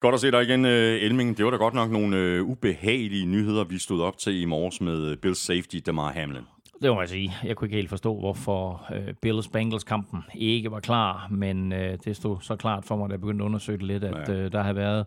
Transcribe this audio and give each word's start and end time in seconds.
Godt 0.00 0.14
at 0.14 0.20
se 0.20 0.30
dig 0.30 0.42
igen, 0.42 0.64
øh, 0.64 1.02
Elming. 1.02 1.36
Det 1.38 1.44
var 1.44 1.50
da 1.50 1.56
godt 1.56 1.74
nok 1.74 1.90
nogle 1.90 2.16
øh, 2.16 2.44
ubehagelige 2.44 3.26
nyheder, 3.26 3.64
vi 3.64 3.78
stod 3.78 4.02
op 4.02 4.18
til 4.18 4.42
i 4.42 4.44
morges 4.44 4.80
med 4.80 5.10
øh, 5.10 5.16
Bills 5.16 5.38
safety 5.38 5.76
Damar 5.86 6.12
Hamlin. 6.12 6.42
Det 6.82 6.92
må 6.92 7.00
jeg 7.00 7.08
sige. 7.08 7.32
Jeg 7.44 7.56
kunne 7.56 7.66
ikke 7.66 7.76
helt 7.76 7.88
forstå, 7.88 8.18
hvorfor 8.18 8.86
øh, 8.94 9.14
Bills 9.22 9.48
Bengals 9.48 9.84
kampen 9.84 10.24
ikke 10.34 10.70
var 10.70 10.80
klar, 10.80 11.28
men 11.30 11.72
øh, 11.72 11.98
det 12.04 12.16
stod 12.16 12.40
så 12.40 12.56
klart 12.56 12.84
for 12.84 12.96
mig, 12.96 13.08
da 13.08 13.12
jeg 13.12 13.20
begyndte 13.20 13.42
at 13.42 13.46
undersøge 13.46 13.78
det 13.78 13.86
lidt, 13.86 14.04
at 14.04 14.28
øh, 14.28 14.52
der 14.52 14.62
har 14.62 14.72
været 14.72 15.06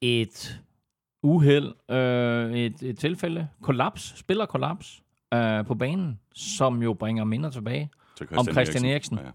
et 0.00 0.60
uheld, 1.22 1.72
øh, 1.90 2.52
et, 2.52 2.82
et 2.82 2.98
tilfælde, 2.98 3.48
kollaps, 3.62 4.18
spillerkollaps 4.18 5.02
øh, 5.34 5.64
på 5.66 5.74
banen, 5.74 6.20
som 6.34 6.82
jo 6.82 6.94
bringer 6.94 7.24
minder 7.24 7.50
tilbage 7.50 7.90
Til 8.16 8.26
om 8.36 8.46
Christian 8.46 8.84
Eriksen. 8.84 9.18
Ja. 9.18 9.30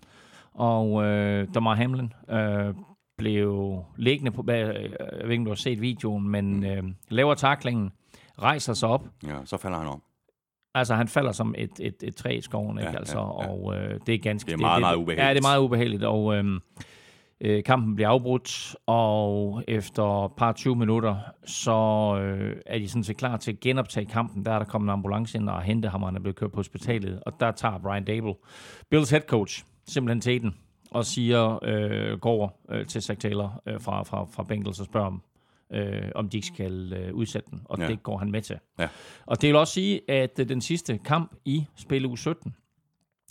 Og 0.54 1.04
øh, 1.04 1.48
Damar 1.54 1.76
Hamlin 1.76 2.14
øh, 2.30 2.74
blev 3.20 3.84
liggende 3.98 4.32
på, 4.32 4.46
øh, 4.50 4.58
jeg 4.58 4.68
ved 5.24 5.32
ikke, 5.32 5.42
om 5.42 5.46
du 5.46 5.52
har 5.52 5.56
set 5.56 5.82
videoen, 5.82 6.30
men 6.30 6.66
øh, 6.66 6.84
laver 7.10 7.34
taklingen, 7.34 7.92
rejser 8.42 8.74
sig 8.74 8.90
op, 8.90 9.08
ja, 9.28 9.38
så 9.46 9.58
falder 9.58 9.78
han 9.78 9.88
om. 9.88 10.02
Altså, 10.76 10.96
han 10.96 11.08
falder 11.08 11.32
som 11.32 11.56
et, 11.58 11.72
et, 11.80 11.96
et 12.04 12.16
træ 12.16 12.38
i 12.38 12.42
skoven, 12.42 12.78
ikke? 12.78 12.92
Ja, 12.92 12.98
altså, 12.98 13.18
ja, 13.18 13.44
ja. 13.44 13.50
og 13.50 13.76
øh, 13.76 14.00
det 14.06 14.14
er 14.14 14.18
ganske... 14.18 14.48
Det 14.48 14.54
er 14.54 14.58
meget, 14.58 14.82
meget 14.82 14.96
ubehageligt. 14.96 15.26
Ja, 15.26 15.30
det 15.30 15.38
er 15.38 15.48
meget 15.48 15.60
ubehageligt, 15.60 16.04
og 16.04 16.36
øh, 16.36 16.46
øh, 17.42 17.64
kampen 17.64 17.96
bliver 17.96 18.10
afbrudt, 18.10 18.76
og 18.86 19.64
efter 19.68 20.26
et 20.26 20.32
par 20.38 20.52
20 20.52 20.76
minutter, 20.76 21.16
så 21.46 21.72
øh, 22.22 22.56
er 22.66 22.80
de 22.80 22.90
sådan 22.90 23.04
set 23.04 23.18
klar 23.18 23.38
til 23.38 23.52
at 23.52 23.60
genoptage 23.60 24.06
kampen. 24.06 24.46
Der 24.46 24.52
er 24.52 24.60
der 24.60 24.66
kommet 24.66 24.86
en 24.86 24.94
ambulance 24.94 25.38
ind 25.38 25.50
og 25.50 25.62
hente 25.62 25.90
ham, 25.90 26.04
og 26.04 26.10
han 26.10 26.16
er 26.16 26.20
blevet 26.20 26.36
kørt 26.36 26.52
på 26.52 26.58
hospitalet, 26.58 27.20
og 27.26 27.34
der 27.40 27.52
tager 27.52 27.78
Brian 27.78 28.04
Dable, 28.04 28.34
Bills 28.90 29.10
head 29.10 29.22
coach, 29.22 29.66
simpelthen 29.88 30.22
til 30.22 30.42
den, 30.42 30.56
og 30.92 31.06
siger, 31.06 31.60
øh, 31.64 32.20
går 32.20 32.32
over 32.32 32.50
øh, 32.70 32.86
til 32.88 33.02
Zach 33.02 33.20
Taylor 33.20 33.62
øh, 33.66 33.82
fra, 33.82 34.04
fra, 34.04 34.26
fra 34.32 34.44
Bengals 34.44 34.80
og 34.80 34.86
spørger 34.86 35.08
om, 35.08 35.22
øh, 35.74 36.12
om 36.16 36.30
de 36.30 36.38
ikke 36.38 36.48
skal 36.48 36.94
øh, 36.94 37.14
udsætte 37.14 37.52
den, 37.52 37.62
og 37.66 37.80
Ja. 37.80 37.88
det 37.88 38.04
går 38.04 38.18
han 38.18 38.32
med 38.32 38.42
til. 38.42 38.60
Ja. 38.80 38.88
Og 39.26 39.42
det 39.42 39.48
vil 39.48 39.56
også 39.56 39.74
sige, 39.74 40.12
at 40.12 40.40
øh, 40.40 40.50
den 40.50 40.62
sidste 40.62 40.98
kamp 41.06 41.36
i 41.46 41.66
spil 41.76 42.06
uge 42.06 42.18
17 42.18 42.56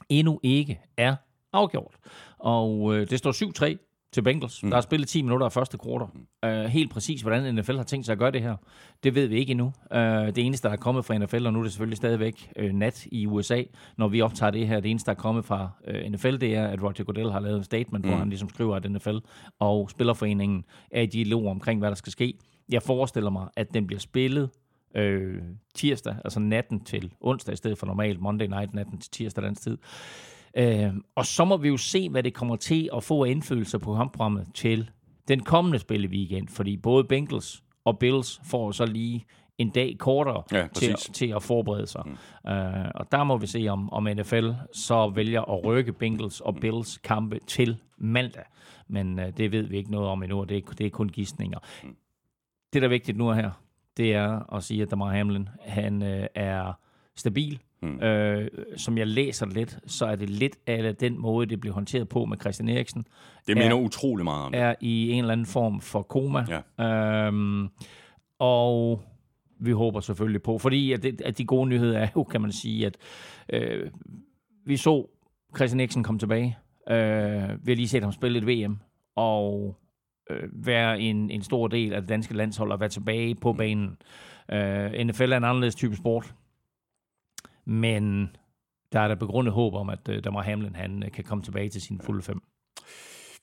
endnu 0.09 0.41
ikke 0.43 0.81
er 0.97 1.17
afgjort. 1.53 1.95
Og 2.39 2.95
øh, 2.97 3.11
det 3.11 3.19
står 3.19 3.33
7-3 3.73 3.88
til 4.13 4.23
Bengals. 4.23 4.63
Mm. 4.63 4.71
Der 4.71 4.77
er 4.77 4.81
spillet 4.81 5.09
10 5.09 5.23
minutter 5.23 5.47
af 5.47 5.53
første 5.53 5.79
kvartal. 5.79 6.09
Uh, 6.47 6.65
helt 6.65 6.91
præcis, 6.91 7.23
hvordan 7.23 7.55
NFL 7.55 7.77
har 7.77 7.83
tænkt 7.83 8.07
sig 8.07 8.13
at 8.13 8.19
gøre 8.19 8.31
det 8.31 8.43
her, 8.43 8.57
det 9.05 9.15
ved 9.15 9.27
vi 9.27 9.37
ikke 9.37 9.51
endnu. 9.51 9.73
Uh, 9.91 10.01
det 10.01 10.39
eneste, 10.39 10.69
der 10.69 10.75
er 10.75 10.79
kommet 10.79 11.05
fra 11.05 11.19
NFL, 11.19 11.47
og 11.47 11.53
nu 11.53 11.59
er 11.59 11.63
det 11.63 11.73
selvfølgelig 11.73 11.97
stadigvæk 11.97 12.53
uh, 12.63 12.71
nat 12.71 13.07
i 13.13 13.27
USA, 13.27 13.63
når 13.97 14.09
vi 14.09 14.21
optager 14.21 14.51
det 14.51 14.69
her, 14.69 14.81
det 14.81 14.91
eneste, 14.91 15.07
der 15.07 15.13
er 15.13 15.21
kommet 15.21 15.45
fra 15.45 15.71
uh, 15.89 16.13
NFL, 16.13 16.37
det 16.37 16.55
er, 16.55 16.67
at 16.67 16.83
Roger 16.83 17.05
Goodell 17.05 17.31
har 17.31 17.41
lavet 17.41 17.57
en 17.57 17.65
statement, 17.65 18.05
mm. 18.05 18.11
hvor 18.11 18.19
han 18.19 18.29
ligesom 18.29 18.49
skriver, 18.49 18.77
at 18.77 18.91
NFL 18.91 19.17
og 19.59 19.91
Spillerforeningen 19.91 20.65
er 20.91 21.03
i 21.03 21.07
dialog 21.07 21.47
omkring, 21.47 21.81
hvad 21.81 21.89
der 21.89 21.97
skal 21.97 22.13
ske. 22.13 22.35
Jeg 22.69 22.83
forestiller 22.83 23.31
mig, 23.31 23.49
at 23.57 23.75
den 23.75 23.87
bliver 23.87 24.01
spillet 24.01 24.51
øh, 24.95 25.43
tirsdag, 25.75 26.17
altså 26.25 26.41
natten 26.41 26.85
til 26.85 27.13
onsdag, 27.21 27.53
i 27.53 27.57
stedet 27.57 27.79
for 27.79 27.87
normalt 27.87 28.21
Monday 28.21 28.47
night, 28.47 28.75
natten 28.75 28.99
til 28.99 29.11
tirsdag 29.11 29.45
dansk 29.45 29.63
tid. 29.63 29.79
Øh, 30.57 30.95
og 31.15 31.27
så 31.27 31.45
må 31.45 31.57
vi 31.57 31.69
jo 31.69 31.77
se, 31.77 32.09
hvad 32.09 32.23
det 32.23 32.35
kommer 32.35 32.57
til 32.57 32.91
at 32.97 33.05
få 33.05 33.25
af 33.25 33.31
indflydelse 33.31 33.79
på 33.79 33.95
kampprogrammet 33.95 34.47
til 34.55 34.91
den 35.29 35.41
kommende 35.41 35.79
spilleweekend, 35.79 36.49
fordi 36.49 36.77
både 36.77 37.05
Bengals 37.05 37.63
og 37.85 37.99
Bills 37.99 38.41
får 38.45 38.71
så 38.73 38.87
lige 38.87 39.25
en 39.59 39.71
dag 39.71 39.97
kortere 39.99 40.43
Ja, 40.53 40.67
til, 40.75 40.93
præcis. 40.93 41.11
til 41.15 41.27
at 41.37 41.43
forberede 41.43 41.87
sig. 41.87 42.03
Mm. 42.45 42.51
Øh, 42.51 42.91
og 42.95 43.13
der 43.13 43.25
må 43.25 43.37
vi 43.37 43.47
se, 43.47 43.69
om, 43.69 43.93
om 43.93 44.03
NFL 44.17 44.51
så 44.73 45.09
vælger 45.15 45.43
at 45.43 45.65
rykke 45.65 45.93
Bengals 45.93 46.41
og 46.41 46.57
Bills 46.57 46.99
kampe 46.99 47.41
til 47.47 47.77
mandag. 47.99 48.45
Men 48.89 49.19
øh, 49.19 49.33
det 49.37 49.53
ved 49.53 49.63
vi 49.63 49.77
ikke 49.77 49.91
noget 49.91 50.09
om 50.09 50.23
endnu, 50.23 50.41
og 50.41 50.49
det 50.49 50.57
er, 50.57 50.73
det 50.79 50.87
er 50.87 50.91
kun 50.91 51.09
gidsninger. 51.09 51.59
Mm. 51.85 51.97
Det, 52.73 52.83
der 52.83 52.89
er 52.89 52.91
vigtigt 52.91 53.19
nu 53.19 53.31
her, 53.33 53.51
det 53.97 54.15
er 54.15 54.55
at 54.55 54.65
sige, 54.65 54.83
at 54.83 54.91
Damar 54.91 55.11
Hamlin, 55.13 55.49
han 55.61 56.03
øh, 56.03 56.27
er 56.35 56.73
stabil. 57.19 57.61
Mm. 57.83 58.01
Øh, 58.01 58.49
som 58.77 58.99
jeg 58.99 59.07
læser 59.07 59.47
lidt, 59.47 59.79
så 59.87 60.07
er 60.07 60.17
det 60.17 60.31
lidt 60.31 60.57
af 60.67 60.97
den 60.97 61.21
måde, 61.21 61.47
det 61.47 61.61
bliver 61.61 61.75
håndteret 61.75 62.09
på 62.09 62.25
med 62.25 62.37
Christian 62.41 62.69
Eriksen. 62.69 63.07
Det 63.47 63.57
minder 63.57 63.77
utrolig 63.77 64.25
meget 64.25 64.45
om 64.45 64.53
det. 64.53 64.61
Er 64.61 64.75
i 64.81 65.11
en 65.11 65.19
eller 65.19 65.33
anden 65.33 65.47
form 65.47 65.81
for 65.81 66.03
koma. 66.03 66.45
Ja. 66.79 67.27
Øhm, 67.27 67.69
og 68.39 69.03
vi 69.61 69.71
håber 69.71 70.01
selvfølgelig 70.01 70.43
på, 70.43 70.59
fordi 70.59 70.93
at, 70.93 71.03
det, 71.03 71.21
at 71.21 71.39
de 71.39 71.45
gode 71.45 71.69
nyheder 71.69 71.99
er 71.99 72.09
jo, 72.17 72.25
kan 72.25 72.41
man 72.41 72.53
sige, 72.53 72.87
at 72.87 72.97
øh, 73.53 73.91
vi 74.67 74.77
så 74.77 75.07
Christian 75.57 75.81
Eriksen 75.81 76.03
komme 76.03 76.19
tilbage. 76.19 76.59
Øh, 76.91 77.67
vi 77.67 77.73
har 77.73 77.77
lige 77.77 77.89
set 77.89 78.03
ham 78.03 78.13
spille 78.13 78.39
et 78.39 78.47
VM, 78.47 78.79
og 79.17 79.77
øh, 80.31 80.49
være 80.53 81.01
en, 81.01 81.31
en 81.31 81.43
stor 81.43 81.69
del 81.69 81.93
af 81.93 82.01
det 82.01 82.09
danske 82.09 82.35
landshold 82.35 82.73
og 82.73 82.81
være 82.81 82.89
tilbage 82.89 83.35
på 83.35 83.53
banen. 83.53 83.97
Øh, 84.53 85.07
NFL 85.07 85.33
er 85.33 85.37
en 85.37 85.45
anderledes 85.45 85.75
type 85.75 85.97
sport, 85.97 86.35
men 87.69 88.29
der 88.93 89.01
er 89.01 89.09
der 89.09 89.15
begrundet 89.15 89.55
håb 89.55 89.75
om, 89.75 89.91
at 89.91 90.09
øh, 90.09 90.25
Damar 90.25 90.43
Hamlin 90.43 90.75
han, 90.75 91.03
øh, 91.03 91.13
kan 91.13 91.25
komme 91.25 91.45
tilbage 91.45 91.69
til 91.69 91.83
sin 91.83 92.01
fulde 92.01 92.23
fem. 92.23 92.41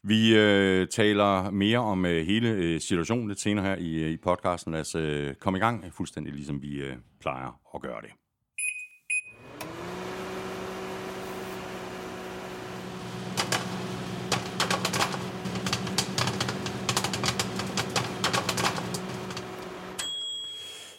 Vi 0.03 0.37
øh, 0.37 0.87
taler 0.87 1.51
mere 1.51 1.79
om 1.79 2.05
øh, 2.05 2.25
hele 2.25 2.49
øh, 2.49 2.79
situationen 2.79 3.27
lidt 3.27 3.39
senere 3.39 3.65
her 3.65 3.75
i, 3.75 3.93
øh, 3.93 4.11
i 4.11 4.17
podcasten. 4.17 4.73
Lad 4.73 4.81
os 4.81 4.95
øh, 4.95 5.35
komme 5.35 5.57
i 5.57 5.59
gang, 5.59 5.93
fuldstændig 5.93 6.33
ligesom 6.33 6.61
vi 6.61 6.75
øh, 6.75 6.95
plejer 7.19 7.59
at 7.75 7.81
gøre 7.81 8.01
det. 8.01 8.11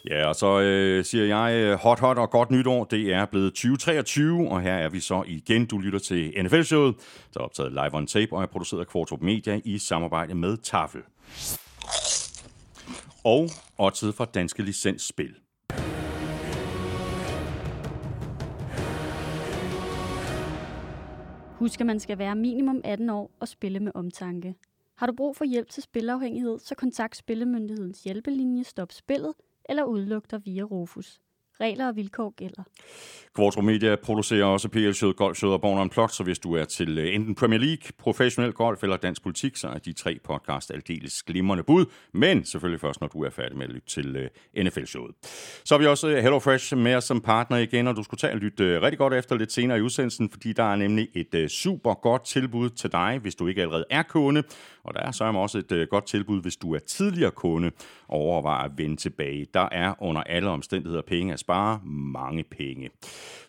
Ja, 0.09 0.27
og 0.27 0.35
så 0.35 0.59
øh, 0.59 1.05
siger 1.05 1.25
jeg 1.25 1.55
øh, 1.55 1.73
hot, 1.79 1.99
hot 1.99 2.17
og 2.17 2.29
godt 2.29 2.51
nytår. 2.51 2.83
Det 2.83 3.13
er 3.13 3.25
blevet 3.25 3.53
2023, 3.53 4.49
og 4.49 4.61
her 4.61 4.73
er 4.73 4.89
vi 4.89 4.99
så 4.99 5.23
igen. 5.27 5.65
Du 5.65 5.77
lytter 5.77 5.99
til 5.99 6.33
NFL-showet, 6.43 6.95
der 7.33 7.39
er 7.39 7.43
optaget 7.43 7.71
live 7.71 7.93
on 7.93 8.07
tape 8.07 8.33
og 8.35 8.41
er 8.41 8.45
produceret 8.45 8.79
af 8.79 8.87
Kvartrup 8.87 9.21
Media 9.21 9.61
i 9.65 9.77
samarbejde 9.77 10.35
med 10.35 10.57
Tafel. 10.57 11.01
Og 13.23 13.49
oddset 13.77 14.15
fra 14.15 14.25
Danske 14.25 14.63
Licensspil. 14.63 15.35
Husk, 21.59 21.79
at 21.79 21.85
man 21.85 21.99
skal 21.99 22.17
være 22.17 22.35
minimum 22.35 22.81
18 22.83 23.09
år 23.09 23.31
og 23.39 23.47
spille 23.47 23.79
med 23.79 23.91
omtanke. 23.95 24.55
Har 24.95 25.07
du 25.07 25.13
brug 25.17 25.37
for 25.37 25.45
hjælp 25.45 25.69
til 25.69 25.83
spilafhængighed, 25.83 26.59
så 26.59 26.75
kontakt 26.75 27.17
Spillemyndighedens 27.17 28.03
hjælpelinje 28.03 28.63
Stop 28.63 28.91
Spillet 28.91 29.33
eller 29.69 29.83
udlugter 29.83 30.37
via 30.37 30.63
Rufus. 30.63 31.19
Regler 31.61 31.87
og 31.87 31.95
vilkår 31.95 32.33
gælder. 32.37 32.63
Kvartrup 33.35 33.63
Media 33.63 33.95
producerer 33.95 34.45
også 34.45 34.69
PL-showet 34.69 35.15
Golfshowet 35.15 35.53
og 35.53 35.61
Born 35.61 35.89
Plot, 35.89 36.11
så 36.11 36.23
hvis 36.23 36.39
du 36.39 36.53
er 36.53 36.65
til 36.65 36.97
øh, 36.97 37.15
enten 37.15 37.35
Premier 37.35 37.59
League, 37.59 37.91
professionel 37.97 38.53
golf 38.53 38.83
eller 38.83 38.97
dansk 38.97 39.23
politik, 39.23 39.55
så 39.55 39.67
er 39.67 39.77
de 39.77 39.93
tre 39.93 40.19
podcast 40.23 40.71
aldeles 40.71 41.23
glimrende 41.23 41.63
bud, 41.63 41.85
men 42.13 42.45
selvfølgelig 42.45 42.81
først, 42.81 43.01
når 43.01 43.07
du 43.07 43.23
er 43.23 43.29
færdig 43.29 43.57
med 43.57 43.65
at 43.65 43.71
lytte 43.71 43.87
til 43.87 44.15
øh, 44.15 44.65
NFL-showet. 44.65 45.15
Så 45.65 45.75
har 45.75 45.79
vi 45.79 45.85
også 45.85 46.07
øh, 46.07 46.17
HelloFresh 46.17 46.77
med 46.77 46.95
os 46.95 47.03
som 47.03 47.21
partner 47.21 47.57
igen, 47.57 47.87
og 47.87 47.95
du 47.95 48.03
skulle 48.03 48.19
tage 48.19 48.33
og 48.33 48.39
lytte 48.39 48.81
rigtig 48.81 48.97
godt 48.97 49.13
efter 49.13 49.35
lidt 49.35 49.51
senere 49.51 49.77
i 49.77 49.81
udsendelsen, 49.81 50.29
fordi 50.29 50.53
der 50.53 50.63
er 50.63 50.75
nemlig 50.75 51.07
et 51.15 51.51
super 51.51 51.93
godt 51.93 52.25
tilbud 52.25 52.69
til 52.69 52.91
dig, 52.91 53.19
hvis 53.21 53.35
du 53.35 53.47
ikke 53.47 53.61
allerede 53.61 53.85
er 53.89 54.03
kunde, 54.03 54.43
og 54.87 54.93
der 54.93 54.99
er 54.99 55.11
så 55.11 55.23
også 55.23 55.57
et 55.57 55.71
øh, 55.71 55.87
godt 55.87 56.05
tilbud, 56.05 56.41
hvis 56.41 56.55
du 56.55 56.73
er 56.73 56.79
tidligere 56.79 57.31
kunde 57.31 57.71
og 58.07 58.19
overvejer 58.19 58.63
at 58.63 58.71
vende 58.77 58.95
tilbage. 58.95 59.47
Der 59.53 59.69
er 59.71 60.03
under 60.03 60.21
alle 60.21 60.49
omstændigheder 60.49 61.01
penge 61.01 61.33
at 61.33 61.39
spare, 61.39 61.79
mange 62.13 62.43
penge. 62.43 62.89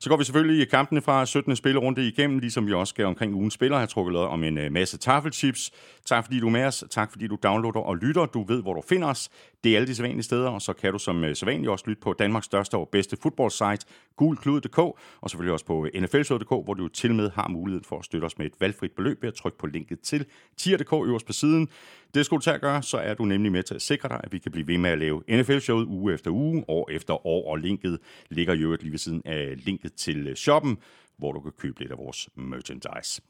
Så 0.01 0.09
går 0.09 0.17
vi 0.17 0.25
selvfølgelig 0.25 0.63
i 0.63 0.65
kampene 0.65 1.01
fra 1.01 1.27
17. 1.27 1.57
spillerunde 1.57 2.09
igennem, 2.09 2.39
ligesom 2.39 2.67
vi 2.67 2.73
også 2.73 2.91
skal 2.91 3.05
omkring 3.05 3.35
ugens 3.35 3.55
spiller, 3.55 3.79
har 3.79 3.87
trukket 3.87 4.13
lod 4.13 4.25
om 4.25 4.45
en 4.45 4.59
øh, 4.59 4.73
masse 4.73 4.99
taffelchips. 4.99 5.71
Tak 6.07 6.25
fordi 6.25 6.41
du 6.41 6.47
er 6.47 6.51
med 6.51 6.65
os, 6.65 6.85
tak 6.91 7.13
fordi 7.13 7.27
du 7.27 7.39
downloader 7.43 7.81
og 7.81 7.97
lytter. 7.97 8.27
Du 8.27 8.45
ved, 8.45 8.63
hvor 8.63 8.75
du 8.75 8.83
finder 8.89 9.09
os. 9.09 9.31
Det 9.65 9.73
er 9.73 9.77
alle 9.77 9.89
de 9.89 9.95
sædvanlige 9.95 10.23
steder, 10.23 10.49
og 10.49 10.63
så 10.63 10.73
kan 10.73 10.93
du 10.93 10.99
som 10.99 11.25
øh, 11.25 11.37
sædvanligt 11.37 11.71
også 11.71 11.85
lytte 11.89 12.01
på 12.01 12.13
Danmarks 12.13 12.47
største 12.47 12.75
og 12.75 12.89
bedste 12.93 13.17
fodboldsite, 13.23 13.87
gulklud.dk, 14.17 14.79
og 14.79 15.31
selvfølgelig 15.31 15.53
også 15.53 15.65
på 15.65 15.87
øh, 15.87 16.03
nflshow.dk, 16.03 16.49
hvor 16.49 16.75
du 16.75 16.89
til 16.89 17.15
med 17.15 17.31
har 17.31 17.49
mulighed 17.49 17.83
for 17.85 17.99
at 17.99 18.05
støtte 18.05 18.25
os 18.25 18.39
med 18.39 18.47
et 18.47 18.53
valgfrit 18.61 18.93
beløb 18.93 19.23
ved 19.23 19.29
at 19.29 19.35
trykke 19.35 19.59
på 19.59 19.67
linket 19.67 20.01
til 20.01 20.27
tier.dk 20.57 20.93
øverst 20.93 21.27
på 21.27 21.33
siden. 21.33 21.69
Det 22.15 22.27
skulle 22.27 22.41
du 22.41 22.45
tage 22.45 22.55
at 22.55 22.61
gøre, 22.61 22.83
så 22.83 22.99
er 22.99 23.15
du 23.15 23.25
nemlig 23.25 23.53
med 23.53 23.63
til 23.63 23.75
at 23.75 23.83
sikre 23.83 24.09
dig, 24.09 24.21
at 24.25 24.33
vi 24.33 24.39
kan 24.39 24.53
blive 24.53 24.67
ved 24.67 24.79
med 24.79 24.91
at 24.91 24.99
lave 24.99 25.23
NFL-showet 25.31 25.87
uge 25.87 26.15
efter 26.15 26.31
uge, 26.31 26.65
år 26.69 26.91
efter 26.91 27.27
år, 27.27 27.51
og 27.51 27.57
linket 27.57 27.99
ligger 28.31 28.55
jo 28.55 28.77
lige 28.81 28.91
ved 28.91 28.99
siden 28.99 29.23
af 29.25 29.55
linket 29.65 29.93
til 29.95 30.29
øh, 30.29 30.37
shoppen, 30.37 30.79
hvor 31.19 31.33
du 31.33 31.41
kan 31.41 31.53
købe 31.59 31.81
lidt 31.81 31.93
af 31.93 31.99
vores 31.99 32.29
merchandise. 32.35 33.23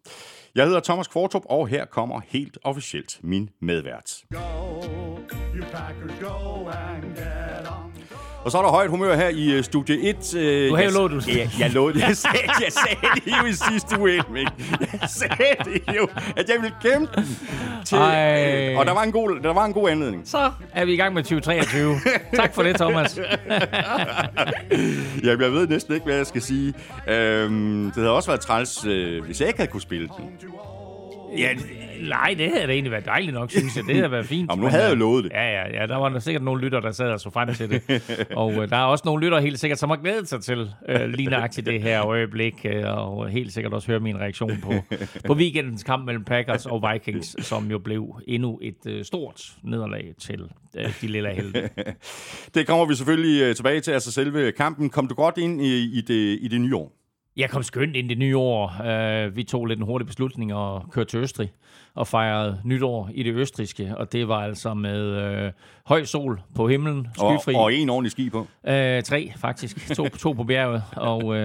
Jeg 0.54 0.64
hedder 0.66 0.80
Thomas 0.80 1.08
Kvartrup, 1.08 1.42
og 1.46 1.68
her 1.68 1.84
kommer 1.84 2.20
helt 2.26 2.58
officielt 2.64 3.20
min 3.22 3.50
medvært. 3.60 4.24
Go, 4.32 4.38
you 5.54 5.64
Packers, 5.72 6.12
go 6.20 6.68
and 6.68 7.04
get. 7.16 7.57
Og 8.48 8.52
så 8.52 8.58
er 8.58 8.62
der 8.62 8.70
højt 8.70 8.90
humør 8.90 9.16
her 9.16 9.28
i 9.28 9.58
uh, 9.58 9.64
studie 9.64 10.10
1. 10.10 10.16
Uh, 10.16 10.70
Du 10.70 10.76
har 10.76 10.82
jo 10.82 10.90
lovet, 10.90 11.10
du 11.12 11.20
Ja, 11.32 11.48
jeg 11.58 11.70
lovede 11.70 12.06
jeg 12.06 12.16
sagde, 12.26 12.38
jeg 12.64 12.72
sagde 12.72 13.20
det 13.24 13.32
jo 13.42 13.46
i 13.46 13.52
sidste 13.72 14.00
uge, 14.00 14.10
Elming. 14.12 14.48
Jeg 15.00 15.08
sagde 15.08 15.54
det 15.64 15.82
jo, 15.96 16.08
at 16.36 16.48
jeg 16.48 16.56
ville 16.62 16.74
gemme 16.82 17.08
den. 17.14 17.38
Til, 17.84 17.96
Ej. 17.98 18.74
og 18.76 18.86
der 18.86 18.92
var, 18.92 19.02
en 19.02 19.12
god, 19.12 19.40
der 19.42 19.52
var 19.52 19.64
en 19.64 19.72
god 19.72 19.90
anledning. 19.90 20.22
Så 20.24 20.50
er 20.74 20.84
vi 20.84 20.92
i 20.92 20.96
gang 20.96 21.14
med 21.14 21.22
2023. 21.22 21.94
tak 22.34 22.54
for 22.54 22.62
det, 22.62 22.76
Thomas. 22.76 23.18
Jeg 25.24 25.38
ved 25.38 25.66
næsten 25.68 25.94
ikke, 25.94 26.06
hvad 26.06 26.16
jeg 26.16 26.26
skal 26.26 26.42
sige. 26.42 26.74
Øhm, 27.08 27.84
det 27.84 27.94
havde 27.94 28.10
også 28.10 28.30
været 28.30 28.40
træls, 28.40 28.84
øh, 28.86 29.24
hvis 29.24 29.40
jeg 29.40 29.48
ikke 29.48 29.58
havde 29.58 29.70
kunne 29.70 29.80
spille 29.82 30.08
den. 30.18 30.24
Ja, 31.38 31.48
nej, 32.00 32.34
det 32.38 32.50
havde 32.50 32.66
da 32.66 32.72
egentlig 32.72 32.92
været 32.92 33.04
dejligt 33.04 33.34
nok, 33.34 33.50
synes 33.50 33.76
jeg. 33.76 33.84
Det 33.84 33.96
havde 33.96 34.10
været 34.10 34.26
fint. 34.26 34.50
Jamen, 34.50 34.64
nu 34.64 34.70
havde 34.70 34.82
jeg 34.82 34.90
jo 34.90 34.96
lovet 34.96 35.24
det. 35.24 35.32
Ja, 35.32 35.50
ja, 35.50 35.80
ja. 35.80 35.86
Der 35.86 35.96
var 35.96 36.08
der 36.08 36.18
sikkert 36.18 36.42
nogle 36.42 36.60
lytter, 36.60 36.80
der 36.80 36.90
sad 36.90 37.10
og 37.10 37.20
så 37.20 37.30
frem 37.30 37.54
til 37.54 37.70
det. 37.70 37.82
og 38.42 38.52
øh, 38.52 38.70
der 38.70 38.76
er 38.76 38.84
også 38.84 39.02
nogle 39.06 39.24
lytter 39.24 39.40
helt 39.40 39.60
sikkert, 39.60 39.78
som 39.78 39.90
har 39.90 39.96
glædet 39.96 40.28
sig 40.28 40.42
til 40.42 40.70
øh, 40.88 41.08
lige 41.08 41.30
nøjagtigt 41.30 41.66
det 41.66 41.82
her 41.82 42.06
øjeblik, 42.06 42.54
øh, 42.64 42.84
og 42.84 43.28
helt 43.28 43.52
sikkert 43.52 43.72
også 43.72 43.88
høre 43.88 44.00
min 44.00 44.16
reaktion 44.16 44.60
på, 44.62 44.72
på 45.26 45.34
weekendens 45.34 45.82
kamp 45.82 46.06
mellem 46.06 46.24
Packers 46.24 46.66
og 46.66 46.84
Vikings, 46.92 47.46
som 47.46 47.70
jo 47.70 47.78
blev 47.78 48.20
endnu 48.28 48.58
et 48.62 48.86
øh, 48.86 49.04
stort 49.04 49.42
nederlag 49.62 50.14
til 50.20 50.40
øh, 50.76 51.00
de 51.00 51.06
lille 51.06 51.34
helte. 51.34 51.70
Det 52.54 52.66
kommer 52.66 52.86
vi 52.86 52.94
selvfølgelig 52.94 53.42
øh, 53.42 53.56
tilbage 53.56 53.80
til, 53.80 53.90
altså 53.90 54.12
selve 54.12 54.52
kampen. 54.52 54.90
Kom 54.90 55.06
du 55.06 55.14
godt 55.14 55.38
ind 55.38 55.62
i, 55.62 55.98
i, 55.98 56.00
det, 56.00 56.38
i 56.40 56.48
det 56.48 56.60
nye 56.60 56.76
år? 56.76 56.98
Jeg 57.38 57.50
kom 57.50 57.62
skønt 57.62 57.96
ind 57.96 58.08
det 58.08 58.18
nye 58.18 58.36
år. 58.36 58.72
Uh, 58.80 59.36
vi 59.36 59.44
tog 59.44 59.66
lidt 59.66 59.78
en 59.78 59.84
hurtig 59.84 60.06
beslutning 60.06 60.54
og 60.54 60.84
kørte 60.92 61.10
til 61.10 61.20
Østrig 61.20 61.52
og 61.98 62.06
fejrede 62.06 62.60
nytår 62.64 63.10
i 63.14 63.22
det 63.22 63.34
østriske, 63.34 63.94
og 63.96 64.12
det 64.12 64.28
var 64.28 64.44
altså 64.44 64.74
med 64.74 65.46
uh, 65.46 65.52
høj 65.86 66.04
sol 66.04 66.40
på 66.54 66.68
himlen, 66.68 67.08
skyfri. 67.14 67.54
Og, 67.54 67.60
og 67.60 67.74
en 67.74 67.90
ordentlig 67.90 68.10
ski 68.10 68.30
på. 68.30 68.38
Uh, 68.38 68.46
tre, 69.04 69.32
faktisk. 69.36 69.96
To, 69.96 70.08
to 70.08 70.32
på 70.32 70.44
bjerget, 70.44 70.82
og 70.96 71.24
uh, 71.24 71.36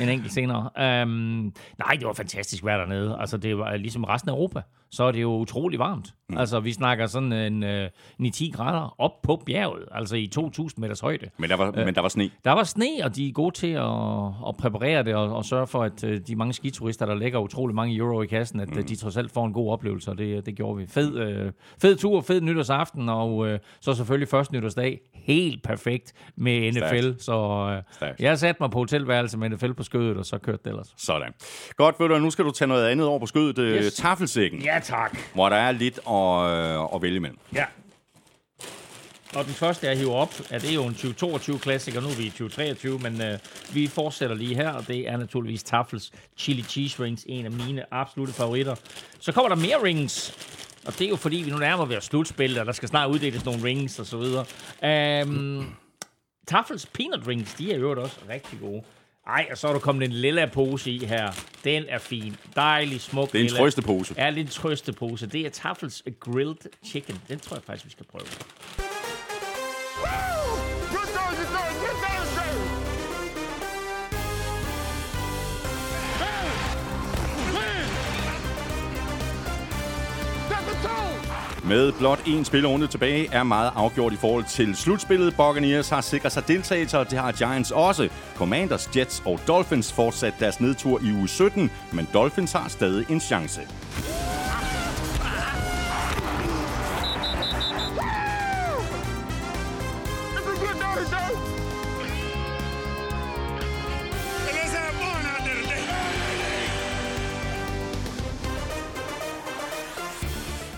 en 0.00 0.08
enkelt 0.08 0.32
senere. 0.32 0.70
Um, 1.02 1.52
nej, 1.78 1.94
det 1.98 2.06
var 2.06 2.12
fantastisk 2.12 2.64
vejr 2.64 2.76
dernede. 2.76 3.16
Altså, 3.20 3.36
det 3.36 3.58
var 3.58 3.76
ligesom 3.76 4.04
resten 4.04 4.30
af 4.30 4.34
Europa. 4.34 4.60
Så 4.92 5.04
er 5.04 5.12
det 5.12 5.22
jo 5.22 5.30
utrolig 5.30 5.78
varmt. 5.78 6.14
Mm. 6.28 6.38
Altså, 6.38 6.60
vi 6.60 6.72
snakker 6.72 7.06
sådan 7.06 7.32
en, 7.32 7.62
uh, 7.62 8.26
9-10 8.26 8.50
grader 8.50 8.94
op 8.98 9.22
på 9.22 9.42
bjerget, 9.46 9.84
altså 9.92 10.16
i 10.16 10.30
2.000 10.38 10.68
meters 10.76 11.00
højde. 11.00 11.30
Men 11.38 11.50
der 11.50 11.56
var, 11.56 11.66
øh, 11.66 11.84
men 11.84 11.94
der 11.94 12.00
var 12.00 12.08
sne. 12.08 12.30
Der 12.44 12.52
var 12.52 12.64
sne, 12.64 12.88
og 13.04 13.16
de 13.16 13.28
er 13.28 13.32
gode 13.32 13.54
til 13.54 13.72
at, 13.72 14.48
at 14.48 14.56
præparere 14.58 15.02
det 15.02 15.14
og, 15.14 15.36
og 15.36 15.44
sørge 15.44 15.66
for, 15.66 15.82
at 15.82 16.04
uh, 16.04 16.10
de 16.26 16.36
mange 16.36 16.52
skiturister, 16.52 17.06
der 17.06 17.14
lægger 17.14 17.38
utrolig 17.38 17.76
mange 17.76 17.96
euro 17.96 18.22
i 18.22 18.26
kassen, 18.26 18.60
at 18.60 18.76
mm. 18.76 18.84
de 18.84 18.96
trods 18.96 19.16
alt 19.16 19.30
får 19.30 19.46
en 19.46 19.52
god 19.52 19.72
oplevelse, 19.72 19.99
og 20.08 20.18
det, 20.18 20.46
det 20.46 20.56
gjorde 20.56 20.78
vi. 20.78 20.86
Fed, 20.86 21.44
uh, 21.46 21.52
fed 21.82 21.96
tur, 21.96 22.20
fed 22.20 22.40
nytårsaften, 22.40 23.08
og 23.08 23.36
uh, 23.36 23.50
så 23.80 23.94
selvfølgelig 23.94 24.28
første 24.28 24.54
nytårsdag. 24.54 25.00
Helt 25.14 25.62
perfekt 25.62 26.12
med 26.36 26.72
NFL. 26.72 27.00
Stærkt. 27.00 27.22
Så 27.22 27.80
Stærkt. 27.92 28.20
jeg 28.20 28.38
satte 28.38 28.62
mig 28.62 28.70
på 28.70 28.78
hotelværelse 28.78 29.38
med 29.38 29.48
NFL 29.48 29.72
på 29.72 29.82
skødet, 29.82 30.16
og 30.16 30.24
så 30.26 30.38
kørte 30.38 30.58
det 30.64 30.70
ellers. 30.70 30.94
Sådan. 30.96 31.32
Godt, 31.76 31.96
ved 32.00 32.08
du, 32.08 32.18
nu 32.18 32.30
skal 32.30 32.44
du 32.44 32.50
tage 32.50 32.68
noget 32.68 32.86
andet 32.88 33.06
over 33.06 33.18
på 33.18 33.26
skødet. 33.26 33.56
Yes. 33.58 33.84
Yes. 33.86 33.94
Taffelsækken, 33.94 34.62
Ja, 34.62 34.80
tak. 34.82 35.18
hvor 35.34 35.48
der 35.48 35.56
er 35.56 35.72
lidt 35.72 35.98
at, 36.10 36.78
øh, 36.80 36.94
at 36.94 37.02
vælge 37.02 37.16
imellem. 37.16 37.38
Ja. 37.54 37.64
Og 39.34 39.44
den 39.44 39.54
første, 39.54 39.86
jeg 39.86 39.98
hiver 39.98 40.14
op, 40.14 40.34
er 40.50 40.58
det 40.58 40.70
er 40.70 40.74
jo 40.74 40.84
en 40.84 40.94
2022-klassiker. 40.94 42.00
Nu 42.00 42.08
er 42.08 42.14
vi 42.16 42.22
i 42.22 42.30
2023, 42.30 42.98
men 42.98 43.22
øh, 43.22 43.38
vi 43.72 43.86
fortsætter 43.86 44.36
lige 44.36 44.54
her, 44.54 44.70
og 44.70 44.88
det 44.88 45.08
er 45.08 45.16
naturligvis 45.16 45.62
Tafels 45.62 46.12
Chili 46.38 46.62
Cheese 46.62 47.02
Rings, 47.02 47.24
en 47.28 47.44
af 47.44 47.50
mine 47.50 47.94
absolute 47.94 48.32
favoritter. 48.32 48.74
Så 49.20 49.32
kommer 49.32 49.48
der 49.48 49.56
mere 49.56 49.82
rings, 49.82 50.34
og 50.86 50.98
det 50.98 51.04
er 51.04 51.08
jo 51.08 51.16
fordi, 51.16 51.36
vi 51.36 51.50
nu 51.50 51.58
nærmer 51.58 51.84
ved 51.84 51.96
at 51.96 52.02
slutspille, 52.04 52.60
og 52.60 52.66
der 52.66 52.72
skal 52.72 52.88
snart 52.88 53.10
uddeles 53.10 53.44
nogle 53.44 53.64
rings 53.64 53.98
og 53.98 54.06
så 54.06 54.16
videre. 54.16 54.44
Um, 55.26 55.74
Tafels 56.46 56.86
Peanut 56.86 57.26
Rings, 57.26 57.54
de 57.54 57.72
er 57.72 57.78
jo 57.78 58.02
også 58.02 58.16
rigtig 58.28 58.58
gode. 58.60 58.82
Ej, 59.26 59.48
og 59.50 59.58
så 59.58 59.68
er 59.68 59.72
der 59.72 59.80
kommet 59.80 60.04
en 60.04 60.12
lilla 60.12 60.46
pose 60.46 60.90
i 60.90 61.04
her. 61.06 61.32
Den 61.64 61.84
er 61.88 61.98
fin. 61.98 62.36
Dejlig, 62.56 63.00
smuk 63.00 63.32
Det 63.32 63.34
er 63.34 63.40
en 63.40 63.46
lilla. 63.46 63.58
trøstepose. 63.60 64.14
Ja, 64.18 64.30
lidt 64.30 64.50
trøstepose. 64.50 65.26
Det 65.26 65.40
er 65.46 65.50
Tafels 65.50 66.02
Grilled 66.20 66.56
Chicken. 66.86 67.20
Den 67.28 67.38
tror 67.40 67.56
jeg 67.56 67.62
faktisk, 67.64 67.84
vi 67.86 67.90
skal 67.90 68.06
prøve. 68.06 68.89
Med 81.70 81.92
blot 81.92 82.18
én 82.18 82.44
spillerunde 82.44 82.86
tilbage 82.86 83.28
er 83.32 83.42
meget 83.42 83.72
afgjort 83.76 84.12
i 84.12 84.16
forhold 84.16 84.44
til 84.44 84.76
slutspillet. 84.76 85.36
Buccaneers 85.36 85.88
har 85.88 86.00
sikret 86.00 86.32
sig 86.32 86.48
deltagelse, 86.48 86.98
og 86.98 87.10
det 87.10 87.18
har 87.18 87.32
Giants 87.32 87.70
også. 87.70 88.08
Commanders, 88.36 88.90
Jets 88.96 89.22
og 89.26 89.40
Dolphins 89.48 89.92
fortsat 89.92 90.34
deres 90.40 90.60
nedtur 90.60 91.00
i 91.02 91.12
uge 91.12 91.28
17, 91.28 91.70
men 91.92 92.08
Dolphins 92.14 92.52
har 92.52 92.68
stadig 92.68 93.10
en 93.10 93.20
chance. 93.20 93.60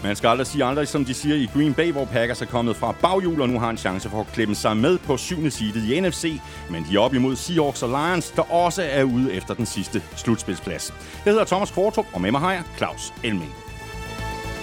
Man 0.03 0.17
skal 0.17 0.29
aldrig 0.29 0.47
sige 0.47 0.65
aldrig, 0.65 0.89
som 0.89 1.05
de 1.05 1.15
siger 1.15 1.37
i 1.37 1.49
Green 1.55 1.75
Bay, 1.75 1.93
hvor 1.93 2.05
Packers 2.05 2.43
er 2.43 2.47
kommet 2.47 2.77
fra 2.77 2.93
baghjul 2.93 3.41
og 3.41 3.49
nu 3.49 3.59
har 3.59 3.71
en 3.71 3.77
chance 3.77 4.11
for 4.11 4.21
at 4.21 4.27
klemme 4.33 4.55
sig 4.55 4.77
med 4.77 4.99
på 4.99 5.17
syvende 5.17 5.51
seedet 5.51 5.85
i 5.85 6.01
NFC. 6.01 6.41
Men 6.71 6.87
de 6.91 6.97
er 6.97 7.01
op 7.01 7.15
imod 7.15 7.37
Seahawks 7.37 7.83
og 7.83 7.89
Lions, 7.89 8.31
der 8.31 8.53
også 8.53 8.83
er 8.83 9.03
ude 9.03 9.33
efter 9.33 9.55
den 9.55 9.67
sidste 9.67 10.03
slutspilsplads. 10.17 10.95
Jeg 11.25 11.33
hedder 11.33 11.45
Thomas 11.45 11.71
Kvartrup, 11.71 12.07
og 12.13 12.21
med 12.21 12.31
mig 12.31 12.41
har 12.41 12.53
jeg 12.53 12.63
Claus 12.77 13.13
Elming. 13.23 13.55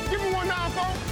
Give 0.09 0.21
me 0.21 0.37
one 0.37 0.47
now, 0.47 0.69
folks. 0.69 1.08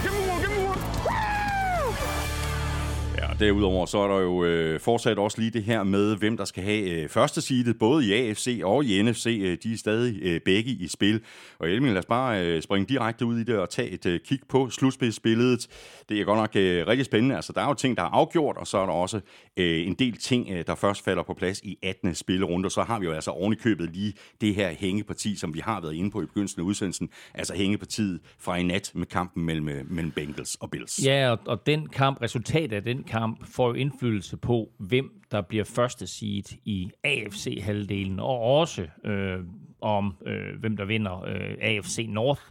Derudover 3.40 3.86
så 3.86 3.98
er 4.00 4.08
der 4.08 4.20
jo 4.20 4.44
øh, 4.44 4.80
fortsat 4.80 5.18
også 5.18 5.40
lige 5.40 5.52
det 5.52 5.64
her 5.64 5.84
med, 5.84 6.16
hvem 6.16 6.38
der 6.38 6.46
skal 6.46 6.64
have 6.64 6.90
øh, 6.90 7.10
første 7.10 7.42
seedet, 7.42 7.80
både 7.80 8.06
i 8.06 8.14
AFC 8.14 8.62
og 8.64 8.86
i 8.86 9.02
NFC. 9.02 9.40
Øh, 9.42 9.58
de 9.64 9.74
er 9.74 9.78
stadig 9.78 10.20
øh, 10.22 10.42
begge 10.46 10.72
i 10.72 10.88
spil. 10.88 11.22
Og 11.60 11.70
Elming, 11.70 11.94
lad 11.94 12.00
os 12.00 12.06
bare 12.06 12.46
øh, 12.46 12.62
springe 12.62 12.86
direkte 12.86 13.26
ud 13.26 13.40
i 13.40 13.44
det 13.44 13.58
og 13.58 13.70
tage 13.70 13.90
et 13.90 14.06
øh, 14.06 14.20
kig 14.20 14.40
på 14.50 14.70
slutspilsbilledet. 14.70 15.68
Det 16.10 16.22
er 16.22 16.26
godt 16.26 16.40
nok 16.40 16.56
øh, 16.56 16.88
rigtig 16.88 17.06
spændende. 17.06 17.36
Altså, 17.36 17.54
der 17.54 17.62
er 17.62 17.68
jo 17.68 17.74
ting, 17.74 17.98
der 17.98 18.04
er 18.04 18.08
afgjort, 18.08 18.58
og 18.58 18.68
så 18.68 18.78
er 18.78 18.86
der 18.86 18.94
også 18.94 19.20
øh, 19.58 19.88
en 19.88 19.94
del 19.94 20.18
ting, 20.18 20.50
øh, 20.52 20.64
der 20.68 20.76
først 20.76 21.04
falder 21.04 21.24
på 21.24 21.34
plads 21.34 21.62
i 21.64 21.78
18. 21.84 22.16
spillerunde. 22.16 22.68
Og 22.68 22.72
så 22.72 22.84
har 22.84 23.00
vi 23.00 23.06
jo 23.06 23.12
altså 23.12 23.32
ovenikøbet 23.32 23.90
lige 23.94 24.14
det 24.42 24.56
her 24.56 24.70
hængeparti, 24.80 25.36
som 25.36 25.54
vi 25.54 25.60
har 25.60 25.82
været 25.82 25.94
inde 25.94 26.12
på 26.12 26.22
i 26.22 26.26
begyndelsen 26.26 26.62
af 26.62 26.66
udsendelsen. 26.66 27.10
Altså 27.34 27.54
hængepartiet 27.56 28.20
fra 28.40 28.56
i 28.56 28.64
nat 28.64 28.92
med 28.96 29.06
kampen 29.06 29.46
mellem, 29.46 29.70
øh, 29.70 29.92
mellem 29.92 30.12
Bengals 30.12 30.56
og 30.56 30.72
Bills. 30.72 31.06
Ja, 31.06 31.32
og, 31.32 31.40
og 31.46 31.66
den 31.66 31.90
kamp, 31.90 32.22
resultatet 32.22 32.74
af 32.74 32.84
den 32.84 33.04
kamp, 33.04 33.27
får 33.44 33.68
jo 33.68 33.74
indflydelse 33.74 34.38
på, 34.38 34.70
hvem 34.78 35.22
der 35.32 35.42
bliver 35.42 35.64
første 35.64 36.08
seed 36.08 36.58
i 36.66 36.92
AFC-halvdelen, 37.04 38.20
og 38.20 38.40
også 38.40 38.88
øh, 39.06 39.40
om, 39.82 40.16
øh, 40.26 40.60
hvem 40.60 40.78
der 40.78 40.86
vinder 40.86 41.24
øh, 41.24 41.56
AFC 41.62 42.06
North. 42.10 42.42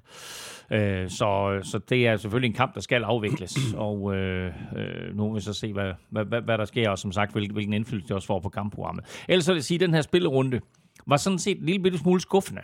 Øh, 0.70 1.10
så, 1.10 1.60
så 1.62 1.78
det 1.78 2.06
er 2.06 2.16
selvfølgelig 2.16 2.48
en 2.48 2.54
kamp, 2.54 2.74
der 2.74 2.80
skal 2.80 3.02
afvikles, 3.02 3.56
og 3.86 4.14
øh, 4.14 4.52
øh, 4.76 5.16
nu 5.16 5.28
vil 5.28 5.34
vi 5.34 5.40
så 5.40 5.52
se, 5.52 5.72
hvad, 5.72 5.92
hvad, 6.10 6.24
hvad, 6.24 6.42
hvad 6.42 6.58
der 6.58 6.64
sker, 6.64 6.90
og 6.90 6.98
som 6.98 7.12
sagt, 7.12 7.32
hvilken, 7.32 7.54
hvilken 7.54 7.72
indflydelse 7.72 8.08
det 8.08 8.14
også 8.14 8.26
får 8.26 8.40
på 8.40 8.48
kampprogrammet. 8.48 9.24
Ellers 9.28 9.44
så 9.44 9.52
vil 9.52 9.56
jeg 9.56 9.64
sige, 9.64 9.76
at 9.76 9.80
den 9.80 9.94
her 9.94 10.02
spillerunde 10.02 10.60
var 11.06 11.16
sådan 11.16 11.38
set 11.38 11.58
en 11.58 11.66
lille 11.66 11.82
bitte 11.82 11.98
smule 11.98 12.20
skuffende, 12.20 12.62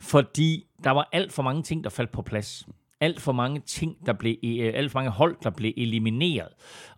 fordi 0.00 0.64
der 0.84 0.90
var 0.90 1.08
alt 1.12 1.32
for 1.32 1.42
mange 1.42 1.62
ting, 1.62 1.84
der 1.84 1.90
faldt 1.90 2.12
på 2.12 2.22
plads 2.22 2.68
alt 3.04 3.20
for 3.20 3.32
mange 3.32 3.60
ting, 3.60 4.06
der 4.06 4.12
blev, 4.12 4.36
øh, 4.44 4.72
alt 4.74 4.92
for 4.92 4.98
mange 4.98 5.10
hold, 5.10 5.36
der 5.42 5.50
blev 5.50 5.72
elimineret, 5.76 6.48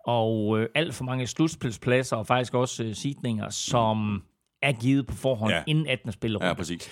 og 0.06 0.60
øh, 0.60 0.68
alt 0.74 0.94
for 0.94 1.04
mange 1.04 1.26
slutspilspladser, 1.26 2.16
og 2.16 2.26
faktisk 2.26 2.54
også 2.54 2.84
øh, 2.84 2.94
sidninger, 2.94 3.48
som 3.48 4.22
er 4.62 4.72
givet 4.72 5.06
på 5.06 5.14
forhånd 5.14 5.52
ja. 5.52 5.62
inden 5.66 5.86
18. 5.86 6.12
spillerunde. 6.12 6.48
Ja, 6.48 6.54
præcis. 6.54 6.88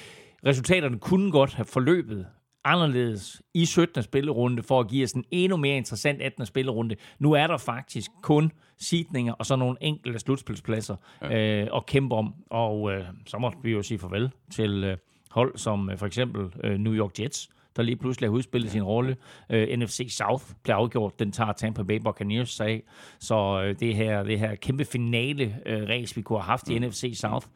Resultaterne 0.46 0.98
kunne 0.98 1.30
godt 1.30 1.54
have 1.54 1.66
forløbet 1.66 2.26
anderledes 2.64 3.42
i 3.54 3.64
17. 3.64 4.02
spillerunde, 4.02 4.62
for 4.62 4.80
at 4.80 4.88
give 4.88 5.04
os 5.04 5.12
en 5.12 5.24
endnu 5.30 5.56
mere 5.56 5.76
interessant 5.76 6.22
18. 6.22 6.46
spillerunde. 6.46 6.96
Nu 7.18 7.32
er 7.32 7.46
der 7.46 7.56
faktisk 7.56 8.10
kun 8.22 8.52
sidninger 8.78 9.32
og 9.32 9.46
så 9.46 9.56
nogle 9.56 9.76
enkelte 9.80 10.18
slutspilspladser 10.18 10.96
ja. 11.22 11.62
øh, 11.62 11.68
at 11.76 11.86
kæmpe 11.86 12.14
om, 12.14 12.34
og 12.50 12.92
øh, 12.92 13.04
så 13.26 13.38
må 13.38 13.52
vi 13.62 13.70
jo 13.70 13.82
sige 13.82 13.98
farvel 13.98 14.30
til 14.50 14.84
øh, 14.84 14.96
hold 15.30 15.58
som 15.58 15.90
øh, 15.90 15.98
for 15.98 16.06
eksempel 16.06 16.52
øh, 16.64 16.78
New 16.78 16.94
York 16.94 17.20
Jets, 17.20 17.48
der 17.76 17.82
lige 17.82 17.96
pludselig 17.96 18.30
har 18.30 18.34
udspillet 18.34 18.70
sin 18.70 18.82
rolle. 18.82 19.16
Øh, 19.50 19.78
NFC 19.78 20.06
South 20.10 20.44
bliver 20.62 20.76
afgjort. 20.76 21.18
Den 21.18 21.32
tager 21.32 21.52
Tampa 21.52 21.82
Bay 21.82 21.98
Buccaneers 22.04 22.50
sig 22.50 22.66
af. 22.66 22.82
Så 23.20 23.62
øh, 23.64 23.74
det 23.80 23.94
her, 23.94 24.22
det 24.22 24.38
her 24.38 24.54
kæmpe 24.54 24.84
finale 24.84 25.56
øh, 25.66 25.88
race, 25.88 26.14
vi 26.14 26.22
kunne 26.22 26.38
have 26.38 26.46
haft 26.46 26.68
i 26.68 26.78
mm. 26.78 26.84
NFC 26.84 27.12
South, 27.20 27.46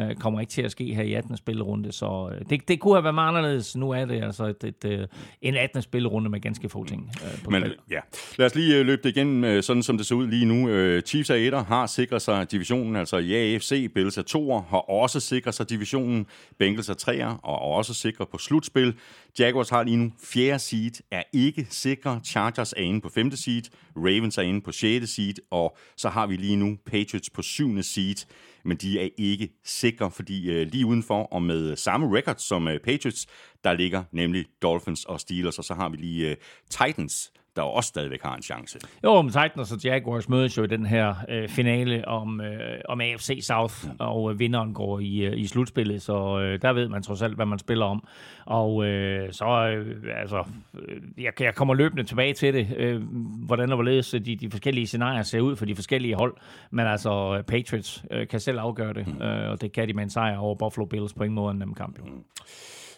øh, 0.00 0.14
kommer 0.14 0.40
ikke 0.40 0.50
til 0.50 0.62
at 0.62 0.70
ske 0.70 0.94
her 0.94 1.02
i 1.02 1.14
18. 1.14 1.36
spillerunde. 1.36 1.92
Så 1.92 2.30
øh, 2.32 2.44
det, 2.50 2.68
det 2.68 2.80
kunne 2.80 2.94
have 2.94 3.04
været 3.04 3.14
meget 3.14 3.28
anderledes. 3.28 3.76
Nu 3.76 3.90
er 3.90 4.04
det 4.04 4.24
altså 4.24 4.44
et, 4.46 4.64
et, 4.64 4.84
et, 4.84 5.08
en 5.42 5.56
18. 5.56 5.82
spillerunde 5.82 6.30
med 6.30 6.40
ganske 6.40 6.68
få 6.68 6.84
ting 6.84 7.10
øh, 7.24 7.44
på 7.44 7.50
Men, 7.50 7.64
ja. 7.90 8.00
Lad 8.38 8.46
os 8.46 8.54
lige 8.54 8.78
øh, 8.78 8.86
løbe 8.86 9.02
det 9.02 9.16
igen, 9.16 9.44
øh, 9.44 9.62
sådan 9.62 9.82
som 9.82 9.96
det 9.96 10.06
ser 10.06 10.14
ud 10.14 10.26
lige 10.26 10.44
nu. 10.44 10.68
Øh, 10.68 11.02
Chiefs 11.02 11.30
er 11.30 11.34
etter, 11.34 11.64
har 11.64 11.86
sikret 11.86 12.22
sig 12.22 12.50
divisionen, 12.50 12.96
altså 12.96 13.16
i 13.16 13.34
AFC. 13.34 13.92
Bills 13.94 14.18
er 14.18 14.22
toer, 14.22 14.62
har 14.62 14.90
også 14.90 15.20
sikret 15.20 15.54
sig 15.54 15.70
divisionen. 15.70 16.26
Bengals 16.58 16.88
er 16.88 16.94
treer, 16.94 17.40
og 17.42 17.60
også 17.60 17.94
sikret 17.94 18.28
på 18.28 18.38
slutspil. 18.38 18.94
Jaguars 19.38 19.70
har 19.70 19.82
lige 19.82 19.96
nu 19.96 20.12
fjerde 20.24 20.58
seed, 20.58 21.02
er 21.10 21.22
ikke 21.32 21.66
sikre. 21.70 22.20
Chargers 22.24 22.72
er 22.72 22.80
inde 22.80 23.00
på 23.00 23.08
femte 23.08 23.36
seed. 23.36 23.62
Ravens 23.96 24.38
er 24.38 24.42
inde 24.42 24.60
på 24.60 24.72
sjette 24.72 25.06
seed. 25.06 25.34
Og 25.50 25.76
så 25.96 26.08
har 26.08 26.26
vi 26.26 26.36
lige 26.36 26.56
nu 26.56 26.78
Patriots 26.86 27.30
på 27.30 27.42
syvende 27.42 27.82
seed 27.82 28.26
men 28.66 28.76
de 28.76 29.00
er 29.00 29.08
ikke 29.16 29.48
sikre, 29.64 30.10
fordi 30.10 30.50
øh, 30.50 30.66
lige 30.66 30.86
udenfor 30.86 31.22
og 31.22 31.42
med 31.42 31.76
samme 31.76 32.16
record 32.16 32.36
som 32.38 32.68
øh, 32.68 32.80
Patriots, 32.80 33.26
der 33.64 33.72
ligger 33.72 34.04
nemlig 34.12 34.46
Dolphins 34.62 35.04
og 35.04 35.20
Steelers, 35.20 35.58
og 35.58 35.64
så 35.64 35.74
har 35.74 35.88
vi 35.88 35.96
lige 35.96 36.30
øh, 36.30 36.36
Titans, 36.70 37.32
der 37.56 37.62
også 37.62 37.88
stadigvæk 37.88 38.22
har 38.22 38.36
en 38.36 38.42
chance. 38.42 38.78
Jo, 39.04 39.22
men 39.22 39.32
Titans 39.32 39.72
og 39.72 39.78
Jaguars 39.84 40.28
mødes 40.28 40.58
jo 40.58 40.62
i 40.62 40.66
den 40.66 40.86
her 40.86 41.14
øh, 41.28 41.48
finale 41.48 42.08
om, 42.08 42.40
øh, 42.40 42.80
om 42.88 43.00
AFC 43.00 43.38
South, 43.42 43.74
mm. 43.84 43.90
og 43.98 44.32
øh, 44.32 44.38
vinderen 44.38 44.74
går 44.74 45.00
i, 45.00 45.18
øh, 45.18 45.38
i 45.38 45.46
slutspillet, 45.46 46.02
så 46.02 46.40
øh, 46.40 46.62
der 46.62 46.72
ved 46.72 46.88
man 46.88 47.02
trods 47.02 47.22
alt, 47.22 47.34
hvad 47.34 47.46
man 47.46 47.58
spiller 47.58 47.86
om. 47.86 48.04
Og 48.44 48.86
øh, 48.86 49.32
så, 49.32 49.46
øh, 49.46 50.20
altså, 50.20 50.44
øh, 50.88 51.02
jeg, 51.18 51.32
jeg 51.40 51.54
kommer 51.54 51.74
løbende 51.74 52.04
tilbage 52.04 52.34
til 52.34 52.54
det, 52.54 52.68
øh, 52.76 53.02
hvordan 53.46 53.70
og 53.70 53.76
hvorledes 53.76 54.10
de, 54.10 54.36
de 54.36 54.50
forskellige 54.50 54.86
scenarier 54.86 55.22
ser 55.22 55.40
ud 55.40 55.56
for 55.56 55.64
de 55.64 55.74
forskellige 55.74 56.14
hold, 56.14 56.34
men 56.70 56.86
altså, 56.86 57.42
Patriots 57.46 58.04
øh, 58.10 58.28
kan 58.28 58.40
selv 58.40 58.58
afgøre 58.58 58.94
det, 58.94 59.06
mm. 59.06 59.22
øh, 59.22 59.50
og 59.50 59.60
det 59.60 59.72
kan 59.72 59.88
de 59.88 59.92
med 59.92 60.02
en 60.02 60.10
sejr 60.10 60.38
over 60.38 60.54
Buffalo 60.54 60.84
Bills 60.84 61.12
på 61.12 61.22
ingen 61.22 61.34
måde 61.34 61.50
en 61.50 61.58
nem 61.58 61.74
kamp. 61.74 61.98
Jo. 61.98 62.04
Mm. 62.04 62.22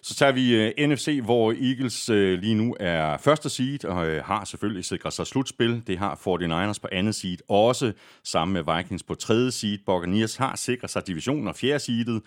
Så 0.08 0.14
tager 0.14 0.32
vi 0.32 0.54
øh, 0.54 0.72
uh, 0.78 0.90
NFC, 0.90 1.20
hvor 1.22 1.52
Eagles 1.52 2.10
uh, 2.10 2.16
lige 2.16 2.54
nu 2.54 2.76
er 2.80 3.16
første 3.16 3.48
seed 3.48 3.84
og 3.84 4.06
uh, 4.06 4.16
har 4.24 4.44
selvfølgelig 4.44 4.84
sikret 4.84 5.12
sig 5.12 5.26
slutspil. 5.26 5.82
Det 5.86 5.98
har 5.98 6.14
49ers 6.14 6.80
på 6.82 6.88
andet 6.92 7.14
seed 7.14 7.38
også, 7.48 7.92
sammen 8.24 8.52
med 8.52 8.76
Vikings 8.76 9.02
på 9.02 9.14
tredje 9.14 9.50
seed. 9.50 9.78
Buccaneers 9.86 10.36
har 10.36 10.56
sikret 10.56 10.90
sig 10.90 11.06
divisionen 11.06 11.48
og 11.48 11.56
fjerde 11.56 11.78
seedet. 11.78 12.22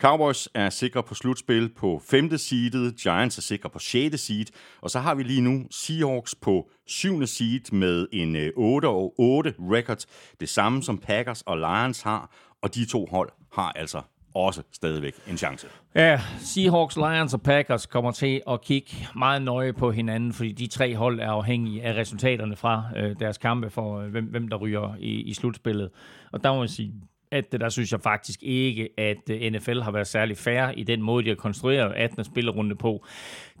Cowboys 0.00 0.48
er 0.54 0.70
sikre 0.70 1.02
på 1.02 1.14
slutspil 1.14 1.68
på 1.68 2.02
5. 2.06 2.38
seedet, 2.38 2.96
Giants 2.96 3.38
er 3.38 3.42
sikre 3.42 3.70
på 3.70 3.78
6. 3.78 4.20
seed, 4.20 4.46
og 4.80 4.90
så 4.90 4.98
har 4.98 5.14
vi 5.14 5.22
lige 5.22 5.40
nu 5.40 5.66
Seahawks 5.70 6.34
på 6.34 6.70
7. 6.86 7.26
seed 7.26 7.72
med 7.72 8.06
en 8.12 8.50
8 8.56 8.86
og 8.86 9.14
8 9.18 9.54
record, 9.58 10.04
det 10.40 10.48
samme 10.48 10.82
som 10.82 10.98
Packers 10.98 11.42
og 11.42 11.56
Lions 11.56 12.02
har, 12.02 12.34
og 12.62 12.74
de 12.74 12.84
to 12.84 13.06
hold 13.06 13.30
har 13.52 13.72
altså 13.72 14.02
også 14.34 14.62
stadigvæk 14.72 15.14
en 15.28 15.36
chance. 15.36 15.66
Ja, 15.94 16.20
Seahawks, 16.38 16.96
Lions 16.96 17.34
og 17.34 17.42
Packers 17.42 17.86
kommer 17.86 18.10
til 18.10 18.42
at 18.50 18.60
kigge 18.60 19.08
meget 19.16 19.42
nøje 19.42 19.72
på 19.72 19.90
hinanden, 19.90 20.32
fordi 20.32 20.52
de 20.52 20.66
tre 20.66 20.96
hold 20.96 21.20
er 21.20 21.30
afhængige 21.30 21.82
af 21.82 21.94
resultaterne 21.94 22.56
fra 22.56 22.84
øh, 22.96 23.16
deres 23.20 23.38
kampe 23.38 23.70
for, 23.70 23.98
øh, 23.98 24.10
hvem, 24.10 24.24
hvem 24.24 24.48
der 24.48 24.56
ryger 24.56 24.94
i, 24.98 25.20
i 25.20 25.34
slutspillet. 25.34 25.90
Og 26.32 26.44
der 26.44 26.52
må 26.52 26.58
man 26.58 26.68
sige, 26.68 26.92
at 27.30 27.52
der 27.52 27.68
synes 27.68 27.92
jeg 27.92 28.00
faktisk 28.00 28.42
ikke, 28.42 28.88
at 28.98 29.30
øh, 29.30 29.52
NFL 29.52 29.80
har 29.80 29.90
været 29.90 30.06
særlig 30.06 30.36
fair 30.36 30.68
i 30.76 30.82
den 30.82 31.02
måde, 31.02 31.24
de 31.24 31.28
har 31.28 31.36
konstrueret 31.36 31.92
18. 31.96 32.24
spillerunde 32.24 32.76
på. 32.76 33.04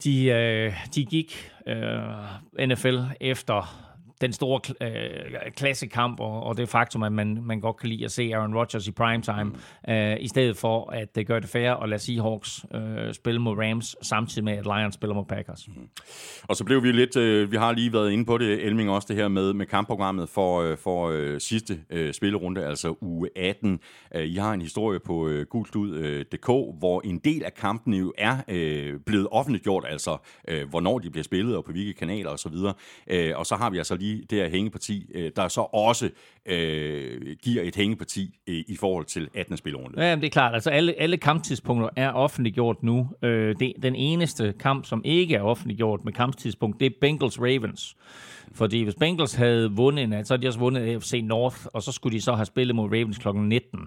De, 0.04 0.24
øh, 0.24 0.72
de 0.94 1.04
gik 1.04 1.50
øh, 1.68 2.68
NFL 2.68 2.98
efter 3.20 3.91
den 4.22 4.32
store 4.32 4.60
øh, 4.80 5.50
klassekamp, 5.56 6.20
og, 6.20 6.42
og 6.42 6.56
det 6.56 6.68
faktum, 6.68 7.02
at 7.02 7.12
man, 7.12 7.38
man 7.42 7.60
godt 7.60 7.76
kan 7.76 7.88
lide 7.88 8.04
at 8.04 8.12
se 8.12 8.30
Aaron 8.34 8.54
Rodgers 8.54 8.86
i 8.86 8.90
primetime, 8.90 9.44
mm. 9.44 9.92
øh, 9.92 10.16
i 10.20 10.28
stedet 10.28 10.56
for 10.56 10.90
at 10.90 11.14
det 11.14 11.26
gør 11.26 11.38
det 11.38 11.48
fair 11.48 11.70
at 11.70 11.88
lade 11.88 12.00
Seahawks 12.00 12.64
øh, 12.74 13.14
spille 13.14 13.40
mod 13.40 13.56
Rams, 13.58 13.96
samtidig 14.02 14.44
med 14.44 14.52
at 14.52 14.64
Lions 14.64 14.94
spiller 14.94 15.14
mod 15.14 15.24
Packers. 15.24 15.68
Mm. 15.68 15.88
Og 16.42 16.56
så 16.56 16.64
blev 16.64 16.82
vi 16.82 16.92
lidt, 16.92 17.16
øh, 17.16 17.52
vi 17.52 17.56
har 17.56 17.72
lige 17.72 17.92
været 17.92 18.10
inde 18.10 18.24
på 18.24 18.38
det, 18.38 18.66
Elming, 18.66 18.90
også 18.90 19.06
det 19.08 19.16
her 19.16 19.28
med, 19.28 19.52
med 19.52 19.66
kampprogrammet 19.66 20.28
for, 20.28 20.60
øh, 20.60 20.78
for 20.78 21.08
øh, 21.08 21.40
sidste 21.40 21.80
øh, 21.90 22.14
spillerunde, 22.14 22.66
altså 22.66 22.94
uge 23.00 23.28
18. 23.36 23.80
Øh, 24.14 24.24
I 24.24 24.36
har 24.36 24.52
en 24.52 24.62
historie 24.62 25.00
på 25.00 25.28
øh, 25.28 25.46
gultlud.dk, 25.46 26.48
øh, 26.48 26.78
hvor 26.78 27.00
en 27.04 27.18
del 27.18 27.44
af 27.44 27.54
kampene 27.54 27.96
jo 27.96 28.12
er 28.18 28.36
øh, 28.48 29.00
blevet 29.06 29.28
offentliggjort, 29.30 29.84
altså 29.88 30.16
øh, 30.48 30.68
hvornår 30.68 30.98
de 30.98 31.10
bliver 31.10 31.24
spillet, 31.24 31.56
og 31.56 31.64
på 31.64 31.72
hvilke 31.72 31.92
kanaler 31.92 32.30
osv. 32.30 32.54
Øh, 33.06 33.32
og 33.36 33.46
så 33.46 33.56
har 33.56 33.70
vi 33.70 33.78
altså 33.78 33.96
lige 33.96 34.11
det 34.20 34.38
her 34.38 34.48
hængeparti, 34.48 35.10
øh, 35.14 35.30
der 35.36 35.48
så 35.48 35.60
også 35.60 36.10
øh, 36.46 37.36
giver 37.42 37.62
et 37.62 37.76
hængeparti 37.76 38.38
øh, 38.46 38.64
i 38.68 38.76
forhold 38.76 39.04
til 39.04 39.28
18. 39.34 39.56
spilrunde. 39.56 40.04
Ja, 40.04 40.14
det 40.16 40.24
er 40.24 40.30
klart. 40.30 40.54
Altså 40.54 40.70
alle, 40.70 40.94
alle 41.00 41.16
kamptidspunkter 41.16 41.88
er 41.96 42.12
offentliggjort 42.12 42.82
nu. 42.82 43.08
Øh, 43.22 43.54
det, 43.60 43.72
den 43.82 43.94
eneste 43.94 44.54
kamp, 44.60 44.86
som 44.86 45.02
ikke 45.04 45.34
er 45.34 45.42
offentliggjort 45.42 46.04
med 46.04 46.12
kamptidspunkt, 46.12 46.80
det 46.80 46.86
er 46.86 46.90
Bengals-Ravens. 47.04 47.96
Fordi 48.54 48.82
hvis 48.82 48.94
Bengals 48.94 49.34
havde 49.34 49.72
vundet 49.72 50.04
en 50.04 50.24
så 50.24 50.34
havde 50.34 50.42
de 50.42 50.48
også 50.48 50.58
vundet 50.58 50.80
AFC 50.80 51.20
North, 51.24 51.56
og 51.74 51.82
så 51.82 51.92
skulle 51.92 52.16
de 52.16 52.22
så 52.22 52.32
have 52.32 52.46
spillet 52.46 52.76
mod 52.76 52.84
Ravens 52.84 53.18
kl. 53.18 53.28
19. 53.28 53.80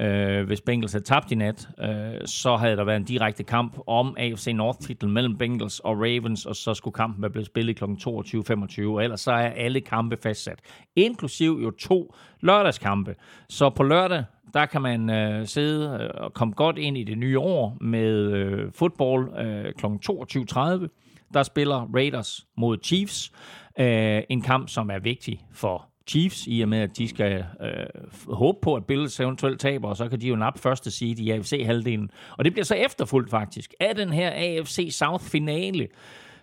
Øh, 0.00 0.46
hvis 0.46 0.60
Bengals 0.60 0.92
havde 0.92 1.04
tabt 1.04 1.32
i 1.32 1.34
nat, 1.34 1.68
øh, 1.80 2.26
så 2.26 2.56
havde 2.56 2.76
der 2.76 2.84
været 2.84 2.96
en 2.96 3.04
direkte 3.04 3.42
kamp 3.42 3.78
om 3.86 4.14
AFC 4.18 4.46
North-titlen 4.54 5.12
mellem 5.12 5.36
Bengals 5.38 5.80
og 5.80 5.96
Ravens, 5.96 6.46
og 6.46 6.56
så 6.56 6.74
skulle 6.74 6.94
kampen 6.94 7.22
være 7.22 7.30
blevet 7.30 7.46
spillet 7.46 7.76
kl. 7.76 7.84
22.25, 7.84 8.82
og 8.86 9.04
ellers 9.04 9.20
så 9.20 9.32
er 9.32 9.48
alle 9.48 9.80
kampe 9.80 10.16
fastsat. 10.22 10.58
Inklusiv 10.96 11.60
jo 11.62 11.70
to 11.70 12.14
lørdagskampe. 12.40 13.14
Så 13.48 13.70
på 13.70 13.82
lørdag, 13.82 14.24
der 14.54 14.66
kan 14.66 14.82
man 14.82 15.10
øh, 15.10 15.46
sidde 15.46 15.98
øh, 16.00 16.24
og 16.24 16.34
komme 16.34 16.54
godt 16.54 16.78
ind 16.78 16.98
i 16.98 17.04
det 17.04 17.18
nye 17.18 17.38
år 17.38 17.76
med 17.80 18.32
øh, 18.32 18.72
fodbold 18.74 19.38
øh, 19.38 19.72
kl. 19.72 19.86
22.30. 19.86 20.88
Der 21.34 21.42
spiller 21.42 21.90
Raiders 21.94 22.46
mod 22.56 22.78
Chiefs. 22.82 23.32
Øh, 23.78 24.22
en 24.28 24.42
kamp, 24.42 24.68
som 24.68 24.90
er 24.90 24.98
vigtig 24.98 25.40
for 25.52 25.88
Chiefs, 26.06 26.44
i 26.46 26.60
og 26.60 26.68
med, 26.68 26.78
at 26.78 26.98
de 26.98 27.08
skal 27.08 27.44
øh, 27.60 28.34
håbe 28.34 28.58
på, 28.62 28.74
at 28.74 28.84
Bills 28.86 29.20
eventuelt 29.20 29.60
taber, 29.60 29.88
og 29.88 29.96
så 29.96 30.08
kan 30.08 30.20
de 30.20 30.28
jo 30.28 30.36
nappe 30.36 30.60
første 30.60 30.90
seed 30.90 31.18
i 31.18 31.30
AFC-halvdelen. 31.30 32.10
Og 32.38 32.44
det 32.44 32.52
bliver 32.52 32.64
så 32.64 32.74
efterfulgt 32.74 33.30
faktisk 33.30 33.74
af 33.80 33.94
den 33.94 34.12
her 34.12 34.30
AFC 34.30 34.88
South-finale. 34.92 35.88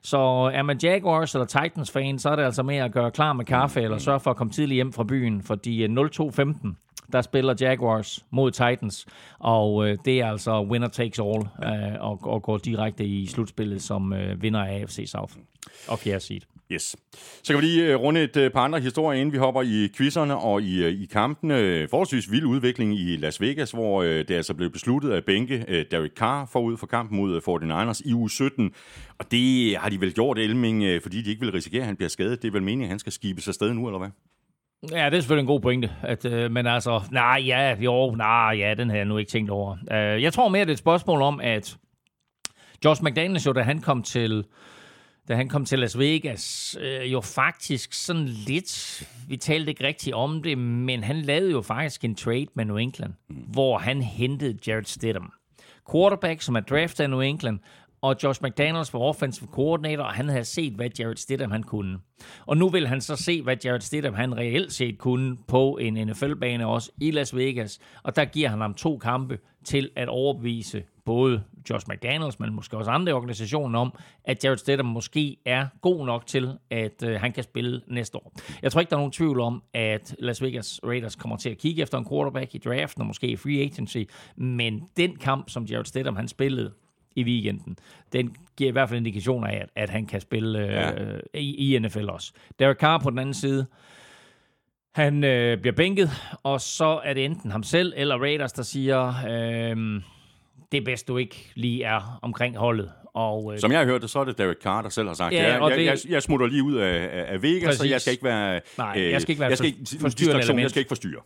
Så 0.02 0.18
er 0.54 0.62
man 0.62 0.80
Jaguars 0.84 1.36
eller 1.36 1.46
Titans-fan, 1.46 2.20
så 2.20 2.30
er 2.30 2.36
det 2.36 2.44
altså 2.44 2.64
med 2.64 2.76
at 2.76 2.92
gøre 2.92 3.12
klar 3.12 3.34
med 3.34 3.46
kaffe, 3.46 3.82
eller 3.82 3.98
sørge 3.98 4.20
for 4.20 4.32
at 4.32 4.38
komme 4.38 4.54
tidligt 4.54 4.76
hjem 4.76 4.94
fra 4.94 5.04
byen, 5.04 5.42
fordi 5.44 5.88
0-2-15, 5.88 6.74
der 7.12 7.22
spiller 7.22 7.56
Jaguars 7.60 8.26
mod 8.30 8.52
Titans, 8.52 9.06
og 9.40 9.88
øh, 9.88 9.98
det 10.06 10.22
er 10.22 10.28
altså 10.28 10.62
winner 10.62 10.88
takes 10.88 11.20
all, 11.20 11.48
øh, 11.64 12.00
og, 12.00 12.20
og 12.24 12.42
går 12.44 12.58
direkte 12.58 13.06
i 13.06 13.26
slutspillet 13.26 13.82
som 13.82 14.14
øh, 14.14 14.42
vinder 14.42 14.64
af 14.64 14.80
AFC 14.80 15.04
South 15.08 15.34
og 15.88 16.00
fjerde 16.00 16.20
seed. 16.20 16.42
Yes. 16.72 16.96
Så 17.44 17.54
kan 17.54 17.62
vi 17.62 17.62
lige 17.62 17.86
øh, 17.86 17.96
runde 18.00 18.24
et 18.24 18.38
øh, 18.38 18.52
par 18.52 18.60
andre 18.60 18.80
historier, 18.80 19.20
inden 19.20 19.34
vi 19.34 19.38
hopper 19.38 19.62
i 19.62 19.90
quizzerne 19.98 20.38
og 20.38 20.62
i, 20.62 20.84
øh, 20.84 21.02
i 21.02 21.06
kampene. 21.06 21.88
Forholdsvis 21.88 22.32
vild 22.32 22.46
udvikling 22.46 23.00
i 23.00 23.16
Las 23.16 23.42
Vegas, 23.42 23.72
hvor 23.72 24.04
det 24.04 24.32
altså 24.32 24.54
blev 24.54 24.70
besluttet 24.72 25.12
at 25.12 25.26
bænke 25.26 25.86
Derek 25.92 26.12
Carr 26.12 26.46
forud 26.52 26.78
for 26.78 26.88
kampen 26.88 27.18
mod 27.18 27.42
49ers 27.42 28.10
i 28.10 28.14
uge 28.14 28.30
17. 28.30 28.72
Og 29.20 29.32
det 29.32 29.78
har 29.78 29.90
de 29.90 30.02
vel 30.02 30.14
gjort, 30.14 30.38
Elming, 30.38 31.02
fordi 31.02 31.22
de 31.22 31.30
ikke 31.30 31.42
vil 31.42 31.52
risikere, 31.52 31.82
at 31.82 31.86
han 31.86 31.96
bliver 31.96 32.10
skadet. 32.10 32.42
Det 32.42 32.48
er 32.48 32.52
vel 32.52 32.64
meningen, 32.64 32.84
at 32.84 32.90
han 32.90 33.00
skal 33.00 33.12
skibes 33.12 33.48
afsted 33.48 33.74
nu, 33.74 33.88
eller 33.88 34.00
hvad? 34.00 34.10
Ja, 34.92 35.06
det 35.06 35.18
er 35.18 35.22
selvfølgelig 35.22 35.42
en 35.42 35.48
god 35.48 35.60
pointe. 35.60 35.92
At, 36.02 36.26
øh, 36.26 36.52
men 36.52 36.68
altså, 36.68 37.02
nej, 37.12 37.44
ja, 37.46 37.76
jo, 37.80 38.16
nej, 38.16 38.56
ja, 38.58 38.74
den 38.74 38.90
havde 38.90 38.98
jeg 38.98 39.08
nu 39.08 39.18
ikke 39.18 39.32
tænkt 39.32 39.52
over. 39.52 39.72
Uh, 39.72 40.24
jeg 40.24 40.34
tror 40.34 40.50
mere, 40.50 40.62
det 40.62 40.70
er 40.70 40.74
et 40.74 40.80
spørgsmål 40.80 41.22
om, 41.22 41.40
at 41.44 41.78
Josh 42.86 43.04
McDaniels 43.04 43.46
jo, 43.46 43.54
da 43.54 43.62
han 43.62 43.82
kom 43.82 44.04
til 44.04 44.46
da 45.30 45.36
han 45.36 45.50
kom 45.50 45.66
til 45.66 45.80
Las 45.80 46.00
Vegas, 46.00 46.78
øh, 46.82 47.12
jo 47.12 47.22
faktisk 47.22 47.94
sådan 47.94 48.26
lidt, 48.26 49.04
vi 49.28 49.38
talte 49.38 49.70
ikke 49.70 49.84
rigtigt 49.84 50.16
om 50.16 50.44
det, 50.44 50.58
men 50.58 51.04
han 51.04 51.22
lavede 51.22 51.52
jo 51.52 51.62
faktisk 51.62 52.04
en 52.04 52.16
trade 52.16 52.48
med 52.54 52.66
New 52.66 52.78
England, 52.78 53.14
mm. 53.30 53.36
hvor 53.36 53.78
han 53.78 54.02
hentede 54.02 54.58
Jared 54.68 54.86
Stidham. 54.86 55.34
Quarterback, 55.92 56.42
som 56.42 56.56
er 56.56 56.60
draftet 56.60 57.04
af 57.04 57.10
New 57.10 57.20
England, 57.20 57.60
og 58.02 58.16
Josh 58.24 58.44
McDaniels 58.44 58.94
var 58.94 59.00
offensive 59.00 59.50
coordinator, 59.52 60.04
og 60.04 60.14
han 60.14 60.30
havde 60.30 60.46
set, 60.46 60.74
hvad 60.74 60.90
Jared 61.00 61.16
Stidham 61.16 61.52
han 61.52 61.64
kunne. 61.64 62.00
Og 62.46 62.58
nu 62.58 62.70
vil 62.70 62.88
han 62.88 63.02
så 63.02 63.16
se, 63.16 63.42
hvad 63.42 63.58
Jared 63.66 63.82
Stidham 63.82 64.14
han 64.14 64.38
reelt 64.38 64.74
set 64.74 64.98
kunne 64.98 65.38
på 65.48 65.78
en 65.82 66.08
NFL-bane 66.08 66.68
også 66.68 66.92
i 67.02 67.12
Las 67.12 67.36
Vegas, 67.36 67.80
og 68.04 68.16
der 68.16 68.26
giver 68.26 68.50
han 68.50 68.62
ham 68.62 68.74
to 68.74 68.98
kampe 68.98 69.40
til 69.64 69.90
at 69.96 70.10
overbevise 70.10 70.84
både 71.06 71.44
Josh 71.70 71.86
McDaniels, 71.90 72.40
men 72.40 72.54
måske 72.54 72.78
også 72.78 72.92
andre 72.92 73.14
organisationer 73.14 73.80
om, 73.80 73.94
at 74.24 74.44
Jared 74.44 74.58
Stidham 74.58 74.86
måske 74.86 75.38
er 75.46 75.68
god 75.82 76.06
nok 76.06 76.26
til, 76.28 76.58
at 76.70 77.04
øh, 77.04 77.20
han 77.20 77.32
kan 77.32 77.44
spille 77.44 77.82
næste 77.88 78.18
år. 78.18 78.34
Jeg 78.62 78.72
tror 78.72 78.82
ikke, 78.82 78.90
der 78.90 78.96
er 78.96 79.00
nogen 79.00 79.12
tvivl 79.12 79.40
om, 79.40 79.64
at 79.74 80.16
Las 80.20 80.42
Vegas 80.42 80.80
Raiders 80.84 81.16
kommer 81.16 81.38
til 81.38 81.50
at 81.50 81.58
kigge 81.58 81.82
efter 81.82 81.98
en 81.98 82.08
quarterback 82.10 82.56
i 82.56 82.58
draften, 82.58 83.02
og 83.02 83.08
måske 83.08 83.28
i 83.28 83.36
free 83.36 83.62
agency, 83.62 83.98
men 84.36 84.84
den 84.98 85.16
kamp, 85.16 85.50
som 85.50 85.66
Jared 85.66 85.86
Stidham 85.86 86.16
han 86.16 86.28
spillede 86.28 86.72
i 87.16 87.24
weekenden, 87.24 87.78
den 88.14 88.36
giver 88.58 88.68
i 88.68 88.72
hvert 88.72 88.90
fald 88.90 88.98
indikationer 88.98 89.48
af, 89.48 89.56
at, 89.58 89.70
at 89.76 89.90
han 89.90 90.06
kan 90.06 90.22
spille 90.22 90.60
øh, 90.60 90.68
Ja. 90.68 91.04
ja. 91.04 91.18
i, 91.34 91.76
i 91.76 91.80
NFL 91.80 92.10
også. 92.10 92.32
Derek 92.60 92.78
Carr 92.78 92.98
på 92.98 93.10
den 93.10 93.20
anden 93.20 93.34
side, 93.34 93.66
han 94.96 95.24
øh, 95.24 95.58
bliver 95.62 95.76
bænket, 95.76 96.10
og 96.44 96.62
så 96.62 97.02
er 97.04 97.14
det 97.14 97.26
enten 97.26 97.52
ham 97.52 97.64
selv 97.64 97.94
eller 97.96 98.18
Raiders, 98.18 98.54
der 98.54 98.64
siger, 98.64 99.08
øh, 99.08 100.02
det 100.72 100.78
er 100.78 100.86
bedst, 100.86 101.08
du 101.08 101.18
ikke 101.18 101.52
lige 101.56 101.84
er 101.84 102.20
omkring 102.22 102.58
holdet. 102.58 102.92
Og, 103.14 103.54
øh, 103.54 103.60
Som 103.60 103.72
jeg 103.72 103.80
har 103.80 103.86
hørt 103.86 104.02
det, 104.02 104.10
så 104.10 104.20
er 104.20 104.24
det 104.24 104.38
Derek 104.38 104.58
Carr, 104.64 104.82
der 104.82 104.90
selv 104.90 105.08
har 105.08 105.16
sagt, 105.16 105.34
Ja, 105.34 105.54
jeg, 105.54 105.62
jeg, 105.70 105.78
det- 105.78 105.86
jeg, 105.86 105.98
jeg 106.12 106.24
smutter 106.24 106.48
lige 106.48 106.64
ud 106.64 106.76
af, 106.76 107.10
af 107.28 107.42
Vegas, 107.42 107.76
så 107.76 107.80
Præcis. 107.80 107.92
jeg 107.92 108.02
skal 108.02 108.12
ikke 108.12 108.24
være... 108.24 108.56
øh, 108.56 108.62
Nej, 108.78 109.10
jeg 109.12 109.22
skal 109.22 109.32
ikke 109.32 109.40
være 109.40 109.50
jeg 109.50 109.58
skal 109.58 109.68
ikke, 109.68 109.80
for- 109.92 110.00
forstyrrende 110.00 110.62
jeg 110.62 110.70
skal 110.70 110.80
ikke 110.80 110.88
forstyrre. 110.90 111.22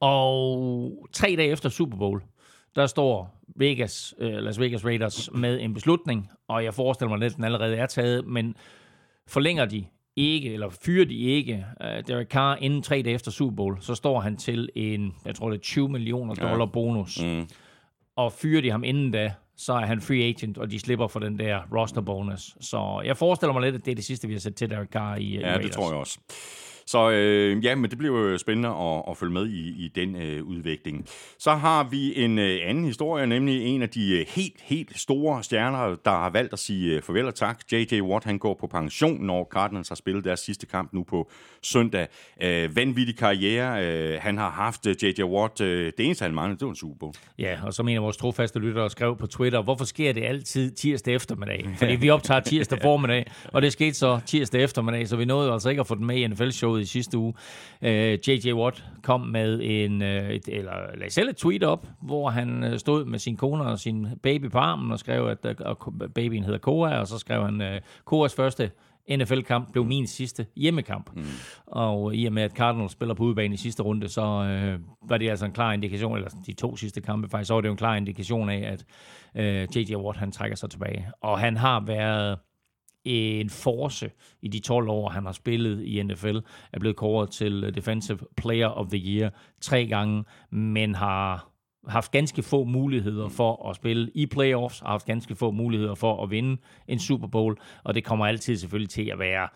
Og 0.00 1.08
tre 1.12 1.34
dage 1.38 1.50
efter 1.50 1.68
Super 1.68 1.96
Bowl, 1.96 2.22
der 2.76 2.86
står 2.86 3.42
Vegas, 3.56 4.14
øh, 4.18 4.32
Las 4.32 4.60
Vegas 4.60 4.84
Raiders 4.84 5.30
med 5.32 5.60
en 5.60 5.74
beslutning, 5.74 6.28
og 6.48 6.64
jeg 6.64 6.74
forestiller 6.74 7.16
mig 7.16 7.26
at 7.26 7.36
den 7.36 7.44
allerede 7.44 7.76
er 7.76 7.86
taget, 7.86 8.26
men 8.26 8.54
forlænger 9.28 9.64
de 9.64 9.84
ikke, 10.16 10.52
eller 10.52 10.68
fyrer 10.68 11.04
de 11.04 11.18
ikke 11.18 11.64
uh, 11.80 11.86
Derek 12.06 12.28
Carr 12.28 12.56
inden 12.56 12.82
tre 12.82 13.02
dage 13.02 13.14
efter 13.14 13.30
Super 13.30 13.56
Bowl, 13.56 13.76
så 13.80 13.94
står 13.94 14.20
han 14.20 14.36
til 14.36 14.68
en, 14.74 15.14
jeg 15.24 15.34
tror 15.34 15.50
det 15.50 15.56
er 15.56 15.62
20 15.62 15.88
millioner 15.88 16.34
dollar 16.34 16.66
bonus. 16.66 17.22
Mm. 17.22 17.48
Og 18.16 18.32
fyrer 18.32 18.62
de 18.62 18.70
ham 18.70 18.84
inden 18.84 19.10
da, 19.10 19.34
så 19.56 19.72
er 19.72 19.86
han 19.86 20.00
free 20.00 20.22
agent, 20.28 20.58
og 20.58 20.70
de 20.70 20.78
slipper 20.78 21.06
for 21.08 21.20
den 21.20 21.38
der 21.38 21.60
roster 21.74 22.00
bonus. 22.00 22.56
Så 22.60 23.02
jeg 23.04 23.16
forestiller 23.16 23.52
mig 23.52 23.62
lidt, 23.62 23.74
at 23.74 23.84
det 23.84 23.90
er 23.90 23.94
det 23.94 24.04
sidste, 24.04 24.28
vi 24.28 24.34
har 24.34 24.40
set 24.40 24.54
til 24.54 24.70
Derek 24.70 24.88
Carr 24.88 25.16
i, 25.16 25.22
i 25.22 25.38
Ja, 25.38 25.46
Raiders. 25.46 25.64
det 25.64 25.72
tror 25.72 25.90
jeg 25.90 25.96
også. 25.98 26.18
Så 26.88 27.10
øh, 27.10 27.64
ja, 27.64 27.74
men 27.74 27.90
det 27.90 27.98
bliver 27.98 28.18
jo 28.18 28.38
spændende 28.38 28.68
at, 28.68 29.02
at 29.10 29.16
følge 29.16 29.32
med 29.32 29.46
i, 29.46 29.84
i 29.84 29.88
den 29.94 30.16
øh, 30.16 30.42
udvikling. 30.42 31.06
Så 31.38 31.50
har 31.50 31.84
vi 31.84 32.24
en 32.24 32.38
øh, 32.38 32.58
anden 32.64 32.84
historie, 32.84 33.26
nemlig 33.26 33.66
en 33.66 33.82
af 33.82 33.88
de 33.88 34.20
øh, 34.20 34.26
helt, 34.28 34.60
helt 34.62 34.98
store 34.98 35.42
stjerner, 35.42 35.96
der 36.04 36.10
har 36.10 36.30
valgt 36.30 36.52
at 36.52 36.58
sige 36.58 36.96
øh, 36.96 37.02
farvel 37.02 37.26
og 37.26 37.34
tak. 37.34 37.60
J.J. 37.72 38.00
Watt, 38.00 38.24
han 38.24 38.38
går 38.38 38.56
på 38.60 38.66
pension, 38.66 39.24
når 39.24 39.48
Cardinals 39.52 39.88
har 39.88 39.96
spillet 39.96 40.24
deres 40.24 40.40
sidste 40.40 40.66
kamp 40.66 40.92
nu 40.92 41.02
på 41.02 41.30
søndag. 41.62 42.06
Øh, 42.42 42.76
vanvittig 42.76 43.16
karriere. 43.16 43.86
Øh, 43.86 44.18
han 44.20 44.38
har 44.38 44.50
haft 44.50 44.86
øh, 44.86 44.96
J.J. 45.02 45.22
Watt. 45.22 45.60
Øh, 45.60 45.92
det 45.98 46.06
eneste, 46.06 46.22
han 46.22 46.34
manglede, 46.34 46.58
det 46.58 46.64
var 46.64 46.70
en 46.70 46.76
Super 46.76 46.96
Bowl. 46.98 47.14
Ja, 47.38 47.58
og 47.64 47.74
som 47.74 47.88
en 47.88 47.96
af 47.96 48.02
vores 48.02 48.16
trofaste 48.16 48.58
lyttere 48.58 48.90
skrev 48.90 49.16
på 49.16 49.26
Twitter, 49.26 49.62
hvorfor 49.62 49.84
sker 49.84 50.12
det 50.12 50.24
altid 50.24 50.70
tirsdag 50.70 51.14
eftermiddag? 51.14 51.68
Fordi 51.78 51.94
vi 51.94 52.10
optager 52.10 52.40
tirsdag 52.40 52.78
formiddag, 52.88 53.26
og 53.44 53.62
det 53.62 53.72
skete 53.72 53.94
så 53.94 54.20
tirsdag 54.26 54.62
eftermiddag, 54.62 55.08
så 55.08 55.16
vi 55.16 55.24
nåede 55.24 55.52
altså 55.52 55.68
ikke 55.68 55.80
at 55.80 55.86
få 55.86 55.94
den 55.94 56.06
med 56.06 56.16
i 56.16 56.26
NFL-showet 56.26 56.75
i 56.80 56.84
sidste 56.84 57.18
uge. 57.18 57.34
Uh, 57.82 57.88
J.J. 57.88 58.52
Watt 58.52 58.84
kom 59.02 59.20
med 59.20 59.60
en, 59.62 60.02
uh, 60.02 60.08
et, 60.08 60.48
eller 60.48 60.72
lagde 60.96 61.12
selv 61.12 61.28
et 61.28 61.36
tweet 61.36 61.62
op, 61.62 61.86
hvor 62.02 62.30
han 62.30 62.64
øh, 62.64 62.78
stod 62.78 63.04
med 63.04 63.18
sin 63.18 63.36
kone 63.36 63.64
og 63.64 63.78
sin 63.78 64.06
baby 64.22 64.50
på 64.50 64.58
armen 64.58 64.92
og 64.92 64.98
skrev, 64.98 65.26
at 65.26 65.60
uh, 65.60 65.66
og 65.66 65.94
babyen 66.14 66.44
hedder 66.44 66.58
Koa, 66.58 67.00
og 67.00 67.06
så 67.06 67.18
skrev 67.18 67.44
han, 67.44 67.60
uh, 67.60 67.78
Koas 68.04 68.34
første 68.34 68.70
NFL-kamp 69.10 69.72
blev 69.72 69.84
min 69.84 70.06
sidste 70.06 70.46
hjemmekamp. 70.56 71.16
Mm. 71.16 71.24
Og 71.66 72.14
i 72.14 72.26
og 72.26 72.32
med, 72.32 72.42
at 72.42 72.52
Cardinals 72.52 72.92
spiller 72.92 73.14
på 73.14 73.22
udebane 73.22 73.54
i 73.54 73.56
sidste 73.56 73.82
runde, 73.82 74.08
så 74.08 74.22
øh, 74.22 74.80
var 75.08 75.18
det 75.18 75.30
altså 75.30 75.44
en 75.44 75.52
klar 75.52 75.72
indikation, 75.72 76.16
eller 76.16 76.30
de 76.46 76.52
to 76.52 76.76
sidste 76.76 77.00
kampe 77.00 77.28
faktisk, 77.28 77.48
så 77.48 77.54
var 77.54 77.60
det 77.60 77.68
jo 77.68 77.72
en 77.72 77.78
klar 77.78 77.96
indikation 77.96 78.50
af, 78.50 78.72
at 78.72 78.84
øh, 79.34 79.76
J.J. 79.76 79.94
Watt 79.96 80.18
han 80.18 80.32
trækker 80.32 80.56
sig 80.56 80.70
tilbage. 80.70 81.08
Og 81.20 81.38
han 81.38 81.56
har 81.56 81.80
været 81.80 82.38
en 83.06 83.50
force 83.50 84.10
i 84.42 84.48
de 84.48 84.58
12 84.58 84.88
år, 84.88 85.08
han 85.08 85.24
har 85.24 85.32
spillet 85.32 85.82
i 85.82 86.02
NFL, 86.02 86.36
er 86.72 86.78
blevet 86.80 86.96
kåret 86.96 87.30
til 87.30 87.64
øh, 87.64 87.74
Defensive 87.74 88.18
Player 88.36 88.66
of 88.66 88.86
the 88.86 88.98
Year 88.98 89.30
tre 89.60 89.86
gange, 89.86 90.24
men 90.50 90.94
har 90.94 91.50
haft 91.88 92.12
ganske 92.12 92.42
få 92.42 92.64
muligheder 92.64 93.28
for 93.28 93.68
at 93.70 93.76
spille 93.76 94.10
i 94.14 94.26
playoffs, 94.26 94.78
har 94.78 94.88
haft 94.88 95.06
ganske 95.06 95.34
få 95.34 95.50
muligheder 95.50 95.94
for 95.94 96.22
at 96.22 96.30
vinde 96.30 96.62
en 96.88 96.98
Super 96.98 97.26
Bowl, 97.26 97.56
og 97.84 97.94
det 97.94 98.04
kommer 98.04 98.26
altid 98.26 98.56
selvfølgelig 98.56 98.90
til 98.90 99.10
at 99.12 99.18
være 99.18 99.48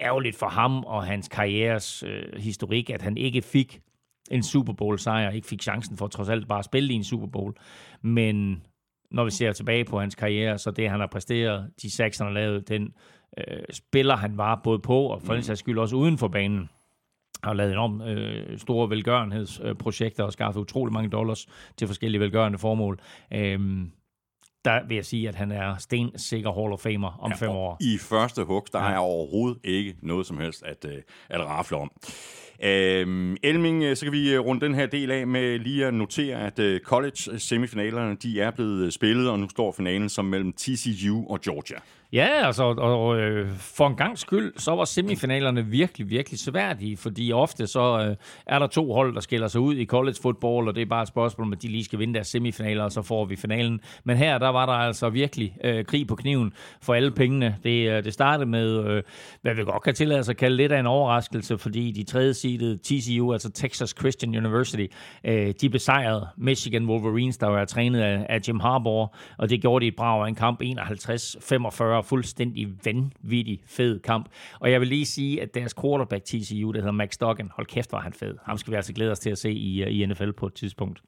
ærgerligt 0.00 0.36
for 0.36 0.48
ham 0.48 0.84
og 0.84 1.04
hans 1.04 1.28
karrieres 1.28 2.02
øh, 2.02 2.40
historik, 2.40 2.90
at 2.90 3.02
han 3.02 3.16
ikke 3.16 3.42
fik 3.42 3.80
en 4.30 4.42
Super 4.42 4.72
Bowl 4.72 4.98
sejr, 4.98 5.30
ikke 5.30 5.46
fik 5.46 5.62
chancen 5.62 5.96
for 5.96 6.06
trods 6.06 6.28
alt 6.28 6.48
bare 6.48 6.58
at 6.58 6.64
spille 6.64 6.92
i 6.92 6.96
en 6.96 7.04
Super 7.04 7.26
Bowl. 7.26 7.54
Men 8.02 8.62
når 9.14 9.24
vi 9.24 9.30
ser 9.30 9.52
tilbage 9.52 9.84
på 9.84 10.00
hans 10.00 10.14
karriere, 10.14 10.58
så 10.58 10.70
det 10.70 10.90
han 10.90 11.00
har 11.00 11.06
præsteret, 11.06 11.70
de 11.82 11.90
seks 11.90 12.18
han 12.18 12.26
har 12.26 12.34
lavet, 12.34 12.68
den 12.68 12.92
øh, 13.38 13.62
spiller 13.72 14.16
han 14.16 14.38
var 14.38 14.60
både 14.64 14.78
på 14.78 15.06
og 15.06 15.22
for 15.22 15.34
den 15.34 15.42
sags 15.42 15.60
skyld 15.60 15.78
også 15.78 15.96
uden 15.96 16.18
for 16.18 16.28
banen 16.28 16.68
har 17.44 17.54
lavet 17.54 17.72
enormt 17.72 18.02
øh, 18.02 18.58
store 18.58 18.90
velgørenhedsprojekter 18.90 20.24
og 20.24 20.32
skaffet 20.32 20.60
utrolig 20.60 20.92
mange 20.92 21.10
dollars 21.10 21.46
til 21.76 21.86
forskellige 21.86 22.20
velgørende 22.20 22.58
formål. 22.58 23.00
Øhm, 23.32 23.92
der 24.64 24.86
vil 24.88 24.94
jeg 24.94 25.04
sige, 25.04 25.28
at 25.28 25.34
han 25.34 25.52
er 25.52 25.76
stensikker 25.76 26.52
Hall 26.52 26.72
of 26.72 26.80
Famer 26.80 27.18
om 27.20 27.30
ja, 27.30 27.36
fem 27.36 27.48
år. 27.50 27.76
I 27.80 27.98
første 27.98 28.44
hug, 28.44 28.66
der 28.72 28.78
Ja. 28.84 28.92
er 28.92 28.98
overhovedet 28.98 29.58
ikke 29.64 29.94
noget 30.02 30.26
som 30.26 30.38
helst 30.38 30.62
at, 30.62 30.84
øh, 30.88 30.98
at 31.28 31.40
rafle 31.40 31.76
om. 31.76 31.90
Øhm, 32.64 33.36
Elming, 33.42 33.82
øh, 33.82 33.96
så 33.96 34.04
kan 34.06 34.12
vi 34.12 34.34
øh, 34.34 34.40
runde 34.40 34.66
den 34.66 34.74
her 34.74 34.86
del 34.86 35.10
af 35.10 35.26
med 35.26 35.58
lige 35.58 35.86
at 35.86 35.94
notere, 35.94 36.36
at 36.58 36.80
college-semifinalerne, 36.84 38.14
de 38.22 38.40
er 38.40 38.50
blevet 38.50 38.92
spillet, 38.92 39.30
og 39.30 39.38
nu 39.38 39.48
står 39.48 39.72
finalen 39.72 40.08
som 40.08 40.24
mellem 40.24 40.52
TCU 40.52 41.24
og 41.30 41.40
Georgia. 41.40 41.76
Ja, 42.14 42.46
altså, 42.46 42.64
og 42.64 43.20
øh, 43.20 43.50
for 43.56 43.86
en 43.86 43.96
gang 43.96 44.18
skyld, 44.18 44.52
så 44.56 44.74
var 44.74 44.84
semifinalerne 44.84 45.66
virkelig, 45.66 46.10
virkelig 46.10 46.38
sværdige, 46.38 46.96
fordi 46.96 47.32
ofte 47.32 47.66
så 47.66 48.06
øh, 48.08 48.16
er 48.46 48.58
der 48.58 48.66
to 48.66 48.92
hold, 48.92 49.14
der 49.14 49.20
skiller 49.20 49.48
sig 49.48 49.60
ud 49.60 49.74
i 49.74 49.86
college 49.86 50.16
football, 50.22 50.68
og 50.68 50.74
det 50.74 50.82
er 50.82 50.86
bare 50.86 51.02
et 51.02 51.08
spørgsmål 51.08 51.46
om, 51.46 51.52
at 51.52 51.62
de 51.62 51.68
lige 51.68 51.84
skal 51.84 51.98
vinde 51.98 52.14
deres 52.14 52.26
semifinaler, 52.26 52.84
og 52.84 52.92
så 52.92 53.02
får 53.02 53.24
vi 53.24 53.36
finalen. 53.36 53.80
Men 54.04 54.16
her, 54.16 54.38
der 54.38 54.48
var 54.48 54.66
der 54.66 54.72
altså 54.72 55.08
virkelig 55.08 55.56
øh, 55.64 55.84
krig 55.84 56.06
på 56.06 56.14
kniven 56.14 56.52
for 56.82 56.94
alle 56.94 57.10
pengene. 57.10 57.56
Det, 57.64 57.90
øh, 57.90 58.04
det 58.04 58.12
startede 58.12 58.48
med, 58.48 58.84
øh, 58.86 59.02
hvad 59.42 59.54
vi 59.54 59.64
godt 59.64 59.82
kan 59.82 59.94
tillade 59.94 60.20
os 60.20 60.28
at 60.28 60.36
kalde 60.36 60.56
lidt 60.56 60.72
af 60.72 60.80
en 60.80 60.86
overraskelse, 60.86 61.58
fordi 61.58 61.90
de 61.90 62.02
tredje 62.02 62.34
seedede 62.34 62.78
TCU, 62.78 63.32
altså 63.32 63.50
Texas 63.50 63.94
Christian 63.98 64.36
University, 64.36 64.86
øh, 65.24 65.54
de 65.60 65.70
besejrede 65.70 66.28
Michigan 66.36 66.86
Wolverines, 66.86 67.36
der 67.36 67.46
var 67.46 67.64
trænet 67.64 68.00
af, 68.00 68.26
af 68.28 68.40
Jim 68.48 68.60
Harbaugh, 68.60 69.08
og 69.38 69.50
det 69.50 69.60
gjorde 69.60 69.82
de 69.82 69.88
et 69.88 69.96
brag 69.96 70.24
af 70.24 70.28
en 70.28 70.34
kamp 70.34 70.62
51-45, 70.62 72.03
fuldstændig 72.04 72.68
vanvittig 72.84 73.60
fed 73.66 74.00
kamp. 74.00 74.28
Og 74.60 74.70
jeg 74.70 74.80
vil 74.80 74.88
lige 74.88 75.06
sige, 75.06 75.42
at 75.42 75.54
deres 75.54 75.74
quarterback 75.74 76.24
TCU, 76.24 76.72
der 76.72 76.78
hedder 76.78 76.92
Max 76.92 77.16
Duggan, 77.18 77.50
hold 77.54 77.66
kæft, 77.66 77.92
var 77.92 78.00
han 78.00 78.12
fed. 78.12 78.36
Ham 78.44 78.58
skal 78.58 78.70
vi 78.70 78.76
altså 78.76 78.92
glæde 78.92 79.12
os 79.12 79.18
til 79.18 79.30
at 79.30 79.38
se 79.38 79.52
i, 79.52 79.82
øh, 79.82 79.90
i 79.90 80.06
NFL 80.06 80.32
på 80.32 80.46
et 80.46 80.54
tidspunkt. 80.54 81.02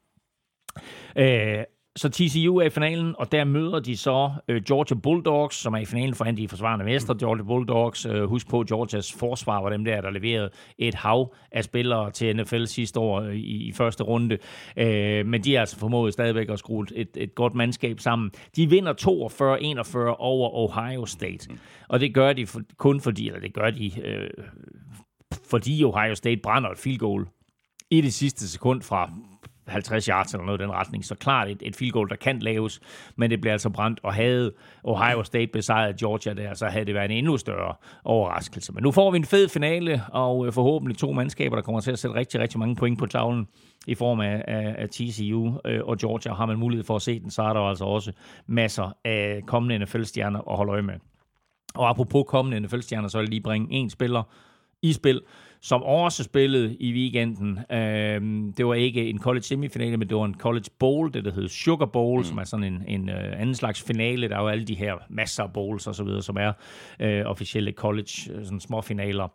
Øh, 1.15 1.63
så 1.97 2.09
TCU 2.09 2.57
er 2.57 2.65
i 2.65 2.69
finalen, 2.69 3.15
og 3.17 3.31
der 3.31 3.43
møder 3.43 3.79
de 3.79 3.97
så 3.97 4.31
øh, 4.47 4.63
Georgia 4.63 4.97
Bulldogs, 5.03 5.55
som 5.55 5.73
er 5.73 5.77
i 5.77 5.85
finalen 5.85 6.15
for 6.15 6.25
de 6.25 6.47
forsvarende 6.47 6.85
mestre. 6.85 7.15
Georgia 7.19 7.43
Bulldogs, 7.43 8.05
øh, 8.05 8.23
husk 8.23 8.49
på, 8.49 8.63
Georgias 8.63 9.13
forsvar 9.13 9.61
var 9.61 9.69
dem 9.69 9.85
der, 9.85 10.01
der 10.01 10.09
leverede 10.09 10.49
et 10.77 10.95
hav 10.95 11.33
af 11.51 11.63
spillere 11.63 12.11
til 12.11 12.35
NFL 12.35 12.65
sidste 12.65 12.99
år 12.99 13.21
øh, 13.21 13.35
i, 13.35 13.67
i 13.67 13.71
første 13.71 14.03
runde. 14.03 14.37
Øh, 14.77 15.25
men 15.25 15.43
de 15.43 15.53
har 15.53 15.59
altså 15.59 15.79
formået 15.79 16.13
stadigvæk 16.13 16.49
at 16.49 16.59
skrue 16.59 16.85
et, 16.95 17.09
et 17.15 17.35
godt 17.35 17.55
mandskab 17.55 17.99
sammen. 17.99 18.31
De 18.55 18.69
vinder 18.69 18.93
42-41 20.13 20.15
over 20.19 20.49
Ohio 20.49 21.05
State, 21.05 21.49
og 21.89 21.99
det 21.99 22.13
gør 22.13 22.33
de 22.33 22.47
for, 22.47 22.61
kun 22.77 23.01
fordi, 23.01 23.27
eller 23.27 23.39
det 23.39 23.53
gør 23.53 23.69
de, 23.69 24.01
øh, 24.01 24.29
fordi 25.49 25.83
Ohio 25.83 26.15
State 26.15 26.41
brænder 26.43 26.69
et 26.69 26.77
field 26.77 26.99
goal 26.99 27.25
i 27.91 28.01
det 28.01 28.13
sidste 28.13 28.47
sekund 28.47 28.81
fra 28.81 29.11
50 29.67 30.05
yards 30.05 30.33
eller 30.33 30.45
noget 30.45 30.59
i 30.59 30.63
den 30.63 30.71
retning. 30.71 31.05
Så 31.05 31.15
klart 31.15 31.49
et, 31.49 31.57
et 31.61 31.75
field 31.75 31.91
goal, 31.91 32.09
der 32.09 32.15
kan 32.15 32.39
laves, 32.39 32.79
men 33.15 33.31
det 33.31 33.41
bliver 33.41 33.53
altså 33.53 33.69
brændt, 33.69 33.99
og 34.03 34.13
havde 34.13 34.53
Ohio 34.83 35.23
State 35.23 35.47
besejret 35.47 35.95
Georgia 35.95 36.33
der, 36.33 36.53
så 36.53 36.65
havde 36.65 36.85
det 36.85 36.93
været 36.95 37.11
en 37.11 37.17
endnu 37.17 37.37
større 37.37 37.75
overraskelse. 38.03 38.73
Men 38.73 38.83
nu 38.83 38.91
får 38.91 39.11
vi 39.11 39.17
en 39.17 39.25
fed 39.25 39.49
finale, 39.49 40.03
og 40.11 40.45
øh, 40.45 40.53
forhåbentlig 40.53 40.97
to 40.97 41.11
mandskaber, 41.11 41.55
der 41.55 41.63
kommer 41.63 41.81
til 41.81 41.91
at 41.91 41.99
sætte 41.99 42.15
rigtig, 42.15 42.39
rigtig 42.39 42.59
mange 42.59 42.75
point 42.75 42.99
på 42.99 43.05
tavlen 43.05 43.47
i 43.87 43.95
form 43.95 44.19
af, 44.19 44.43
af, 44.47 44.75
af 44.77 44.89
TCU 44.89 45.59
øh, 45.65 45.81
og 45.83 45.97
Georgia. 45.97 46.33
Har 46.33 46.45
man 46.45 46.57
mulighed 46.57 46.83
for 46.83 46.95
at 46.95 47.01
se 47.01 47.19
den, 47.19 47.31
så 47.31 47.41
er 47.41 47.53
der 47.53 47.59
altså 47.59 47.85
også 47.85 48.11
masser 48.47 48.97
af 49.05 49.41
kommende 49.47 49.85
NFL-stjerner 49.85 50.39
at 50.51 50.57
holde 50.57 50.71
øje 50.71 50.81
med. 50.81 50.95
Og 51.75 51.89
apropos 51.89 52.23
kommende 52.27 52.59
NFL-stjerner, 52.59 53.07
så 53.07 53.17
vil 53.17 53.25
jeg 53.25 53.29
lige 53.29 53.41
bringe 53.41 53.67
en 53.71 53.89
spiller 53.89 54.23
i 54.81 54.93
spil, 54.93 55.21
som 55.61 55.83
også 55.83 56.23
spillede 56.23 56.75
i 56.79 56.93
weekenden. 56.93 57.59
Øhm, 57.71 58.53
det 58.53 58.65
var 58.65 58.73
ikke 58.73 59.09
en 59.09 59.19
college 59.19 59.43
semifinale, 59.43 59.97
men 59.97 60.09
det 60.09 60.17
var 60.17 60.25
en 60.25 60.35
college 60.39 60.65
bowl, 60.79 61.13
det 61.13 61.25
der 61.25 61.31
hedder 61.31 61.49
Sugar 61.49 61.85
Bowl, 61.85 62.19
mm. 62.19 62.23
som 62.23 62.37
er 62.37 62.43
sådan 62.43 62.63
en, 62.63 62.83
en 62.87 63.09
øh, 63.09 63.41
anden 63.41 63.55
slags 63.55 63.83
finale. 63.83 64.29
Der 64.29 64.37
er 64.37 64.41
jo 64.41 64.47
alle 64.47 64.65
de 64.65 64.75
her 64.75 64.93
masser 65.09 65.43
af 65.43 65.53
bowls 65.53 65.87
og 65.87 65.95
så 65.95 66.03
videre, 66.03 66.21
som 66.21 66.37
er 66.37 66.51
øh, 66.99 67.25
officielle 67.25 67.71
college 67.71 68.33
øh, 68.33 68.45
sådan 68.45 68.59
små 68.59 68.81
finaler. 68.81 69.27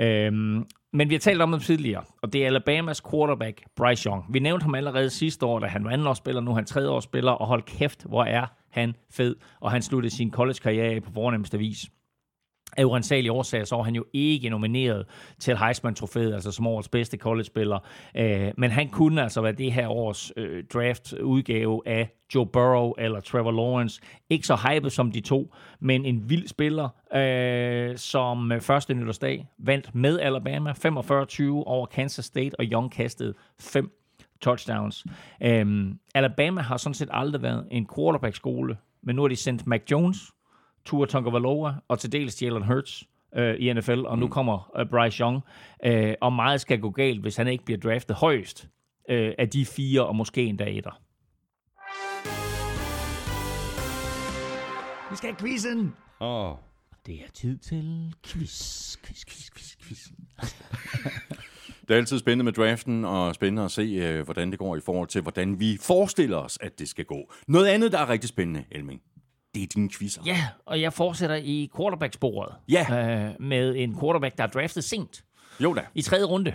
Øhm, 0.00 0.66
men 0.92 1.08
vi 1.08 1.14
har 1.14 1.18
talt 1.18 1.42
om 1.42 1.50
dem 1.50 1.60
tidligere, 1.60 2.02
og 2.22 2.32
det 2.32 2.42
er 2.42 2.46
Alabamas 2.46 3.02
quarterback, 3.10 3.62
Bryce 3.76 4.08
Young. 4.08 4.24
Vi 4.30 4.38
nævnte 4.38 4.64
ham 4.64 4.74
allerede 4.74 5.10
sidste 5.10 5.46
år, 5.46 5.58
da 5.58 5.66
han 5.66 5.84
var 5.84 5.90
andenårsspiller, 5.90 6.40
nu 6.40 6.50
er 6.50 6.54
han 6.54 6.64
tredjeårsspiller, 6.64 7.32
og 7.32 7.46
hold 7.46 7.62
kæft, 7.62 8.04
hvor 8.08 8.24
er 8.24 8.46
han 8.70 8.94
fed, 9.10 9.36
og 9.60 9.70
han 9.70 9.82
sluttede 9.82 10.14
sin 10.14 10.30
college-karriere 10.30 11.00
på 11.00 11.10
fornemmeste 11.14 11.58
vis 11.58 11.86
af 12.76 12.84
urensagelige 12.84 13.32
årsager, 13.32 13.64
så 13.64 13.76
var 13.76 13.82
han 13.82 13.94
jo 13.94 14.04
ikke 14.12 14.48
nomineret 14.48 15.06
til 15.38 15.56
Heisman-trofæet, 15.56 16.34
altså 16.34 16.50
som 16.50 16.66
årets 16.66 16.88
bedste 16.88 17.16
college-spiller. 17.16 17.78
Øh, 18.16 18.52
men 18.56 18.70
han 18.70 18.88
kunne 18.88 19.22
altså 19.22 19.40
være 19.40 19.52
det 19.52 19.72
her 19.72 19.88
års 19.88 20.32
øh, 20.36 20.64
draft-udgave 20.74 21.82
af 21.86 22.08
Joe 22.34 22.46
Burrow 22.46 22.92
eller 22.98 23.20
Trevor 23.20 23.50
Lawrence. 23.50 24.00
Ikke 24.30 24.46
så 24.46 24.56
hype 24.56 24.90
som 24.90 25.12
de 25.12 25.20
to, 25.20 25.54
men 25.80 26.04
en 26.04 26.30
vild 26.30 26.48
spiller, 26.48 26.88
øh, 27.14 27.96
som 27.96 28.52
øh, 28.52 28.60
første 28.60 28.94
nytårsdag 28.94 29.46
vandt 29.58 29.94
med 29.94 30.20
Alabama 30.20 30.70
45-20 30.70 30.76
over 31.66 31.86
Kansas 31.86 32.24
State, 32.24 32.60
og 32.60 32.64
Young 32.64 32.92
kastede 32.92 33.34
fem 33.60 33.90
touchdowns. 34.40 35.04
Um, 35.44 35.98
Alabama 36.14 36.60
har 36.60 36.76
sådan 36.76 36.94
set 36.94 37.08
aldrig 37.12 37.42
været 37.42 37.68
en 37.70 37.88
quarterback-skole, 37.96 38.76
men 39.02 39.16
nu 39.16 39.22
har 39.22 39.28
de 39.28 39.36
sendt 39.36 39.66
Mac 39.66 39.82
Jones, 39.90 40.32
Tua 40.86 41.06
Tagovailoa 41.06 41.74
og 41.88 41.98
til 41.98 42.12
dels 42.12 42.42
Jalen 42.42 42.62
Hurts 42.62 43.04
øh, 43.36 43.54
i 43.58 43.72
NFL, 43.72 44.00
og 44.06 44.18
nu 44.18 44.28
kommer 44.28 44.70
øh, 44.78 44.86
Bryce 44.90 45.20
Young, 45.20 45.40
øh, 45.84 46.14
og 46.20 46.32
meget 46.32 46.60
skal 46.60 46.80
gå 46.80 46.90
galt, 46.90 47.20
hvis 47.20 47.36
han 47.36 47.48
ikke 47.48 47.64
bliver 47.64 47.78
draftet 47.78 48.16
højst 48.16 48.68
øh, 49.10 49.32
af 49.38 49.48
de 49.48 49.66
fire, 49.66 50.06
og 50.06 50.16
måske 50.16 50.42
endda 50.44 50.64
etter. 50.64 51.00
Vi 55.10 55.16
skal 55.16 55.30
have 55.30 55.36
quizzen! 55.40 55.94
Åh. 56.20 56.50
Oh. 56.50 56.56
Det 57.06 57.14
er 57.14 57.30
tid 57.34 57.58
til 57.58 58.14
quiz, 58.26 58.96
quiz, 59.04 59.24
quiz, 59.24 59.50
quiz, 59.50 59.76
quiz. 59.82 60.08
Det 61.88 61.94
er 61.94 61.98
altid 61.98 62.18
spændende 62.18 62.44
med 62.44 62.52
draften, 62.52 63.04
og 63.04 63.34
spændende 63.34 63.64
at 63.64 63.70
se, 63.70 63.82
øh, 63.82 64.24
hvordan 64.24 64.50
det 64.50 64.58
går 64.58 64.76
i 64.76 64.80
forhold 64.80 65.08
til, 65.08 65.22
hvordan 65.22 65.60
vi 65.60 65.78
forestiller 65.80 66.36
os, 66.36 66.58
at 66.60 66.78
det 66.78 66.88
skal 66.88 67.04
gå. 67.04 67.32
Noget 67.48 67.66
andet, 67.66 67.92
der 67.92 67.98
er 67.98 68.08
rigtig 68.08 68.28
spændende, 68.28 68.64
Elming, 68.70 69.00
det 69.56 69.62
er 69.62 69.66
dine 69.74 69.88
quizzer. 69.98 70.22
Ja, 70.26 70.46
og 70.66 70.80
jeg 70.80 70.92
fortsætter 70.92 71.36
i 71.36 71.70
quarterback-sporet. 71.76 72.54
Ja. 72.68 72.86
Øh, 73.28 73.34
med 73.40 73.76
en 73.76 74.00
quarterback, 74.00 74.38
der 74.38 74.44
er 74.44 74.48
draftet 74.48 74.84
sent. 74.84 75.24
Jo 75.60 75.74
da. 75.74 75.80
I 75.94 76.02
tredje 76.02 76.24
runde. 76.24 76.54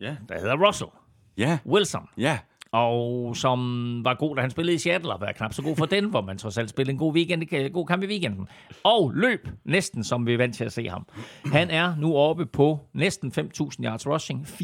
Ja. 0.00 0.16
Der 0.28 0.38
hedder 0.40 0.66
Russell 0.66 0.90
Ja. 1.38 1.58
Wilson. 1.66 2.08
Ja. 2.18 2.38
Og 2.72 3.36
som 3.36 3.60
var 4.04 4.14
god, 4.14 4.34
da 4.36 4.40
han 4.40 4.50
spillede 4.50 4.74
i 4.74 4.78
Seattle, 4.78 5.12
og 5.12 5.20
var 5.20 5.32
knap 5.32 5.52
så 5.52 5.62
god 5.62 5.76
for 5.76 5.86
den, 5.86 6.04
hvor 6.10 6.20
man 6.20 6.38
trods 6.38 6.58
alt 6.58 6.70
spillede 6.70 6.92
en 6.92 6.98
god, 6.98 7.14
weekend, 7.14 7.42
en 7.52 7.72
god 7.72 7.86
kamp 7.86 8.02
i 8.02 8.06
weekenden. 8.06 8.48
Og 8.84 9.12
løb 9.14 9.48
næsten, 9.64 10.04
som 10.04 10.26
vi 10.26 10.32
er 10.32 10.36
vant 10.36 10.56
til 10.56 10.64
at 10.64 10.72
se 10.72 10.88
ham. 10.88 11.06
Han 11.52 11.70
er 11.70 11.96
nu 11.96 12.16
oppe 12.16 12.46
på 12.46 12.80
næsten 12.94 13.32
5.000 13.38 13.84
yards 13.84 14.06
rushing. 14.06 14.46
4.948 14.46 14.54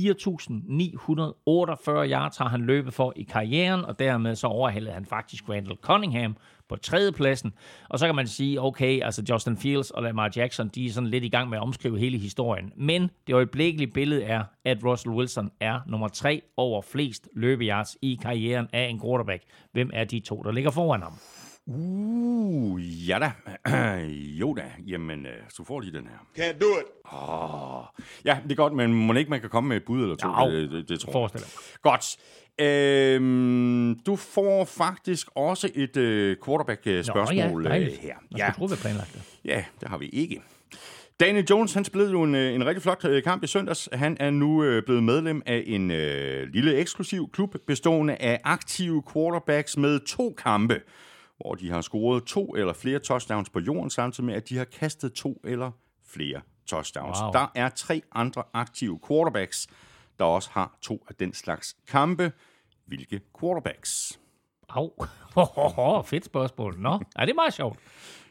yards 2.12 2.36
har 2.36 2.48
han 2.48 2.60
løbet 2.60 2.94
for 2.94 3.12
i 3.16 3.22
karrieren, 3.22 3.84
og 3.84 3.98
dermed 3.98 4.34
så 4.36 4.46
overhældede 4.46 4.94
han 4.94 5.06
faktisk 5.06 5.48
Randall 5.48 5.78
Cunningham 5.82 6.36
på 6.72 6.76
tredjepladsen. 6.76 7.52
Og 7.88 7.98
så 7.98 8.06
kan 8.06 8.14
man 8.14 8.26
sige, 8.26 8.60
okay, 8.60 9.02
altså 9.02 9.22
Justin 9.30 9.56
Fields 9.56 9.90
og 9.90 10.02
Lamar 10.02 10.30
Jackson, 10.36 10.68
de 10.68 10.86
er 10.86 10.90
sådan 10.90 11.08
lidt 11.08 11.24
i 11.24 11.28
gang 11.28 11.48
med 11.48 11.58
at 11.58 11.62
omskrive 11.62 11.98
hele 11.98 12.18
historien. 12.18 12.72
Men 12.76 13.10
det 13.26 13.32
øjeblikkelige 13.34 13.90
billede 13.92 14.22
er, 14.22 14.44
at 14.64 14.84
Russell 14.84 15.14
Wilson 15.14 15.50
er 15.60 15.80
nummer 15.86 16.08
tre 16.08 16.42
over 16.56 16.82
flest 16.82 17.28
løbeyards 17.36 17.96
i 18.02 18.18
karrieren 18.22 18.68
af 18.72 18.88
en 18.88 19.00
quarterback. 19.00 19.42
Hvem 19.72 19.90
er 19.92 20.04
de 20.04 20.20
to, 20.20 20.42
der 20.42 20.52
ligger 20.52 20.70
foran 20.70 21.02
ham? 21.02 21.12
Uh, 21.66 23.08
ja 23.08 23.18
da. 23.18 23.32
jo 24.40 24.54
da. 24.54 24.62
Jamen, 24.86 25.26
øh, 25.26 25.32
så 25.48 25.64
får 25.64 25.80
lige 25.80 25.92
den 25.92 26.08
her. 26.08 26.44
Can't 26.44 26.58
do 26.58 26.66
it. 26.66 27.12
Åh. 27.12 27.84
Ja, 28.24 28.38
det 28.42 28.52
er 28.52 28.56
godt, 28.56 28.72
men 28.72 28.94
må 28.94 29.12
ikke 29.12 29.30
man 29.30 29.40
kan 29.40 29.50
komme 29.50 29.68
med 29.68 29.76
et 29.76 29.84
bud 29.84 30.02
eller 30.02 30.16
to? 30.16 30.28
Jo, 30.28 30.50
det, 30.50 30.70
det, 30.70 30.88
det 30.88 31.00
tror 31.00 31.30
jeg. 31.34 31.42
Godt. 31.82 32.16
Øhm, 32.60 33.98
du 34.06 34.16
får 34.16 34.64
faktisk 34.64 35.26
også 35.34 35.70
et 35.74 35.96
øh, 35.96 36.36
quarterback-spørgsmål 36.44 37.52
Nå, 37.52 37.58
øh, 37.58 37.64
ja, 37.64 37.68
dejligt. 37.70 37.98
her. 37.98 38.08
Jeg 38.30 38.38
Ja, 38.38 38.52
skulle 38.52 38.68
tro, 38.68 38.74
vi 38.74 38.80
planlagt 38.80 39.12
det. 39.14 39.22
ja, 39.44 39.64
det 39.80 39.88
har 39.88 39.98
vi 39.98 40.06
ikke. 40.08 40.42
Daniel 41.20 41.46
Jones, 41.50 41.74
han 41.74 41.84
spillede 41.84 42.10
jo 42.12 42.22
en, 42.22 42.34
øh, 42.34 42.54
en 42.54 42.66
rigtig 42.66 42.82
flot 42.82 43.04
øh, 43.04 43.22
kamp 43.22 43.44
i 43.44 43.46
søndags. 43.46 43.88
Han 43.92 44.16
er 44.20 44.30
nu 44.30 44.64
øh, 44.64 44.82
blevet 44.86 45.02
medlem 45.04 45.42
af 45.46 45.62
en 45.66 45.90
øh, 45.90 46.48
lille 46.52 46.74
eksklusiv 46.76 47.30
klub 47.32 47.54
bestående 47.66 48.16
af 48.16 48.40
aktive 48.44 49.02
quarterbacks 49.12 49.76
med 49.76 50.00
to 50.00 50.34
kampe, 50.38 50.80
hvor 51.40 51.54
de 51.54 51.70
har 51.70 51.80
scoret 51.80 52.24
to 52.24 52.54
eller 52.54 52.72
flere 52.72 52.98
touchdowns 52.98 53.50
på 53.50 53.60
jorden, 53.60 53.90
samtidig 53.90 54.26
med, 54.26 54.34
at 54.34 54.48
de 54.48 54.56
har 54.56 54.64
kastet 54.64 55.12
to 55.12 55.40
eller 55.44 55.70
flere 56.08 56.40
touchdowns. 56.66 57.18
Wow. 57.22 57.32
Der 57.32 57.46
er 57.54 57.68
tre 57.68 58.02
andre 58.14 58.42
aktive 58.52 58.98
quarterbacks, 59.08 59.66
der 60.18 60.24
også 60.24 60.50
har 60.52 60.78
to 60.82 61.04
af 61.08 61.14
den 61.14 61.34
slags 61.34 61.76
kampe. 61.88 62.32
Hvilke 62.86 63.20
quarterbacks? 63.40 64.20
Au. 64.68 64.92
Fedt 66.10 66.24
spørgsmål. 66.24 66.78
Nå, 66.78 67.00
ja, 67.18 67.22
det 67.22 67.30
er 67.30 67.34
meget 67.34 67.54
sjovt. 67.54 67.78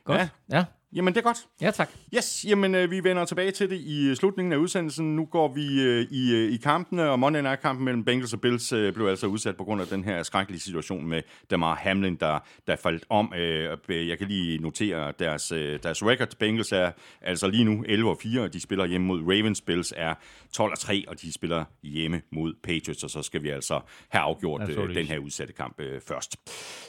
Godt. 0.03 0.19
Ja. 0.19 0.29
Ja, 0.51 0.65
Jamen, 0.93 1.13
det 1.13 1.19
er 1.19 1.23
godt. 1.23 1.37
ja 1.61 1.71
tak. 1.71 1.89
Yes, 2.15 2.45
jamen 2.47 2.75
øh, 2.75 2.91
vi 2.91 3.03
vender 3.03 3.25
tilbage 3.25 3.51
til 3.51 3.69
det 3.69 3.79
i 3.79 4.07
øh, 4.07 4.15
slutningen 4.15 4.53
af 4.53 4.57
udsendelsen. 4.57 5.15
Nu 5.15 5.25
går 5.25 5.53
vi 5.53 5.81
øh, 5.81 6.07
i, 6.11 6.47
i 6.47 6.57
kampene, 6.57 7.09
og 7.09 7.19
Monday 7.19 7.41
Night-kampen 7.41 7.85
mellem 7.85 8.03
Bengals 8.03 8.33
og 8.33 8.41
Bills 8.41 8.71
øh, 8.73 8.93
blev 8.93 9.07
altså 9.07 9.27
udsat 9.27 9.57
på 9.57 9.63
grund 9.63 9.81
af 9.81 9.87
den 9.87 10.03
her 10.03 10.23
skrækkelige 10.23 10.61
situation 10.61 11.07
med 11.07 11.21
Damar 11.49 11.75
Hamlin, 11.75 12.15
der, 12.15 12.39
der 12.67 12.75
faldt 12.75 13.05
om. 13.09 13.33
Øh, 13.33 13.77
jeg 13.89 14.17
kan 14.17 14.27
lige 14.27 14.57
notere 14.57 15.13
deres, 15.19 15.51
øh, 15.51 15.79
deres 15.83 16.03
record. 16.03 16.35
Bengals 16.39 16.71
er 16.71 16.91
altså 17.21 17.47
lige 17.47 17.63
nu 17.63 17.83
11-4, 17.87 18.39
og 18.39 18.53
de 18.53 18.59
spiller 18.59 18.85
hjemme 18.85 19.07
mod 19.07 19.21
Ravens. 19.21 19.61
Bills 19.61 19.93
er 19.97 20.13
12-3, 20.57 21.03
og 21.07 21.21
de 21.21 21.33
spiller 21.33 21.65
hjemme 21.83 22.21
mod 22.31 22.53
Patriots, 22.63 23.03
og 23.03 23.09
så 23.09 23.21
skal 23.21 23.43
vi 23.43 23.49
altså 23.49 23.79
have 24.09 24.21
afgjort 24.21 24.69
øh, 24.69 24.95
den 24.95 25.05
her 25.05 25.17
udsatte 25.17 25.53
kamp 25.53 25.79
øh, 25.79 26.01
først. 26.07 26.35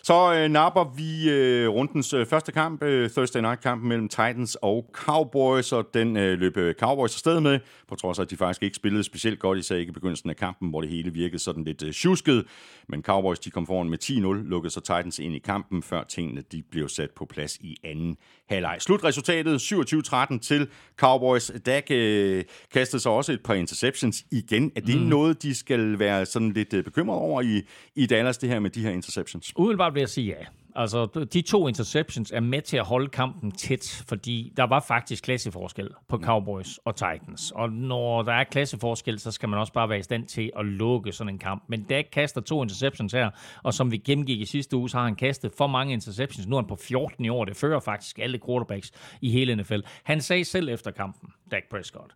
Så 0.03 0.35
øh, 0.35 0.48
napper 0.51 0.94
vi 0.96 1.31
øh, 1.31 1.68
rundens 1.68 2.12
øh, 2.12 2.27
første 2.27 2.53
kamp, 2.53 2.83
øh, 2.83 3.11
Thursday 3.11 3.40
Night-kampen 3.40 3.88
mellem 3.88 4.09
Titans 4.09 4.57
og 4.62 4.90
Cowboys, 4.92 5.72
og 5.72 5.88
den 5.94 6.16
øh, 6.16 6.38
løb 6.38 6.57
øh, 6.57 6.75
Cowboys 6.75 7.14
afsted 7.14 7.40
med, 7.40 7.61
på 7.88 7.94
trods 7.94 8.18
af, 8.18 8.22
at 8.22 8.31
de 8.31 8.37
faktisk 8.37 8.62
ikke 8.62 8.77
spillede 8.77 9.05
specielt 9.05 9.38
godt, 9.38 9.59
især 9.59 9.77
ikke 9.77 9.90
i 9.90 9.92
begyndelsen 9.92 10.31
af 10.31 10.37
kampen, 10.37 10.70
hvor 10.70 10.81
det 10.81 10.90
hele 10.90 11.12
virkede 11.12 11.38
sådan 11.38 11.64
lidt 11.64 11.83
øh, 11.83 11.92
tjusket. 11.92 12.46
Men 12.88 13.03
Cowboys 13.03 13.38
de 13.38 13.51
kom 13.51 13.66
foran 13.66 13.88
med 13.88 13.98
10-0, 14.05 14.48
lukkede 14.48 14.72
så 14.72 14.81
Titans 14.81 15.18
ind 15.18 15.35
i 15.35 15.38
kampen, 15.38 15.83
før 15.83 16.05
tingene 16.05 16.42
de 16.53 16.62
blev 16.70 16.88
sat 16.88 17.11
på 17.11 17.25
plads 17.25 17.57
i 17.57 17.77
anden 17.85 18.16
halvleg. 18.48 18.77
Slutresultatet 18.81 19.72
27-13 19.72 20.38
til 20.38 20.68
Cowboys. 20.96 21.53
Dak 21.66 21.90
øh, 21.90 22.44
kastede 22.72 23.03
så 23.03 23.11
også 23.11 23.33
et 23.33 23.42
par 23.42 23.52
interceptions 23.55 24.25
igen. 24.31 24.73
Er 24.77 24.81
det 24.81 25.01
mm. 25.01 25.07
noget, 25.07 25.43
de 25.43 25.55
skal 25.55 25.99
være 25.99 26.27
sådan 26.27 26.53
lidt 26.53 26.75
øh, 26.75 26.85
bekymret 26.85 27.19
over 27.19 27.43
i, 27.43 27.62
i 27.95 28.07
Dallas, 28.07 28.38
det 28.38 28.49
her 28.49 28.61
med 28.61 28.71
de 28.71 28.83
her 28.83 28.91
interceptions? 28.91 29.53
Umiddelbart 29.57 29.95
vil 29.95 30.01
jeg 30.01 30.09
sige 30.09 30.27
ja. 30.27 30.45
Altså, 30.75 31.27
de 31.33 31.43
to 31.43 31.69
interceptions 31.69 32.31
er 32.31 32.41
med 32.41 32.62
til 32.62 32.77
at 32.77 32.85
holde 32.85 33.09
kampen 33.09 33.53
tæt, 33.53 34.05
fordi 34.09 34.53
der 34.57 34.65
var 34.65 34.81
faktisk 34.81 35.25
klasseforskel 35.25 35.91
på 36.09 36.19
Cowboys 36.19 36.79
og 36.85 36.97
Titans. 36.97 37.51
Og 37.51 37.73
når 37.73 38.23
der 38.23 38.33
er 38.33 38.45
klasseforskel, 38.45 39.19
så 39.19 39.31
skal 39.31 39.49
man 39.49 39.59
også 39.59 39.73
bare 39.73 39.88
være 39.88 39.99
i 39.99 40.03
stand 40.03 40.27
til 40.27 40.51
at 40.59 40.65
lukke 40.65 41.12
sådan 41.12 41.33
en 41.35 41.38
kamp. 41.38 41.65
Men 41.69 41.83
Dak 41.83 42.05
kaster 42.12 42.41
to 42.41 42.62
interceptions 42.62 43.12
her, 43.12 43.31
og 43.62 43.75
som 43.75 43.91
vi 43.91 43.97
gennemgik 43.97 44.41
i 44.41 44.45
sidste 44.45 44.77
uge, 44.77 44.91
så 44.91 44.97
har 44.97 45.05
han 45.05 45.15
kastet 45.15 45.53
for 45.59 45.67
mange 45.67 45.93
interceptions. 45.93 46.47
Nu 46.47 46.57
er 46.57 46.61
han 46.61 46.69
på 46.69 46.77
14 46.77 47.25
i 47.25 47.29
år. 47.29 47.45
Det 47.45 47.57
fører 47.57 47.81
faktisk 47.81 48.19
alle 48.19 48.41
quarterbacks 48.47 48.91
i 49.21 49.31
hele 49.31 49.57
NFL. 49.57 49.81
Han 50.03 50.21
sagde 50.21 50.45
selv 50.45 50.69
efter 50.69 50.91
kampen, 50.91 51.29
Dak 51.51 51.62
Prescott, 51.71 52.12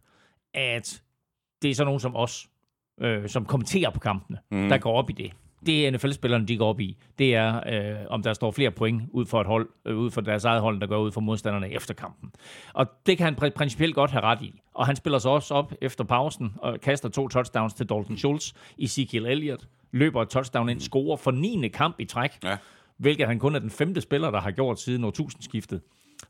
at 0.55 1.03
det 1.63 1.71
er 1.71 1.75
sådan 1.75 1.87
nogen 1.87 2.01
som 2.01 2.17
os, 2.17 2.49
øh, 3.01 3.29
som 3.29 3.45
kommenterer 3.45 3.91
på 3.91 4.01
kampene, 4.01 4.39
mm. 4.51 4.69
der 4.69 4.79
går 4.79 4.93
op 4.99 5.11
i 5.11 5.13
det. 5.13 5.33
Det 5.67 5.93
NFL-spillerne, 5.93 6.47
de 6.47 6.57
går 6.57 6.69
op 6.69 6.81
i, 6.81 6.97
det 7.19 7.35
er, 7.35 7.61
øh, 8.01 8.07
om 8.11 8.23
der 8.23 8.33
står 8.33 8.51
flere 8.51 8.71
point 8.71 9.03
ud 9.11 9.27
for 9.27 9.41
et 9.41 9.47
hold, 9.47 9.69
øh, 9.87 9.97
ud 9.97 10.11
for 10.11 10.21
deres 10.21 10.45
eget 10.45 10.61
hold, 10.61 10.81
der 10.81 10.87
går 10.87 10.99
ud 10.99 11.13
for 11.13 11.21
modstanderne 11.21 11.71
efter 11.73 11.95
kampen. 11.95 12.33
Og 12.75 12.87
det 13.07 13.17
kan 13.19 13.25
han 13.25 13.35
pr- 13.35 13.49
principielt 13.57 13.95
godt 13.95 14.11
have 14.11 14.23
ret 14.23 14.43
i. 14.43 14.53
Og 14.75 14.87
han 14.87 14.97
spiller 14.97 15.19
så 15.19 15.29
også 15.29 15.55
op 15.55 15.73
efter 15.83 16.05
pausen 16.05 16.53
og 16.59 16.81
kaster 16.81 17.09
to 17.09 17.29
touchdowns 17.29 17.75
til 17.75 17.89
Dalton 17.89 18.17
Schultz, 18.17 18.53
Ezekiel 18.79 19.27
Elliott, 19.27 19.69
løber 19.93 20.23
et 20.23 20.29
touchdown 20.29 20.69
ind, 20.69 20.81
scorer 20.81 21.17
for 21.17 21.31
9. 21.31 21.69
kamp 21.69 21.97
i 22.01 22.05
træk, 22.05 22.31
Ja. 22.45 22.57
hvilket 22.99 23.27
han 23.27 23.39
kun 23.39 23.55
er 23.55 23.59
den 23.59 23.71
femte 23.71 24.01
spiller, 24.01 24.31
der 24.31 24.41
har 24.41 24.51
gjort 24.51 24.81
siden 24.81 25.05
årtusindskiftet. 25.05 25.81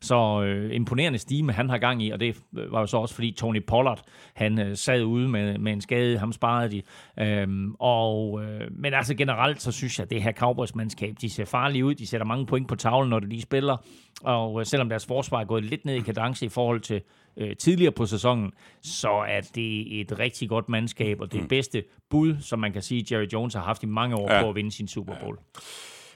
Så 0.01 0.43
øh, 0.43 0.75
imponerende 0.75 1.19
stime, 1.19 1.51
han 1.51 1.69
har 1.69 1.77
gang 1.77 2.03
i, 2.03 2.09
og 2.09 2.19
det 2.19 2.37
var 2.51 2.79
jo 2.79 2.85
så 2.85 2.97
også, 2.97 3.15
fordi 3.15 3.31
Tony 3.31 3.63
Pollard, 3.67 4.01
han 4.33 4.59
øh, 4.59 4.77
sad 4.77 5.03
ude 5.03 5.27
med, 5.29 5.57
med 5.57 5.73
en 5.73 5.81
skade, 5.81 6.17
ham 6.17 6.31
sparede 6.33 6.71
de. 6.71 6.81
Øhm, 7.23 7.75
og, 7.79 8.43
øh, 8.43 8.61
men 8.71 8.93
altså 8.93 9.15
generelt, 9.15 9.61
så 9.61 9.71
synes 9.71 9.99
jeg, 9.99 10.03
at 10.03 10.09
det 10.09 10.23
her 10.23 10.31
Cowboys-mandskab, 10.31 11.15
de 11.21 11.29
ser 11.29 11.45
farlige 11.45 11.85
ud, 11.85 11.95
de 11.95 12.07
sætter 12.07 12.25
mange 12.25 12.45
point 12.45 12.67
på 12.67 12.75
tavlen, 12.75 13.09
når 13.09 13.19
de 13.19 13.29
lige 13.29 13.41
spiller, 13.41 13.77
og 14.23 14.59
øh, 14.59 14.65
selvom 14.65 14.89
deres 14.89 15.05
forsvar 15.05 15.39
er 15.41 15.45
gået 15.45 15.63
lidt 15.63 15.85
ned 15.85 15.95
i 15.95 15.99
kadence 15.99 16.45
i 16.45 16.49
forhold 16.49 16.79
til 16.81 17.01
øh, 17.37 17.55
tidligere 17.55 17.91
på 17.91 18.05
sæsonen, 18.05 18.51
så 18.81 19.09
er 19.27 19.41
det 19.55 20.01
et 20.01 20.19
rigtig 20.19 20.49
godt 20.49 20.69
mandskab, 20.69 21.21
og 21.21 21.31
det 21.31 21.47
bedste 21.49 21.83
bud, 22.09 22.35
som 22.41 22.59
man 22.59 22.73
kan 22.73 22.81
sige, 22.81 23.05
Jerry 23.15 23.27
Jones 23.33 23.53
har 23.53 23.61
haft 23.61 23.83
i 23.83 23.85
mange 23.85 24.15
år 24.15 24.27
Ja. 24.31 24.35
ja. 24.37 24.43
på 24.43 24.49
at 24.49 24.55
vinde 24.55 24.71
sin 24.71 24.87
Super 24.87 25.13
Bowl. 25.21 25.37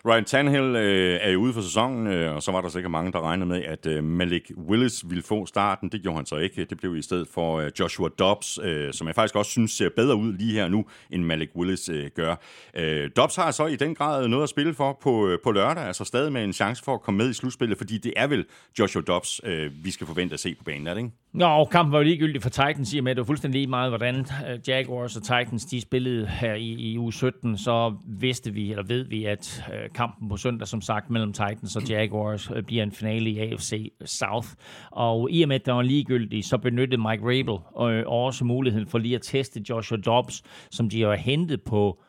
Ryan 0.05 0.25
Tannehill 0.25 0.75
øh, 0.75 1.19
er 1.21 1.29
jo 1.29 1.39
ude 1.39 1.53
for 1.53 1.61
sæsonen, 1.61 2.07
øh, 2.07 2.35
og 2.35 2.43
så 2.43 2.51
var 2.51 2.61
der 2.61 2.69
sikkert 2.69 2.91
mange, 2.91 3.11
der 3.11 3.21
regnede 3.21 3.45
med, 3.49 3.63
at 3.63 3.85
øh, 3.85 4.03
Malik 4.03 4.51
Willis 4.57 5.09
ville 5.09 5.23
få 5.23 5.45
starten. 5.45 5.89
Det 5.89 6.01
gjorde 6.01 6.15
han 6.15 6.25
så 6.25 6.35
ikke. 6.35 6.65
Det 6.65 6.77
blev 6.77 6.95
i 6.95 7.01
stedet 7.01 7.27
for 7.27 7.59
øh, 7.59 7.71
Joshua 7.79 8.09
Dobbs, 8.19 8.59
øh, 8.63 8.93
som 8.93 9.07
jeg 9.07 9.15
faktisk 9.15 9.35
også 9.35 9.51
synes 9.51 9.71
ser 9.71 9.89
bedre 9.95 10.15
ud 10.15 10.33
lige 10.33 10.53
her 10.53 10.67
nu, 10.67 10.85
end 11.09 11.23
Malik 11.23 11.49
Willis 11.55 11.89
øh, 11.89 12.09
gør. 12.15 12.35
Øh, 12.73 13.09
Dobbs 13.15 13.35
har 13.35 13.51
så 13.51 13.65
i 13.65 13.75
den 13.75 13.95
grad 13.95 14.27
noget 14.27 14.43
at 14.43 14.49
spille 14.49 14.73
for 14.73 14.97
på, 15.01 15.27
øh, 15.27 15.39
på 15.43 15.51
lørdag, 15.51 15.83
altså 15.83 16.03
stadig 16.03 16.31
med 16.31 16.43
en 16.43 16.53
chance 16.53 16.83
for 16.83 16.93
at 16.93 17.01
komme 17.01 17.17
med 17.17 17.29
i 17.29 17.33
slutspillet, 17.33 17.77
fordi 17.77 17.97
det 17.97 18.13
er 18.15 18.27
vel 18.27 18.45
Joshua 18.79 19.01
Dobbs, 19.01 19.41
øh, 19.43 19.71
vi 19.83 19.91
skal 19.91 20.07
forvente 20.07 20.33
at 20.33 20.39
se 20.39 20.55
på 20.55 20.63
banen, 20.63 20.87
er 20.87 20.93
det 20.93 21.01
ikke? 21.01 21.11
Nå, 21.33 21.65
kampen 21.65 21.91
var 21.91 21.97
jo 21.97 22.03
ligegyldig 22.03 22.41
for 22.41 22.49
Titans, 22.49 22.93
i 22.93 22.97
og 22.97 23.03
med, 23.03 23.11
at 23.11 23.17
det 23.17 23.21
var 23.21 23.25
fuldstændig 23.25 23.59
lige 23.59 23.69
meget, 23.69 23.91
hvordan 23.91 24.15
øh, 24.19 24.59
Jaguars 24.67 25.15
og 25.15 25.23
Titans 25.23 25.65
de 25.65 25.81
spillede 25.81 26.27
her 26.27 26.53
i, 26.53 26.69
i 26.69 26.97
uge 26.97 27.13
17, 27.13 27.57
så 27.57 27.95
vidste 28.07 28.53
vi, 28.53 28.71
eller 28.71 28.83
ved 28.83 29.03
vi, 29.03 29.25
at 29.25 29.63
øh, 29.73 29.89
kampen 29.93 30.29
på 30.29 30.37
søndag, 30.37 30.67
som 30.67 30.81
sagt, 30.81 31.09
mellem 31.09 31.33
Titans 31.33 31.75
og 31.75 31.83
Jaguars, 31.83 32.51
øh, 32.55 32.63
bliver 32.63 32.83
en 32.83 32.91
finale 32.91 33.29
i 33.29 33.39
AFC 33.39 33.91
South. 34.05 34.47
Og 34.91 35.31
i 35.31 35.41
og 35.41 35.47
med, 35.47 35.55
at 35.55 35.65
der 35.65 35.73
var 35.73 35.81
ligegyldig, 35.81 36.45
så 36.45 36.57
benyttede 36.57 37.01
Mike 37.01 37.23
Rabel 37.23 37.89
øh, 37.93 38.03
også 38.07 38.45
muligheden 38.45 38.87
for 38.87 38.97
lige 38.97 39.15
at 39.15 39.21
teste 39.21 39.63
Joshua 39.69 39.97
Dobbs, 39.97 40.43
som 40.71 40.89
de 40.89 41.01
har 41.01 41.15
hentet 41.15 41.61
på 41.61 42.03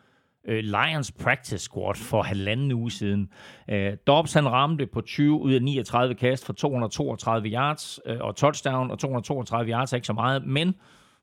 øh, 0.48 0.64
Lions 0.64 1.12
practice 1.12 1.58
squad 1.58 1.94
for 1.94 2.22
halvanden 2.22 2.72
uge 2.72 2.90
siden. 2.90 3.28
Øh, 3.70 3.92
Dobbs 4.06 4.32
han 4.32 4.48
ramte 4.48 4.86
på 4.86 5.00
20 5.00 5.40
ud 5.40 5.52
af 5.52 5.62
39 5.62 6.14
kast 6.14 6.46
for 6.46 6.52
232 6.52 7.48
yards 7.48 8.00
øh, 8.06 8.16
og 8.20 8.36
touchdown, 8.36 8.90
og 8.90 8.98
232 8.98 9.72
yards 9.72 9.92
er 9.92 9.96
ikke 9.96 10.06
så 10.06 10.12
meget, 10.12 10.46
men 10.46 10.74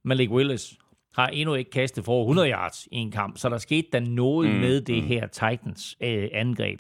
Malik 0.04 0.32
Willis 0.32 0.78
har 1.20 1.28
endnu 1.28 1.54
ikke 1.56 1.72
kastet 1.72 2.06
for 2.06 2.22
100 2.22 2.52
yards 2.52 2.88
i 2.92 2.98
en 2.98 3.12
kamp, 3.12 3.38
så 3.38 3.50
der 3.50 3.58
skete 3.58 3.88
der 3.94 4.00
noget 4.00 4.50
mm, 4.50 4.56
med 4.56 4.82
det 4.82 5.04
her 5.04 5.28
Titans 5.28 5.98
øh, 6.02 6.28
angreb. 6.34 6.80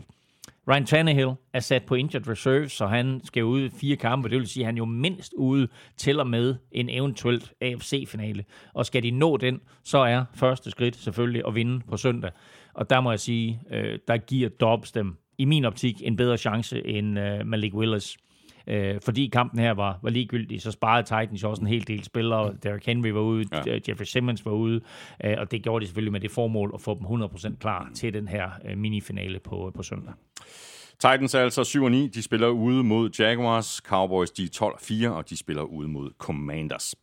Ryan 0.69 0.85
Tannehill 0.85 1.31
er 1.53 1.59
sat 1.59 1.83
på 1.83 1.95
injured 1.95 2.27
reserve, 2.27 2.69
så 2.69 2.87
han 2.87 3.21
skal 3.23 3.43
ud 3.43 3.69
fire 3.69 3.95
kampe. 3.95 4.29
Det 4.29 4.37
vil 4.37 4.47
sige, 4.47 4.63
at 4.63 4.65
han 4.65 4.77
jo 4.77 4.85
mindst 4.85 5.33
ude 5.33 5.67
til 5.97 6.19
og 6.19 6.27
med 6.27 6.55
en 6.71 6.89
eventuelt 6.89 7.53
AFC-finale. 7.61 8.45
Og 8.73 8.85
skal 8.85 9.03
de 9.03 9.11
nå 9.11 9.37
den, 9.37 9.59
så 9.83 9.97
er 9.97 10.25
første 10.33 10.71
skridt 10.71 10.95
selvfølgelig 10.95 11.43
at 11.47 11.55
vinde 11.55 11.81
på 11.89 11.97
søndag. 11.97 12.31
Og 12.73 12.89
der 12.89 13.01
må 13.01 13.09
jeg 13.09 13.19
sige, 13.19 13.61
øh, 13.71 13.99
der 14.07 14.17
giver 14.17 14.49
Dobbs 14.49 14.91
dem 14.91 15.17
i 15.37 15.45
min 15.45 15.65
optik 15.65 16.01
en 16.03 16.15
bedre 16.15 16.37
chance 16.37 16.87
end 16.87 17.19
øh, 17.19 17.45
Malik 17.45 17.73
Willis. 17.73 18.17
Øh, 18.67 18.95
fordi 19.05 19.27
kampen 19.27 19.59
her 19.59 19.71
var, 19.71 19.99
var 20.01 20.09
ligegyldig, 20.09 20.61
så 20.61 20.71
sparede 20.71 21.03
Titans 21.03 21.43
også 21.43 21.61
en 21.61 21.67
hel 21.67 21.87
del 21.87 22.03
spillere. 22.03 22.53
Derrick 22.63 22.85
Henry 22.85 23.09
var 23.09 23.21
ude, 23.21 23.45
ja. 23.65 23.79
Jeffrey 23.89 24.05
Simmons 24.05 24.45
var 24.45 24.51
ude, 24.51 24.81
øh, 25.23 25.35
og 25.37 25.51
det 25.51 25.63
gjorde 25.63 25.81
de 25.81 25.87
selvfølgelig 25.87 26.11
med 26.11 26.19
det 26.19 26.31
formål 26.31 26.71
at 26.73 26.81
få 26.81 26.99
dem 26.99 27.23
100% 27.23 27.57
klar 27.59 27.89
til 27.95 28.13
den 28.13 28.27
her 28.27 28.49
øh, 28.65 28.77
minifinale 28.77 29.39
på, 29.39 29.71
på 29.75 29.83
søndag. 29.83 30.13
Titans 31.01 31.33
er 31.33 31.39
altså 31.39 31.63
7 31.63 31.89
9. 31.89 32.07
De 32.07 32.23
spiller 32.23 32.47
ude 32.47 32.83
mod 32.83 33.09
Jaguars. 33.19 33.81
Cowboys 33.85 34.31
de 34.31 34.43
er 34.43 34.49
12 34.49 34.79
4, 34.81 35.13
og 35.13 35.29
de 35.29 35.37
spiller 35.37 35.63
ude 35.63 35.87
mod 35.87 36.09
Commanders. 36.17 36.95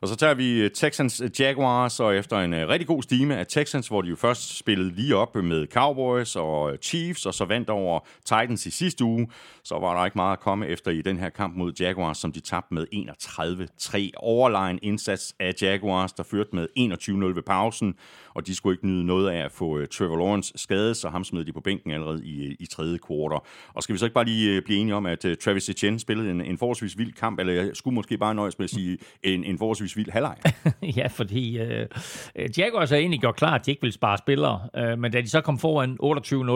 Og 0.00 0.08
så 0.08 0.16
tager 0.16 0.34
vi 0.34 0.60
øh, 0.60 0.70
Texans 0.70 1.20
øh, 1.20 1.30
Jaguars, 1.40 2.00
og 2.00 2.16
efter 2.16 2.38
en 2.38 2.54
øh, 2.54 2.68
rigtig 2.68 2.86
god 2.86 3.02
stime 3.02 3.36
af 3.36 3.46
Texans, 3.46 3.88
hvor 3.88 4.02
de 4.02 4.08
jo 4.08 4.16
først 4.16 4.58
spillede 4.58 4.94
lige 4.94 5.16
op 5.16 5.34
med 5.34 5.66
Cowboys 5.66 6.36
og 6.36 6.76
Chiefs, 6.82 7.26
og 7.26 7.34
så 7.34 7.44
vandt 7.44 7.70
over 7.70 8.00
Titans 8.24 8.66
i 8.66 8.70
sidste 8.70 9.04
uge, 9.04 9.28
så 9.64 9.78
var 9.78 9.98
der 9.98 10.04
ikke 10.04 10.18
meget 10.18 10.32
at 10.32 10.40
komme 10.40 10.66
efter 10.66 10.90
i 10.90 11.02
den 11.02 11.18
her 11.18 11.28
kamp 11.28 11.56
mod 11.56 11.72
Jaguars, 11.80 12.18
som 12.18 12.32
de 12.32 12.40
tabte 12.40 12.74
med 12.74 12.86
31-3. 12.92 14.10
Overline 14.16 14.78
indsats 14.82 15.34
af 15.40 15.54
Jaguars, 15.62 16.12
der 16.12 16.22
førte 16.22 16.50
med 16.52 16.68
21-0 16.78 17.34
ved 17.34 17.42
pausen, 17.42 17.94
og 18.34 18.46
de 18.46 18.54
skulle 18.54 18.74
ikke 18.74 18.86
nyde 18.86 19.06
noget 19.06 19.30
af 19.30 19.44
at 19.44 19.52
få 19.52 19.86
Trevor 19.86 20.16
Lawrence 20.16 20.52
skadet, 20.56 20.96
så 20.96 21.08
ham 21.08 21.24
smed 21.24 21.44
de 21.44 21.52
på 21.52 21.60
bænken 21.60 21.90
allerede 21.90 22.24
i, 22.24 22.56
i 22.60 22.66
tredje 22.66 22.98
kvartal. 22.98 23.41
Og 23.74 23.82
skal 23.82 23.92
vi 23.92 23.98
så 23.98 24.04
ikke 24.04 24.14
bare 24.14 24.24
lige 24.24 24.56
øh, 24.56 24.62
blive 24.62 24.78
enige 24.78 24.94
om, 24.94 25.06
at 25.06 25.24
øh, 25.24 25.36
Travis 25.36 25.68
Etienne 25.68 25.98
spillede 25.98 26.30
en, 26.30 26.40
en 26.40 26.58
forholdsvis 26.58 26.98
vild 26.98 27.12
kamp, 27.12 27.40
eller 27.40 27.52
jeg 27.52 27.70
skulle 27.74 27.94
måske 27.94 28.18
bare 28.18 28.34
nøjes 28.34 28.58
med 28.58 28.64
at 28.64 28.70
sige 28.70 28.98
en, 29.22 29.44
en 29.44 29.58
forholdsvis 29.58 29.96
vild 29.96 30.10
halvleg? 30.10 30.36
ja, 30.96 31.06
fordi 31.06 31.58
øh, 31.58 31.86
øh 32.36 32.48
Jaguars 32.58 32.90
har 32.90 32.96
egentlig 32.96 33.20
gjort 33.20 33.36
klar, 33.36 33.54
at 33.54 33.66
de 33.66 33.70
ikke 33.70 33.82
ville 33.82 33.94
spare 33.94 34.18
spillere, 34.18 34.60
øh, 34.76 34.98
men 34.98 35.12
da 35.12 35.20
de 35.20 35.28
så 35.28 35.40
kom 35.40 35.58
foran 35.58 35.98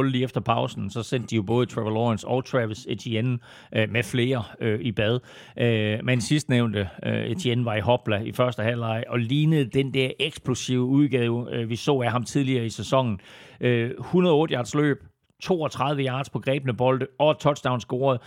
28-0 0.06 0.10
lige 0.10 0.24
efter 0.24 0.40
pausen, 0.40 0.90
så 0.90 1.02
sendte 1.02 1.28
de 1.28 1.36
jo 1.36 1.42
både 1.42 1.66
Trevor 1.66 1.90
Lawrence 1.90 2.28
og 2.28 2.44
Travis 2.44 2.86
Etienne 2.88 3.38
øh, 3.76 3.90
med 3.90 4.02
flere 4.02 4.44
øh, 4.60 4.80
i 4.80 4.92
bad. 4.92 5.20
Øh, 5.58 6.04
men 6.04 6.20
sidstnævnte 6.20 6.88
øh, 7.06 7.24
Etienne 7.24 7.64
var 7.64 7.74
i 7.74 7.80
hopla 7.80 8.18
i 8.18 8.32
første 8.32 8.62
halvleg 8.62 9.04
og 9.08 9.18
lignede 9.18 9.64
den 9.64 9.94
der 9.94 10.10
eksplosive 10.18 10.82
udgave, 10.82 11.54
øh, 11.54 11.68
vi 11.68 11.76
så 11.76 12.00
af 12.00 12.10
ham 12.10 12.24
tidligere 12.24 12.66
i 12.66 12.70
sæsonen. 12.70 13.20
Uh, 13.60 13.68
108 13.68 14.54
yards 14.54 14.74
løb, 14.74 15.02
32 15.42 16.02
yards 16.04 16.30
på 16.30 16.38
grebne 16.38 16.74
bolde 16.74 17.06
og 17.18 17.38
touchdown 17.38 17.80
scoret 17.80 18.20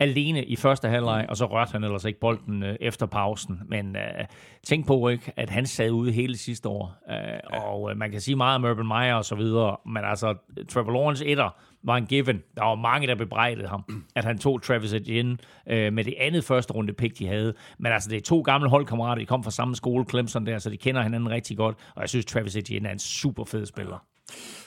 alene 0.00 0.44
i 0.44 0.56
første 0.56 0.88
halvleg, 0.88 1.26
og 1.28 1.36
så 1.36 1.44
rørte 1.44 1.72
han 1.72 1.84
ellers 1.84 2.04
ikke 2.04 2.20
bolden 2.20 2.62
øh, 2.62 2.76
efter 2.80 3.06
pausen. 3.06 3.60
Men 3.66 3.96
øh, 3.96 4.24
tænk 4.66 4.86
på 4.86 5.08
ikke, 5.08 5.32
at 5.36 5.50
han 5.50 5.66
sad 5.66 5.90
ude 5.90 6.12
hele 6.12 6.36
sidste 6.36 6.68
år. 6.68 6.96
Øh, 7.10 7.16
ja. 7.16 7.62
Og 7.62 7.90
øh, 7.90 7.96
man 7.96 8.10
kan 8.10 8.20
sige 8.20 8.36
meget 8.36 8.54
om 8.54 8.64
Urban 8.64 8.86
Meyer 8.86 9.14
og 9.14 9.24
så 9.24 9.34
videre, 9.34 9.76
men 9.86 10.04
altså 10.04 10.34
Trevor 10.68 10.92
Lawrence 10.92 11.26
etter 11.26 11.56
var 11.82 11.96
en 11.96 12.06
given. 12.06 12.42
Der 12.56 12.64
var 12.64 12.74
mange, 12.74 13.06
der 13.06 13.14
bebrejdede 13.14 13.68
ham, 13.68 14.04
at 14.16 14.24
han 14.24 14.38
tog 14.38 14.62
Travis 14.62 14.92
Etienne 14.92 15.38
øh, 15.66 15.92
med 15.92 16.04
det 16.04 16.14
andet 16.18 16.44
første 16.44 16.72
runde 16.72 16.92
pick, 16.92 17.18
de 17.18 17.26
havde. 17.26 17.54
Men 17.78 17.92
altså, 17.92 18.10
det 18.10 18.16
er 18.16 18.22
to 18.22 18.40
gamle 18.40 18.68
holdkammerater, 18.68 19.20
de 19.20 19.26
kom 19.26 19.44
fra 19.44 19.50
samme 19.50 19.76
skole, 19.76 20.04
Clemson 20.10 20.46
der, 20.46 20.58
så 20.58 20.70
de 20.70 20.76
kender 20.76 21.02
hinanden 21.02 21.30
rigtig 21.30 21.56
godt. 21.56 21.76
Og 21.94 22.00
jeg 22.00 22.08
synes, 22.08 22.26
Travis 22.26 22.56
Etienne 22.56 22.88
er 22.88 22.92
en 22.92 22.98
super 22.98 23.44
fed 23.44 23.66
spiller. 23.66 24.04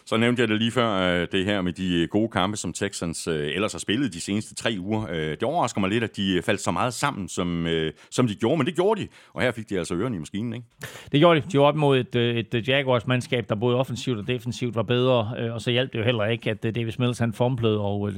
Så 0.06 0.18
nævnte 0.18 0.42
jeg 0.42 0.50
det 0.50 0.58
lige 0.58 0.72
før, 0.72 1.22
øh, 1.22 1.28
det 1.32 1.46
her 1.46 1.62
med 1.62 1.74
de 1.74 2.02
øh, 2.02 2.08
gode 2.08 2.30
kampe, 2.30 2.58
som 2.58 2.74
Texans 2.74 3.28
øh, 3.28 3.52
ellers 3.56 3.72
har 3.72 3.80
spillet 3.80 4.14
de 4.14 4.22
seneste 4.22 4.56
tre 4.56 4.76
uger. 4.80 5.08
Det 5.08 5.44
overrasker 5.44 5.82
mig 5.82 5.90
lidt, 5.90 6.04
at 6.04 6.18
de 6.18 6.42
faldt 6.46 6.62
så 6.62 6.72
meget 6.72 6.94
sammen, 6.94 7.30
som, 7.30 7.68
som 8.12 8.28
de 8.28 8.36
gjorde, 8.36 8.58
men 8.58 8.68
det 8.68 8.76
gjorde 8.76 9.02
de. 9.02 9.08
Og 9.34 9.42
her 9.42 9.52
fik 9.52 9.70
de 9.70 9.78
altså 9.78 9.96
ørerne 9.96 10.16
i 10.16 10.20
maskinen, 10.20 10.54
ikke? 10.54 10.66
Det 11.12 11.20
gjorde 11.20 11.42
de. 11.42 11.46
De 11.52 11.60
var 11.60 11.66
op 11.66 11.76
mod 11.76 12.00
et, 12.00 12.16
et 12.16 12.68
Jaguars-mandskab, 12.68 13.50
der 13.50 13.56
både 13.56 13.76
offensivt 13.76 14.18
og 14.20 14.28
defensivt 14.28 14.76
var 14.76 14.84
bedre, 14.84 15.52
og 15.54 15.62
så 15.62 15.72
hjalp 15.72 15.94
det 15.94 16.00
jo 16.00 16.04
heller 16.04 16.26
ikke, 16.26 16.50
at 16.50 16.64
Davis 16.64 17.00
Mills 17.00 17.20
han 17.20 17.34
fumblede, 17.34 17.80
og 17.80 18.12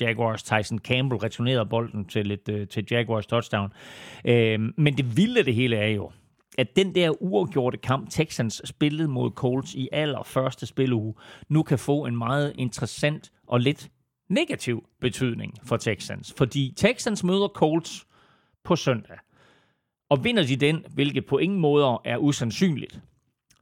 Jaguars 0.00 0.42
Tyson 0.42 0.78
Campbell 0.78 1.18
returnerede 1.18 1.66
bolden 1.66 2.04
til, 2.04 2.30
et, 2.30 2.68
til 2.70 2.86
Jaguars 2.90 3.26
touchdown. 3.26 3.72
Men 4.76 4.96
det 4.96 5.16
vilde 5.16 5.44
det 5.44 5.54
hele 5.54 5.76
er 5.76 5.88
jo, 5.88 6.10
at 6.58 6.76
den 6.76 6.94
der 6.94 7.22
uafgjorte 7.22 7.78
kamp, 7.78 8.10
Texans 8.10 8.62
spillede 8.64 9.08
mod 9.08 9.30
Colts 9.30 9.74
i 9.74 9.88
allerførste 9.92 10.66
spilleuge, 10.66 11.14
nu 11.48 11.62
kan 11.62 11.78
få 11.78 12.04
en 12.04 12.16
meget 12.16 12.52
interessant 12.58 13.32
og 13.46 13.60
lidt 13.60 13.90
negativ 14.28 14.84
betydning 15.00 15.54
for 15.64 15.76
Texans. 15.76 16.34
Fordi 16.36 16.74
Texans 16.76 17.24
møder 17.24 17.48
Colts 17.48 18.06
på 18.64 18.76
søndag. 18.76 19.18
Og 20.08 20.24
vinder 20.24 20.46
de 20.46 20.56
den, 20.56 20.84
hvilket 20.94 21.26
på 21.26 21.38
ingen 21.38 21.60
måder 21.60 22.02
er 22.04 22.16
usandsynligt, 22.16 23.00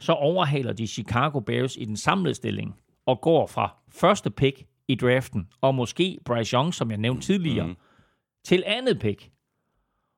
så 0.00 0.12
overhaler 0.12 0.72
de 0.72 0.86
Chicago 0.86 1.40
Bears 1.40 1.76
i 1.76 1.84
den 1.84 1.96
samlede 1.96 2.34
stilling 2.34 2.76
og 3.06 3.20
går 3.20 3.46
fra 3.46 3.76
første 3.88 4.30
pick 4.30 4.66
i 4.88 4.94
draften, 4.94 5.48
og 5.60 5.74
måske 5.74 6.18
Bryce 6.24 6.54
Young, 6.54 6.74
som 6.74 6.90
jeg 6.90 6.98
nævnte 6.98 7.26
tidligere, 7.26 7.66
mm. 7.66 7.76
til 8.44 8.62
andet 8.66 9.00
pick. 9.00 9.30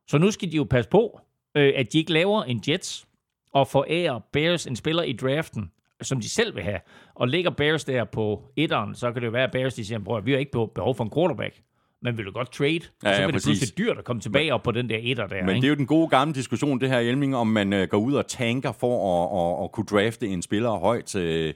Så 0.09 0.19
nu 0.19 0.31
skal 0.31 0.53
de 0.53 0.57
jo 0.57 0.65
passe 0.65 0.91
på, 0.91 1.21
øh, 1.55 1.73
at 1.77 1.93
de 1.93 1.99
ikke 1.99 2.13
laver 2.13 2.43
en 2.43 2.63
Jets 2.69 3.09
og 3.53 3.69
forærer 3.69 4.21
Bears 4.33 4.67
en 4.67 4.77
spiller 4.77 5.03
i 5.03 5.13
draften, 5.13 5.73
som 6.03 6.21
de 6.21 6.29
selv 6.29 6.55
vil 6.55 6.63
have, 6.63 6.81
og 7.15 7.29
ligger 7.29 7.51
Bears 7.51 7.85
der 7.85 8.05
på 8.05 8.45
etteren, 8.57 8.95
så 8.95 9.13
kan 9.13 9.23
det 9.23 9.27
jo 9.27 9.33
være, 9.33 9.45
at 9.45 9.53
Bears 9.53 9.75
de 9.75 9.85
siger, 9.85 10.17
at 10.17 10.27
vi 10.27 10.33
har 10.33 10.39
ikke 10.39 10.69
behov 10.75 10.95
for 10.95 11.05
en 11.05 11.11
quarterback. 11.11 11.63
Men 12.03 12.19
vil 12.19 12.27
du 12.27 12.33
godt 12.33 12.53
trade? 12.53 12.81
Ja, 13.03 13.11
ja, 13.11 13.17
så 13.17 13.27
vil 13.27 13.35
det 13.35 13.43
pludselig 13.43 13.79
dyrt 13.79 13.99
at 13.99 14.05
komme 14.05 14.23
tilbage 14.23 14.55
op 14.55 14.63
på 14.63 14.71
den 14.71 14.89
der 14.89 14.99
etter 15.03 15.27
der. 15.27 15.45
Men 15.45 15.49
ikke? 15.49 15.61
det 15.61 15.65
er 15.65 15.69
jo 15.69 15.75
den 15.75 15.87
gode 15.87 16.09
gamle 16.09 16.35
diskussion, 16.35 16.81
det 16.81 16.89
her 16.89 17.01
Hjelming, 17.01 17.37
om 17.37 17.47
man 17.47 17.73
øh, 17.73 17.89
går 17.89 17.99
ud 17.99 18.13
og 18.13 18.27
tanker 18.27 18.73
for 18.73 18.95
at, 19.15 19.59
at, 19.61 19.65
at 19.65 19.73
kunne 19.73 19.87
drafte 19.87 20.27
en 20.27 20.43
spiller 20.43 20.71
højt. 20.71 21.17
Øh, 21.17 21.55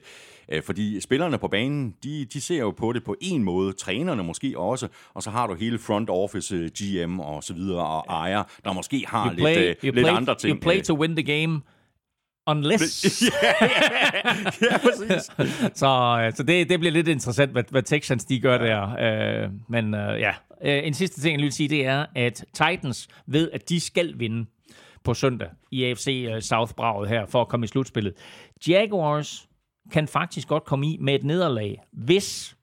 Øh, 0.49 0.63
fordi 0.63 1.01
spillerne 1.01 1.37
på 1.37 1.47
banen, 1.47 1.95
de, 2.03 2.25
de 2.25 2.41
ser 2.41 2.59
jo 2.59 2.71
på 2.71 2.93
det 2.93 3.03
på 3.03 3.15
en 3.21 3.43
måde, 3.43 3.73
trænerne 3.73 4.23
måske 4.23 4.53
også, 4.57 4.87
og 5.13 5.23
så 5.23 5.29
har 5.29 5.47
du 5.47 5.53
hele 5.53 5.79
front 5.79 6.09
office, 6.09 6.55
øh, 6.55 6.69
GM 6.79 7.19
og 7.19 7.43
så 7.43 7.53
videre, 7.53 7.87
og 7.87 8.05
ejer, 8.09 8.43
der 8.63 8.73
måske 8.73 9.03
har 9.07 9.29
you 9.29 9.35
play, 9.35 9.55
lidt, 9.55 9.77
uh, 9.77 9.83
lidt 9.83 9.95
play, 9.95 10.13
andre 10.13 10.35
ting. 10.35 10.55
You 10.57 10.61
play 10.61 10.81
to 10.81 10.99
win 10.99 11.15
the 11.15 11.23
game, 11.23 11.61
unless. 12.47 13.21
ja, 13.21 13.27
ja, 13.61 14.41
ja, 14.61 14.77
præcis. 14.77 15.31
så 15.79 16.31
så 16.35 16.43
det, 16.43 16.69
det 16.69 16.79
bliver 16.79 16.91
lidt 16.91 17.07
interessant, 17.07 17.51
hvad, 17.51 17.63
hvad 17.69 17.83
Texans 17.83 18.25
de 18.25 18.39
gør 18.39 18.57
der. 18.57 19.45
Uh, 19.45 19.51
men 19.69 19.85
uh, 19.85 19.99
ja, 19.99 20.29
uh, 20.61 20.87
en 20.87 20.93
sidste 20.93 21.21
ting, 21.21 21.39
jeg 21.39 21.43
vil 21.43 21.51
sige, 21.51 21.69
det 21.69 21.85
er, 21.85 22.05
at 22.15 22.45
Titans 22.53 23.07
ved, 23.27 23.51
at 23.51 23.69
de 23.69 23.79
skal 23.79 24.19
vinde 24.19 24.45
på 25.03 25.13
søndag 25.13 25.49
i 25.71 25.83
AFC 25.83 26.27
South-braget 26.41 27.09
her, 27.09 27.25
for 27.25 27.41
at 27.41 27.47
komme 27.47 27.63
i 27.63 27.67
slutspillet. 27.67 28.13
Jaguars 28.67 29.47
kan 29.91 30.07
faktisk 30.07 30.47
godt 30.47 30.65
komme 30.65 30.87
i 30.87 30.97
med 31.01 31.15
et 31.15 31.23
nederlag, 31.23 31.81
hvis, 31.91 32.57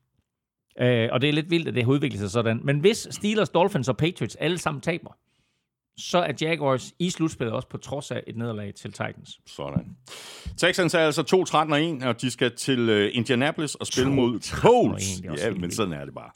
øh, 0.79 1.09
og 1.11 1.21
det 1.21 1.29
er 1.29 1.33
lidt 1.33 1.49
vildt, 1.49 1.67
at 1.67 1.73
det 1.73 1.83
har 1.83 1.91
udviklet 1.91 2.19
sig 2.19 2.31
sådan, 2.31 2.59
men 2.63 2.79
hvis 2.79 3.07
Steelers, 3.11 3.49
Dolphins 3.49 3.89
og 3.89 3.97
Patriots 3.97 4.35
alle 4.35 4.57
sammen 4.57 4.81
taber, 4.81 5.11
så 6.01 6.17
er 6.17 6.33
Jaguars 6.41 6.93
i 6.99 7.09
slutspillet 7.09 7.55
også 7.55 7.67
på 7.67 7.77
trods 7.77 8.11
af 8.11 8.23
et 8.27 8.37
nederlag 8.37 8.73
til 8.75 8.91
Titans. 8.91 9.39
Sådan. 9.45 9.97
Texans 10.57 10.93
er 10.93 10.99
altså 10.99 11.45
2-13 11.67 11.73
og 11.73 11.83
1, 11.83 12.03
og 12.03 12.21
de 12.21 12.31
skal 12.31 12.55
til 12.55 12.89
øh, 12.89 13.09
Indianapolis 13.13 13.75
og 13.75 13.87
spille 13.87 14.11
mod 14.11 14.39
Colts. 14.51 15.21
Ja, 15.23 15.51
men 15.51 15.71
sådan 15.71 15.93
er 15.93 16.05
det 16.05 16.13
bare. 16.13 16.29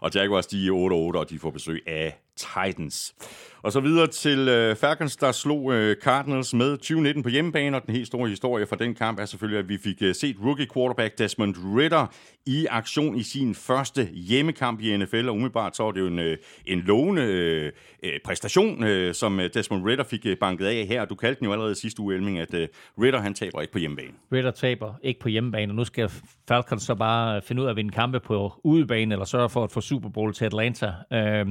Og 0.00 0.10
Jaguars, 0.14 0.46
de 0.46 0.66
er 0.66 1.12
8-8, 1.14 1.18
og 1.18 1.30
de 1.30 1.38
får 1.38 1.50
besøg 1.50 1.82
af 1.86 2.20
Titans. 2.36 3.14
Og 3.62 3.72
så 3.72 3.80
videre 3.80 4.06
til 4.06 4.48
øh, 4.48 4.76
Falcons, 4.76 5.16
der 5.16 5.32
slog 5.32 5.72
øh, 5.72 5.96
Cardinals 5.96 6.54
med 6.54 6.76
2019 6.76 7.22
på 7.22 7.28
hjemmebane, 7.28 7.76
og 7.76 7.86
den 7.86 7.94
helt 7.94 8.06
store 8.06 8.28
historie 8.28 8.66
fra 8.66 8.76
den 8.76 8.94
kamp 8.94 9.20
er 9.20 9.24
selvfølgelig, 9.24 9.58
at 9.58 9.68
vi 9.68 9.78
fik 9.78 10.02
øh, 10.02 10.14
set 10.14 10.36
rookie 10.44 10.66
quarterback 10.74 11.18
Desmond 11.18 11.54
Ritter 11.76 12.06
i 12.46 12.66
aktion 12.66 13.16
i 13.16 13.22
sin 13.22 13.54
første 13.54 14.04
hjemmekamp 14.04 14.80
i 14.80 14.96
NFL, 14.96 15.28
og 15.28 15.34
umiddelbart 15.34 15.76
så 15.76 15.82
var 15.82 15.90
det 15.90 16.00
jo 16.00 16.06
en, 16.06 16.18
øh, 16.18 16.36
en 16.66 16.80
lovende 16.80 17.22
øh, 17.22 17.72
øh 18.02 18.12
præstation, 18.24 18.84
øh, 18.84 19.14
som 19.14 19.40
øh, 19.40 19.50
Desmond 19.54 19.86
Ritter 19.86 20.04
fik 20.04 20.26
øh, 20.26 20.36
banket 20.36 20.66
af 20.66 20.86
her. 20.86 21.04
Du 21.04 21.14
kaldte 21.14 21.38
den 21.38 21.46
jo 21.46 21.52
allerede 21.52 21.74
sidste 21.74 22.02
uge, 22.02 22.14
Elming, 22.14 22.38
at 22.38 22.54
øh, 22.54 22.68
Ritter 23.02 23.20
han 23.20 23.34
taber 23.34 23.60
ikke 23.60 23.72
på 23.72 23.78
hjemmebane. 23.78 24.12
Ritter 24.32 24.50
taber 24.50 24.94
ikke 25.02 25.20
på 25.20 25.28
hjemmebane, 25.28 25.72
og 25.72 25.76
nu 25.76 25.84
skal 25.84 26.10
Falcons 26.48 26.82
så 26.82 26.94
bare 26.94 27.42
finde 27.42 27.62
ud 27.62 27.66
af 27.66 27.70
at 27.70 27.76
vinde 27.76 27.90
kampe 27.90 28.20
på 28.20 28.60
udebane, 28.64 29.14
eller 29.14 29.24
sørge 29.24 29.48
for 29.48 29.64
at 29.64 29.72
få 29.72 29.80
Super 29.80 30.08
Bowl 30.08 30.32
til 30.32 30.44
Atlanta. 30.44 30.92
Øh, 31.12 31.46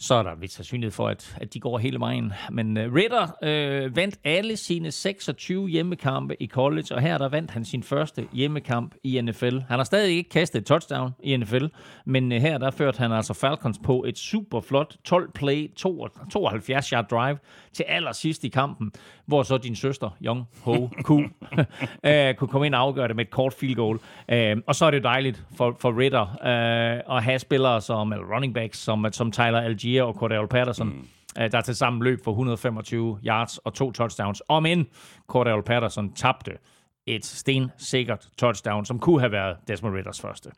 så 0.00 0.14
er 0.14 0.22
der 0.22 0.34
vist 0.34 0.54
sandsynlighed 0.54 0.92
for, 0.92 1.08
at, 1.08 1.36
at 1.40 1.54
de 1.54 1.60
går 1.60 1.78
hele 1.78 2.00
vejen. 2.00 2.32
Men 2.50 2.76
uh, 2.76 2.94
Ritter 2.94 3.22
uh, 3.22 3.96
vandt 3.96 4.18
alle 4.24 4.56
sine 4.56 4.90
26 4.90 5.68
hjemmekampe 5.68 6.42
i 6.42 6.46
college, 6.46 6.94
og 6.94 7.00
her 7.00 7.18
der 7.18 7.28
vandt 7.28 7.50
han 7.50 7.64
sin 7.64 7.82
første 7.82 8.28
hjemmekamp 8.32 8.94
i 9.04 9.20
NFL. 9.20 9.58
Han 9.68 9.78
har 9.78 9.84
stadig 9.84 10.16
ikke 10.16 10.30
kastet 10.30 10.60
et 10.60 10.66
touchdown 10.66 11.10
i 11.22 11.36
NFL, 11.36 11.64
men 12.04 12.32
uh, 12.32 12.38
her 12.38 12.58
der 12.58 12.70
førte 12.70 12.98
han 12.98 13.12
altså 13.12 13.34
Falcons 13.34 13.78
på 13.84 14.04
et 14.08 14.18
super 14.18 14.60
flot 14.60 14.96
12-play, 15.08 15.70
72-yard 15.80 17.08
drive 17.10 17.38
til 17.72 17.84
allersidst 17.88 18.44
i 18.44 18.48
kampen, 18.48 18.92
hvor 19.26 19.42
så 19.42 19.58
din 19.58 19.76
søster, 19.76 20.10
Young 20.24 20.44
Ho 20.62 20.88
Ku, 21.02 21.14
uh, 21.18 21.26
kunne 22.36 22.48
komme 22.48 22.66
ind 22.66 22.74
og 22.74 22.80
afgøre 22.80 23.08
det 23.08 23.16
med 23.16 23.24
et 23.24 23.30
kort 23.30 23.52
field 23.52 23.74
goal. 23.74 23.96
Uh, 24.32 24.62
og 24.66 24.74
så 24.74 24.84
er 24.84 24.90
det 24.90 25.02
dejligt 25.02 25.44
for, 25.56 25.76
for 25.80 25.98
Ritter 25.98 26.22
uh, 26.22 27.16
at 27.16 27.22
have 27.22 27.38
spillere 27.38 27.80
som 27.80 28.12
eller 28.12 28.34
running 28.34 28.54
backs, 28.54 28.78
som, 28.78 29.06
som 29.12 29.32
Tyler 29.32 29.60
Algier 29.60 29.87
og 29.96 30.14
Cordell 30.14 30.48
Patterson, 30.48 30.88
mm. 30.88 31.50
der 31.50 31.60
til 31.60 31.76
sammen 31.76 32.02
løb 32.02 32.24
for 32.24 32.30
125 32.30 33.18
yards 33.26 33.58
og 33.58 33.74
to 33.74 33.92
touchdowns. 33.92 34.42
Om 34.48 34.66
end 34.66 34.86
Cordell 35.26 35.62
Patterson 35.62 36.12
tabte 36.12 36.52
et 37.06 37.24
stensikkert 37.24 38.28
touchdown, 38.38 38.84
som 38.84 38.98
kunne 38.98 39.20
have 39.20 39.32
været 39.32 39.56
Desmond 39.68 39.94
Ritters 39.94 40.20
første. 40.20 40.50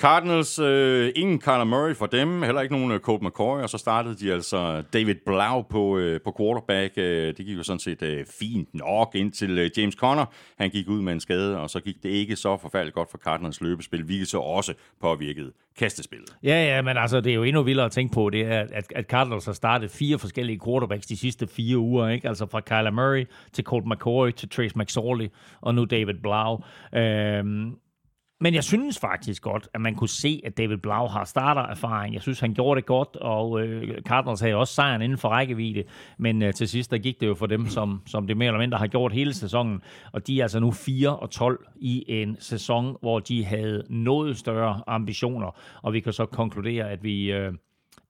Cardinals, 0.00 0.58
øh, 0.58 1.12
ingen 1.16 1.38
Kyler 1.38 1.64
Murray 1.64 1.94
for 1.94 2.06
dem, 2.06 2.42
heller 2.42 2.60
ikke 2.60 2.74
nogen 2.74 2.92
øh, 2.92 3.00
Colt 3.00 3.22
McCoy, 3.22 3.60
og 3.62 3.70
så 3.70 3.78
startede 3.78 4.16
de 4.16 4.32
altså 4.32 4.82
David 4.92 5.14
Blau 5.26 5.62
på, 5.62 5.98
øh, 5.98 6.20
på 6.20 6.34
quarterback. 6.38 6.92
Øh, 6.96 7.26
det 7.26 7.46
gik 7.46 7.56
jo 7.56 7.62
sådan 7.62 7.80
set 7.80 8.02
øh, 8.02 8.26
fint 8.40 8.68
nok 8.74 9.14
indtil 9.14 9.58
øh, 9.58 9.70
James 9.76 9.94
Conner. 9.94 10.24
Han 10.58 10.70
gik 10.70 10.88
ud 10.88 11.02
med 11.02 11.12
en 11.12 11.20
skade, 11.20 11.60
og 11.60 11.70
så 11.70 11.80
gik 11.80 12.02
det 12.02 12.08
ikke 12.08 12.36
så 12.36 12.56
forfærdeligt 12.56 12.94
godt 12.94 13.10
for 13.10 13.18
Cardinals 13.18 13.60
løbespil, 13.60 14.02
hvilket 14.02 14.28
så 14.28 14.38
også 14.38 14.74
påvirkede 15.00 15.52
kastespillet. 15.78 16.36
Ja, 16.42 16.64
ja, 16.64 16.82
men 16.82 16.96
altså, 16.96 17.20
det 17.20 17.30
er 17.30 17.34
jo 17.34 17.42
endnu 17.42 17.62
vildere 17.62 17.86
at 17.86 17.92
tænke 17.92 18.14
på, 18.14 18.30
det 18.30 18.46
er, 18.46 18.60
at, 18.72 18.92
at 18.94 19.06
Cardinals 19.06 19.46
har 19.46 19.52
startet 19.52 19.90
fire 19.90 20.18
forskellige 20.18 20.60
quarterbacks 20.64 21.06
de 21.06 21.16
sidste 21.16 21.46
fire 21.46 21.78
uger, 21.78 22.08
ikke? 22.08 22.28
Altså 22.28 22.46
fra 22.46 22.60
Kyler 22.60 22.90
Murray 22.90 23.26
til 23.52 23.64
Colt 23.64 23.86
McCoy 23.86 24.30
til 24.30 24.48
Trace 24.48 24.78
McSorley 24.78 25.28
og 25.60 25.74
nu 25.74 25.84
David 25.84 26.14
Blau. 26.22 26.62
Øh, 26.94 27.44
men 28.40 28.54
jeg 28.54 28.64
synes 28.64 28.98
faktisk 28.98 29.42
godt, 29.42 29.68
at 29.74 29.80
man 29.80 29.94
kunne 29.94 30.08
se, 30.08 30.40
at 30.44 30.58
David 30.58 30.76
Blau 30.76 31.06
har 31.06 31.24
startererfaring. 31.24 32.14
Jeg 32.14 32.22
synes, 32.22 32.40
han 32.40 32.54
gjorde 32.54 32.80
det 32.80 32.86
godt, 32.86 33.16
og 33.16 33.60
øh, 33.60 34.02
Cardinals 34.02 34.40
havde 34.40 34.54
også 34.54 34.74
sejren 34.74 35.02
inden 35.02 35.18
for 35.18 35.28
rækkevidde. 35.28 35.84
Men 36.18 36.42
øh, 36.42 36.54
til 36.54 36.68
sidst, 36.68 36.90
der 36.90 36.98
gik 36.98 37.20
det 37.20 37.26
jo 37.26 37.34
for 37.34 37.46
dem, 37.46 37.66
som, 37.66 38.02
som 38.06 38.26
det 38.26 38.36
mere 38.36 38.46
eller 38.46 38.58
mindre 38.58 38.78
har 38.78 38.86
gjort 38.86 39.12
hele 39.12 39.34
sæsonen. 39.34 39.82
Og 40.12 40.26
de 40.26 40.38
er 40.38 40.44
altså 40.44 40.60
nu 40.60 40.70
4 40.70 41.16
og 41.16 41.30
12 41.30 41.66
i 41.76 42.04
en 42.08 42.36
sæson, 42.40 42.96
hvor 43.00 43.18
de 43.18 43.44
havde 43.44 43.84
noget 43.90 44.36
større 44.36 44.82
ambitioner. 44.86 45.58
Og 45.82 45.92
vi 45.92 46.00
kan 46.00 46.12
så 46.12 46.26
konkludere, 46.26 46.90
at 46.90 47.04
vi... 47.04 47.32
Øh, 47.32 47.52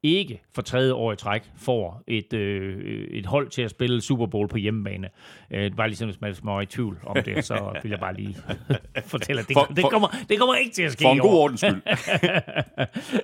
ikke 0.03 0.43
for 0.55 0.63
tredje 0.63 0.93
år 0.93 1.13
i 1.13 1.17
træk 1.17 1.51
får 1.57 2.03
et, 2.07 2.33
øh, 2.33 3.05
et 3.11 3.27
hold 3.27 3.49
til 3.49 3.63
at 3.63 3.71
spille 3.71 4.01
Super 4.01 4.27
Bowl 4.27 4.49
på 4.49 4.57
hjemmebane. 4.57 5.09
Øh, 5.51 5.77
bare 5.77 5.89
ligesom 5.89 6.09
hvis 6.09 6.21
man 6.21 6.35
var 6.43 6.61
i 6.61 6.67
tvivl 6.67 6.99
om 7.07 7.17
det, 7.25 7.45
så 7.45 7.71
vil 7.83 7.91
jeg 7.91 8.01
bare 8.01 8.15
lige 8.15 8.37
fortælle, 9.07 9.41
at 9.43 9.49
det, 9.49 9.55
For- 9.55 9.65
det, 9.75 9.81
for- 9.81 9.89
kommer, 9.91 10.09
det 10.29 10.39
kommer 10.39 10.55
ikke 10.55 10.75
til 10.75 10.83
at 10.83 10.93
ske 10.93 11.03
For 11.03 11.13
en 11.13 11.19
god 11.19 11.35
ordens 11.39 11.61
skyld. 11.61 11.83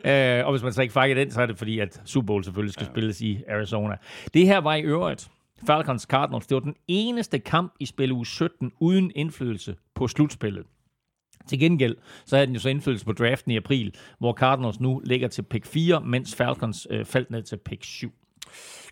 øh, 0.10 0.46
og 0.46 0.52
hvis 0.52 0.62
man 0.62 0.72
så 0.72 0.82
ikke 0.82 0.92
fanger 0.92 1.14
den, 1.14 1.30
så 1.30 1.42
er 1.42 1.46
det 1.46 1.58
fordi, 1.58 1.78
at 1.78 2.02
Super 2.04 2.26
Bowl 2.26 2.44
selvfølgelig 2.44 2.72
skal 2.72 2.84
ja. 2.84 2.90
spilles 2.92 3.20
i 3.20 3.38
Arizona. 3.48 3.96
Det 4.34 4.46
her 4.46 4.58
var 4.58 4.74
i 4.74 4.82
øvrigt 4.82 5.28
Falcons 5.66 6.02
Cardinals. 6.02 6.46
Det 6.46 6.54
var 6.54 6.60
den 6.60 6.74
eneste 6.88 7.38
kamp 7.38 7.72
i 7.80 7.86
spil 7.86 8.12
uge 8.12 8.26
17 8.26 8.72
uden 8.80 9.12
indflydelse 9.14 9.76
på 9.94 10.08
slutspillet. 10.08 10.64
Til 11.48 11.58
gengæld, 11.58 11.96
så 12.26 12.36
havde 12.36 12.46
den 12.46 12.54
jo 12.54 12.60
så 12.60 12.68
indflydelse 12.68 13.04
på 13.04 13.12
draften 13.12 13.50
i 13.50 13.56
april, 13.56 13.94
hvor 14.18 14.32
Cardinals 14.32 14.80
nu 14.80 15.02
ligger 15.04 15.28
til 15.28 15.42
pick 15.42 15.66
4, 15.66 16.00
mens 16.00 16.34
Falcons 16.34 16.86
øh, 16.90 17.04
faldt 17.04 17.30
ned 17.30 17.42
til 17.42 17.56
pick 17.56 17.84
7. 17.84 18.12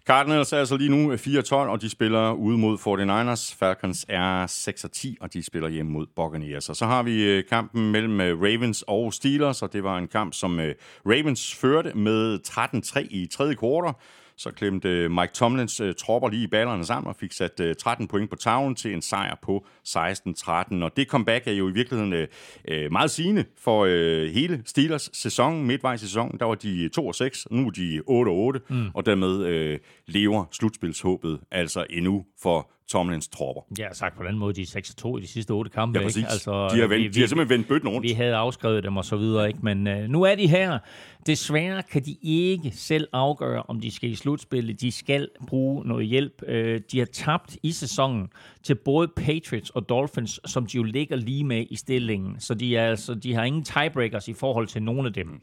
Cardinals 0.06 0.52
er 0.52 0.58
altså 0.58 0.76
lige 0.76 0.90
nu 0.90 1.12
øh, 1.12 1.18
4-12, 1.18 1.54
og 1.54 1.80
de 1.80 1.88
spiller 1.88 2.32
ude 2.32 2.58
mod 2.58 2.78
49ers. 2.78 3.56
Falcons 3.58 4.06
er 4.08 4.46
6-10, 4.46 5.14
og 5.20 5.32
de 5.32 5.42
spiller 5.42 5.68
hjemme 5.68 5.92
mod 5.92 6.06
Buccaneers. 6.16 6.68
Og 6.68 6.76
så 6.76 6.86
har 6.86 7.02
vi 7.02 7.24
øh, 7.24 7.44
kampen 7.48 7.92
mellem 7.92 8.20
øh, 8.20 8.40
Ravens 8.40 8.84
og 8.86 9.12
Steelers, 9.12 9.62
og 9.62 9.72
det 9.72 9.84
var 9.84 9.98
en 9.98 10.08
kamp, 10.08 10.34
som 10.34 10.60
Ravens 11.06 11.54
førte 11.54 11.92
med 11.94 12.38
13-3 12.48 13.06
i 13.10 13.26
tredje 13.26 13.54
kvartal. 13.54 13.94
Så 14.42 14.50
klemte 14.50 14.88
øh, 14.88 15.10
Mike 15.10 15.32
Tomlins 15.32 15.80
øh, 15.80 15.94
tropper 15.94 16.28
lige 16.28 16.42
i 16.42 16.46
ballerne 16.46 16.84
sammen 16.84 17.08
og 17.08 17.16
fik 17.16 17.32
sat 17.32 17.60
øh, 17.60 17.74
13 17.74 18.08
point 18.08 18.30
på 18.30 18.36
tavlen 18.36 18.74
til 18.74 18.92
en 18.92 19.02
sejr 19.02 19.38
på 19.42 19.66
16-13. 19.88 20.84
Og 20.84 20.96
det 20.96 21.08
comeback 21.08 21.48
er 21.48 21.52
jo 21.52 21.68
i 21.68 21.72
virkeligheden 21.72 22.12
øh, 22.12 22.28
øh, 22.68 22.92
meget 22.92 23.10
sigende 23.10 23.44
for 23.58 23.84
øh, 23.88 24.30
hele 24.30 24.62
Steelers 24.66 25.10
sæson. 25.12 25.66
Midtvejs 25.66 26.02
i 26.02 26.06
sæsonen, 26.06 26.38
der 26.38 26.44
var 26.44 26.54
de 26.54 26.90
2-6, 26.98 27.44
nu 27.50 27.66
er 27.66 27.70
de 27.70 28.58
8-8, 28.58 28.74
mm. 28.74 28.90
og 28.94 29.06
dermed 29.06 29.46
øh, 29.46 29.78
lever 30.06 30.44
slutspilshåbet 30.52 31.40
altså 31.50 31.86
endnu 31.90 32.24
for 32.42 32.70
Tomlins 32.92 33.28
tropper. 33.28 33.62
Ja, 33.78 33.92
sagt 33.92 34.16
på 34.16 34.22
den 34.24 34.38
måde, 34.38 34.54
de 34.54 34.62
er 34.62 34.92
6-2 35.04 35.16
i 35.16 35.20
de 35.20 35.26
sidste 35.26 35.50
otte 35.50 35.70
kampe. 35.70 35.98
Ja, 35.98 36.04
præcis. 36.04 36.16
Ikke? 36.18 36.30
Altså, 36.30 36.68
de, 36.74 36.80
har 36.80 36.86
vendt, 36.86 37.04
vi- 37.04 37.08
de 37.08 37.20
har 37.20 37.26
simpelthen 37.26 37.58
vendt 37.58 37.68
bøtten 37.68 37.88
rundt. 37.88 38.02
Vi 38.08 38.12
havde 38.12 38.34
afskrevet 38.34 38.84
dem 38.84 38.96
og 38.96 39.04
så 39.04 39.16
videre, 39.16 39.48
ikke? 39.48 39.58
men 39.62 39.86
øh, 39.86 40.08
nu 40.08 40.22
er 40.22 40.34
de 40.34 40.46
her. 40.46 40.78
Desværre 41.26 41.82
kan 41.82 42.02
de 42.04 42.16
ikke 42.22 42.70
selv 42.74 43.08
afgøre, 43.12 43.62
om 43.68 43.80
de 43.80 43.90
skal 43.90 44.10
i 44.10 44.14
slutspillet. 44.14 44.80
De 44.80 44.92
skal 44.92 45.28
bruge 45.46 45.84
noget 45.88 46.06
hjælp. 46.06 46.42
Øh, 46.48 46.80
de 46.92 46.98
har 46.98 47.06
tabt 47.06 47.56
i 47.62 47.72
sæsonen 47.72 48.28
til 48.62 48.74
både 48.74 49.08
Patriots 49.16 49.70
og 49.70 49.88
Dolphins, 49.88 50.40
som 50.46 50.66
de 50.66 50.76
jo 50.76 50.82
ligger 50.82 51.16
lige 51.16 51.44
med 51.44 51.66
i 51.70 51.76
stillingen. 51.76 52.36
Så 52.40 52.54
de, 52.54 52.76
er, 52.76 52.86
altså, 52.90 53.14
de 53.14 53.34
har 53.34 53.44
ingen 53.44 53.64
tiebreakers 53.64 54.28
i 54.28 54.32
forhold 54.32 54.66
til 54.66 54.82
nogen 54.82 55.06
af 55.06 55.12
dem. 55.12 55.40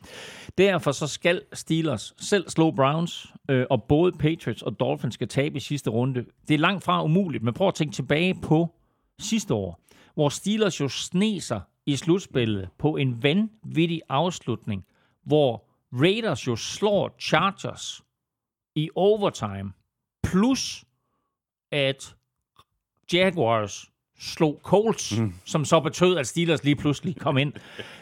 Derfor 0.57 0.91
så 0.91 1.07
skal 1.07 1.41
Steelers 1.53 2.13
selv 2.17 2.49
slå 2.49 2.71
Browns, 2.71 3.25
øh, 3.49 3.65
og 3.69 3.83
både 3.83 4.11
Patriots 4.11 4.61
og 4.61 4.79
Dolphins 4.79 5.13
skal 5.13 5.27
tabe 5.27 5.57
i 5.57 5.59
sidste 5.59 5.89
runde. 5.89 6.25
Det 6.47 6.53
er 6.53 6.57
langt 6.57 6.83
fra 6.83 7.03
umuligt, 7.03 7.38
men 7.41 7.53
prøv 7.53 7.67
at 7.67 7.73
tænke 7.73 7.93
tilbage 7.93 8.35
på 8.41 8.75
sidste 9.19 9.53
år, 9.53 9.79
hvor 10.13 10.29
Steelers 10.29 10.79
jo 10.79 10.87
sne 10.87 11.41
sig 11.41 11.61
i 11.85 11.95
slutspillet 11.95 12.69
på 12.77 12.95
en 12.95 13.23
vanvittig 13.23 14.01
afslutning, 14.09 14.85
hvor 15.23 15.65
Raiders 15.93 16.47
jo 16.47 16.55
slår 16.55 17.15
Chargers 17.19 18.01
i 18.75 18.89
overtime, 18.95 19.71
plus 20.23 20.85
at 21.71 22.15
Jaguars 23.13 23.91
slog 24.19 24.59
Colts, 24.63 25.19
mm. 25.19 25.33
som 25.45 25.65
så 25.65 25.79
betød, 25.79 26.17
at 26.17 26.27
Steelers 26.27 26.63
lige 26.63 26.75
pludselig 26.75 27.15
kom 27.15 27.37
ind. 27.37 27.53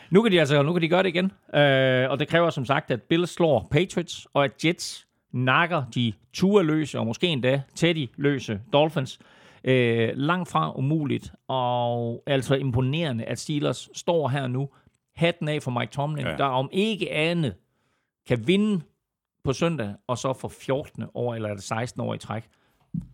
Nu 0.10 0.22
kan 0.22 0.32
de 0.32 0.40
altså 0.40 0.62
nu 0.62 0.74
kan 0.74 0.82
de 0.82 0.88
gøre 0.88 1.04
det 1.04 1.10
igen, 1.10 1.26
øh, 1.56 2.10
og 2.10 2.20
det 2.20 2.28
kræver 2.28 2.50
som 2.50 2.66
sagt, 2.66 2.92
at 2.92 3.02
Bills 3.02 3.30
slår 3.30 3.68
Patriots, 3.72 4.28
og 4.34 4.46
at 4.46 4.66
Jets 4.66 5.07
nakker 5.38 5.84
de 5.96 6.14
Tua-løse, 6.34 7.00
og 7.00 7.06
måske 7.06 7.28
endda 7.28 7.62
Teddy-løse 7.76 8.60
Dolphins. 8.74 9.20
Øh, 9.64 10.10
langt 10.16 10.50
fra 10.50 10.78
umuligt, 10.78 11.34
og 11.48 12.24
altså 12.26 12.56
imponerende, 12.56 13.24
at 13.24 13.40
Steelers 13.40 13.90
står 13.94 14.28
her 14.28 14.48
nu. 14.48 14.70
Hatten 15.16 15.48
af 15.48 15.64
for 15.64 15.72
Mike 15.72 15.92
Tomlin, 15.92 16.26
ja. 16.26 16.36
der 16.38 16.46
om 16.46 16.70
ikke 16.72 17.12
andet 17.12 17.56
kan 18.28 18.48
vinde 18.48 18.82
på 19.44 19.54
søndag, 19.54 19.94
og 20.08 20.18
så 20.18 20.34
for 20.34 20.48
14. 20.48 21.04
år, 21.14 21.36
eller 21.36 21.50
er 21.50 21.54
det 21.54 21.64
16 21.64 22.02
år 22.02 22.14
i 22.14 22.18
træk. 22.18 22.44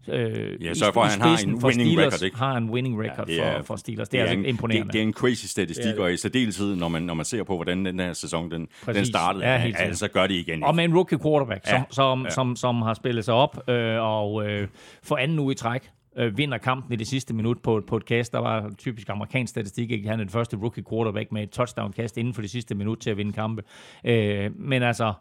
Øh, 0.07 0.63
Ja, 0.65 0.73
sørg 0.73 0.93
for, 0.93 1.01
at 1.01 1.11
han 1.11 1.21
har 1.21 1.37
en 1.43 1.49
winning 1.63 1.89
Steelers, 1.89 2.13
record, 2.13 2.21
ikke? 2.25 2.37
Har 2.37 2.57
en 2.57 2.69
winning 2.69 3.01
record 3.03 3.27
det 3.27 3.37
ja, 3.37 3.43
er- 3.43 3.57
for, 3.57 3.63
for 3.63 3.75
Steelers. 3.75 4.09
Det 4.09 4.19
er, 4.19 4.23
altså 4.23 4.37
en, 4.39 4.45
imponerende. 4.45 4.85
Det, 4.85 4.93
det 4.93 4.99
er 4.99 5.03
en 5.03 5.13
crazy 5.13 5.45
statistik, 5.45 5.95
Ja. 5.97 6.01
og 6.01 6.13
i 6.13 6.17
særdeleshed, 6.17 6.75
når 6.75 6.87
man, 6.87 7.01
når 7.01 7.13
man 7.13 7.25
ser 7.25 7.43
på, 7.43 7.55
hvordan 7.55 7.85
den 7.85 7.99
her 7.99 8.13
sæson 8.13 8.51
den, 8.51 8.67
den 8.85 9.05
startede, 9.05 9.45
Ja, 9.45 9.57
helt 9.57 9.75
altså, 9.79 9.99
så 9.99 10.07
gør 10.07 10.27
det 10.27 10.33
igen. 10.35 10.63
Og 10.63 10.75
med 10.75 10.83
en 10.83 10.95
rookie 10.95 11.19
quarterback, 11.19 11.67
som, 11.67 11.75
Ja, 11.77 11.83
som, 11.89 12.23
ja. 12.23 12.29
Som, 12.29 12.55
som 12.55 12.81
har 12.81 12.93
spillet 12.93 13.25
sig 13.25 13.33
op 13.33 13.69
øh, 13.69 13.97
og 14.01 14.45
øh, 14.49 14.67
for 15.03 15.15
anden 15.17 15.39
uge 15.39 15.51
i 15.51 15.55
træk 15.55 15.89
øh, 16.17 16.37
vinder 16.37 16.57
kampen 16.57 16.93
i 16.93 16.95
det 16.95 17.07
sidste 17.07 17.33
minut 17.33 17.57
på, 17.63 17.81
på 17.87 17.97
et 17.97 18.05
kast. 18.05 18.33
Der 18.33 18.39
var 18.39 18.71
typisk 18.77 19.09
amerikansk 19.09 19.51
statistik, 19.51 19.91
ikke? 19.91 20.09
Han 20.09 20.19
er 20.19 20.23
den 20.23 20.31
første 20.31 20.57
rookie 20.57 20.83
quarterback 20.89 21.31
med 21.31 21.43
et 21.43 21.49
touchdown-kast 21.49 22.17
inden 22.17 22.33
for 22.33 22.41
det 22.41 22.49
sidste 22.51 22.75
minut 22.75 22.97
til 22.99 23.09
at 23.09 23.17
vinde 23.17 23.33
kampe. 23.33 23.61
Øh, 24.05 24.51
men 24.59 24.83
altså, 24.83 25.13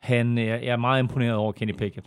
Han 0.00 0.38
er, 0.38 0.42
jeg 0.44 0.64
er 0.66 0.76
meget 0.76 1.02
imponeret 1.02 1.34
over 1.34 1.52
Kenny 1.52 1.72
Pickett. 1.72 2.06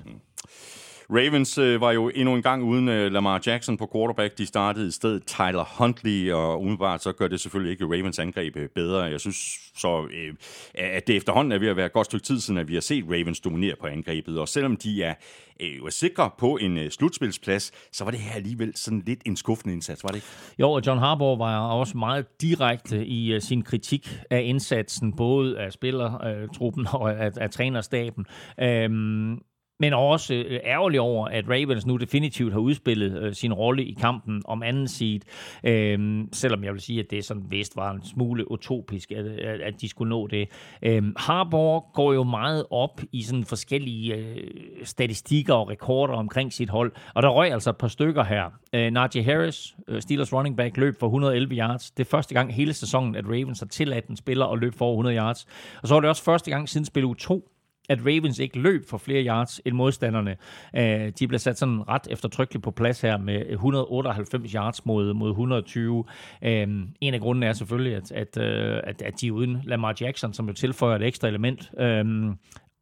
Ravens 1.10 1.58
øh, 1.58 1.82
var 1.82 1.92
jo 1.92 2.12
endnu 2.16 2.36
en 2.36 2.42
gang 2.42 2.64
uden 2.64 2.90
øh, 2.90 3.12
Lamar 3.12 3.42
Jackson 3.46 3.78
på 3.78 3.90
quarterback. 3.94 4.38
De 4.38 4.46
startede 4.46 4.88
i 4.88 4.92
stedet 4.92 5.26
Tyler 5.26 5.78
Huntley, 5.78 6.32
og 6.32 6.62
umiddelbart 6.62 7.04
så 7.04 7.12
gør 7.12 7.28
det 7.28 7.40
selvfølgelig 7.40 7.72
ikke 7.72 7.86
Ravens 7.86 8.20
angreb 8.20 8.58
øh, 8.58 8.70
bedre. 8.70 9.04
Jeg 9.04 9.20
synes 9.20 9.38
så, 9.76 10.08
øh, 10.14 10.34
at 10.74 11.08
det 11.08 11.16
efterhånden 11.16 11.52
er 11.52 11.60
ved 11.60 11.68
at 11.68 11.76
være 11.76 11.86
et 11.86 11.94
godt 11.94 12.06
stykke 12.06 12.26
tid 12.26 12.40
siden, 12.40 12.60
at 12.60 12.68
vi 12.68 12.74
har 12.74 12.82
set 12.82 13.06
Ravens 13.08 13.40
dominere 13.40 13.76
på 13.82 13.88
angrebet. 13.88 14.40
Og 14.40 14.48
selvom 14.48 14.78
de 14.78 15.04
er, 15.04 15.14
øh, 15.60 15.92
sikre 15.92 16.30
på 16.38 16.58
en 16.62 16.78
øh, 16.78 16.92
slutspilsplads, 16.92 17.72
så 17.92 18.04
var 18.04 18.12
det 18.12 18.20
her 18.20 18.36
alligevel 18.36 18.72
sådan 18.76 19.04
lidt 19.06 19.22
en 19.26 19.38
skuffende 19.38 19.74
indsats, 19.74 20.04
var 20.04 20.10
det 20.10 20.16
ikke? 20.16 20.28
Jo, 20.60 20.72
og 20.72 20.82
John 20.88 21.00
Harbaugh 21.00 21.40
var 21.40 21.68
også 21.68 21.98
meget 21.98 22.42
direkte 22.42 23.06
i 23.06 23.34
øh, 23.34 23.42
sin 23.42 23.62
kritik 23.62 24.20
af 24.30 24.42
indsatsen, 24.44 25.16
både 25.16 25.60
af 25.60 25.74
spillertruppen 25.74 26.86
øh, 26.86 26.96
og 26.96 27.14
af, 27.14 27.32
af 27.38 27.50
trænerstaben. 27.50 28.26
Um, 28.62 29.42
men 29.80 29.94
også 29.94 30.34
øh, 30.34 30.60
ærgerlig 30.64 31.00
over, 31.00 31.28
at 31.28 31.46
Ravens 31.50 31.86
nu 31.86 31.98
definitivt 31.98 32.54
har 32.54 32.60
udspillet 32.60 33.22
øh, 33.22 33.34
sin 33.34 33.54
rolle 33.54 33.86
i 33.86 33.94
kampen 34.02 34.42
om 34.46 34.64
anden 34.64 34.88
seed. 34.88 35.20
Øhm, 35.64 36.30
selvom 36.34 36.64
jeg 36.64 36.74
vil 36.74 36.82
sige, 36.82 37.00
at 37.00 37.12
det 37.12 37.26
sådan 37.26 37.44
vist 37.50 37.76
var 37.76 37.92
en 37.92 38.06
smule 38.06 38.52
utopisk, 38.52 39.12
at, 39.12 39.26
at, 39.26 39.62
at 39.62 39.82
de 39.82 39.90
skulle 39.90 40.10
nå 40.10 40.28
det. 40.28 40.50
Øhm, 40.82 41.14
Harbour 41.18 41.92
går 41.94 42.14
jo 42.14 42.24
meget 42.24 42.66
op 42.72 43.02
i 43.12 43.22
sådan 43.22 43.46
forskellige 43.46 44.16
øh, 44.16 44.38
statistikker 44.84 45.54
og 45.54 45.70
rekorder 45.70 46.14
omkring 46.14 46.54
sit 46.54 46.70
hold, 46.70 46.92
og 47.14 47.24
der 47.24 47.30
røg 47.30 47.52
altså 47.52 47.70
et 47.70 47.78
par 47.78 47.88
stykker 47.88 48.24
her. 48.24 48.46
Øh, 48.74 48.92
Najee 48.92 49.24
Harris, 49.24 49.76
øh, 49.88 50.02
Steelers 50.02 50.34
running 50.34 50.58
back, 50.58 50.78
løb 50.78 51.00
for 51.00 51.08
111 51.08 51.56
yards. 51.56 51.92
Det 51.92 52.06
er 52.06 52.10
første 52.10 52.34
gang 52.34 52.54
hele 52.54 52.74
sæsonen, 52.74 53.16
at 53.16 53.26
Ravens 53.26 53.60
har 53.60 53.68
tilladt 53.68 54.08
en 54.08 54.18
spiller 54.18 54.46
at 54.46 54.60
løbe 54.60 54.78
for 54.78 54.92
100 54.92 55.18
yards. 55.18 55.46
Og 55.82 55.88
så 55.88 55.94
var 55.94 56.02
det 56.02 56.10
også 56.10 56.24
første 56.24 56.52
gang 56.52 56.70
siden 56.70 56.86
spil 56.86 57.06
u 57.06 57.14
2, 57.14 57.50
at 57.90 58.00
Ravens 58.06 58.40
ikke 58.40 58.60
løb 58.60 58.90
for 58.90 58.98
flere 58.98 59.26
yards 59.26 59.62
end 59.66 59.76
modstanderne. 59.76 60.36
Øh, 60.76 61.12
de 61.20 61.28
blev 61.28 61.40
sat 61.40 61.58
sådan 61.58 61.90
ret 61.90 62.08
eftertrykkeligt 62.10 62.64
på 62.64 62.72
plads 62.72 63.02
her 63.02 63.18
med 63.18 63.46
198 63.50 64.52
yards 64.52 64.86
mod, 64.86 65.14
mod 65.14 65.30
120. 65.30 66.04
Øh, 66.42 66.68
en 67.02 67.14
af 67.14 67.20
grundene 67.20 67.46
er 67.46 67.54
selvfølgelig, 67.54 67.96
at, 67.96 68.12
at, 68.12 68.38
øh, 68.38 68.80
at, 68.84 69.02
at 69.02 69.22
de 69.22 69.34
uden 69.34 69.62
Lamar 69.64 69.96
Jackson, 70.02 70.34
som 70.34 70.48
jo 70.48 70.54
tilføjer 70.54 70.96
et 70.96 71.04
ekstra 71.04 71.28
element 71.28 71.72
øh, 71.80 72.06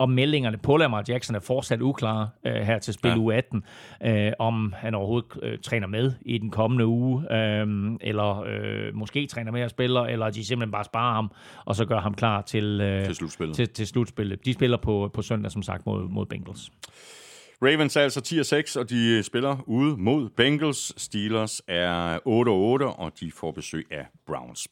og 0.04 0.10
meldingerne 0.10 0.58
på 0.58 0.78
Lamar 0.78 1.04
Jackson 1.08 1.36
er 1.36 1.40
fortsat 1.40 1.82
uklare 1.82 2.30
øh, 2.46 2.54
her 2.54 2.80
til 2.80 2.94
spil 2.94 3.10
ja. 3.10 3.18
uge 3.18 3.36
18, 3.36 3.64
øh, 4.06 4.32
om 4.40 4.74
han 4.78 4.96
overhovedet 4.96 5.30
øh, 5.42 5.60
træner 5.60 5.88
med 5.88 6.12
i 6.22 6.38
den 6.38 6.50
kommende 6.50 6.86
uge, 6.86 7.34
øh, 7.34 7.68
eller 8.02 8.44
øh, 8.48 8.96
måske 8.96 9.28
træner 9.28 9.52
med 9.52 9.62
at 9.62 9.70
spille, 9.70 10.12
eller 10.12 10.30
de 10.30 10.46
simpelthen 10.46 10.72
bare 10.72 10.84
sparer 10.84 11.14
ham, 11.14 11.32
og 11.66 11.76
så 11.76 11.86
gør 11.86 12.00
ham 12.00 12.14
klar 12.14 12.42
til, 12.42 12.82
øh, 12.82 13.06
til, 13.06 13.16
slutspillet. 13.16 13.56
til, 13.56 13.70
til 13.70 13.88
slutspillet. 13.88 14.46
De 14.46 14.54
spiller 14.54 14.78
på, 14.78 15.12
på 15.14 15.22
søndag, 15.22 15.52
som 15.52 15.64
sagt, 15.64 15.86
mod, 15.86 16.10
mod 16.10 16.26
Bengals. 16.26 16.72
Ravens 17.66 17.96
er 17.96 18.02
altså 18.02 18.74
10-6, 18.76 18.80
og 18.80 18.90
de 18.90 19.24
spiller 19.24 19.58
ude 19.68 19.98
mod 19.98 20.30
Bengals. 20.30 21.02
Steelers 21.02 21.62
er 21.68 22.18
8-8, 22.18 22.86
og 23.00 23.12
de 23.20 23.32
får 23.32 23.52
besøg 23.52 23.88
af 23.92 24.06
Browns. 24.28 24.68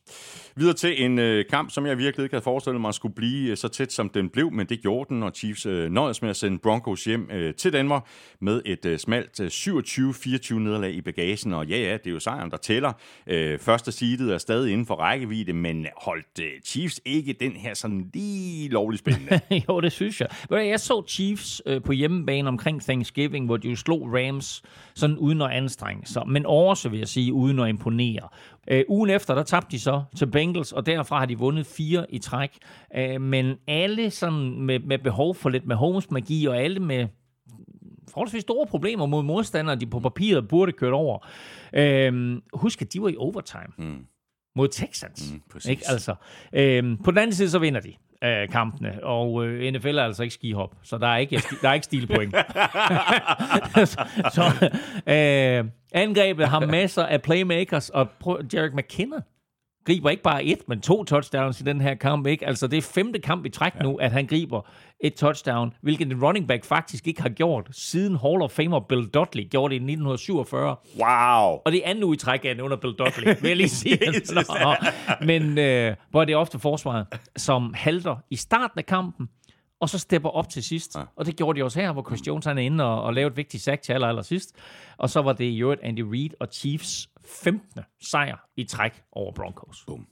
Videre 0.56 0.74
til 0.74 1.06
en 1.06 1.20
øh, 1.20 1.46
kamp, 1.50 1.72
som 1.72 1.86
jeg 1.86 1.98
virkelig 1.98 2.24
ikke 2.24 2.34
havde 2.34 2.44
forestillet 2.44 2.82
mig 2.82 2.94
skulle 2.94 3.16
blive 3.16 3.52
øh, 3.52 3.58
så 3.58 3.68
tæt, 3.68 3.94
som 3.94 4.10
den 4.10 4.30
blev, 4.30 4.52
men 4.52 4.68
det 4.68 4.82
gjorde 4.82 5.14
den, 5.14 5.24
og 5.24 5.32
Chiefs 5.36 5.66
øh, 5.66 5.92
nøjes 5.92 6.22
med 6.22 6.30
at 6.30 6.36
sende 6.36 6.60
Broncos 6.60 7.04
hjem 7.04 7.30
øh, 7.32 7.54
til 7.54 7.74
Danmark 7.74 8.06
med 8.42 8.62
et 8.66 8.86
øh, 8.86 9.00
smalt 9.00 9.40
øh, 9.40 9.48
27-24 9.48 10.54
nederlag 10.54 10.94
i 10.94 11.02
bagagen. 11.02 11.54
Og 11.54 11.68
ja, 11.68 11.78
ja, 11.78 11.94
det 11.94 12.08
er 12.08 12.12
jo 12.12 12.20
sejren, 12.20 12.52
der 12.52 12.58
tæller. 12.58 12.94
Øh, 13.28 13.60
første 13.60 13.92
seedet 13.92 14.34
er 14.34 14.38
stadig 14.38 14.72
inden 14.72 14.86
for 14.86 14.96
rækkevidde, 14.96 15.54
men 15.54 15.88
holdt 15.98 16.40
øh, 16.42 16.62
Chiefs 16.66 17.02
ikke 17.06 17.34
den 17.34 17.52
her 17.52 17.74
sådan 17.74 18.10
lige 18.14 18.70
lovlig 18.70 19.00
spændende? 19.00 19.40
jo, 19.70 19.80
det 19.80 19.92
synes 19.92 20.22
jeg. 20.22 20.30
Jeg 20.52 20.80
så 20.80 21.04
Chiefs 21.08 21.62
øh, 21.66 21.82
på 21.82 21.92
hjemmebane 21.92 22.48
omkring 22.48 22.81
Thanksgiving, 22.82 23.46
hvor 23.46 23.58
de 23.58 23.70
jo 23.70 23.76
slog 23.76 24.14
Rams 24.14 24.64
sådan 24.96 25.18
uden 25.18 25.42
at 25.42 25.50
anstrenge 25.50 26.06
sig, 26.06 26.24
men 26.28 26.46
også, 26.46 26.90
vil 26.90 27.00
jeg 27.00 27.08
sige, 27.08 27.34
uden 27.34 27.60
at 27.60 27.70
imponere. 27.70 28.28
Øh, 28.68 28.84
ugen 28.88 29.10
efter, 29.10 29.36
der 29.36 29.44
tabte 29.44 29.72
de 29.72 29.80
så 29.80 30.04
til 30.16 30.26
Bengals, 30.26 30.72
og 30.72 30.86
derfra 30.86 31.20
har 31.20 31.26
de 31.26 31.38
vundet 31.38 31.66
fire 31.66 32.06
i 32.10 32.20
træk. 32.20 32.58
Øh, 32.96 33.22
men 33.22 33.56
alle 33.68 34.12
sådan 34.12 34.62
med, 34.62 34.80
med 34.80 34.98
behov 34.98 35.36
for 35.36 35.50
lidt 35.50 35.66
med 35.66 35.76
Holmes 35.76 36.12
magi, 36.12 36.46
og 36.46 36.58
alle 36.58 36.80
med 36.80 37.08
forholdsvis 38.08 38.42
store 38.42 38.68
problemer 38.68 39.06
mod 39.06 39.24
modstandere, 39.24 39.76
de 39.76 39.86
på 39.86 40.00
papiret 40.00 40.48
burde 40.48 40.72
køre 40.72 40.94
over. 40.94 41.28
Øh, 41.74 42.42
husk, 42.54 42.82
at 42.82 42.94
de 42.94 43.02
var 43.02 43.10
i 43.10 43.16
overtime. 43.18 43.74
Mm 43.78 44.06
mod 44.56 44.68
Texans. 44.68 45.34
Mm, 45.34 45.60
ikke? 45.70 45.84
Altså, 45.88 46.16
øhm, 46.54 46.98
på 46.98 47.12
den 47.12 47.18
anden 47.18 47.36
side, 47.36 47.50
så 47.50 47.60
vinder 47.60 47.80
de 47.80 47.94
øh, 48.24 48.50
kampene, 48.50 49.04
og 49.04 49.46
øh, 49.46 49.74
NFL 49.74 49.98
er 49.98 50.04
altså 50.04 50.24
ikke 50.24 50.34
skihop, 50.34 50.76
så 50.84 50.98
der 50.98 51.08
er 51.08 51.18
ikke, 51.18 51.44
der 51.62 51.70
er 51.70 51.74
ikke 51.74 51.86
stilpoint. 51.86 52.36
så, 53.76 54.02
så 54.36 54.70
øh, 55.08 55.66
angrebet 55.92 56.48
har 56.48 56.66
masser 56.66 57.04
af 57.04 57.22
playmakers, 57.22 57.90
og 57.90 58.08
Jarek 58.54 58.74
McKinnon 58.74 59.22
griber 59.86 60.10
ikke 60.10 60.24
bare 60.24 60.44
et, 60.44 60.60
men 60.68 60.82
to 60.82 61.04
touchdowns 61.04 61.62
i 61.62 61.64
den 61.64 61.82
her 61.82 61.96
kamp. 61.96 62.28
Ikke? 62.28 62.48
Altså, 62.48 62.68
det 62.68 62.78
er 62.78 62.82
femte 62.82 63.20
kamp 63.20 63.46
i 63.46 63.50
træk 63.50 63.76
ja. 63.76 63.84
nu, 63.84 63.96
at 63.96 64.12
han 64.12 64.26
griber 64.26 64.62
et 65.00 65.14
touchdown, 65.14 65.74
hvilket 65.82 66.12
en 66.12 66.24
running 66.24 66.48
back 66.48 66.66
faktisk 66.66 67.08
ikke 67.08 67.22
har 67.22 67.30
gjort, 67.30 67.68
siden 67.72 68.18
Hall 68.18 68.42
of 68.42 68.52
Famer 68.52 68.80
Bill 68.80 69.08
Dudley 69.08 69.50
gjorde 69.50 69.70
det 69.70 69.76
i 69.76 69.84
1947. 69.84 70.76
Wow! 71.00 71.62
Og 71.66 71.72
det 71.72 71.86
er 71.86 71.90
anden 71.90 72.04
uge 72.04 72.14
i 72.14 72.18
træk 72.18 72.46
af 72.46 72.62
under 72.62 72.78
Bill 72.78 72.94
Dudley, 72.94 73.36
vil 73.42 73.48
jeg 73.48 73.58
lige 73.58 73.70
sige. 73.70 74.00
Nå, 74.64 74.76
men 75.26 75.58
øh, 75.58 75.96
hvor 76.12 76.26
det 76.26 76.34
er 76.34 76.38
ofte 76.38 76.60
forsvaret, 76.60 77.08
som 77.38 77.74
halter 77.74 78.16
i 78.30 78.36
starten 78.36 78.80
af 78.80 78.86
kampen, 78.86 79.30
og 79.82 79.90
så 79.90 80.00
stepper 80.00 80.30
op 80.30 80.50
til 80.50 80.64
sidst. 80.64 80.96
Ja. 80.96 81.04
Og 81.16 81.26
det 81.26 81.36
gjorde 81.36 81.60
de 81.60 81.64
også 81.64 81.80
her, 81.80 81.92
hvor 81.92 82.04
Chris 82.04 82.28
Jones 82.28 82.46
han 82.46 82.58
er 82.58 82.62
inde 82.62 82.84
og, 82.84 83.04
og 83.04 83.14
lavede 83.14 83.32
et 83.32 83.38
vigtigt 83.38 83.64
sack 83.64 83.82
til 83.82 83.94
aller, 83.94 84.08
aller 84.08 84.22
sidst. 84.22 84.56
Og 84.98 85.10
så 85.10 85.22
var 85.22 85.34
det 85.34 85.46
i 85.46 85.62
øvrigt 85.62 85.82
Andy 85.82 86.00
Reid 86.00 86.30
og 86.40 86.48
Chiefs 86.52 87.10
15. 87.26 87.82
sejr 88.02 88.38
i 88.56 88.64
træk 88.64 89.04
over 89.12 89.32
Broncos. 89.32 89.84
Boom. 89.88 90.08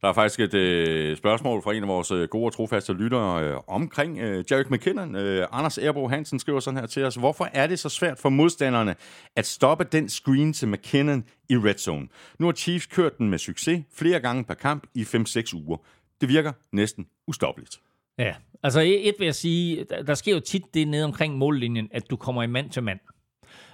Der 0.00 0.08
er 0.08 0.12
faktisk 0.12 0.40
et 0.40 0.54
øh, 0.54 1.16
spørgsmål 1.16 1.62
fra 1.62 1.74
en 1.74 1.82
af 1.82 1.88
vores 1.88 2.10
øh, 2.10 2.28
gode 2.28 2.46
og 2.46 2.52
trofaste 2.52 2.92
lyttere 2.92 3.44
øh, 3.44 3.56
omkring 3.66 4.18
øh, 4.18 4.44
Jarek 4.50 4.70
McKinnon. 4.70 5.14
Øh, 5.14 5.46
Anders 5.52 5.78
Erbo 5.78 6.08
Hansen 6.08 6.38
skriver 6.38 6.60
sådan 6.60 6.80
her 6.80 6.86
til 6.86 7.04
os. 7.04 7.14
Hvorfor 7.14 7.48
er 7.52 7.66
det 7.66 7.78
så 7.78 7.88
svært 7.88 8.18
for 8.18 8.28
modstanderne 8.28 8.94
at 9.36 9.46
stoppe 9.46 9.84
den 9.84 10.08
screen 10.08 10.52
til 10.52 10.68
McKinnon 10.68 11.24
i 11.48 11.56
red 11.56 11.78
zone? 11.78 12.08
Nu 12.38 12.46
har 12.46 12.52
Chiefs 12.52 12.86
kørt 12.86 13.18
den 13.18 13.30
med 13.30 13.38
succes 13.38 13.84
flere 13.94 14.20
gange 14.20 14.44
per 14.44 14.54
kamp 14.54 14.86
i 14.94 15.02
5-6 15.02 15.56
uger. 15.56 15.76
Det 16.20 16.28
virker 16.28 16.52
næsten 16.72 17.06
ustoppeligt. 17.26 17.80
Ja, 18.18 18.34
altså 18.62 18.80
et 18.80 19.14
vil 19.18 19.24
jeg 19.24 19.34
sige, 19.34 19.86
der 20.06 20.14
sker 20.14 20.34
jo 20.34 20.40
tit 20.40 20.74
det 20.74 20.88
nede 20.88 21.04
omkring 21.04 21.38
mållinjen, 21.38 21.88
at 21.92 22.10
du 22.10 22.16
kommer 22.16 22.42
i 22.42 22.46
mand 22.46 22.70
til 22.70 22.82
mand. 22.82 23.00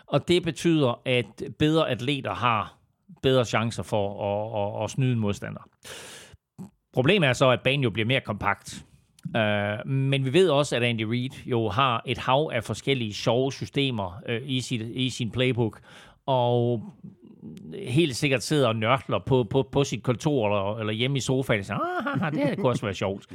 Og 0.06 0.28
det 0.28 0.42
betyder, 0.42 1.00
at 1.04 1.42
bedre 1.58 1.90
atleter 1.90 2.34
har 2.34 2.78
bedre 3.22 3.44
chancer 3.44 3.82
for 3.82 4.24
at, 4.24 4.78
at, 4.78 4.84
at 4.84 4.90
snyde 4.90 5.12
en 5.12 5.18
modstander. 5.18 5.68
Problemet 6.92 7.28
er 7.28 7.32
så, 7.32 7.50
at 7.50 7.60
banen 7.60 7.84
jo 7.84 7.90
bliver 7.90 8.06
mere 8.06 8.20
kompakt. 8.20 8.84
Uh, 9.24 9.90
men 9.90 10.24
vi 10.24 10.32
ved 10.32 10.50
også, 10.50 10.76
at 10.76 10.82
Andy 10.82 11.02
Reid 11.02 11.46
jo 11.46 11.68
har 11.68 12.02
et 12.06 12.18
hav 12.18 12.50
af 12.54 12.64
forskellige 12.64 13.14
sjove 13.14 13.52
systemer 13.52 14.22
uh, 14.28 14.50
i, 14.50 14.60
sit, 14.60 14.80
i 14.80 15.10
sin 15.10 15.30
playbook, 15.30 15.80
og 16.26 16.82
helt 17.78 18.16
sikkert 18.16 18.42
sidder 18.42 18.68
og 18.68 18.76
nørkler 18.76 19.18
på, 19.18 19.44
på, 19.44 19.68
på 19.72 19.84
sit 19.84 20.02
kontor 20.02 20.46
eller, 20.46 20.78
eller 20.78 20.92
hjemme 20.92 21.16
i 21.16 21.20
sofaen 21.20 21.60
og 21.60 21.66
siger, 21.66 21.78
ah, 22.22 22.32
det 22.32 22.58
kunne 22.58 22.68
også 22.68 22.86
være 22.86 22.94
sjovt. 22.94 23.26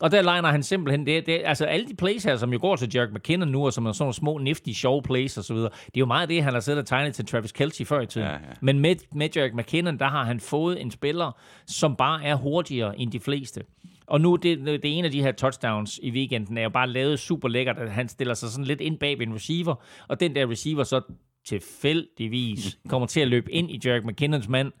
Og 0.00 0.10
der 0.10 0.22
legner 0.22 0.48
han 0.48 0.62
simpelthen, 0.62 1.06
det, 1.06 1.26
det, 1.26 1.42
altså 1.44 1.64
alle 1.64 1.88
de 1.88 1.94
plays 1.94 2.24
her, 2.24 2.36
som 2.36 2.52
jo 2.52 2.58
går 2.60 2.76
til 2.76 2.90
Jerk 2.94 3.12
McKinnon 3.12 3.48
nu, 3.48 3.66
og 3.66 3.72
som 3.72 3.86
er 3.86 3.92
sådan 3.92 4.02
nogle 4.02 4.14
små, 4.14 4.38
nifty, 4.38 4.70
sjove 4.70 5.02
plays 5.02 5.38
og 5.38 5.44
så 5.44 5.54
videre, 5.54 5.70
det 5.86 5.96
er 5.96 6.00
jo 6.00 6.06
meget 6.06 6.28
det, 6.28 6.42
han 6.42 6.52
har 6.52 6.60
siddet 6.60 6.80
og 6.80 6.86
tegnet 6.86 7.14
til 7.14 7.26
Travis 7.26 7.52
Kelce 7.52 7.84
før 7.84 8.00
i 8.00 8.06
tiden. 8.06 8.26
Ja, 8.26 8.32
ja. 8.32 8.38
Men 8.60 8.78
med, 8.78 8.96
med 9.14 9.28
Jerk 9.36 9.54
McKinnon, 9.54 9.98
der 9.98 10.08
har 10.08 10.24
han 10.24 10.40
fået 10.40 10.80
en 10.80 10.90
spiller, 10.90 11.32
som 11.66 11.96
bare 11.96 12.24
er 12.24 12.34
hurtigere 12.34 13.00
end 13.00 13.12
de 13.12 13.20
fleste. 13.20 13.62
Og 14.06 14.20
nu, 14.20 14.36
det, 14.36 14.66
det 14.66 14.98
ene 14.98 15.06
af 15.06 15.12
de 15.12 15.22
her 15.22 15.32
touchdowns 15.32 16.00
i 16.02 16.10
weekenden 16.10 16.58
er 16.58 16.62
jo 16.62 16.68
bare 16.68 16.88
lavet 16.88 17.18
super 17.18 17.48
lækkert, 17.48 17.78
at 17.78 17.90
han 17.90 18.08
stiller 18.08 18.34
sig 18.34 18.48
sådan 18.48 18.64
lidt 18.64 18.80
ind 18.80 18.98
bag 18.98 19.18
ved 19.18 19.26
en 19.26 19.34
receiver, 19.34 19.74
og 20.08 20.20
den 20.20 20.34
der 20.34 20.50
receiver 20.50 20.84
så 20.84 21.00
tilfældigvis 21.46 22.78
kommer 22.90 23.06
til 23.06 23.20
at 23.20 23.28
løbe 23.28 23.52
ind 23.52 23.70
i 23.70 23.80
Jarek 23.84 24.04
McKinnons 24.04 24.48
mand, 24.48 24.72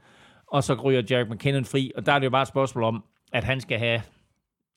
og 0.46 0.64
så 0.64 0.74
ryger 0.74 1.02
Jarek 1.10 1.30
McKinnon 1.30 1.64
fri, 1.64 1.92
og 1.96 2.06
der 2.06 2.12
er 2.12 2.18
det 2.18 2.24
jo 2.24 2.30
bare 2.30 2.42
et 2.42 2.48
spørgsmål 2.48 2.84
om, 2.84 3.04
at 3.32 3.44
han 3.44 3.60
skal 3.60 3.78
have 3.78 4.02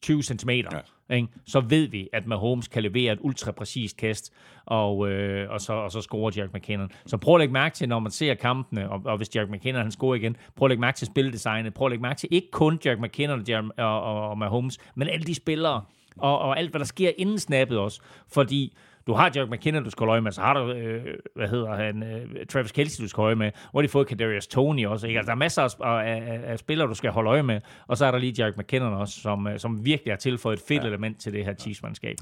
20 0.03 0.23
cm, 0.23 0.49
ja. 0.49 1.15
ikke? 1.15 1.27
så 1.45 1.59
ved 1.59 1.87
vi, 1.87 2.09
at 2.13 2.27
Mahomes 2.27 2.67
kan 2.67 2.83
levere 2.83 3.13
et 3.13 3.19
ultra 3.21 3.51
præcist 3.51 3.97
kast, 3.97 4.33
og, 4.65 5.09
øh, 5.09 5.51
og, 5.51 5.61
så, 5.61 5.73
og 5.73 5.91
så 5.91 6.01
scorer 6.01 6.31
Jack 6.35 6.53
McKinnon. 6.53 6.91
Så 7.05 7.17
prøv 7.17 7.35
at 7.35 7.39
lægge 7.39 7.53
mærke 7.53 7.75
til, 7.75 7.89
når 7.89 7.99
man 7.99 8.11
ser 8.11 8.33
kampene, 8.33 8.89
og, 8.89 9.01
og 9.05 9.17
hvis 9.17 9.35
Jack 9.35 9.49
McKinnon 9.49 9.81
han 9.81 9.91
scorer 9.91 10.15
igen, 10.15 10.35
prøv 10.55 10.65
at 10.65 10.69
lægge 10.69 10.81
mærke 10.81 10.97
til 10.97 11.07
spildesignet, 11.07 11.73
prøv 11.73 11.87
at 11.87 11.91
lægge 11.91 12.01
mærke 12.01 12.19
til 12.19 12.29
ikke 12.31 12.51
kun 12.51 12.79
Jack 12.85 12.99
McKinnon 12.99 13.45
og, 13.49 13.63
og, 13.77 14.01
og, 14.01 14.29
og 14.29 14.37
Mahomes, 14.37 14.77
men 14.95 15.07
alle 15.07 15.25
de 15.25 15.35
spillere, 15.35 15.81
og, 16.17 16.39
og 16.39 16.59
alt, 16.59 16.69
hvad 16.69 16.79
der 16.79 16.85
sker 16.85 17.11
inden 17.17 17.39
snappet 17.39 17.77
også. 17.77 18.01
Fordi 18.27 18.77
Du 19.07 19.13
har 19.13 19.31
Jack 19.35 19.51
McKinnon, 19.51 19.83
du 19.83 19.89
skal 19.89 19.99
holde 19.99 20.11
øje 20.11 20.21
med, 20.21 20.31
så 20.31 20.41
har 20.41 20.53
du, 20.53 20.71
øh, 20.71 21.17
hvad 21.35 21.47
hedder 21.47 21.75
han, 21.75 22.03
øh, 22.03 22.45
Travis 22.45 22.71
Kelce, 22.71 23.03
du 23.03 23.07
skal 23.07 23.21
holde 23.21 23.27
øje 23.27 23.35
med, 23.35 23.51
og 23.73 23.83
de 23.83 23.87
fået 23.87 24.07
Kadarius 24.07 24.47
Tony 24.47 24.85
også. 24.85 25.07
Ikke? 25.07 25.19
Altså, 25.19 25.27
der 25.27 25.35
er 25.35 25.39
masser 25.39 25.61
af, 25.61 25.85
af, 25.85 26.33
af, 26.33 26.41
af, 26.51 26.59
spillere, 26.59 26.87
du 26.87 26.93
skal 26.93 27.11
holde 27.11 27.29
øje 27.29 27.43
med, 27.43 27.61
og 27.87 27.97
så 27.97 28.05
er 28.05 28.11
der 28.11 28.17
lige 28.17 28.33
Jack 28.37 28.57
McKinnon 28.57 28.93
også, 28.93 29.21
som, 29.21 29.47
øh, 29.47 29.59
som 29.59 29.85
virkelig 29.85 30.13
har 30.13 30.17
tilføjet 30.17 30.57
et 30.57 30.63
fedt 30.67 30.83
ja. 30.83 30.87
element 30.87 31.19
til 31.21 31.33
det 31.33 31.45
her 31.45 31.53
Chiefs-mandskab. 31.53 32.17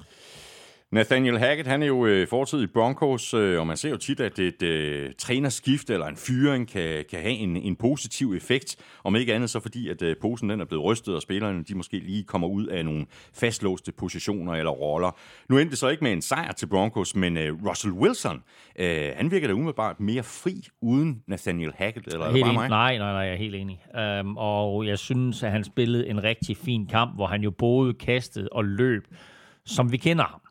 Nathaniel 0.91 1.37
Hackett, 1.37 1.67
han 1.67 1.83
er 1.83 1.87
jo 1.87 2.05
øh, 2.05 2.27
fortid 2.27 2.63
i 2.63 2.67
Broncos, 2.67 3.33
øh, 3.33 3.59
og 3.59 3.67
man 3.67 3.77
ser 3.77 3.89
jo 3.89 3.97
tit, 3.97 4.19
at 4.19 4.39
et 4.39 4.63
øh, 4.63 5.11
trænerskift 5.17 5.89
eller 5.89 6.05
en 6.05 6.15
fyring 6.15 6.67
kan, 6.67 7.05
kan 7.09 7.19
have 7.19 7.33
en, 7.33 7.57
en 7.57 7.75
positiv 7.75 8.33
effekt. 8.33 8.75
Om 9.03 9.15
ikke 9.15 9.33
andet 9.33 9.49
så 9.49 9.59
fordi, 9.59 9.89
at 9.89 10.01
øh, 10.01 10.15
posen 10.21 10.49
den 10.49 10.61
er 10.61 10.65
blevet 10.65 10.85
rystet, 10.85 11.15
og 11.15 11.21
spillerne 11.21 11.63
de 11.63 11.75
måske 11.75 11.99
lige 11.99 12.23
kommer 12.23 12.47
ud 12.47 12.65
af 12.65 12.85
nogle 12.85 13.05
fastlåste 13.33 13.91
positioner 13.91 14.53
eller 14.53 14.71
roller. 14.71 15.17
Nu 15.49 15.57
endte 15.57 15.71
det 15.71 15.77
så 15.79 15.87
ikke 15.87 16.03
med 16.03 16.13
en 16.13 16.21
sejr 16.21 16.51
til 16.51 16.67
Broncos, 16.67 17.15
men 17.15 17.37
øh, 17.37 17.65
Russell 17.69 17.93
Wilson, 17.93 18.43
øh, 18.79 19.09
han 19.15 19.31
virker 19.31 19.47
da 19.47 19.53
umiddelbart 19.53 19.99
mere 19.99 20.23
fri 20.23 20.67
uden 20.81 21.23
Nathaniel 21.27 21.73
Hackett, 21.75 22.07
eller 22.07 22.31
helt 22.31 22.43
er 22.43 22.47
det 22.47 22.55
bare 22.55 22.69
mig? 22.69 22.69
Nej, 22.69 22.97
nej, 22.97 23.11
nej, 23.11 23.21
jeg 23.21 23.33
er 23.33 23.37
helt 23.37 23.55
enig. 23.55 23.81
Um, 24.19 24.37
og 24.37 24.87
jeg 24.87 24.99
synes, 24.99 25.43
at 25.43 25.51
han 25.51 25.63
spillede 25.63 26.07
en 26.07 26.23
rigtig 26.23 26.57
fin 26.57 26.87
kamp, 26.87 27.15
hvor 27.15 27.27
han 27.27 27.41
jo 27.41 27.51
både 27.51 27.93
kastede 27.93 28.49
og 28.51 28.65
løb, 28.65 29.03
som 29.65 29.91
vi 29.91 29.97
kender 29.97 30.23
ham. 30.23 30.41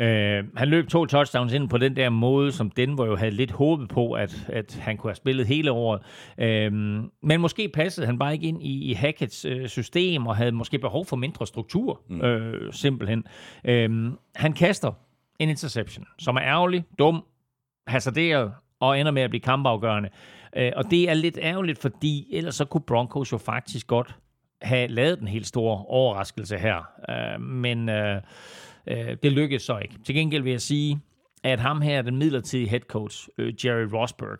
Øh, 0.00 0.44
han 0.56 0.68
løb 0.68 0.88
to 0.88 1.06
touchdowns 1.06 1.52
ind 1.52 1.68
på 1.68 1.78
den 1.78 1.96
der 1.96 2.08
måde, 2.08 2.52
som 2.52 2.70
Denver 2.70 3.06
jo 3.06 3.16
havde 3.16 3.30
lidt 3.30 3.50
håbet 3.50 3.88
på, 3.88 4.12
at, 4.12 4.46
at 4.48 4.78
han 4.82 4.96
kunne 4.96 5.10
have 5.10 5.16
spillet 5.16 5.46
hele 5.46 5.72
året. 5.72 6.00
Øh, 6.38 6.72
men 7.22 7.40
måske 7.40 7.68
passede 7.68 8.06
han 8.06 8.18
bare 8.18 8.32
ikke 8.32 8.46
ind 8.46 8.62
i, 8.62 8.90
i 8.90 8.94
Hackett's 8.94 9.48
øh, 9.48 9.68
system, 9.68 10.26
og 10.26 10.36
havde 10.36 10.52
måske 10.52 10.78
behov 10.78 11.06
for 11.06 11.16
mindre 11.16 11.46
struktur, 11.46 12.00
mm. 12.08 12.20
øh, 12.20 12.72
simpelthen. 12.72 13.24
Øh, 13.64 14.12
han 14.34 14.52
kaster 14.52 14.92
en 15.38 15.48
interception, 15.48 16.06
som 16.18 16.36
er 16.36 16.42
ærgerlig, 16.42 16.84
dum, 16.98 17.24
hasarderet, 17.86 18.52
og 18.80 19.00
ender 19.00 19.12
med 19.12 19.22
at 19.22 19.30
blive 19.30 19.40
kampafgørende. 19.40 20.08
Øh, 20.56 20.72
og 20.76 20.90
det 20.90 21.10
er 21.10 21.14
lidt 21.14 21.38
ærgerligt, 21.42 21.78
fordi 21.78 22.26
ellers 22.32 22.54
så 22.54 22.64
kunne 22.64 22.84
Broncos 22.86 23.32
jo 23.32 23.38
faktisk 23.38 23.86
godt 23.86 24.16
have 24.62 24.88
lavet 24.88 25.18
den 25.18 25.28
helt 25.28 25.46
store 25.46 25.84
overraskelse 25.88 26.58
her. 26.58 26.88
Øh, 27.08 27.40
men... 27.40 27.88
Øh, 27.88 28.22
Øh, 28.86 29.16
det 29.22 29.32
lykkedes 29.32 29.62
så 29.62 29.78
ikke. 29.78 29.94
Til 30.04 30.14
gengæld 30.14 30.42
vil 30.42 30.50
jeg 30.50 30.60
sige, 30.60 31.00
at 31.44 31.60
ham 31.60 31.80
her, 31.80 32.02
den 32.02 32.16
midlertidige 32.16 32.68
head 32.68 32.80
coach, 32.80 33.28
øh, 33.38 33.54
Jerry 33.64 33.86
Rosberg, 33.92 34.38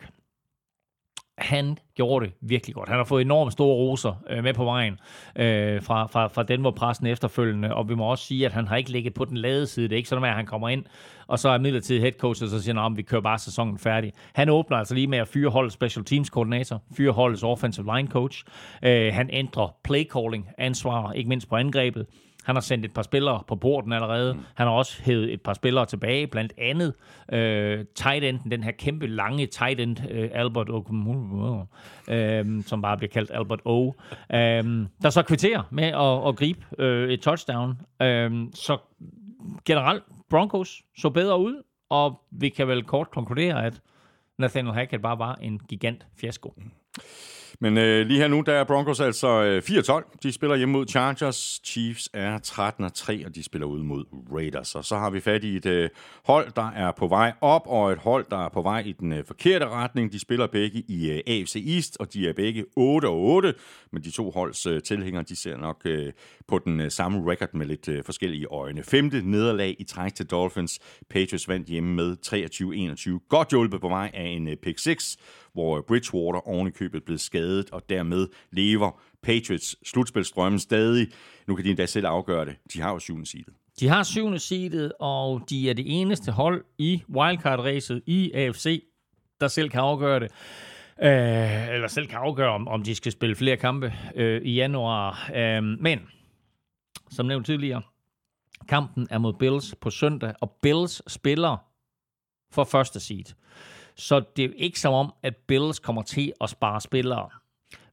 han 1.38 1.78
gjorde 1.94 2.26
det 2.26 2.34
virkelig 2.40 2.74
godt. 2.74 2.88
Han 2.88 2.98
har 2.98 3.04
fået 3.04 3.22
enormt 3.22 3.52
store 3.52 3.74
roser 3.76 4.22
øh, 4.30 4.44
med 4.44 4.54
på 4.54 4.64
vejen 4.64 4.92
øh, 5.36 5.82
fra, 5.82 6.06
fra, 6.06 6.26
fra 6.26 6.42
Denver-pressen 6.42 7.06
efterfølgende, 7.06 7.74
og 7.74 7.88
vi 7.88 7.94
må 7.94 8.04
også 8.04 8.24
sige, 8.24 8.46
at 8.46 8.52
han 8.52 8.68
har 8.68 8.76
ikke 8.76 8.90
ligget 8.90 9.14
på 9.14 9.24
den 9.24 9.36
lade 9.36 9.66
side. 9.66 9.88
Det 9.88 9.92
er 9.92 9.96
ikke 9.96 10.08
sådan, 10.08 10.24
at 10.24 10.34
han 10.34 10.46
kommer 10.46 10.68
ind, 10.68 10.84
og 11.26 11.38
så 11.38 11.48
er 11.48 11.58
midlertidig 11.58 12.02
head 12.02 12.12
coach, 12.12 12.42
og 12.42 12.48
så 12.48 12.62
siger 12.62 12.80
han, 12.80 12.92
at 12.92 12.96
vi 12.96 13.02
kører 13.02 13.22
bare 13.22 13.38
sæsonen 13.38 13.78
færdig. 13.78 14.12
Han 14.34 14.48
åbner 14.48 14.76
altså 14.76 14.94
lige 14.94 15.06
med 15.06 15.18
at 15.18 15.28
fyre 15.28 15.50
holdets 15.50 15.74
special 15.74 16.04
teams 16.04 16.30
koordinator, 16.30 16.82
fyre 16.96 17.12
holdets 17.12 17.42
offensive 17.42 17.96
line 17.96 18.08
coach. 18.08 18.44
Øh, 18.82 19.14
han 19.14 19.30
ændrer 19.32 19.76
play 19.84 20.04
calling 20.04 20.48
ansvar, 20.58 21.12
ikke 21.12 21.28
mindst 21.28 21.48
på 21.48 21.56
angrebet. 21.56 22.06
Han 22.44 22.56
har 22.56 22.60
sendt 22.60 22.84
et 22.84 22.94
par 22.94 23.02
spillere 23.02 23.42
på 23.48 23.56
porten 23.56 23.92
allerede. 23.92 24.34
Mm. 24.34 24.40
Han 24.54 24.66
har 24.66 24.74
også 24.74 25.02
hævet 25.02 25.32
et 25.32 25.42
par 25.42 25.52
spillere 25.52 25.86
tilbage, 25.86 26.26
blandt 26.26 26.52
andet 26.58 26.94
øh, 27.32 27.84
tight 27.94 28.24
enden, 28.24 28.50
den 28.50 28.64
her 28.64 28.72
kæmpe 28.72 29.06
lange 29.06 29.46
tight 29.46 29.80
end, 29.80 29.96
øh, 30.10 30.30
Albert 30.32 30.70
O, 30.70 30.84
øh, 32.08 32.64
som 32.64 32.82
bare 32.82 32.96
bliver 32.96 33.10
kaldt 33.10 33.30
Albert 33.34 33.60
O, 33.64 33.92
øh, 34.34 34.86
der 35.02 35.10
så 35.10 35.22
kvitterer 35.22 35.62
med 35.70 35.84
at, 35.84 36.28
at 36.28 36.36
gribe 36.36 36.66
øh, 36.78 37.10
et 37.10 37.20
touchdown. 37.20 37.78
Øh, 38.02 38.46
så 38.54 38.78
generelt, 39.64 40.02
Broncos 40.30 40.82
så 40.98 41.10
bedre 41.10 41.38
ud, 41.38 41.62
og 41.88 42.20
vi 42.30 42.48
kan 42.48 42.68
vel 42.68 42.84
kort 42.84 43.10
konkludere, 43.10 43.66
at 43.66 43.80
Nathaniel 44.38 44.74
Hackett 44.74 45.02
bare 45.02 45.18
var 45.18 45.34
en 45.34 45.60
gigant 45.68 46.06
fiasko. 46.16 46.54
Mm. 46.56 46.70
Men 47.62 47.78
øh, 47.78 48.06
lige 48.06 48.20
her 48.20 48.28
nu, 48.28 48.40
der 48.40 48.52
er 48.52 48.64
Broncos 48.64 49.00
altså 49.00 49.42
øh, 49.42 49.62
4-12. 49.64 50.18
De 50.22 50.32
spiller 50.32 50.56
hjemme 50.56 50.72
mod 50.72 50.86
Chargers. 50.86 51.60
Chiefs 51.64 52.10
er 52.12 52.38
13-3, 53.22 53.26
og 53.26 53.34
de 53.34 53.42
spiller 53.42 53.66
ud 53.66 53.82
mod 53.82 54.04
Raiders. 54.32 54.74
Og 54.74 54.84
så 54.84 54.96
har 54.96 55.10
vi 55.10 55.20
fat 55.20 55.44
i 55.44 55.56
et 55.56 55.66
øh, 55.66 55.88
hold, 56.24 56.52
der 56.56 56.70
er 56.70 56.92
på 56.92 57.06
vej 57.06 57.32
op, 57.40 57.62
og 57.66 57.92
et 57.92 57.98
hold, 57.98 58.26
der 58.30 58.44
er 58.44 58.48
på 58.48 58.62
vej 58.62 58.82
i 58.86 58.92
den 58.92 59.12
øh, 59.12 59.24
forkerte 59.24 59.68
retning. 59.68 60.12
De 60.12 60.18
spiller 60.18 60.46
begge 60.46 60.84
i 60.88 61.10
øh, 61.10 61.20
AFC 61.26 61.64
East, 61.66 61.96
og 62.00 62.12
de 62.12 62.28
er 62.28 62.32
begge 62.32 62.62
8-8. 62.62 62.72
Men 63.92 64.02
de 64.02 64.10
to 64.10 64.30
holds 64.30 64.66
øh, 64.66 64.82
tilhængere, 64.82 65.24
de 65.28 65.36
ser 65.36 65.56
nok 65.56 65.80
øh, 65.84 66.12
på 66.48 66.58
den 66.58 66.80
øh, 66.80 66.90
samme 66.90 67.30
record 67.30 67.54
med 67.54 67.66
lidt 67.66 67.88
øh, 67.88 68.04
forskellige 68.04 68.46
øjne. 68.46 68.82
Femte 68.82 69.22
nederlag 69.30 69.76
i 69.78 69.84
træk 69.84 70.14
til 70.14 70.26
Dolphins. 70.26 70.78
Patriots 71.10 71.48
vandt 71.48 71.68
hjemme 71.68 71.94
med 71.94 72.16
23-21. 73.20 73.26
Godt 73.28 73.48
hjulpet 73.50 73.80
på 73.80 73.88
vej 73.88 74.10
af 74.14 74.24
en 74.26 74.48
øh, 74.48 74.56
pick 74.56 74.78
6 74.78 75.16
hvor 75.52 75.84
Bridgewater 75.88 76.48
ovenikøbet 76.48 77.04
blev 77.04 77.18
skadet, 77.18 77.70
og 77.70 77.82
dermed 77.88 78.26
lever 78.52 79.00
Patriots 79.22 79.88
slutspilstrømmen 79.88 80.58
stadig. 80.58 81.08
Nu 81.46 81.56
kan 81.56 81.64
de 81.64 81.70
endda 81.70 81.86
selv 81.86 82.06
afgøre 82.06 82.44
det. 82.44 82.56
De 82.72 82.80
har 82.80 82.92
jo 82.92 82.98
syvende 82.98 83.26
seedet. 83.26 83.54
De 83.80 83.88
har 83.88 84.02
syvende 84.02 84.38
seedet, 84.38 84.92
og 85.00 85.42
de 85.50 85.70
er 85.70 85.74
det 85.74 86.00
eneste 86.00 86.32
hold 86.32 86.64
i 86.78 87.02
wildcard-racet 87.08 88.02
i 88.06 88.32
AFC, 88.32 88.84
der 89.40 89.48
selv 89.48 89.70
kan 89.70 89.80
afgøre 89.80 90.20
det. 90.20 90.30
Øh, 91.02 91.74
eller 91.74 91.88
selv 91.88 92.06
kan 92.06 92.18
afgøre, 92.18 92.50
om, 92.50 92.68
om 92.68 92.82
de 92.82 92.94
skal 92.94 93.12
spille 93.12 93.36
flere 93.36 93.56
kampe 93.56 93.92
øh, 94.14 94.42
i 94.42 94.54
januar. 94.54 95.30
Øh, 95.34 95.62
men, 95.62 96.00
som 97.10 97.26
nævnt 97.26 97.46
tidligere, 97.46 97.82
kampen 98.68 99.06
er 99.10 99.18
mod 99.18 99.32
Bills 99.32 99.74
på 99.80 99.90
søndag, 99.90 100.34
og 100.40 100.50
Bills 100.62 101.12
spiller 101.12 101.56
for 102.52 102.64
første 102.64 103.00
seed. 103.00 103.24
Så 103.94 104.20
det 104.36 104.44
er 104.44 104.48
ikke 104.56 104.80
som 104.80 104.94
om, 104.94 105.12
at 105.22 105.36
Bills 105.36 105.78
kommer 105.78 106.02
til 106.02 106.32
at 106.40 106.50
spare 106.50 106.80
spillere. 106.80 107.28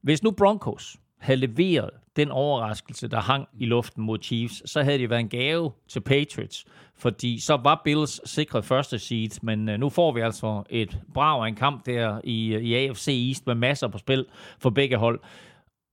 Hvis 0.02 0.24
nu 0.24 0.32
Broncos 0.32 0.98
havde 1.18 1.40
leveret 1.40 1.90
den 2.16 2.32
overraskelse, 2.32 3.08
der 3.08 3.22
hang 3.22 3.48
i 3.54 3.66
luften 3.66 4.04
mod 4.04 4.18
Chiefs, 4.22 4.72
så 4.72 4.84
havde 4.84 4.98
det 4.98 5.10
været 5.10 5.20
en 5.20 5.30
gave 5.30 5.72
til 5.88 6.02
Patriots, 6.02 6.66
fordi 6.96 7.40
så 7.40 7.58
var 7.58 7.82
Bills 7.84 8.30
sikret 8.30 8.66
første 8.66 9.00
seed, 9.00 9.40
men 9.42 9.70
øh, 9.70 9.80
nu 9.80 9.90
får 9.90 10.12
vi 10.12 10.22
altså 10.22 10.64
et 10.70 11.00
brav 11.14 11.44
af 11.44 11.48
en 11.48 11.56
kamp 11.56 11.86
der 11.86 12.22
i, 12.24 12.54
øh, 12.54 12.62
i 12.62 12.74
AFC 12.76 13.08
East 13.28 13.48
med 13.48 13.56
masser 13.56 13.88
på 13.88 13.98
spil 13.98 14.26
for 14.60 14.70
begge 14.70 14.98
hold. 14.98 15.20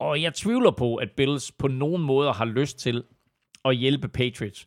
Og 0.00 0.22
jeg 0.22 0.34
tvivler 0.34 0.70
på, 0.70 0.96
at 0.96 1.10
Bills 1.10 1.52
på 1.52 1.68
nogen 1.68 2.02
måde 2.02 2.32
har 2.32 2.44
lyst 2.44 2.78
til 2.78 3.04
at 3.64 3.76
hjælpe 3.76 4.08
Patriots. 4.08 4.66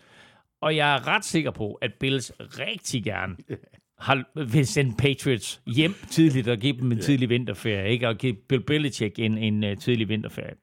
Og 0.62 0.76
jeg 0.76 0.96
er 0.96 1.08
ret 1.08 1.26
sikker 1.26 1.52
på, 1.52 1.74
at 1.74 1.94
Bills 1.94 2.32
rigtig 2.40 3.04
gerne 3.04 3.36
har, 4.00 4.45
vil 4.52 4.68
sende 4.68 4.95
Patriots 4.98 5.62
hjem 5.66 5.95
tidligt 6.10 6.48
og 6.48 6.58
give 6.58 6.78
dem 6.78 6.91
en 6.91 7.00
tidlig 7.00 7.30
vinterferie, 7.30 7.89
ikke? 7.89 8.08
og 8.08 8.16
give 8.16 8.34
Bill 8.34 8.64
Belichick 8.64 9.20
en, 9.20 9.38
en 9.38 9.64
uh, 9.64 9.78
tidlig 9.78 10.10
vinterferie. 10.10 10.54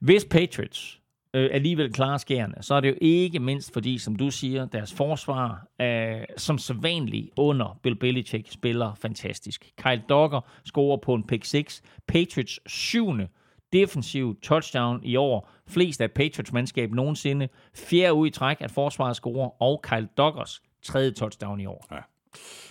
Hvis 0.00 0.24
Patriots 0.24 1.00
øh, 1.34 1.50
alligevel 1.52 1.92
klarer 1.92 2.18
skærende, 2.18 2.56
så 2.60 2.74
er 2.74 2.80
det 2.80 2.88
jo 2.88 2.94
ikke 3.00 3.38
mindst 3.38 3.72
fordi, 3.72 3.98
som 3.98 4.16
du 4.16 4.30
siger, 4.30 4.66
deres 4.66 4.94
forsvar, 4.94 5.66
øh, 5.80 6.24
som 6.36 6.58
sædvanligt 6.58 7.30
under 7.36 7.78
Bill 7.82 7.96
Belichick, 7.96 8.52
spiller 8.52 8.94
fantastisk. 8.94 9.72
Kyle 9.76 10.02
Dogger 10.08 10.40
scorer 10.64 10.96
på 10.96 11.14
en 11.14 11.26
pick 11.26 11.44
6. 11.44 11.82
Patriots 12.08 12.60
syvende 12.66 13.28
defensiv 13.72 14.40
touchdown 14.42 15.00
i 15.04 15.16
år. 15.16 15.50
Flest 15.68 16.00
af 16.00 16.10
Patriots 16.10 16.52
mandskab 16.52 16.92
nogensinde. 16.92 17.48
Fjerde 17.74 18.14
ud 18.14 18.26
i 18.26 18.30
træk, 18.30 18.56
at 18.60 18.70
forsvaret 18.70 19.16
scorer, 19.16 19.62
og 19.62 19.82
Kyle 19.82 20.08
Doggers 20.16 20.62
tredje 20.82 21.10
touchdown 21.10 21.60
i 21.60 21.66
år. 21.66 21.86
Ja. 21.92 21.98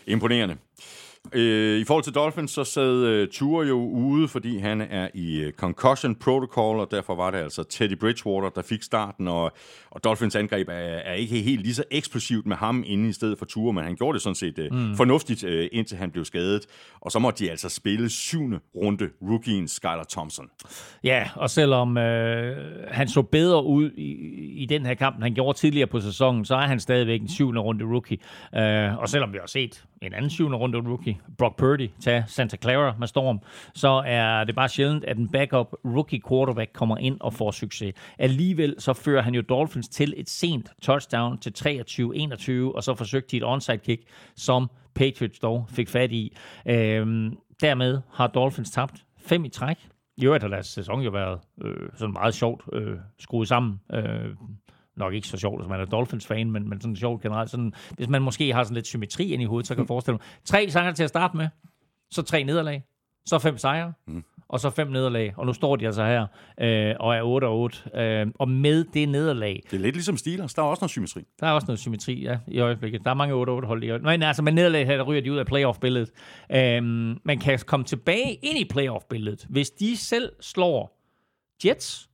Imponerende. 0.05 0.57
Øh, 1.34 1.80
I 1.80 1.84
forhold 1.84 2.03
til 2.03 2.13
Dolphins, 2.13 2.51
så 2.51 2.63
sad 2.63 3.21
uh, 3.21 3.28
Tour 3.28 3.63
jo 3.63 3.80
ude, 3.80 4.28
fordi 4.28 4.57
han 4.57 4.82
er 4.82 5.07
i 5.13 5.45
uh, 5.45 5.51
concussion 5.51 6.15
protocol, 6.15 6.80
og 6.80 6.88
derfor 6.91 7.15
var 7.15 7.32
det 7.32 7.38
altså 7.38 7.63
Teddy 7.63 7.97
Bridgewater, 7.99 8.49
der 8.49 8.61
fik 8.61 8.84
starten, 8.84 9.28
og, 9.28 9.51
og 9.91 10.03
Dolphins 10.03 10.36
angreb 10.36 10.69
er, 10.69 10.74
er 10.74 11.13
ikke 11.13 11.41
helt 11.41 11.61
lige 11.61 11.74
så 11.74 11.84
eksplosivt 11.91 12.45
med 12.45 12.55
ham 12.55 12.84
inde 12.88 13.09
i 13.09 13.13
stedet 13.13 13.38
for 13.38 13.45
Tour, 13.45 13.71
men 13.71 13.84
han 13.84 13.95
gjorde 13.95 14.13
det 14.13 14.21
sådan 14.21 14.36
set 14.36 14.59
uh, 14.59 14.78
mm. 14.78 14.95
fornuftigt, 14.95 15.43
uh, 15.43 15.65
indtil 15.71 15.97
han 15.97 16.11
blev 16.11 16.26
skadet. 16.26 16.65
Og 17.01 17.11
så 17.11 17.19
måtte 17.19 17.45
de 17.45 17.51
altså 17.51 17.69
spille 17.69 18.09
syvende 18.09 18.59
runde 18.76 19.09
rookien 19.21 19.67
Skylar 19.67 20.05
Thompson. 20.11 20.49
Ja, 21.03 21.30
og 21.36 21.49
selvom 21.49 21.89
uh, 21.89 22.03
han 22.88 23.07
så 23.07 23.21
bedre 23.21 23.65
ud 23.65 23.91
i, 23.91 24.11
i 24.63 24.65
den 24.65 24.86
her 24.86 24.93
kamp, 24.93 25.21
han 25.21 25.34
gjorde 25.34 25.57
tidligere 25.57 25.88
på 25.88 25.99
sæsonen, 25.99 26.45
så 26.45 26.55
er 26.55 26.67
han 26.67 26.80
stadigvæk 26.80 27.21
en 27.21 27.30
syvende 27.30 27.61
runde 27.61 27.86
rookie. 27.86 28.17
Uh, 28.53 28.99
og 29.01 29.09
selvom 29.09 29.34
vi 29.34 29.38
har 29.38 29.47
set 29.47 29.84
en 30.01 30.13
anden 30.13 30.30
syvende 30.30 30.57
runde 30.57 30.78
rookie, 30.78 31.12
Brock 31.38 31.57
Purdy, 31.57 31.89
tage 31.99 32.24
Santa 32.28 32.57
Clara 32.57 32.95
med 32.99 33.07
storm, 33.07 33.39
så 33.74 34.03
er 34.05 34.43
det 34.43 34.55
bare 34.55 34.70
sjældent, 34.70 35.05
at 35.05 35.18
en 35.18 35.30
backup 35.30 35.74
rookie 35.86 36.22
quarterback 36.30 36.74
kommer 36.74 36.97
ind 36.97 37.18
og 37.20 37.34
får 37.34 37.51
succes. 37.51 37.93
Alligevel 38.20 38.76
så 38.80 38.93
fører 38.93 39.22
han 39.22 39.36
jo 39.36 39.41
Dolphins 39.41 39.88
til 39.88 40.14
et 40.18 40.30
sent 40.30 40.72
touchdown 40.82 41.38
til 41.38 41.53
23-21, 41.59 42.76
og 42.76 42.84
så 42.84 42.95
forsøgte 42.97 43.32
de 43.32 43.38
et 43.38 43.43
onside 43.43 43.78
kick, 43.78 44.01
som 44.36 44.70
Patriots 44.95 45.39
dog 45.39 45.66
fik 45.70 45.89
fat 45.89 46.11
i. 46.11 46.38
Øhm, 46.66 47.38
dermed 47.61 48.01
har 48.14 48.28
Dolphins 48.28 48.72
tabt 48.72 49.05
fem 49.26 49.45
i 49.45 49.49
træk. 49.49 49.78
I 50.18 50.26
øvrigt 50.26 50.43
har 50.43 50.49
deres 50.49 50.68
sæson 50.68 51.01
jo 51.01 51.09
været 51.09 51.39
øh, 51.64 51.89
sådan 51.95 52.14
meget 52.14 52.34
sjovt 52.34 52.64
øh, 52.74 52.97
skruet 53.20 53.47
sammen. 53.47 53.80
Øh, 53.93 54.36
nok 54.96 55.14
ikke 55.14 55.28
så 55.28 55.38
sjovt, 55.38 55.62
hvis 55.62 55.70
man 55.70 55.80
er 55.80 55.86
Dolphins-fan, 55.86 56.52
men, 56.52 56.70
men 56.70 56.82
sådan 56.82 56.96
sjovt 56.96 57.22
generelt. 57.22 57.50
Sådan, 57.50 57.74
hvis 57.91 58.08
man 58.08 58.22
måske 58.22 58.54
har 58.54 58.64
sådan 58.64 58.76
lidt 58.76 58.88
symmetri 58.88 59.34
ind 59.34 59.41
i 59.41 59.46
hovedet, 59.46 59.68
så 59.68 59.76
kan 59.76 59.82
jeg 59.82 59.88
forestille 59.88 60.14
mig. 60.14 60.22
Tre 60.46 60.70
sejre 60.70 60.94
til 60.94 61.04
at 61.04 61.10
starte 61.10 61.38
med, 61.38 61.48
så 62.12 62.22
tre 62.22 62.44
nederlag, 62.44 62.84
så 63.26 63.39
fem 63.39 63.58
sejre, 63.58 63.94
mm. 64.08 64.24
og 64.48 64.60
så 64.60 64.70
fem 64.70 64.88
nederlag. 64.88 65.34
Og 65.38 65.46
nu 65.46 65.54
står 65.54 65.76
de 65.76 65.86
altså 65.86 66.06
her 66.06 66.22
øh, 66.60 66.96
og 67.00 67.16
er 67.16 67.89
8-8. 67.94 68.00
Øh, 68.00 68.28
og 68.39 68.50
med 68.50 68.84
det 68.84 69.10
nederlag, 69.10 69.64
Det 69.72 69.78
er 69.78 69.82
lidt 69.82 69.96
ligesom 69.96 70.18
Steelers. 70.18 70.54
Der 70.54 70.62
er 70.62 70.66
også 70.66 70.82
noget 70.82 70.91
symmetri. 70.91 71.24
der 71.39 71.48
er 71.48 71.52
også 71.52 71.66
noget 71.66 71.80
symmetri 71.80 72.22
ja, 72.22 72.39
i 72.48 72.60
øjeblikket. 72.60 73.02
Der 73.04 73.10
er 73.10 73.14
mange 73.14 73.62
8-8 73.64 73.66
hold 73.66 73.84
i 73.84 73.89
øjeblikket. 73.89 74.20
Men 74.20 74.24
altså, 74.24 74.41
med 74.41 74.52
nederlag 74.52 74.86
her, 74.86 74.98
der 74.98 75.04
ryger 75.04 75.22
de 75.22 75.32
ud 75.32 75.38
af 75.38 75.46
playoff-billedet. 75.46 76.12
Øhm, 76.52 77.20
man 77.24 77.39
kan 77.39 77.60
komme 77.66 77.86
tilbage 77.86 78.34
ind 78.34 78.58
i 78.58 78.66
playoff-billedet, 78.74 79.46
hvis 79.50 79.70
de 79.70 79.98
selv 79.98 80.32
slår 80.41 81.00
Jets, 81.66 82.10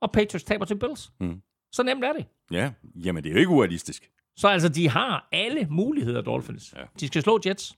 og 0.00 0.12
Patriots 0.12 0.44
taber 0.44 0.64
til 0.64 0.78
Bills. 0.78 1.12
Mm. 1.20 1.40
Så 1.74 1.82
nemt 1.82 2.04
er 2.04 2.12
det. 2.12 2.26
Ja, 2.50 2.70
jamen 3.04 3.22
det 3.24 3.30
er 3.30 3.32
jo 3.34 3.38
ikke 3.38 3.50
urealistisk. 3.50 4.10
Så 4.36 4.48
altså, 4.48 4.68
de 4.68 4.88
har 4.88 5.28
alle 5.32 5.66
muligheder, 5.70 6.20
Dolphins. 6.20 6.74
Ja. 6.76 6.82
De 7.00 7.06
skal 7.06 7.22
slå 7.22 7.40
Jets, 7.46 7.76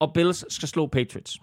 og 0.00 0.12
Bills 0.12 0.54
skal 0.54 0.68
slå 0.68 0.86
Patriots. 0.86 1.40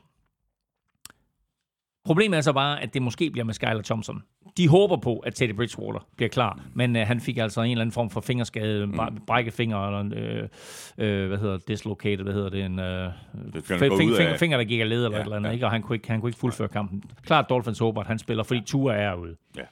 Problemet 2.06 2.38
er 2.38 2.42
så 2.42 2.54
bare, 2.54 2.82
at 2.82 2.94
det 2.94 3.02
måske 3.02 3.32
bliver 3.32 3.46
med 3.46 3.54
Skyler 3.54 3.82
Thompson. 3.82 4.24
De 4.58 4.68
håber 4.68 4.98
på, 4.98 5.20
at 5.20 5.36
Teddy 5.36 5.52
Bridgewater 5.56 6.08
bliver 6.16 6.30
klar, 6.30 6.60
men 6.74 6.96
øh, 6.96 7.08
han 7.08 7.22
fik 7.22 7.38
altså 7.38 7.62
en 7.62 7.72
eller 7.72 7.82
anden 7.82 7.94
form 7.94 8.10
for 8.10 8.22
fingerskade, 8.22 8.88
mm. 8.88 9.00
brækket 9.28 9.54
finger, 9.54 9.86
eller 9.88 10.00
en, 10.00 10.14
øh, 10.14 10.50
øh, 10.98 11.28
hvad 11.28 11.38
hedder 11.38 11.58
dislocated, 11.58 12.24
hvad 12.24 12.34
hedder 12.34 12.50
det, 12.50 12.66
en 12.66 12.80
øh, 12.80 13.12
Det 13.54 13.64
finger, 13.64 14.32
af- 14.32 14.40
finger, 14.40 14.58
der 14.58 14.64
gik 14.64 14.80
af 14.82 14.90
led 14.90 15.06
eller 15.06 15.18
ja, 15.18 15.22
et 15.22 15.26
eller 15.26 15.36
andet, 15.38 15.50
ja. 15.50 15.54
ikke? 15.54 15.66
og 15.66 15.72
han 15.72 15.82
kunne, 15.82 15.96
ikke, 15.96 16.08
han 16.12 16.22
kunne 16.22 16.30
ikke 16.30 16.40
fuldføre 16.40 16.68
kampen. 16.68 17.04
Klart 17.24 17.46
Dolphins 17.50 17.80
håber, 17.80 18.02
at 18.02 18.08
han 18.08 18.20
spiller, 18.20 18.44
fordi 18.44 18.62
Tua 18.66 18.94
er 18.96 19.16
ude. 19.16 19.36
Ja. 19.58 19.64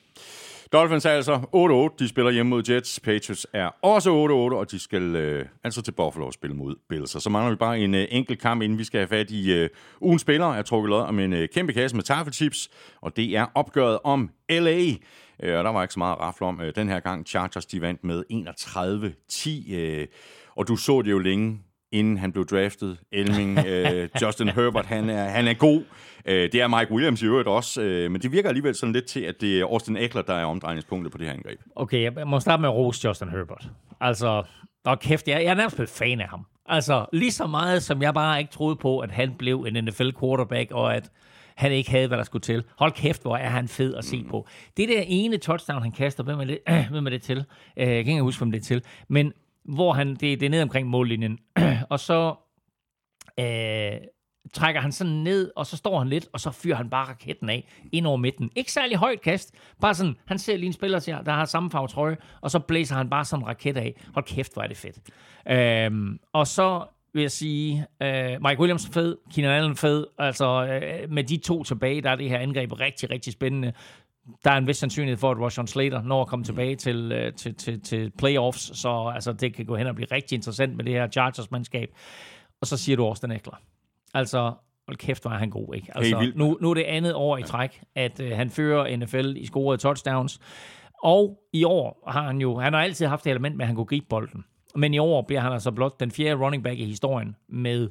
Dolphins 0.74 1.05
er 1.05 1.09
altså 1.09 1.36
8-8. 1.91 1.95
De 1.99 2.07
spiller 2.07 2.32
hjemme 2.32 2.49
mod 2.49 2.70
Jets. 2.70 2.99
Patriots 2.99 3.47
er 3.53 3.70
også 3.82 4.09
8-8, 4.09 4.55
og 4.55 4.72
de 4.72 4.80
skal 4.80 5.15
øh, 5.15 5.45
altså 5.63 5.82
til 5.82 5.91
Buffalo 5.91 6.26
og 6.26 6.34
spille 6.34 6.55
mod 6.55 6.76
Bills. 6.89 7.15
Og 7.15 7.22
så 7.22 7.30
mangler 7.30 7.49
vi 7.49 7.55
bare 7.55 7.80
en 7.80 7.95
øh, 7.95 8.07
enkelt 8.09 8.41
kamp, 8.41 8.61
inden 8.61 8.78
vi 8.78 8.84
skal 8.84 8.99
have 8.99 9.07
fat 9.07 9.32
i 9.32 9.53
øh, 9.53 9.70
ugens 10.01 10.22
spillere. 10.22 10.51
Jeg 10.51 10.65
trukket 10.65 10.89
lod 10.89 11.01
om 11.01 11.20
en 11.20 11.34
øh, 11.34 11.49
kæmpe 11.49 11.74
kasse 11.74 11.95
med 11.95 12.03
taffelchips, 12.03 12.70
og 13.01 13.18
det 13.18 13.38
er 13.38 13.45
opgøret 13.55 13.99
om 14.03 14.30
LA. 14.49 14.80
Øh, 15.43 15.57
og 15.57 15.63
der 15.63 15.70
var 15.70 15.82
ikke 15.82 15.93
så 15.93 15.99
meget 15.99 16.18
at 16.22 16.41
om. 16.41 16.61
Øh, 16.61 16.76
den 16.76 16.89
her 16.89 16.99
gang 16.99 17.28
Chargers, 17.28 17.65
de 17.65 17.82
vandt 17.82 18.03
med 18.03 18.24
31-10. 18.32 19.76
Øh, 19.76 20.07
og 20.55 20.68
du 20.68 20.76
så 20.76 21.01
det 21.01 21.11
jo 21.11 21.20
længe 21.20 21.59
inden 21.91 22.17
han 22.17 22.31
blev 22.31 22.45
draftet. 22.45 22.97
Elming, 23.11 23.59
øh, 23.67 24.09
Justin 24.21 24.49
Herbert, 24.49 24.85
han 24.85 25.09
er, 25.09 25.23
han 25.23 25.47
er 25.47 25.53
god. 25.53 25.83
Øh, 26.25 26.51
det 26.51 26.55
er 26.55 26.67
Mike 26.67 26.91
Williams 26.91 27.21
i 27.21 27.25
øvrigt 27.25 27.47
også, 27.47 27.81
øh, 27.81 28.11
men 28.11 28.21
det 28.21 28.31
virker 28.31 28.49
alligevel 28.49 28.75
sådan 28.75 28.93
lidt 28.93 29.05
til, 29.05 29.19
at 29.19 29.41
det 29.41 29.59
er 29.59 29.63
Austin 29.63 29.97
Eckler, 29.97 30.21
der 30.21 30.33
er 30.33 30.45
omdrejningspunktet 30.45 31.11
på 31.11 31.17
det 31.17 31.27
her 31.27 31.33
angreb. 31.33 31.59
Okay, 31.75 32.01
jeg 32.03 32.27
må 32.27 32.39
starte 32.39 32.61
med 32.61 32.69
at 32.69 32.75
rose 32.75 33.07
Justin 33.07 33.29
Herbert. 33.29 33.69
Altså, 34.01 34.43
og 34.85 34.99
kæft, 34.99 35.27
jeg, 35.27 35.43
jeg 35.43 35.51
er 35.51 35.55
nærmest 35.55 35.75
blevet 35.75 35.89
fan 35.89 36.21
af 36.21 36.29
ham. 36.29 36.45
Altså, 36.65 37.05
lige 37.13 37.31
så 37.31 37.47
meget, 37.47 37.83
som 37.83 38.01
jeg 38.01 38.13
bare 38.13 38.39
ikke 38.39 38.51
troede 38.51 38.75
på, 38.75 38.99
at 38.99 39.11
han 39.11 39.33
blev 39.38 39.65
en 39.67 39.85
NFL-quarterback, 39.85 40.71
og 40.71 40.95
at 40.95 41.11
han 41.55 41.71
ikke 41.71 41.91
havde, 41.91 42.07
hvad 42.07 42.17
der 42.17 42.23
skulle 42.23 42.41
til. 42.41 42.63
Hold 42.77 42.91
kæft, 42.91 43.21
hvor 43.21 43.38
er 43.38 43.49
han 43.49 43.67
fed 43.67 43.95
at 43.95 44.05
se 44.05 44.25
på. 44.29 44.47
Det 44.77 44.89
der 44.89 45.03
ene 45.07 45.38
touchdown, 45.38 45.81
han 45.81 45.91
kaster, 45.91 46.23
hvem 46.23 46.39
er 46.39 46.45
det, 46.45 46.59
hvem 46.91 47.05
er 47.05 47.09
det 47.09 47.21
til? 47.21 47.45
Øh, 47.77 47.88
jeg 47.88 48.05
kan 48.05 48.13
ikke 48.13 48.21
huske, 48.21 48.39
hvem 48.39 48.51
det 48.51 48.59
er 48.59 48.63
til. 48.63 48.81
Men 49.07 49.33
hvor 49.68 49.93
han, 49.93 50.09
det, 50.09 50.22
det 50.39 50.43
er 50.43 50.49
ned 50.49 50.61
omkring 50.61 50.88
mållinjen. 50.88 51.39
og 51.89 51.99
så 51.99 52.36
øh, 53.39 53.99
trækker 54.53 54.82
han 54.82 54.91
sådan 54.91 55.13
ned, 55.13 55.51
og 55.55 55.65
så 55.65 55.78
står 55.78 55.99
han 55.99 56.07
lidt, 56.09 56.28
og 56.34 56.39
så 56.39 56.51
fyrer 56.51 56.76
han 56.76 56.89
bare 56.89 57.07
raketten 57.07 57.49
af 57.49 57.68
ind 57.91 58.07
over 58.07 58.18
midten. 58.18 58.51
Ikke 58.55 58.72
særlig 58.72 58.97
højt 58.97 59.22
kast, 59.22 59.55
bare 59.82 59.93
sådan, 59.93 60.15
han 60.26 60.39
ser 60.39 60.57
lige 60.57 60.68
en 60.68 60.74
spiller, 60.74 60.99
siger, 60.99 61.22
der 61.22 61.32
har 61.32 61.45
samme 61.45 61.72
farve 61.72 61.88
trøje, 61.88 62.18
og 62.41 62.51
så 62.51 62.59
blæser 62.59 62.95
han 62.95 63.09
bare 63.09 63.26
sådan 63.26 63.43
en 63.43 63.47
raket 63.47 63.78
af. 63.78 64.01
Hold 64.13 64.26
kæft, 64.26 64.53
hvor 64.53 64.61
er 64.63 64.68
det 64.68 64.78
fedt. 64.78 64.99
Øhm, 65.49 66.20
og 66.34 66.47
så 66.47 66.86
vil 67.13 67.22
jeg 67.22 67.32
sige, 67.32 67.86
øh, 68.03 68.38
Mike 68.41 68.59
Williams 68.59 68.89
fed, 68.93 69.18
Keenan 69.34 69.51
Allen 69.51 69.76
fed, 69.76 70.05
altså 70.18 70.65
øh, 70.65 71.11
med 71.11 71.24
de 71.24 71.38
to 71.38 71.63
tilbage, 71.63 72.01
der 72.01 72.09
er 72.09 72.15
det 72.15 72.30
her 72.30 72.39
angreb 72.39 72.80
rigtig, 72.80 73.09
rigtig 73.09 73.34
spændende. 73.34 73.74
Der 74.43 74.51
er 74.51 74.57
en 74.57 74.67
vis 74.67 74.78
sandsynlighed 74.78 75.17
for, 75.17 75.32
at 75.32 75.38
Roshan 75.38 75.67
Slater 75.67 76.01
når 76.01 76.21
at 76.21 76.28
komme 76.28 76.45
tilbage 76.45 76.75
til, 76.75 77.11
øh, 77.11 77.34
til, 77.34 77.55
til, 77.55 77.82
til 77.82 78.11
playoffs, 78.17 78.80
så 78.80 79.11
altså, 79.15 79.34
det 79.34 79.53
kan 79.53 79.65
gå 79.65 79.75
hen 79.75 79.88
og 79.88 79.95
blive 79.95 80.07
rigtig 80.11 80.36
interessant 80.36 80.75
med 80.75 80.86
det 80.86 80.93
her 80.93 81.07
Chargers-mandskab. 81.07 81.89
Og 82.61 82.67
så 82.67 82.78
siger 82.78 82.95
du 82.95 83.05
Austin 83.05 83.32
Eckler. 83.32 83.61
Altså, 84.13 84.53
hold 84.88 84.97
kæft, 84.97 85.21
hvor 85.21 85.32
er 85.32 85.38
han 85.38 85.49
god, 85.49 85.75
ikke? 85.75 85.88
Altså, 85.95 86.19
vildt. 86.19 86.38
nu, 86.38 86.57
nu 86.61 86.69
er 86.69 86.73
det 86.73 86.84
andet 86.84 87.13
år 87.13 87.38
i 87.38 87.43
træk, 87.43 87.82
at 87.95 88.19
øh, 88.19 88.32
han 88.32 88.49
fører 88.49 88.97
NFL 88.97 89.34
i 89.38 89.45
scorede 89.45 89.78
touchdowns. 89.78 90.39
Og 91.03 91.39
i 91.53 91.63
år 91.63 92.03
har 92.07 92.23
han 92.23 92.41
jo, 92.41 92.57
han 92.57 92.73
har 92.73 92.82
altid 92.82 93.05
haft 93.05 93.23
det 93.23 93.30
element 93.30 93.55
med, 93.55 93.63
at 93.63 93.67
han 93.67 93.75
kunne 93.75 93.86
gribe 93.86 94.05
bolden. 94.09 94.45
Men 94.75 94.93
i 94.93 94.97
år 94.97 95.21
bliver 95.21 95.41
han 95.41 95.51
altså 95.53 95.71
blot 95.71 95.99
den 95.99 96.11
fjerde 96.11 96.45
running 96.45 96.63
back 96.63 96.80
i 96.80 96.86
historien 96.86 97.36
med 97.49 97.89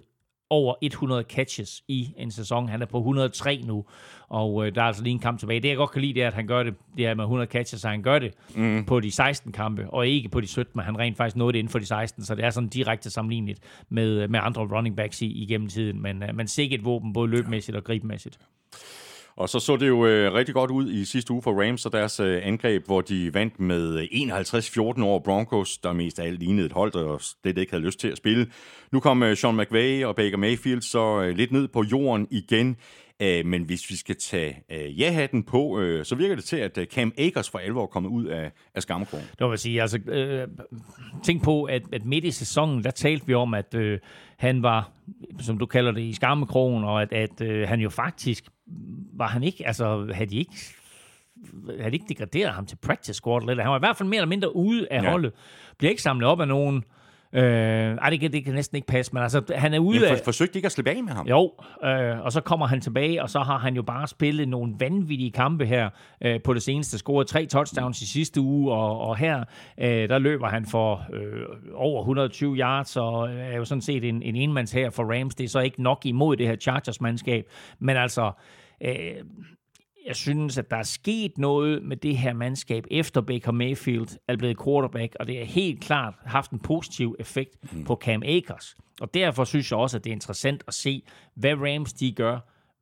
over 0.51 0.74
100 0.82 1.24
catches 1.28 1.82
i 1.88 2.14
en 2.16 2.30
sæson. 2.30 2.68
Han 2.68 2.82
er 2.82 2.86
på 2.86 2.99
103 2.99 3.62
nu, 3.64 3.84
og 4.28 4.66
øh, 4.66 4.74
der 4.74 4.82
er 4.82 4.86
altså 4.86 5.03
lige 5.03 5.12
en 5.12 5.18
kamp 5.18 5.38
tilbage. 5.38 5.61
Det 5.61 5.68
jeg 5.68 5.76
godt 5.76 5.90
kan 5.90 6.03
lide, 6.03 6.14
det 6.14 6.22
er, 6.22 6.26
at 6.26 6.34
han 6.34 6.47
gør 6.47 6.62
det, 6.62 6.74
det 6.97 7.07
er 7.07 7.14
med 7.14 7.24
100 7.24 7.51
catches, 7.51 7.80
så 7.80 7.88
han 7.88 8.03
gør 8.03 8.18
det 8.18 8.34
mm. 8.55 8.84
på 8.84 9.01
de 9.01 9.11
16 9.11 9.53
kampe, 9.53 9.90
og 9.90 10.09
ikke 10.09 10.28
på 10.28 10.40
de 10.40 10.47
17, 10.47 10.72
men 10.74 10.84
han 10.84 10.99
rent 10.99 11.16
faktisk 11.16 11.36
nåede 11.36 11.53
det 11.53 11.59
inden 11.59 11.70
for 11.70 11.78
de 11.78 11.86
16, 11.86 12.24
så 12.24 12.34
det 12.34 12.44
er 12.44 12.51
sådan 12.51 12.68
direkte 12.68 13.11
sammenligneligt 13.11 13.61
med, 13.88 14.28
med 14.28 14.40
andre 14.42 14.62
running 14.62 14.97
backs 14.97 15.22
i, 15.22 15.26
igennem 15.26 15.68
tiden. 15.68 16.03
Men, 16.03 16.22
øh, 16.22 16.34
men 16.34 16.49
sikkert 16.49 16.84
våben, 16.84 17.12
både 17.12 17.30
løbmæssigt 17.30 17.76
og 17.76 17.84
gribmæssigt. 17.84 18.38
Og 19.37 19.49
så 19.49 19.59
så 19.59 19.76
det 19.76 19.89
jo 19.89 20.07
øh, 20.07 20.32
rigtig 20.32 20.55
godt 20.55 20.70
ud 20.70 20.91
i 20.91 21.05
sidste 21.05 21.32
uge 21.32 21.43
for 21.43 21.62
Rams 21.62 21.87
og 21.87 21.93
deres 21.93 22.20
øh, 22.20 22.41
angreb, 22.43 22.87
hvor 22.87 23.01
de 23.01 23.34
vandt 23.34 23.61
med 23.61 23.99
øh, 23.99 24.05
51-14 24.05 25.03
over 25.03 25.20
Broncos, 25.20 25.78
der 25.78 25.93
mest 25.93 26.18
af 26.18 26.26
alt 26.26 26.41
lignede 26.41 26.66
et 26.66 26.72
hold, 26.72 26.93
der 26.93 27.18
slet 27.18 27.59
ikke 27.59 27.72
havde 27.72 27.84
lyst 27.84 28.01
til 28.01 28.09
at 28.09 28.16
spille. 28.16 28.47
Nu 28.93 29.01
kom 29.01 29.22
øh, 29.22 29.37
Sean 29.37 29.57
McVay 29.57 30.05
og 30.05 30.16
Baker 30.16 30.37
Mayfield 30.37 30.82
så 30.82 31.22
øh, 31.22 31.37
lidt 31.37 31.53
ned 31.53 31.68
på 31.68 31.82
jorden 31.82 32.28
igen. 32.30 32.76
Øh, 33.22 33.47
men 33.47 33.62
hvis 33.62 33.91
vi 33.91 33.97
skal 33.97 34.16
tage 34.16 34.62
øh, 34.72 35.01
ja-hatten 35.01 35.43
på, 35.43 35.80
øh, 35.80 36.05
så 36.05 36.14
virker 36.14 36.34
det 36.34 36.45
til, 36.45 36.57
at 36.57 36.78
øh, 36.78 36.87
Cam 36.87 37.12
Akers 37.18 37.51
for 37.51 37.59
alvor 37.59 37.82
er 37.82 37.87
kommet 37.87 38.11
ud 38.11 38.24
af, 38.24 38.53
af 38.74 38.82
skammekrogen. 38.82 39.26
Det 39.39 39.51
vil 39.51 39.59
sige. 39.59 39.82
Altså, 39.82 39.99
øh, 39.99 40.49
tænk 41.24 41.45
på, 41.45 41.64
at, 41.64 41.82
at 41.93 42.05
midt 42.05 42.24
i 42.24 42.30
sæsonen, 42.30 42.84
der 42.84 42.91
talte 42.91 43.26
vi 43.26 43.34
om, 43.34 43.55
at 43.55 43.74
øh, 43.74 43.99
han 44.37 44.62
var, 44.62 44.91
som 45.41 45.59
du 45.59 45.66
kalder 45.66 45.93
det, 45.93 46.03
i 46.03 46.12
skammekrogen, 46.12 46.84
og 46.84 47.03
at, 47.03 47.12
at 47.12 47.41
øh, 47.41 47.68
han 47.68 47.80
jo 47.80 47.91
faktisk 47.91 48.45
var 49.12 49.27
han 49.27 49.43
ikke, 49.43 49.67
altså 49.67 50.12
havde 50.14 50.31
de 50.31 50.37
ikke 50.37 50.53
havde 51.67 51.91
de 51.91 51.97
ikke 51.97 52.07
degraderet 52.09 52.53
ham 52.53 52.67
til 52.67 52.77
practice 52.77 53.14
squad 53.14 53.47
lidt. 53.47 53.61
Han 53.61 53.71
var 53.71 53.77
i 53.77 53.79
hvert 53.79 53.97
fald 53.97 54.09
mere 54.09 54.17
eller 54.17 54.29
mindre 54.29 54.57
ude 54.57 54.87
af 54.91 55.03
ja. 55.03 55.11
holdet. 55.11 55.33
Bliver 55.79 55.91
ikke 55.91 56.03
samlet 56.03 56.29
op 56.29 56.41
af 56.41 56.49
nogen. 56.49 56.85
Øh, 57.37 57.97
ej, 57.97 58.11
det 58.11 58.20
kan, 58.20 58.32
det 58.32 58.45
kan 58.45 58.55
næsten 58.55 58.76
ikke 58.76 58.87
passe, 58.87 59.14
men 59.14 59.22
altså, 59.22 59.43
han 59.55 59.74
er 59.74 59.78
ude 59.78 60.01
Men 60.01 60.09
af... 60.09 60.18
for, 60.18 60.24
forsøgte 60.24 60.59
ikke 60.59 60.66
at 60.66 60.72
slippe 60.72 60.91
af 60.91 61.03
med 61.03 61.12
ham? 61.12 61.26
Jo, 61.26 61.53
øh, 61.84 62.20
og 62.20 62.32
så 62.32 62.41
kommer 62.41 62.66
han 62.66 62.80
tilbage, 62.80 63.22
og 63.22 63.30
så 63.30 63.41
har 63.41 63.59
han 63.59 63.76
jo 63.76 63.82
bare 63.82 64.09
spillet 64.09 64.49
nogle 64.49 64.74
vanvittige 64.78 65.30
kampe 65.30 65.66
her 65.66 65.91
øh, 66.20 66.43
på 66.43 66.55
det 66.55 66.62
seneste. 66.62 66.99
Scoret 66.99 67.26
tre 67.26 67.47
touchdowns 67.47 68.03
i 68.03 68.07
sidste 68.07 68.41
uge, 68.41 68.72
og, 68.72 69.01
og 69.01 69.16
her 69.16 69.45
øh, 69.78 70.09
der 70.09 70.18
løber 70.18 70.49
han 70.49 70.66
for 70.66 71.07
øh, 71.12 71.43
over 71.74 72.01
120 72.01 72.57
yards, 72.57 72.97
og 72.97 73.30
er 73.30 73.57
jo 73.57 73.64
sådan 73.64 73.82
set 73.82 74.05
en, 74.05 74.22
en 74.22 74.37
enmands 74.37 74.72
her 74.72 74.91
for 74.91 75.14
Rams. 75.14 75.34
Det 75.34 75.45
er 75.45 75.49
så 75.49 75.61
ikke 75.61 75.82
nok 75.82 76.07
imod 76.07 76.37
det 76.37 76.47
her 76.47 76.57
Chargers-mandskab, 76.57 77.45
men 77.78 77.97
altså... 77.97 78.32
Øh, 78.80 78.95
jeg 80.07 80.17
synes, 80.17 80.59
at 80.59 80.71
der 80.71 80.77
er 80.77 80.83
sket 80.83 81.39
noget 81.39 81.83
med 81.83 81.97
det 81.97 82.17
her 82.17 82.33
mandskab, 82.33 82.87
efter 82.91 83.21
Baker 83.21 83.53
Mayfield 83.53 84.19
er 84.29 84.37
blevet 84.37 84.57
quarterback, 84.65 85.17
og 85.21 85.27
det 85.27 85.39
har 85.39 85.45
helt 85.45 85.81
klart 85.81 86.15
haft 86.25 86.51
en 86.51 86.59
positiv 86.59 87.17
effekt 87.19 87.73
mm. 87.73 87.85
på 87.85 87.99
Cam 88.03 88.23
Akers. 88.23 88.77
Og 89.01 89.15
derfor 89.15 89.45
synes 89.45 89.71
jeg 89.71 89.79
også, 89.79 89.97
at 89.97 90.05
det 90.05 90.11
er 90.11 90.15
interessant 90.15 90.65
at 90.69 90.75
se, 90.75 91.03
hvad 91.35 91.55
Rams 91.55 91.93
de 91.93 92.13
gør 92.13 92.39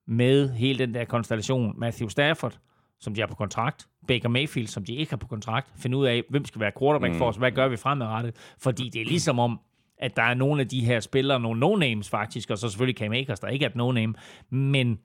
med 0.06 0.52
hele 0.52 0.78
den 0.78 0.94
der 0.94 1.04
konstellation. 1.04 1.74
Matthew 1.78 2.08
Stafford, 2.08 2.58
som 3.00 3.14
de 3.14 3.20
har 3.20 3.28
på 3.28 3.34
kontrakt, 3.34 3.86
Baker 4.08 4.28
Mayfield, 4.28 4.66
som 4.66 4.84
de 4.84 4.94
ikke 4.94 5.12
har 5.12 5.16
på 5.16 5.26
kontrakt, 5.26 5.72
finde 5.76 5.96
ud 5.96 6.06
af, 6.06 6.22
hvem 6.30 6.44
skal 6.44 6.60
være 6.60 6.72
quarterback 6.78 7.12
mm. 7.12 7.18
for 7.18 7.28
os, 7.28 7.36
hvad 7.36 7.52
gør 7.52 7.68
vi 7.68 7.76
fremadrettet, 7.76 8.36
fordi 8.58 8.88
det 8.88 9.00
er 9.00 9.04
ligesom 9.04 9.38
om, 9.38 9.60
at 9.98 10.16
der 10.16 10.22
er 10.22 10.34
nogle 10.34 10.60
af 10.60 10.68
de 10.68 10.84
her 10.84 11.00
spillere, 11.00 11.40
nogle 11.40 11.66
no-names 11.66 12.10
faktisk, 12.10 12.50
og 12.50 12.58
så 12.58 12.68
selvfølgelig 12.68 12.98
Cam 12.98 13.12
Akers, 13.12 13.40
der 13.40 13.48
ikke 13.48 13.64
er 13.64 13.68
et 13.68 13.76
no-name, 13.76 14.14
men 14.50 14.98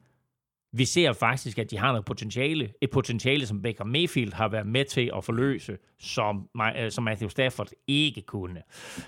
vi 0.72 0.86
ser 0.86 1.14
faktisk, 1.14 1.60
at 1.60 1.72
de 1.72 1.78
har 1.78 1.92
noget 1.92 2.06
potentiale. 2.06 2.74
Et 2.82 2.90
potentiale, 2.90 3.46
som 3.46 3.62
Baker 3.62 3.84
Mayfield 3.84 4.34
har 4.34 4.48
været 4.48 4.68
med 4.68 4.86
til 4.86 5.12
at 5.18 5.24
forløse, 5.24 5.78
som, 6.00 6.50
øh, 6.78 6.92
som 6.92 7.04
Matthew 7.04 7.30
Stafford 7.30 7.70
ikke 7.88 8.22
kunne. 8.22 8.62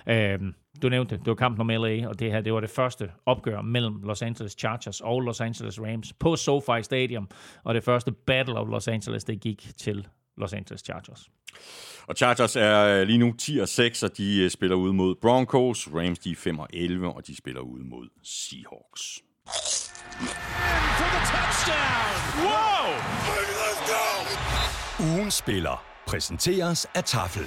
Øhm, 0.10 0.54
du 0.82 0.90
nævnte, 0.90 1.18
det 1.18 1.28
var 1.28 1.36
kampen 1.36 1.62
om 1.62 1.82
LA, 1.84 2.08
og 2.08 2.20
det 2.20 2.32
her 2.32 2.42
det 2.42 2.54
var 2.54 2.60
det 2.60 2.70
første 2.70 3.12
opgør 3.26 3.62
mellem 3.62 4.02
Los 4.04 4.22
Angeles 4.22 4.52
Chargers 4.60 5.02
og 5.02 5.22
Los 5.22 5.42
Angeles 5.42 5.82
Rams 5.82 6.14
på 6.14 6.36
SoFi 6.36 6.84
Stadium, 6.84 7.30
og 7.64 7.74
det 7.74 7.84
første 7.84 8.12
Battle 8.12 8.56
of 8.56 8.68
Los 8.68 8.88
Angeles, 8.88 9.24
det 9.24 9.40
gik 9.40 9.68
til 9.78 10.08
Los 10.38 10.54
Angeles 10.54 10.82
Chargers. 10.82 11.30
Og 12.08 12.16
Chargers 12.16 12.56
er 12.56 12.86
øh, 12.86 13.08
lige 13.08 13.18
nu 13.18 13.34
10 13.38 13.60
og 13.60 13.68
6, 13.68 14.04
og 14.04 14.18
de 14.18 14.44
øh, 14.44 14.50
spiller 14.50 14.76
ud 14.76 14.92
mod 14.92 15.16
Broncos. 15.16 15.90
Rams 15.94 16.20
de 16.20 16.32
er 16.32 16.36
5 16.36 16.60
og 16.60 16.68
11, 16.74 17.14
og 17.14 17.28
de 17.28 17.36
spiller 17.36 17.62
ud 17.62 17.80
mod 17.80 18.10
Seahawks 18.24 19.22
for 20.98 21.08
the 21.16 21.22
touchdown. 21.34 22.14
Whoa! 22.46 22.94
Let's 23.62 23.82
go! 23.92 25.14
Ugen 25.14 25.32
spiller 25.32 25.84
præsenteres 26.08 26.88
af 26.96 27.04
Tafel. 27.04 27.46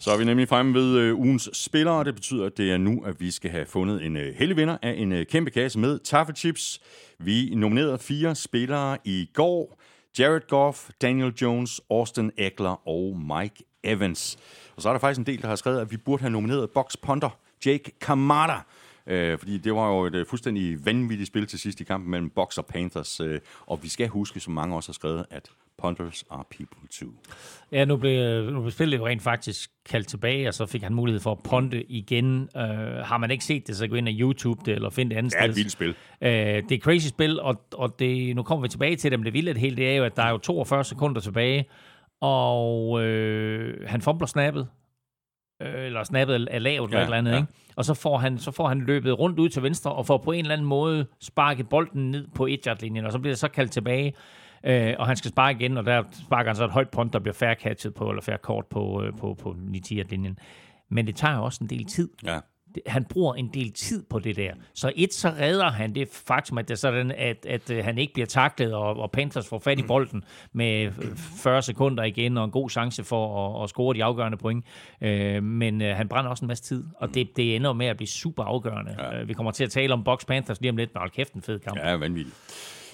Så 0.00 0.12
er 0.12 0.16
vi 0.16 0.24
nemlig 0.24 0.48
fremme 0.48 0.74
ved 0.74 0.96
øh, 0.98 1.16
ugens 1.16 1.48
spillere, 1.52 1.94
og 1.94 2.04
det 2.04 2.14
betyder, 2.14 2.46
at 2.46 2.56
det 2.56 2.72
er 2.72 2.78
nu, 2.78 3.02
at 3.04 3.20
vi 3.20 3.30
skal 3.30 3.50
have 3.50 3.66
fundet 3.66 4.04
en 4.04 4.16
øh, 4.16 4.34
heldig 4.34 4.56
vinder 4.56 4.76
af 4.82 4.94
en 4.96 5.12
øh, 5.12 5.26
kæmpe 5.26 5.50
kasse 5.50 5.78
med 5.78 5.98
taffelchips. 5.98 6.80
Vi 7.18 7.54
nominerede 7.54 7.98
fire 7.98 8.34
spillere 8.34 8.98
i 9.04 9.30
går. 9.34 9.80
Jared 10.18 10.48
Goff, 10.48 10.88
Daniel 11.02 11.32
Jones, 11.42 11.80
Austin 11.90 12.30
Eckler 12.38 12.88
og 12.88 13.16
Mike 13.16 13.64
Evans. 13.84 14.36
Og 14.76 14.82
så 14.82 14.88
er 14.88 14.92
der 14.92 15.00
faktisk 15.00 15.18
en 15.18 15.26
del, 15.26 15.42
der 15.42 15.48
har 15.48 15.56
skrevet, 15.56 15.80
at 15.80 15.90
vi 15.90 15.96
burde 15.96 16.20
have 16.20 16.30
nomineret 16.30 16.70
box 16.70 16.94
punter 17.02 17.30
Jake 17.66 17.98
Kamada. 18.00 18.56
Øh, 19.06 19.38
fordi 19.38 19.58
det 19.58 19.74
var 19.74 19.88
jo 19.88 20.04
et 20.04 20.14
øh, 20.14 20.26
fuldstændig 20.26 20.86
vanvittigt 20.86 21.28
spil 21.28 21.46
til 21.46 21.58
sidst 21.58 21.80
i 21.80 21.84
kampen 21.84 22.10
mellem 22.10 22.30
Bucks 22.30 22.58
og 22.58 22.66
Panthers. 22.66 23.20
Øh, 23.20 23.40
og 23.66 23.82
vi 23.82 23.88
skal 23.88 24.08
huske, 24.08 24.40
som 24.40 24.52
mange 24.54 24.76
også 24.76 24.88
har 24.88 24.94
skrevet, 24.94 25.24
at 25.30 25.50
punters 25.82 26.24
are 26.30 26.44
people 26.56 26.88
too. 26.92 27.08
Ja, 27.72 27.84
nu 27.84 27.96
blev, 27.96 28.44
nu 28.50 28.60
blev 28.60 28.70
spillet 28.70 28.98
jo 28.98 29.06
rent 29.06 29.22
faktisk 29.22 29.70
kaldt 29.90 30.08
tilbage, 30.08 30.48
og 30.48 30.54
så 30.54 30.66
fik 30.66 30.82
han 30.82 30.94
mulighed 30.94 31.20
for 31.20 31.32
at 31.32 31.38
ponte 31.42 31.84
igen. 31.90 32.48
Uh, 32.54 32.60
har 33.04 33.18
man 33.18 33.30
ikke 33.30 33.44
set 33.44 33.66
det, 33.66 33.76
så 33.76 33.86
gå 33.88 33.94
ind 33.94 34.08
og 34.08 34.14
YouTube 34.14 34.60
det, 34.64 34.74
eller 34.74 34.90
find 34.90 35.10
det 35.10 35.16
andet 35.16 35.32
Det 35.32 35.38
er 35.38 35.42
sted. 35.42 35.50
et 35.50 35.56
vildt 35.56 35.72
spil. 35.72 35.88
Uh, 36.20 36.68
det 36.68 36.72
er 36.72 36.78
crazy 36.78 37.08
spil, 37.08 37.40
og, 37.40 37.64
og 37.74 37.98
det, 37.98 38.36
nu 38.36 38.42
kommer 38.42 38.62
vi 38.62 38.68
tilbage 38.68 38.96
til 38.96 39.10
det, 39.10 39.18
men 39.20 39.24
det 39.24 39.32
vilde 39.32 39.52
det 39.52 39.60
hele, 39.60 39.76
det 39.76 39.90
er 39.90 39.96
jo, 39.96 40.04
at 40.04 40.16
der 40.16 40.22
er 40.22 40.30
jo 40.30 40.38
42 40.38 40.84
sekunder 40.84 41.20
tilbage, 41.20 41.64
og 42.20 43.02
øh, 43.04 43.88
han 43.88 44.02
fumbler 44.02 44.26
snappet, 44.26 44.68
øh, 45.62 45.84
eller 45.86 46.04
snappet 46.04 46.48
er 46.50 46.58
lavt 46.58 46.90
eller 46.90 46.98
Ja, 46.98 47.02
et 47.02 47.06
eller 47.06 47.16
andet, 47.18 47.32
ja. 47.32 47.36
ikke? 47.36 47.52
Og 47.76 47.84
så 47.84 47.94
får, 47.94 48.18
han, 48.18 48.38
så 48.38 48.50
får 48.50 48.68
han 48.68 48.80
løbet 48.80 49.18
rundt 49.18 49.38
ud 49.38 49.48
til 49.48 49.62
venstre, 49.62 49.92
og 49.92 50.06
får 50.06 50.18
på 50.18 50.32
en 50.32 50.40
eller 50.40 50.52
anden 50.52 50.66
måde 50.66 51.06
sparket 51.20 51.68
bolden 51.68 52.10
ned 52.10 52.28
på 52.34 52.46
1 52.46 52.68
linjen 52.80 53.04
og 53.04 53.12
så 53.12 53.18
bliver 53.18 53.32
det 53.32 53.38
så 53.38 53.48
kaldt 53.48 53.72
tilbage, 53.72 54.14
øh, 54.64 54.94
og 54.98 55.06
han 55.06 55.16
skal 55.16 55.30
sparke 55.30 55.60
igen, 55.60 55.76
og 55.76 55.86
der 55.86 56.02
sparker 56.12 56.48
han 56.48 56.56
så 56.56 56.64
et 56.64 56.70
højt 56.70 56.90
punt, 56.90 57.12
der 57.12 57.18
bliver 57.18 57.34
fair 57.34 57.54
catchet 57.54 57.94
på, 57.94 58.10
eller 58.10 58.22
fair 58.22 58.36
kort 58.36 58.66
på, 58.66 59.02
øh, 59.02 59.12
på, 59.16 59.34
på 59.42 59.54
9 59.58 59.80
linjen 60.08 60.38
Men 60.88 61.06
det 61.06 61.16
tager 61.16 61.38
også 61.38 61.58
en 61.64 61.70
del 61.70 61.84
tid. 61.84 62.08
Ja 62.24 62.38
han 62.86 63.04
bruger 63.04 63.34
en 63.34 63.50
del 63.54 63.72
tid 63.72 64.02
på 64.10 64.18
det 64.18 64.36
der. 64.36 64.52
Så 64.74 64.92
et, 64.96 65.14
så 65.14 65.28
redder 65.28 65.70
han 65.70 65.94
det 65.94 66.08
faktum, 66.26 66.58
at 66.58 66.68
det 66.68 66.78
sådan, 66.78 67.10
at, 67.10 67.46
at 67.46 67.70
øh, 67.70 67.84
han 67.84 67.98
ikke 67.98 68.12
bliver 68.12 68.26
taklet, 68.26 68.74
og, 68.74 68.96
og 68.96 69.10
Panthers 69.10 69.48
får 69.48 69.58
fat 69.58 69.78
i 69.78 69.82
bolden 69.82 70.24
med 70.52 70.84
øh, 70.84 71.16
40 71.16 71.62
sekunder 71.62 72.04
igen, 72.04 72.38
og 72.38 72.44
en 72.44 72.50
god 72.50 72.70
chance 72.70 73.04
for 73.04 73.56
at, 73.58 73.62
at 73.64 73.70
score 73.70 73.94
de 73.94 74.04
afgørende 74.04 74.38
point. 74.38 74.64
Øh, 75.00 75.42
men 75.42 75.82
øh, 75.82 75.96
han 75.96 76.08
brænder 76.08 76.30
også 76.30 76.44
en 76.44 76.48
masse 76.48 76.64
tid, 76.64 76.84
og 76.96 77.14
det, 77.14 77.36
det 77.36 77.56
ender 77.56 77.72
med 77.72 77.86
at 77.86 77.96
blive 77.96 78.08
super 78.08 78.44
afgørende. 78.44 78.96
Ja. 78.98 79.22
Vi 79.22 79.32
kommer 79.32 79.52
til 79.52 79.64
at 79.64 79.70
tale 79.70 79.92
om 79.92 80.04
Box 80.04 80.26
Panthers 80.26 80.60
lige 80.60 80.70
om 80.70 80.76
lidt, 80.76 80.94
men 80.94 80.98
hold 80.98 81.10
kæft 81.10 81.32
en 81.32 81.42
fed 81.42 81.58
kamp. 81.58 81.78
Ja, 81.78 81.96
vanvittigt. 81.96 82.36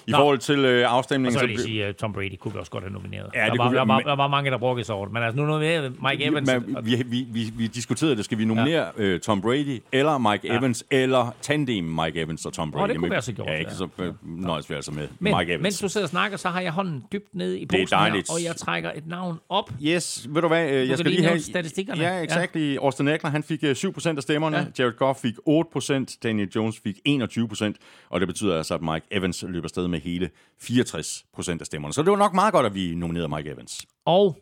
I 0.07 0.11
Nå. 0.11 0.17
forhold 0.17 0.37
til 0.39 0.59
øh, 0.59 0.85
Og 0.91 0.97
afstemningen... 0.97 1.33
så 1.33 1.39
vil 1.39 1.49
jeg 1.49 1.57
lige 1.57 1.65
sige, 1.67 1.85
at 1.85 1.95
Tom 1.95 2.13
Brady 2.13 2.35
kunne 2.39 2.53
vi 2.53 2.59
også 2.59 2.71
godt 2.71 2.83
have 2.83 2.93
nomineret. 2.93 3.29
Ja, 3.35 3.39
der, 3.39 3.49
det 3.49 3.59
var, 3.59 3.67
kunne 3.67 3.77
der, 3.77 3.85
var, 3.85 3.99
der 3.99 4.15
var 4.15 4.27
mange, 4.27 4.51
der 4.51 4.57
brokkede 4.57 4.85
sig 4.85 4.95
over 4.95 5.05
det. 5.05 5.13
Men 5.13 5.23
altså, 5.23 5.41
nu 5.41 5.45
nominerer 5.47 5.89
vi 5.89 5.95
Mike 6.09 6.25
Evans. 6.25 6.49
Men, 6.67 6.77
vi, 6.85 7.03
vi, 7.05 7.25
vi, 7.31 7.51
vi 7.57 7.67
diskuterede 7.67 8.15
det. 8.15 8.25
Skal 8.25 8.37
vi 8.37 8.45
nominere 8.45 8.91
ja. 8.99 9.13
uh, 9.13 9.19
Tom 9.19 9.41
Brady, 9.41 9.79
eller 9.91 10.17
Mike 10.31 10.47
Ja. 10.47 10.57
Evans, 10.59 10.83
eller 10.91 11.35
tandem 11.41 11.83
Mike 11.83 12.21
Evans 12.21 12.45
og 12.45 12.53
Tom 12.53 12.71
Brady? 12.71 12.87
det 12.89 12.95
kunne 12.97 13.01
Men- 13.01 13.11
vi 13.11 13.15
altså 13.15 13.31
gjort, 13.33 13.47
Ja, 13.47 13.53
ikke? 13.57 13.71
ja. 13.71 13.75
Så 13.77 13.87
øh, 13.99 14.13
nøjes 14.23 14.69
vi 14.69 14.75
altså 14.75 14.91
med 14.91 15.07
men 15.19 15.35
Mike 15.37 15.51
Evans. 15.51 15.63
mens 15.63 15.79
du 15.79 15.89
sidder 15.89 16.05
og 16.05 16.09
snakker, 16.09 16.37
så 16.37 16.49
har 16.49 16.61
jeg 16.61 16.71
hånden 16.71 17.03
dybt 17.11 17.35
nede 17.35 17.59
i 17.59 17.65
posen 17.65 17.87
her, 17.99 18.23
og 18.35 18.43
jeg 18.43 18.55
trækker 18.55 18.91
et 18.95 19.07
navn 19.07 19.39
op. 19.49 19.71
Yes, 19.83 20.27
ved 20.29 20.41
du 20.41 20.47
hvad, 20.47 20.69
øh, 20.69 20.73
jeg 20.79 20.87
kan 20.87 20.97
skal 20.97 21.11
lige 21.11 21.23
have... 21.23 21.39
statistikkerne. 21.39 22.01
Ja, 22.03 22.21
exakt. 22.21 22.55
Ja. 22.55 22.75
Austin 22.81 23.07
Eckler, 23.07 23.29
han 23.29 23.43
fik 23.43 23.63
øh, 23.63 23.71
7% 23.71 24.07
af 24.17 24.23
stemmerne. 24.23 24.57
Ja. 24.57 24.63
Ja. 24.63 24.69
Jared 24.83 24.93
Goff 24.97 25.19
fik 25.19 25.33
8%. 25.49 26.17
Daniel 26.23 26.49
Jones 26.55 26.79
fik 26.83 26.95
21%. 27.09 27.73
Og 28.09 28.19
det 28.19 28.27
betyder 28.27 28.57
altså, 28.57 28.73
at 28.75 28.81
Mike 28.81 29.05
Evans 29.11 29.43
løber 29.47 29.63
afsted 29.65 29.87
med 29.93 30.01
hele 30.01 30.29
64% 30.63 31.59
af 31.59 31.65
stemmerne. 31.65 31.93
Så 31.93 32.01
det 32.01 32.11
var 32.11 32.17
nok 32.17 32.33
meget 32.33 32.53
godt, 32.53 32.65
at 32.65 32.75
vi 32.75 32.95
nominerede 32.95 33.29
Mike 33.29 33.49
Evans. 33.49 33.85
Og 34.05 34.37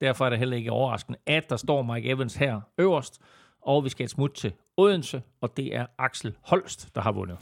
derfor 0.00 0.26
er 0.26 0.30
det 0.30 0.38
heller 0.38 0.56
ikke 0.56 0.70
overraskende, 0.70 1.18
at 1.26 1.50
der 1.50 1.56
står 1.56 1.82
Mike 1.82 2.08
Evans 2.10 2.34
her 2.34 2.60
øverst. 2.78 3.20
Og 3.62 3.84
vi 3.84 3.88
skal 3.88 4.04
et 4.04 4.10
smut 4.10 4.32
til 4.32 4.52
Odense, 4.76 5.22
og 5.40 5.56
det 5.56 5.74
er 5.74 5.86
Axel 5.98 6.34
Holst, 6.42 6.88
der 6.94 7.00
har 7.00 7.12
vundet 7.12 7.38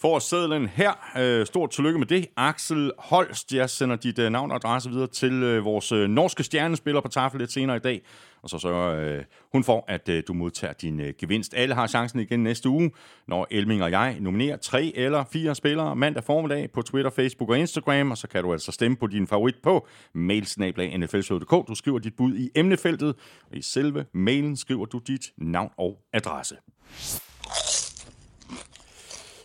får 0.00 0.18
sædlen 0.18 0.66
her. 0.66 0.92
Øh, 1.18 1.46
stort 1.46 1.70
tillykke 1.70 1.98
med 1.98 2.06
det. 2.06 2.26
Axel 2.36 2.92
Holst, 2.98 3.52
jeg 3.52 3.70
sender 3.70 3.96
dit 3.96 4.18
øh, 4.18 4.30
navn 4.30 4.50
og 4.50 4.56
adresse 4.56 4.90
videre 4.90 5.06
til 5.06 5.32
øh, 5.32 5.64
vores 5.64 5.92
øh, 5.92 6.08
norske 6.08 6.42
stjernespiller 6.42 7.00
på 7.00 7.08
tafel 7.08 7.40
lidt 7.40 7.52
senere 7.52 7.76
i 7.76 7.80
dag. 7.80 8.02
Og 8.42 8.50
så 8.50 8.58
sørger 8.58 9.16
øh, 9.18 9.24
hun 9.52 9.64
for, 9.64 9.84
at 9.88 10.08
øh, 10.08 10.22
du 10.28 10.32
modtager 10.32 10.72
din 10.72 11.00
øh, 11.00 11.14
gevinst. 11.18 11.54
Alle 11.54 11.74
har 11.74 11.86
chancen 11.86 12.20
igen 12.20 12.42
næste 12.42 12.68
uge, 12.68 12.90
når 13.26 13.46
Elming 13.50 13.82
og 13.82 13.90
jeg 13.90 14.16
nominerer 14.20 14.56
tre 14.56 14.92
eller 14.96 15.24
fire 15.32 15.54
spillere 15.54 15.96
mandag 15.96 16.24
formiddag 16.24 16.70
på 16.72 16.82
Twitter, 16.82 17.10
Facebook 17.10 17.50
og 17.50 17.58
Instagram. 17.58 18.10
Og 18.10 18.18
så 18.18 18.28
kan 18.28 18.42
du 18.42 18.52
altså 18.52 18.72
stemme 18.72 18.96
på 18.96 19.06
din 19.06 19.26
favorit 19.26 19.56
på 19.62 19.86
mailsnablag.nflshow.dk. 20.14 21.68
Du 21.68 21.74
skriver 21.74 21.98
dit 21.98 22.16
bud 22.16 22.34
i 22.34 22.50
emnefeltet, 22.54 23.14
og 23.50 23.56
i 23.56 23.62
selve 23.62 24.04
mailen 24.12 24.56
skriver 24.56 24.84
du 24.84 24.98
dit 24.98 25.32
navn 25.36 25.70
og 25.76 25.98
adresse. 26.12 26.56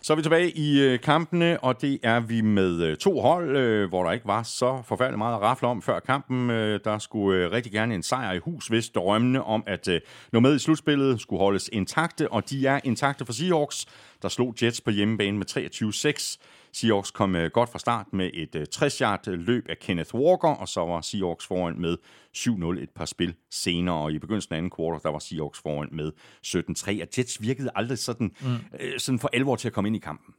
Så 0.06 0.12
er 0.12 0.16
vi 0.16 0.22
tilbage 0.22 0.50
i 0.50 0.80
øh, 0.80 1.00
kampene, 1.00 1.60
og 1.60 1.80
det 1.80 1.98
er 2.02 2.20
vi 2.20 2.40
med 2.40 2.82
øh, 2.82 2.96
to 2.96 3.20
hold, 3.20 3.56
øh, 3.56 3.88
hvor 3.88 4.04
der 4.04 4.12
ikke 4.12 4.26
var 4.26 4.42
så 4.42 4.82
forfærdeligt 4.84 5.18
meget 5.18 5.34
at 5.34 5.40
rafle 5.40 5.68
om 5.68 5.82
før 5.82 6.00
kampen. 6.00 6.50
Øh, 6.50 6.80
der 6.84 6.98
skulle 6.98 7.44
øh, 7.44 7.52
rigtig 7.52 7.72
gerne 7.72 7.94
en 7.94 8.02
sejr 8.02 8.32
i 8.32 8.38
hus, 8.38 8.66
hvis 8.66 8.88
drømmene 8.88 9.44
om 9.44 9.64
at 9.66 9.88
øh, 9.88 10.00
nå 10.32 10.40
med 10.40 10.56
i 10.56 10.58
slutspillet 10.58 11.20
skulle 11.20 11.40
holdes 11.40 11.70
intakte, 11.72 12.32
og 12.32 12.50
de 12.50 12.66
er 12.66 12.80
intakte 12.84 13.26
for 13.26 13.32
Seahawks, 13.32 13.86
der 14.22 14.28
slog 14.28 14.54
Jets 14.62 14.80
på 14.80 14.90
hjemmebane 14.90 15.38
med 15.38 15.46
23-6. 15.56 16.36
Seahawks 16.76 17.10
kom 17.10 17.36
øh, 17.36 17.50
godt 17.50 17.70
fra 17.72 17.78
start 17.78 18.06
med 18.12 18.30
et 18.34 18.54
øh, 18.54 18.66
60-yard 18.74 19.30
løb 19.30 19.66
af 19.68 19.78
Kenneth 19.78 20.14
Walker, 20.14 20.48
og 20.48 20.68
så 20.68 20.80
var 20.80 21.00
Seahawks 21.00 21.46
foran 21.46 21.80
med 21.80 21.96
7-0 22.36 22.82
et 22.82 22.90
par 22.90 23.04
spil 23.04 23.34
senere, 23.50 23.96
og 23.96 24.12
i 24.12 24.18
begyndelsen 24.18 24.54
af 24.54 24.58
anden 24.58 24.70
kvartal, 24.70 25.00
der 25.02 25.10
var 25.10 25.18
Seahawks 25.18 25.58
foran 25.62 25.88
med 25.92 26.12
17-3, 26.46 27.02
og 27.02 27.08
Jets 27.18 27.42
virkede 27.42 27.70
aldrig 27.74 27.98
sådan, 27.98 28.32
mm. 28.40 28.48
øh, 28.80 28.98
sådan 28.98 29.18
for 29.18 29.30
alvor 29.32 29.56
til 29.56 29.68
at 29.68 29.72
komme 29.72 29.88
ind 29.88 29.96
i 29.96 30.00
kampen. 30.00 30.34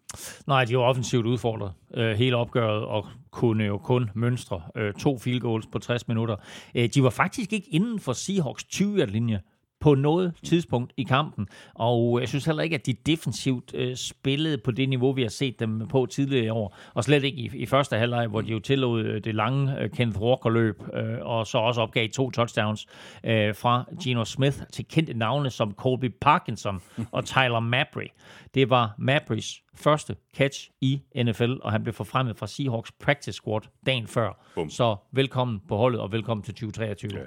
Nej, 0.48 0.66
de 0.66 0.78
var 0.78 0.84
offensivt 0.84 1.26
udfordret 1.26 1.74
øh, 1.94 2.12
hele 2.12 2.36
opgøret, 2.38 2.86
og 2.86 3.08
kunne 3.32 3.64
jo 3.64 3.78
kun 3.78 4.10
mønstre 4.16 4.62
øh, 4.76 4.94
to 4.94 5.18
field 5.18 5.42
goals 5.42 5.68
på 5.68 5.80
60 5.80 6.08
minutter. 6.08 6.36
Øh, 6.76 6.90
de 6.94 7.04
var 7.04 7.10
faktisk 7.10 7.54
ikke 7.54 7.68
inden 7.70 8.00
for 8.00 8.14
Seahawks 8.14 8.64
20-linje 8.64 9.40
på 9.88 9.96
noget 9.96 10.34
tidspunkt 10.44 10.94
i 10.98 11.04
kampen, 11.04 11.48
og 11.74 12.20
jeg 12.20 12.28
synes 12.28 12.46
heller 12.46 12.64
ikke, 12.64 12.76
at 12.76 12.86
de 12.86 12.94
defensivt 12.94 13.72
øh, 13.76 13.96
spillede 13.96 14.58
på 14.58 14.72
det 14.72 14.90
niveau, 14.90 15.12
vi 15.12 15.22
har 15.22 15.30
set 15.30 15.60
dem 15.60 15.88
på 15.88 16.06
tidligere 16.06 16.46
i 16.46 16.50
år, 16.50 16.78
og 16.94 17.04
slet 17.04 17.24
ikke 17.24 17.38
i, 17.38 17.52
i 17.54 17.66
første 17.66 17.98
halvleg, 17.98 18.28
hvor 18.28 18.42
de 18.42 18.52
jo 18.52 18.60
tillod 18.60 19.04
øh, 19.04 19.24
det 19.24 19.36
lange 19.36 19.80
øh, 19.80 19.90
Kenneth 19.90 20.22
Walker-løb, 20.22 20.84
øh, 20.94 21.18
og 21.22 21.48
så 21.48 21.58
også 21.58 21.82
opgav 21.82 22.10
to 22.10 22.32
touchdowns 22.32 22.88
øh, 23.24 23.56
fra 23.56 23.86
Geno 24.04 24.26
Smith 24.26 24.58
til 24.74 24.86
kendte 24.88 25.14
navne 25.14 25.50
som 25.50 25.74
Colby 25.74 26.12
Parkinson 26.22 26.82
og 27.12 27.26
Tyler 27.26 27.60
Mabry. 27.60 28.08
Det 28.54 28.70
var 28.70 28.96
Mabrys 28.98 29.62
første 29.76 30.16
catch 30.36 30.70
i 30.82 31.02
NFL, 31.24 31.54
og 31.62 31.72
han 31.72 31.84
blev 31.84 31.94
forfremmet 31.94 32.38
fra 32.38 32.48
Seahawks 32.48 32.92
practice 32.92 33.34
squad 33.34 33.62
dagen 33.86 34.08
før. 34.08 34.44
Bum. 34.56 34.70
Så 34.70 34.96
velkommen 35.12 35.62
på 35.68 35.78
holdet, 35.78 36.02
og 36.02 36.12
velkommen 36.12 36.44
til 36.44 36.54
2023. 36.54 37.12
Ja. 37.14 37.20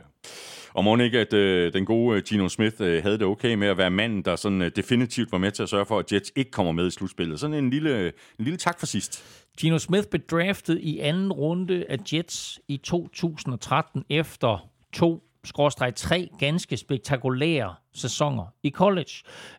Og 0.74 0.84
må 0.84 0.96
ikke, 0.96 1.18
at 1.18 1.32
øh, 1.32 1.72
den 1.72 1.84
gode 1.84 2.16
øh, 2.16 2.22
Gino 2.22 2.48
Smith 2.48 2.76
øh, 2.80 3.02
havde 3.02 3.18
det 3.18 3.26
okay 3.26 3.54
med 3.54 3.68
at 3.68 3.78
være 3.78 3.90
manden, 3.90 4.22
der 4.22 4.36
sådan 4.36 4.62
øh, 4.62 4.70
definitivt 4.76 5.32
var 5.32 5.38
med 5.38 5.50
til 5.50 5.62
at 5.62 5.68
sørge 5.68 5.86
for, 5.86 5.98
at 5.98 6.12
Jets 6.12 6.32
ikke 6.36 6.50
kommer 6.50 6.72
med 6.72 6.86
i 6.86 6.90
slutspillet. 6.90 7.40
Sådan 7.40 7.56
en 7.56 7.70
lille, 7.70 8.06
en 8.06 8.44
lille 8.44 8.56
tak 8.56 8.78
for 8.78 8.86
sidst. 8.86 9.24
Gino 9.60 9.78
Smith 9.78 10.08
blev 10.10 10.22
draftet 10.22 10.78
i 10.78 10.98
anden 10.98 11.32
runde 11.32 11.84
af 11.88 11.96
Jets 12.12 12.60
i 12.68 12.76
2013 12.76 14.04
efter 14.10 14.70
to 14.92 15.22
skråstreg 15.44 15.94
tre 15.94 16.28
ganske 16.38 16.76
spektakulære 16.76 17.74
sæsoner 17.94 18.44
i 18.62 18.70
college. 18.70 19.12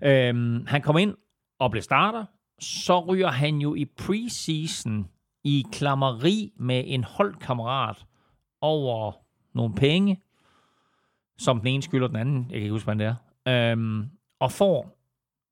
Øhm, 0.03 0.65
han 0.67 0.81
kom 0.81 0.97
ind 0.97 1.15
og 1.59 1.71
blev 1.71 1.83
starter. 1.83 2.25
Så 2.61 2.99
ryger 2.99 3.31
han 3.31 3.57
jo 3.57 3.75
i 3.75 3.85
preseason 3.85 5.07
i 5.43 5.65
klammeri 5.71 6.53
med 6.59 6.83
en 6.87 7.03
holdkammerat 7.03 8.05
over 8.61 9.11
nogle 9.53 9.75
penge, 9.75 10.21
som 11.43 11.59
den 11.59 11.67
ene 11.67 11.83
skylder 11.83 12.07
den 12.07 12.15
anden, 12.15 12.37
jeg 12.37 12.53
kan 12.53 12.61
ikke 12.61 12.71
huske, 12.71 12.93
hvad 12.93 12.95
det 12.95 13.15
er, 13.45 13.71
øhm, 13.71 14.05
og 14.39 14.51
får 14.51 14.97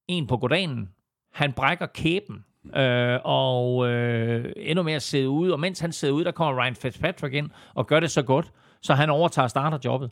en 0.07 0.27
på 0.27 0.37
goddagen. 0.37 0.89
Han 1.33 1.53
brækker 1.53 1.85
kæben, 1.85 2.45
øh, 2.75 3.19
og 3.23 3.87
øh, 3.87 4.51
endnu 4.57 4.83
mere 4.83 4.99
sidder 4.99 5.27
ude, 5.27 5.53
og 5.53 5.59
mens 5.59 5.79
han 5.79 5.91
sidder 5.91 6.13
ude, 6.13 6.25
der 6.25 6.31
kommer 6.31 6.63
Ryan 6.63 6.75
Fitzpatrick 6.75 7.33
ind 7.33 7.49
og 7.73 7.87
gør 7.87 7.99
det 7.99 8.11
så 8.11 8.21
godt, 8.21 8.51
så 8.81 8.93
han 8.93 9.09
overtager 9.09 9.47
starterjobbet. 9.47 10.11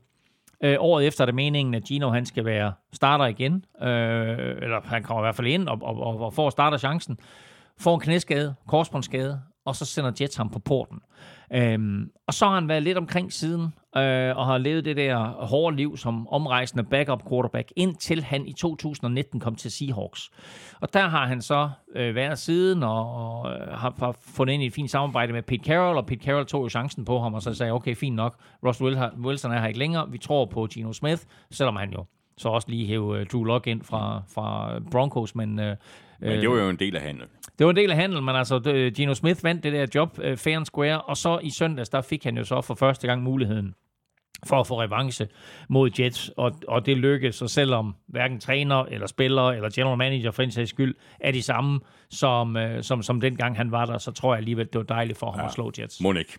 Øh, 0.63 0.75
året 0.79 1.07
efter 1.07 1.23
er 1.23 1.25
det 1.25 1.35
meningen, 1.35 1.73
at 1.73 1.83
Gino 1.83 2.09
han 2.09 2.25
skal 2.25 2.45
være 2.45 2.73
starter 2.93 3.25
igen, 3.25 3.65
øh, 3.81 4.57
eller 4.61 4.81
han 4.85 5.03
kommer 5.03 5.23
i 5.23 5.25
hvert 5.25 5.35
fald 5.35 5.47
ind 5.47 5.69
og, 5.69 5.79
og, 5.81 6.01
og, 6.01 6.19
og 6.19 6.33
får 6.33 6.49
starterchancen, 6.49 7.17
får 7.79 7.95
en 7.95 8.01
knæskade, 8.01 8.55
korsbåndsskade, 8.67 9.41
og 9.65 9.75
så 9.75 9.85
sender 9.85 10.11
Jets 10.21 10.35
ham 10.35 10.49
på 10.49 10.59
porten. 10.59 10.99
Øhm, 11.53 12.11
og 12.27 12.33
så 12.33 12.45
har 12.45 12.53
han 12.53 12.67
været 12.67 12.83
lidt 12.83 12.97
omkring 12.97 13.33
siden, 13.33 13.61
øh, 13.97 14.37
og 14.37 14.45
har 14.45 14.57
levet 14.57 14.85
det 14.85 14.97
der 14.97 15.17
hårde 15.45 15.75
liv 15.75 15.97
som 15.97 16.27
omrejsende 16.27 16.83
backup 16.83 17.29
quarterback, 17.29 17.73
indtil 17.75 18.23
han 18.23 18.47
i 18.47 18.53
2019 18.53 19.39
kom 19.39 19.55
til 19.55 19.71
Seahawks. 19.71 20.29
Og 20.81 20.93
der 20.93 21.07
har 21.07 21.25
han 21.25 21.41
så 21.41 21.69
øh, 21.95 22.15
været 22.15 22.39
siden, 22.39 22.83
og, 22.83 23.15
og 23.15 23.51
øh, 23.51 23.67
har, 23.67 23.93
har 23.99 24.15
fundet 24.19 24.53
ind 24.53 24.63
i 24.63 24.65
et 24.65 24.73
fint 24.73 24.91
samarbejde 24.91 25.33
med 25.33 25.41
Pete 25.41 25.63
Carroll, 25.63 25.97
og 25.97 26.05
Pete 26.05 26.25
Carroll 26.25 26.45
tog 26.45 26.63
jo 26.63 26.69
chancen 26.69 27.05
på 27.05 27.19
ham, 27.19 27.33
og 27.33 27.41
så 27.41 27.53
sagde, 27.53 27.71
okay, 27.71 27.95
fint 27.95 28.15
nok, 28.15 28.39
Russell 28.65 28.99
Wilson 29.25 29.51
er 29.51 29.59
her 29.59 29.67
ikke 29.67 29.79
længere, 29.79 30.11
vi 30.11 30.17
tror 30.17 30.45
på 30.45 30.67
Gino 30.71 30.93
Smith, 30.93 31.21
selvom 31.51 31.75
han 31.75 31.89
jo 31.91 32.05
så 32.37 32.49
også 32.49 32.69
lige 32.69 32.87
hæve 32.87 33.19
øh, 33.19 33.25
Drew 33.25 33.43
Lock 33.43 33.67
ind 33.67 33.83
fra, 33.83 34.21
fra 34.33 34.79
Broncos, 34.91 35.35
men... 35.35 35.59
Øh, 35.59 35.75
men 36.19 36.41
det 36.41 36.49
var 36.49 36.57
jo 36.57 36.69
en 36.69 36.75
del 36.79 36.95
af 36.95 37.01
handlen. 37.01 37.27
Det 37.59 37.65
var 37.65 37.69
en 37.69 37.75
del 37.75 37.91
af 37.91 37.97
handlen, 37.97 38.25
men 38.25 38.35
altså 38.35 38.59
Gino 38.95 39.13
Smith 39.13 39.43
vandt 39.43 39.63
det 39.63 39.73
der 39.73 39.85
job 39.95 40.19
uh, 40.19 40.37
fair 40.37 40.57
and 40.57 40.65
square, 40.65 41.01
og 41.01 41.17
så 41.17 41.39
i 41.43 41.49
søndags, 41.49 41.89
der 41.89 42.01
fik 42.01 42.23
han 42.23 42.37
jo 42.37 42.43
så 42.43 42.61
for 42.61 42.75
første 42.75 43.07
gang 43.07 43.23
muligheden 43.23 43.73
for 44.45 44.59
at 44.59 44.67
få 44.67 44.81
revanche 44.81 45.27
mod 45.69 45.89
Jets, 45.99 46.31
og, 46.37 46.51
og 46.67 46.85
det 46.85 46.97
lykkedes, 46.97 47.35
så 47.35 47.47
selvom 47.47 47.95
hverken 48.07 48.39
træner 48.39 48.83
eller 48.83 49.07
spiller 49.07 49.43
eller 49.43 49.69
general 49.69 49.97
manager 49.97 50.31
for 50.31 50.43
en 50.43 50.51
sags 50.51 50.69
skyld 50.69 50.95
er 51.19 51.31
de 51.31 51.41
samme, 51.41 51.79
som, 52.09 52.55
uh, 52.55 52.61
som, 52.81 53.03
som 53.03 53.21
dengang 53.21 53.57
han 53.57 53.71
var 53.71 53.85
der, 53.85 53.97
så 53.97 54.11
tror 54.11 54.33
jeg 54.33 54.37
alligevel, 54.37 54.65
det 54.65 54.75
var 54.75 54.83
dejligt 54.83 55.19
for 55.19 55.31
ham 55.31 55.39
ja, 55.39 55.45
at 55.45 55.53
slå 55.53 55.71
Jets. 55.79 56.01
Må 56.01 56.13
ikke. 56.13 56.37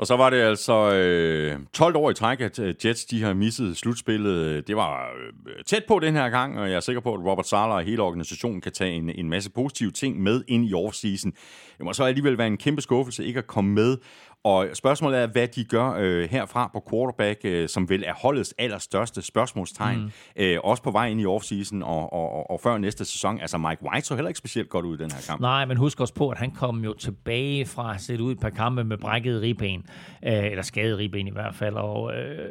Og 0.00 0.06
så 0.06 0.16
var 0.16 0.30
det 0.30 0.36
altså 0.36 0.92
øh, 0.92 1.58
12 1.72 1.96
år 1.96 2.10
i 2.10 2.14
træk, 2.14 2.40
at 2.40 2.84
Jets 2.84 3.04
de 3.04 3.22
har 3.22 3.34
misset 3.34 3.76
slutspillet. 3.76 4.68
Det 4.68 4.76
var 4.76 5.08
øh, 5.46 5.64
tæt 5.64 5.84
på 5.88 5.98
den 5.98 6.14
her 6.14 6.28
gang, 6.28 6.58
og 6.58 6.68
jeg 6.68 6.76
er 6.76 6.80
sikker 6.80 7.00
på, 7.00 7.14
at 7.14 7.20
Robert 7.20 7.48
Sala 7.48 7.72
og 7.72 7.82
hele 7.82 8.02
organisationen 8.02 8.60
kan 8.60 8.72
tage 8.72 8.92
en, 8.92 9.10
en 9.10 9.30
masse 9.30 9.50
positive 9.50 9.90
ting 9.90 10.22
med 10.22 10.44
ind 10.48 10.68
i 10.70 10.74
offseason. 10.74 11.32
Det 11.78 11.84
må 11.84 11.92
så 11.92 12.04
alligevel 12.04 12.38
være 12.38 12.46
en 12.46 12.56
kæmpe 12.56 12.82
skuffelse 12.82 13.24
ikke 13.24 13.38
at 13.38 13.46
komme 13.46 13.70
med. 13.74 13.96
Og 14.44 14.68
spørgsmålet 14.74 15.18
er, 15.18 15.26
hvad 15.26 15.48
de 15.48 15.64
gør 15.64 15.94
øh, 15.98 16.30
herfra 16.30 16.70
på 16.72 16.86
quarterback, 16.90 17.40
øh, 17.44 17.68
som 17.68 17.88
vel 17.88 18.04
er 18.06 18.14
holdets 18.14 18.54
allerstørste 18.58 19.22
spørgsmålstegn. 19.22 20.00
Mm. 20.00 20.10
Øh, 20.36 20.58
også 20.64 20.82
på 20.82 20.90
vej 20.90 21.08
ind 21.08 21.20
i 21.20 21.26
offseason 21.26 21.82
og, 21.82 22.12
og, 22.12 22.32
og, 22.32 22.50
og 22.50 22.60
før 22.60 22.78
næste 22.78 23.04
sæson. 23.04 23.40
Altså 23.40 23.58
Mike 23.58 23.82
White 23.82 24.06
så 24.06 24.14
heller 24.14 24.28
ikke 24.28 24.38
specielt 24.38 24.68
godt 24.68 24.86
ud 24.86 24.98
i 24.98 25.02
den 25.02 25.10
her 25.10 25.20
kamp. 25.26 25.40
Nej, 25.40 25.64
men 25.64 25.76
husk 25.76 26.00
også 26.00 26.14
på, 26.14 26.30
at 26.30 26.38
han 26.38 26.50
kom 26.50 26.84
jo 26.84 26.92
tilbage 26.92 27.66
fra 27.66 27.94
at 27.94 28.00
sætte 28.00 28.24
ud 28.24 28.32
et 28.32 28.40
par 28.40 28.50
kampe 28.50 28.84
med 28.84 28.98
brækket 28.98 29.40
ribben. 29.42 29.86
Øh, 30.24 30.44
eller 30.44 30.62
skadet 30.62 30.98
ribben 30.98 31.26
i 31.26 31.32
hvert 31.32 31.54
fald. 31.54 31.74
Og 31.74 32.14
øh, 32.14 32.50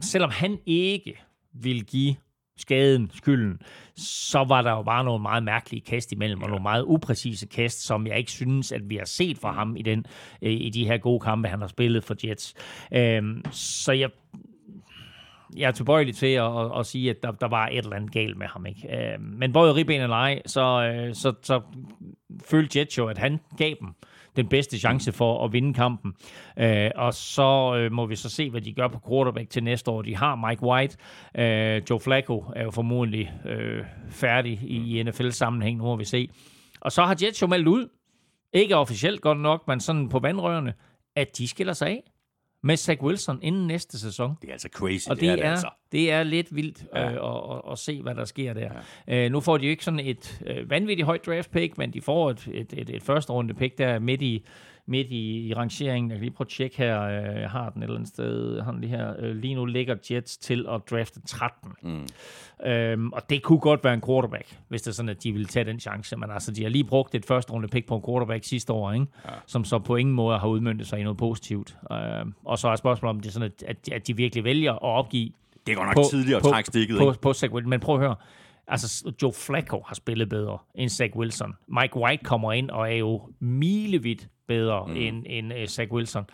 selvom 0.00 0.30
han 0.30 0.58
ikke 0.66 1.22
vil 1.52 1.84
give 1.84 2.14
skaden, 2.56 3.10
skylden, 3.14 3.60
så 3.96 4.44
var 4.44 4.62
der 4.62 4.70
jo 4.70 4.82
bare 4.82 5.04
nogle 5.04 5.22
meget 5.22 5.42
mærkelige 5.42 5.80
kast 5.80 6.12
imellem, 6.12 6.42
og 6.42 6.48
nogle 6.48 6.62
meget 6.62 6.84
upræcise 6.86 7.46
kast, 7.46 7.86
som 7.86 8.06
jeg 8.06 8.18
ikke 8.18 8.30
synes, 8.30 8.72
at 8.72 8.90
vi 8.90 8.96
har 8.96 9.04
set 9.04 9.38
fra 9.38 9.52
ham 9.52 9.76
i, 9.76 9.82
den, 9.82 10.06
øh, 10.42 10.52
i 10.52 10.70
de 10.70 10.86
her 10.86 10.98
gode 10.98 11.20
kampe, 11.20 11.48
han 11.48 11.60
har 11.60 11.68
spillet 11.68 12.04
for 12.04 12.14
Jets. 12.24 12.54
Øhm, 12.92 13.42
så 13.50 13.92
jeg, 13.92 14.10
jeg 15.56 15.68
er 15.68 15.72
tilbøjelig 15.72 16.14
til 16.14 16.26
at, 16.26 16.58
at, 16.58 16.78
at 16.78 16.86
sige, 16.86 17.10
at 17.10 17.22
der, 17.22 17.30
der 17.30 17.48
var 17.48 17.66
et 17.66 17.78
eller 17.78 17.96
andet 17.96 18.12
galt 18.12 18.36
med 18.36 18.46
ham. 18.46 18.66
Ikke? 18.66 19.12
Øhm, 19.14 19.22
men 19.22 19.52
både 19.52 19.74
ribben 19.74 20.00
eller 20.00 20.16
ej, 20.16 20.42
så, 20.46 20.60
øh, 20.60 21.14
så, 21.14 21.32
så 21.42 21.60
følte 22.44 22.78
Jets 22.78 22.98
jo, 22.98 23.06
at 23.06 23.18
han 23.18 23.40
gav 23.58 23.74
dem 23.80 23.94
den 24.36 24.48
bedste 24.48 24.78
chance 24.78 25.12
for 25.12 25.44
at 25.44 25.52
vinde 25.52 25.74
kampen. 25.74 26.14
Øh, 26.58 26.90
og 26.94 27.14
så 27.14 27.76
øh, 27.76 27.92
må 27.92 28.06
vi 28.06 28.16
så 28.16 28.28
se, 28.28 28.50
hvad 28.50 28.60
de 28.60 28.72
gør 28.72 28.88
på 28.88 29.00
quarterback 29.08 29.50
til 29.50 29.64
næste 29.64 29.90
år. 29.90 30.02
De 30.02 30.16
har 30.16 30.48
Mike 30.48 30.62
White. 30.62 30.96
Øh, 31.34 31.82
Joe 31.90 32.00
Flacco 32.00 32.44
er 32.56 32.64
jo 32.64 32.70
formodentlig 32.70 33.32
øh, 33.44 33.84
færdig 34.10 34.52
i 34.62 35.02
NFL-sammenhæng, 35.02 35.78
nu 35.78 35.84
må 35.84 35.96
vi 35.96 36.04
se. 36.04 36.28
Og 36.80 36.92
så 36.92 37.02
har 37.02 37.16
Jets 37.22 37.42
jo 37.42 37.46
meldt 37.46 37.68
ud, 37.68 37.88
ikke 38.52 38.76
officielt 38.76 39.20
godt 39.20 39.40
nok, 39.40 39.68
men 39.68 39.80
sådan 39.80 40.08
på 40.08 40.18
vandrørene, 40.18 40.74
at 41.16 41.38
de 41.38 41.48
skiller 41.48 41.72
sig 41.72 41.88
af 41.88 42.11
med 42.62 42.76
Zach 42.76 43.02
Wilson 43.02 43.38
inden 43.42 43.66
næste 43.66 43.98
sæson. 43.98 44.36
Det 44.42 44.48
er 44.48 44.52
altså 44.52 44.68
crazy, 44.72 45.08
og 45.08 45.16
det, 45.16 45.22
det 45.22 45.30
er, 45.30 45.36
det 45.36 45.42
altså. 45.42 45.68
Det 45.92 46.12
er 46.12 46.22
lidt 46.22 46.56
vildt 46.56 46.84
ja. 46.94 47.10
øh, 47.10 47.12
at, 47.12 47.56
at, 47.56 47.72
at 47.72 47.78
se, 47.78 48.02
hvad 48.02 48.14
der 48.14 48.24
sker 48.24 48.52
der. 48.52 48.70
Ja. 49.08 49.24
Øh, 49.24 49.32
nu 49.32 49.40
får 49.40 49.58
de 49.58 49.64
jo 49.64 49.70
ikke 49.70 49.84
sådan 49.84 50.00
et 50.00 50.42
øh, 50.46 50.70
vanvittigt 50.70 51.06
højt 51.06 51.26
draft 51.26 51.50
pick, 51.50 51.78
men 51.78 51.92
de 51.92 52.00
får 52.00 52.30
et, 52.30 52.48
et, 52.52 52.72
et, 52.76 52.90
et 52.90 53.02
første 53.02 53.32
runde 53.32 53.54
pick 53.54 53.78
der 53.78 53.98
midt 53.98 54.22
i, 54.22 54.44
midt 54.86 55.06
i, 55.10 55.46
i 55.48 55.54
rangeringen. 55.54 56.10
Jeg 56.10 56.18
kan 56.18 56.24
lige 56.24 56.34
prøve 56.34 56.46
at 56.46 56.48
tjekke 56.48 56.76
her. 56.76 57.02
Øh, 57.02 57.40
jeg 57.40 57.50
har 57.50 57.70
den 57.70 57.82
et 57.82 57.84
eller 57.84 57.96
andet 57.96 58.08
sted. 58.08 58.60
Har 58.60 58.70
den 58.70 58.80
lige 58.80 58.90
her. 58.90 59.14
Øh, 59.18 59.36
lige 59.36 59.54
nu 59.54 59.64
ligger 59.64 59.96
Jets 60.10 60.36
til 60.36 60.66
at 60.68 60.80
drafte 60.90 61.20
13. 61.26 61.72
Mm. 61.82 62.06
Øhm, 62.66 63.12
og 63.12 63.30
det 63.30 63.42
kunne 63.42 63.58
godt 63.58 63.84
være 63.84 63.94
en 63.94 64.02
quarterback, 64.06 64.58
hvis 64.68 64.82
det 64.82 64.90
er 64.90 64.94
sådan, 64.94 65.08
at 65.08 65.22
de 65.22 65.32
ville 65.32 65.46
tage 65.46 65.64
den 65.64 65.80
chance. 65.80 66.16
Men 66.16 66.30
altså, 66.30 66.52
de 66.52 66.62
har 66.62 66.70
lige 66.70 66.84
brugt 66.84 67.14
et 67.14 67.24
første 67.24 67.52
runde 67.52 67.68
pick 67.68 67.86
på 67.86 67.96
en 67.96 68.02
quarterback 68.08 68.44
sidste 68.44 68.72
år, 68.72 68.92
ikke? 68.92 69.06
Ja. 69.24 69.30
som 69.46 69.64
så 69.64 69.78
på 69.78 69.96
ingen 69.96 70.14
måde 70.14 70.38
har 70.38 70.48
udmyndtet 70.48 70.86
sig 70.86 71.00
i 71.00 71.02
noget 71.02 71.18
positivt. 71.18 71.76
Øhm, 71.92 72.34
og 72.44 72.58
så 72.58 72.68
er 72.68 72.76
spørgsmålet, 72.76 73.10
om 73.16 73.20
det 73.20 73.28
er 73.28 73.32
sådan, 73.32 73.52
at, 73.66 73.88
at 73.92 74.06
de 74.06 74.16
virkelig 74.16 74.44
vælger 74.44 74.72
at 74.72 74.82
opgive 74.82 75.30
det 75.66 75.76
går 75.76 75.84
nok 75.84 75.94
på, 75.94 76.02
tidligere 76.10 76.36
at 76.36 76.42
trække 76.42 76.66
stikket, 76.66 76.98
på? 76.98 77.14
På, 77.22 77.34
på 77.50 77.60
men 77.64 77.80
prøv 77.80 77.94
at 77.94 78.00
høre. 78.00 78.16
Altså, 78.68 79.12
Joe 79.22 79.32
Flacco 79.32 79.82
har 79.86 79.94
spillet 79.94 80.28
bedre 80.28 80.58
end 80.74 80.88
Zach 80.88 81.16
Wilson. 81.16 81.54
Mike 81.68 81.96
White 81.96 82.24
kommer 82.24 82.52
ind 82.52 82.70
og 82.70 82.92
er 82.92 82.96
jo 82.96 83.28
milevidt 83.40 84.28
bedre 84.46 84.86
mm. 84.86 84.96
end, 84.96 85.24
end 85.26 85.52
uh, 85.52 85.64
Zach 85.64 85.92
Wilson. 85.92 86.24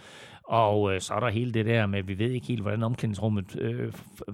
Og 0.44 0.82
uh, 0.82 0.98
så 0.98 1.14
er 1.14 1.20
der 1.20 1.28
hele 1.28 1.52
det 1.52 1.66
der 1.66 1.86
med, 1.86 2.02
vi 2.02 2.18
ved 2.18 2.30
ikke 2.30 2.46
helt, 2.46 2.62
hvordan 2.62 2.82
omklædningsrummet 2.82 3.56
uh, 3.56 3.92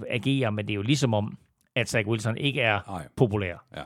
agerer, 0.09 0.51
men 0.51 0.67
det 0.67 0.73
er 0.73 0.77
jo 0.77 0.83
ligesom 0.83 1.15
om, 1.15 1.39
at 1.75 1.89
Zach 1.89 2.09
Wilson 2.09 2.37
ikke 2.37 2.61
er 2.61 2.81
Ej. 2.91 3.09
populær. 3.17 3.65
Ja. 3.77 3.83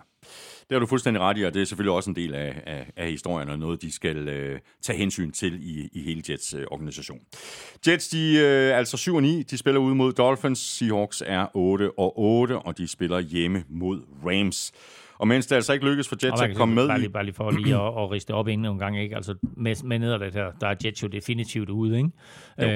Det 0.69 0.75
har 0.75 0.81
du 0.81 0.87
fuldstændig 0.87 1.23
ret 1.23 1.39
i, 1.39 1.43
og 1.43 1.55
det 1.55 1.63
er 1.63 1.67
selvfølgelig 1.67 1.93
også 1.93 2.11
en 2.11 2.17
del 2.17 2.35
af, 2.35 2.63
af, 2.67 2.93
af 2.97 3.11
historien, 3.11 3.49
og 3.49 3.59
noget, 3.59 3.83
de 3.83 3.93
skal 3.93 4.29
øh, 4.29 4.61
tage 4.83 4.99
hensyn 4.99 5.31
til 5.31 5.55
i, 5.63 5.89
i 5.93 6.03
hele 6.03 6.23
Jets 6.29 6.55
øh, 6.55 6.65
organisation. 6.71 7.21
Jets, 7.87 8.09
de 8.09 8.39
øh, 8.39 8.79
altså 8.79 8.97
7 8.97 9.15
og 9.15 9.23
9, 9.23 9.43
de 9.43 9.59
spiller 9.59 9.81
ude 9.81 9.95
mod 9.95 10.13
Dolphins. 10.13 10.59
Seahawks 10.59 11.23
er 11.27 11.47
8 11.55 11.99
og 11.99 12.19
8, 12.19 12.59
og 12.59 12.79
de 12.79 12.89
spiller 12.89 13.21
hjemme 13.21 13.65
mod 13.69 14.01
Rams. 14.25 14.73
Og 15.19 15.29
mens 15.29 15.47
det 15.47 15.57
altså 15.57 15.73
ikke 15.73 15.87
lykkes 15.87 16.09
for 16.09 16.17
Jets 16.25 16.43
at 16.43 16.57
komme 16.57 16.75
med... 16.75 16.89
Bare 16.89 16.99
lige, 16.99 17.11
bare 17.11 17.25
lige 17.25 17.35
for 17.35 17.51
lige 17.51 17.75
at, 17.75 18.03
at 18.03 18.11
riste 18.11 18.35
op 18.35 18.49
inden 18.49 18.63
nogle 18.63 18.79
gange, 18.79 19.03
ikke? 19.03 19.17
Altså 19.17 19.35
med, 19.57 19.85
med 19.85 19.99
ned 19.99 20.19
det 20.19 20.35
her, 20.35 20.53
der 20.61 20.67
er 20.67 20.75
Jets 20.85 21.03
jo 21.03 21.09
definitivt 21.09 21.71
ude, 21.71 21.97
ikke? 21.97 22.11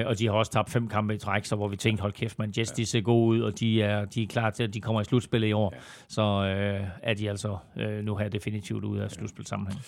Øh, 0.01 0.07
og 0.07 0.18
de 0.18 0.26
har 0.26 0.32
også 0.32 0.53
tabt 0.53 0.70
fem 0.70 0.88
kampe 0.88 1.14
i 1.14 1.18
træk, 1.18 1.45
så 1.45 1.57
hvor 1.57 1.68
vi 1.68 1.76
tænkte, 1.76 2.03
hold 2.03 2.12
kæft, 2.12 2.38
men 2.38 2.53
Jets 2.59 2.70
ja. 2.70 2.82
de 2.82 2.86
ser 2.86 3.01
gode 3.01 3.26
ud, 3.26 3.40
og 3.40 3.61
de 3.61 3.82
er, 3.82 4.05
de 4.05 4.22
er 4.22 4.26
klar 4.26 4.51
til, 4.51 4.62
at 4.62 4.74
de 4.74 4.80
kommer 4.80 5.01
i 5.01 5.05
slutspillet 5.05 5.49
i 5.49 5.53
år. 5.53 5.72
Ja. 5.74 5.80
Så 6.09 6.22
øh, 6.22 6.86
er 7.03 7.14
de 7.14 7.30
altså 7.30 7.57
øh, 7.80 8.05
nu 8.05 8.16
her 8.16 8.28
definitivt 8.28 8.84
ude 8.84 9.03
af 9.03 9.11
slutspilsammenhæng. 9.11 9.80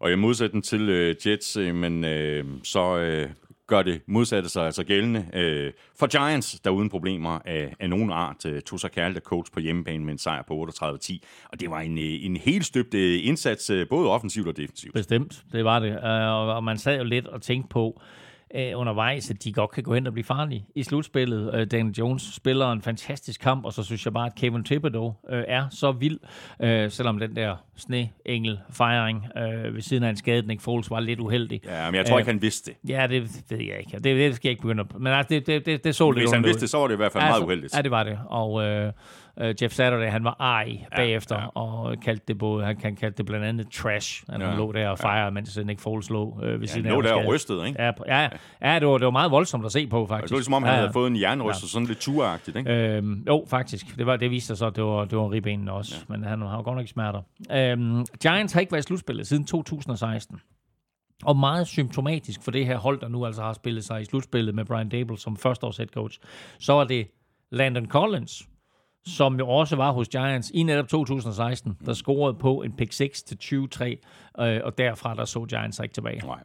Og 0.00 0.12
i 0.12 0.14
modsætning 0.14 0.64
til 0.64 0.88
øh, 0.88 1.16
Jets, 1.26 1.56
øh, 1.56 1.74
men 1.74 2.04
øh, 2.04 2.44
så 2.62 2.98
øh, 2.98 3.30
gør 3.68 3.82
det 3.82 4.00
modsatte 4.06 4.48
sig 4.48 4.64
altså 4.64 4.84
gældende 4.84 5.26
øh, 5.34 5.72
for 5.98 6.06
Giants, 6.06 6.60
der 6.60 6.70
uden 6.70 6.88
problemer 6.88 7.38
af, 7.44 7.74
af 7.80 7.90
nogen 7.90 8.10
art 8.10 8.46
øh, 8.46 8.62
tog 8.62 8.80
sig 8.80 8.90
kærligt 8.90 9.24
coach 9.24 9.52
på 9.52 9.60
hjemmebane 9.60 10.04
med 10.04 10.12
en 10.12 10.18
sejr 10.18 10.42
på 10.42 10.68
38-10. 10.82 11.18
Og 11.52 11.60
det 11.60 11.70
var 11.70 11.80
en, 11.80 11.98
øh, 11.98 12.24
en 12.24 12.36
helt 12.36 12.66
støbt 12.66 12.94
øh, 12.94 13.26
indsats, 13.26 13.70
øh, 13.70 13.88
både 13.88 14.08
offensivt 14.08 14.48
og 14.48 14.56
defensivt. 14.56 14.94
Bestemt, 14.94 15.44
det 15.52 15.64
var 15.64 15.78
det. 15.78 15.96
Uh, 15.96 16.56
og 16.56 16.64
man 16.64 16.78
sad 16.78 16.98
jo 16.98 17.04
lidt 17.04 17.26
og 17.26 17.42
tænkte 17.42 17.68
på, 17.68 18.00
øh, 18.54 18.72
undervejs, 18.74 19.30
at 19.30 19.44
de 19.44 19.52
godt 19.52 19.70
kan 19.70 19.82
gå 19.82 19.94
hen 19.94 20.06
og 20.06 20.12
blive 20.12 20.24
farlige 20.24 20.66
i 20.74 20.82
slutspillet. 20.82 21.54
Øh, 21.54 21.66
Daniel 21.70 21.94
Jones 21.94 22.34
spiller 22.34 22.72
en 22.72 22.82
fantastisk 22.82 23.40
kamp, 23.40 23.64
og 23.64 23.72
så 23.72 23.82
synes 23.82 24.04
jeg 24.04 24.12
bare, 24.12 24.26
at 24.26 24.34
Kevin 24.34 24.64
Thibodeau 24.64 25.14
øh, 25.30 25.44
er 25.48 25.68
så 25.70 25.92
vild, 25.92 26.18
øh, 26.62 26.90
selvom 26.90 27.18
den 27.18 27.36
der 27.36 27.56
sne-engel 27.76 28.58
fejring 28.70 29.26
øh, 29.36 29.74
ved 29.74 29.82
siden 29.82 30.02
af 30.02 30.10
en 30.10 30.16
skade, 30.16 30.46
Nick 30.46 30.60
Foles 30.60 30.90
var 30.90 31.00
lidt 31.00 31.20
uheldig. 31.20 31.60
Ja, 31.64 31.90
men 31.90 31.94
jeg 31.94 32.06
tror 32.06 32.18
ikke, 32.18 32.30
han 32.30 32.42
vidste 32.42 32.70
det. 32.70 32.90
Ja, 32.90 33.06
det 33.06 33.22
ved 33.50 33.58
jeg 33.58 33.78
ikke. 33.78 33.92
Det, 33.92 34.04
det 34.04 34.34
skal 34.34 34.48
jeg 34.48 34.50
ikke 34.50 34.62
begynde 34.62 34.80
at... 34.80 35.00
Men 35.00 35.12
altså, 35.12 35.34
det, 35.34 35.46
det, 35.46 35.66
det, 35.66 35.84
det 35.84 35.94
så 35.94 36.10
Hvis 36.10 36.32
han 36.32 36.44
vidste 36.44 36.60
det, 36.60 36.70
så 36.70 36.78
var 36.78 36.86
det 36.86 36.94
i 36.94 36.96
hvert 36.96 37.12
fald 37.12 37.24
altså, 37.24 37.38
meget 37.38 37.46
uheldigt. 37.46 37.76
Ja, 37.76 37.82
det 37.82 37.90
var 37.90 38.04
det. 38.04 38.18
Og... 38.28 38.62
Øh, 38.62 38.92
Uh, 39.42 39.62
Jeff 39.62 39.74
Saturday, 39.74 40.10
han 40.10 40.24
var 40.24 40.36
ej 40.40 40.78
bagefter, 40.96 41.36
ja, 41.36 41.42
ja. 41.42 41.48
og 41.54 41.96
kaldte 42.00 42.24
det 42.28 42.38
både, 42.38 42.64
han, 42.64 42.76
han 42.82 42.96
kaldte 42.96 43.18
det 43.18 43.26
blandt 43.26 43.46
andet 43.46 43.70
trash, 43.72 44.24
han 44.30 44.40
ja, 44.40 44.56
lå 44.56 44.72
der 44.72 44.88
og 44.88 44.98
fejrede, 44.98 45.24
ja. 45.24 45.30
mens 45.30 45.58
Nick 45.64 45.80
Foles 45.80 46.10
lå 46.10 46.24
uh, 46.24 46.42
ved 46.42 46.60
ja, 46.60 46.66
siden 46.66 46.86
af. 46.86 46.92
lå 46.92 47.02
der 47.02 47.12
og 47.12 47.26
rystede, 47.26 47.68
ikke? 47.68 47.82
Ja, 47.82 47.92
ja, 48.06 48.28
ja 48.62 48.78
det, 48.78 48.88
var, 48.88 48.98
det 48.98 49.04
var 49.04 49.10
meget 49.10 49.30
voldsomt 49.30 49.64
at 49.64 49.72
se 49.72 49.86
på, 49.86 50.06
faktisk. 50.06 50.28
Det 50.28 50.32
var 50.32 50.38
ligesom 50.38 50.54
om, 50.54 50.62
han 50.62 50.72
ja, 50.72 50.78
havde 50.78 50.92
fået 50.92 51.10
en 51.10 51.20
jernryst, 51.20 51.62
ja. 51.62 51.68
sådan 51.68 51.88
lidt 51.88 51.98
turagtigt, 51.98 52.56
ikke? 52.56 52.96
Øhm, 52.96 53.24
jo, 53.26 53.44
faktisk. 53.48 53.96
Det, 53.98 54.06
var, 54.06 54.16
det 54.16 54.30
viste 54.30 54.46
sig 54.46 54.56
så, 54.56 54.66
at 54.66 54.76
det 54.76 54.84
var, 54.84 55.04
det 55.04 55.18
var 55.18 55.30
ribbenene 55.32 55.72
også, 55.72 55.94
ja. 56.08 56.16
men 56.16 56.24
han 56.24 56.42
har 56.42 56.62
godt 56.62 56.76
nok 56.76 56.88
smerter. 56.88 57.22
Øhm, 57.52 58.06
Giants 58.22 58.52
har 58.52 58.60
ikke 58.60 58.72
været 58.72 58.84
i 58.84 58.86
slutspillet 58.86 59.26
siden 59.26 59.44
2016. 59.44 60.40
Og 61.24 61.36
meget 61.36 61.66
symptomatisk 61.66 62.42
for 62.42 62.50
det 62.50 62.66
her 62.66 62.76
hold, 62.76 63.00
der 63.00 63.08
nu 63.08 63.26
altså 63.26 63.42
har 63.42 63.52
spillet 63.52 63.84
sig 63.84 64.02
i 64.02 64.04
slutspillet 64.04 64.54
med 64.54 64.64
Brian 64.64 64.88
Dable 64.88 65.18
som 65.18 65.36
førsteårs 65.36 65.76
head 65.76 65.88
coach, 65.88 66.18
så 66.58 66.72
var 66.72 66.84
det 66.84 67.08
Landon 67.50 67.86
Collins, 67.86 68.48
som 69.16 69.38
jo 69.38 69.48
også 69.48 69.76
var 69.76 69.92
hos 69.92 70.08
Giants 70.08 70.50
i 70.54 70.62
netop 70.62 70.88
2016, 70.88 71.76
der 71.86 71.92
scorede 71.92 72.34
på 72.34 72.62
en 72.62 72.72
pick 72.72 72.92
6 72.92 73.22
til 73.22 73.38
20-3, 73.42 73.84
øh, 73.84 74.60
og 74.64 74.78
derfra 74.78 75.14
der 75.14 75.24
så 75.24 75.44
Giants 75.44 75.80
ikke 75.82 75.94
tilbage. 75.94 76.26
Nej. 76.26 76.42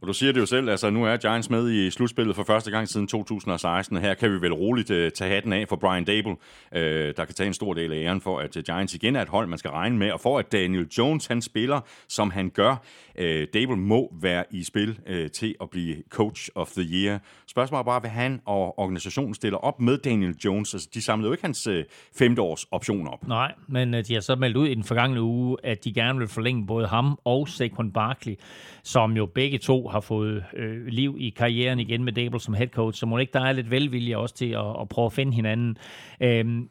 Og 0.00 0.08
du 0.08 0.12
siger 0.12 0.32
det 0.32 0.40
jo 0.40 0.46
selv, 0.46 0.68
altså 0.70 0.90
nu 0.90 1.04
er 1.04 1.16
Giants 1.16 1.50
med 1.50 1.70
i 1.70 1.90
slutspillet 1.90 2.36
for 2.36 2.44
første 2.44 2.70
gang 2.70 2.88
siden 2.88 3.06
2016, 3.06 3.96
og 3.96 4.02
her 4.02 4.14
kan 4.14 4.32
vi 4.32 4.40
vel 4.40 4.52
roligt 4.52 4.90
uh, 4.90 4.96
tage 5.14 5.34
hatten 5.34 5.52
af 5.52 5.68
for 5.68 5.76
Brian 5.76 6.04
Dable, 6.04 6.30
uh, 6.30 6.78
der 7.16 7.24
kan 7.24 7.34
tage 7.34 7.46
en 7.46 7.54
stor 7.54 7.74
del 7.74 7.92
af 7.92 7.96
æren 7.96 8.20
for, 8.20 8.38
at 8.38 8.50
Giants 8.50 8.94
igen 8.94 9.16
er 9.16 9.22
et 9.22 9.28
hold, 9.28 9.46
man 9.46 9.58
skal 9.58 9.70
regne 9.70 9.98
med, 9.98 10.12
og 10.12 10.20
for 10.20 10.38
at 10.38 10.52
Daniel 10.52 10.86
Jones, 10.98 11.26
han 11.26 11.42
spiller, 11.42 11.80
som 12.08 12.30
han 12.30 12.50
gør. 12.50 12.76
Uh, 13.20 13.24
Dable 13.54 13.76
må 13.76 14.12
være 14.22 14.44
i 14.50 14.64
spil 14.64 14.98
uh, 15.10 15.30
til 15.30 15.54
at 15.60 15.70
blive 15.70 15.96
coach 16.08 16.48
of 16.54 16.70
the 16.70 16.82
year. 16.82 17.18
Spørgsmålet 17.58 17.80
er 17.80 17.84
bare, 17.84 18.00
hvad 18.00 18.10
han 18.10 18.40
og 18.44 18.78
organisationen 18.78 19.34
stiller 19.34 19.58
op 19.58 19.80
med 19.80 19.98
Daniel 19.98 20.36
Jones. 20.44 20.74
Altså, 20.74 20.88
de 20.94 21.02
samlede 21.02 21.26
jo 21.26 21.32
ikke 21.32 21.44
hans 21.44 21.66
øh, 21.66 21.84
femteårs 22.18 22.64
option 22.64 23.08
op. 23.08 23.28
Nej, 23.28 23.52
men 23.68 23.94
øh, 23.94 24.04
de 24.04 24.14
har 24.14 24.20
så 24.20 24.36
meldt 24.36 24.56
ud 24.56 24.68
i 24.68 24.74
den 24.74 24.84
forgangne 24.84 25.22
uge, 25.22 25.56
at 25.64 25.84
de 25.84 25.92
gerne 25.92 26.18
vil 26.18 26.28
forlænge 26.28 26.66
både 26.66 26.86
ham 26.86 27.18
og 27.24 27.48
Saquon 27.48 27.92
Barkley, 27.92 28.34
som 28.82 29.16
jo 29.16 29.26
begge 29.26 29.58
to 29.58 29.88
har 29.88 30.00
fået 30.00 30.44
øh, 30.56 30.86
liv 30.86 31.16
i 31.18 31.30
karrieren 31.30 31.80
igen 31.80 32.04
med 32.04 32.12
Dable 32.12 32.40
som 32.40 32.54
head 32.54 32.68
coach, 32.68 33.00
så 33.00 33.06
må 33.06 33.18
ikke 33.18 33.32
der 33.32 33.44
er 33.44 33.52
lidt 33.52 33.70
velvilje 33.70 34.16
også 34.16 34.34
til 34.34 34.50
at, 34.50 34.80
at 34.80 34.88
prøve 34.88 35.06
at 35.06 35.12
finde 35.12 35.32
hinanden. 35.32 35.76
Øhm, 36.20 36.68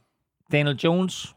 Daniel 0.51 0.79
Jones 0.83 1.35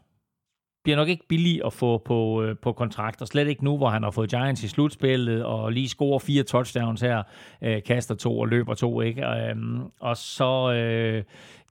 bliver 0.83 0.95
nok 0.95 1.09
ikke 1.09 1.27
billig 1.27 1.65
at 1.65 1.73
få 1.73 1.97
på, 1.97 2.43
øh, 2.43 2.55
på 2.61 2.73
kontrakt, 2.73 3.21
og 3.21 3.27
slet 3.27 3.47
ikke 3.47 3.63
nu, 3.63 3.77
hvor 3.77 3.89
han 3.89 4.03
har 4.03 4.11
fået 4.11 4.29
Giants 4.29 4.63
i 4.63 4.67
slutspillet, 4.67 5.45
og 5.45 5.71
lige 5.71 5.89
scorer 5.89 6.19
fire 6.19 6.43
touchdowns 6.43 7.01
her, 7.01 7.23
øh, 7.61 7.83
kaster 7.83 8.15
to 8.15 8.39
og 8.39 8.47
løber 8.47 8.73
to, 8.73 9.01
ikke? 9.01 9.25
Øhm, 9.25 9.81
og 9.99 10.17
så 10.17 10.73
øh, 10.73 11.23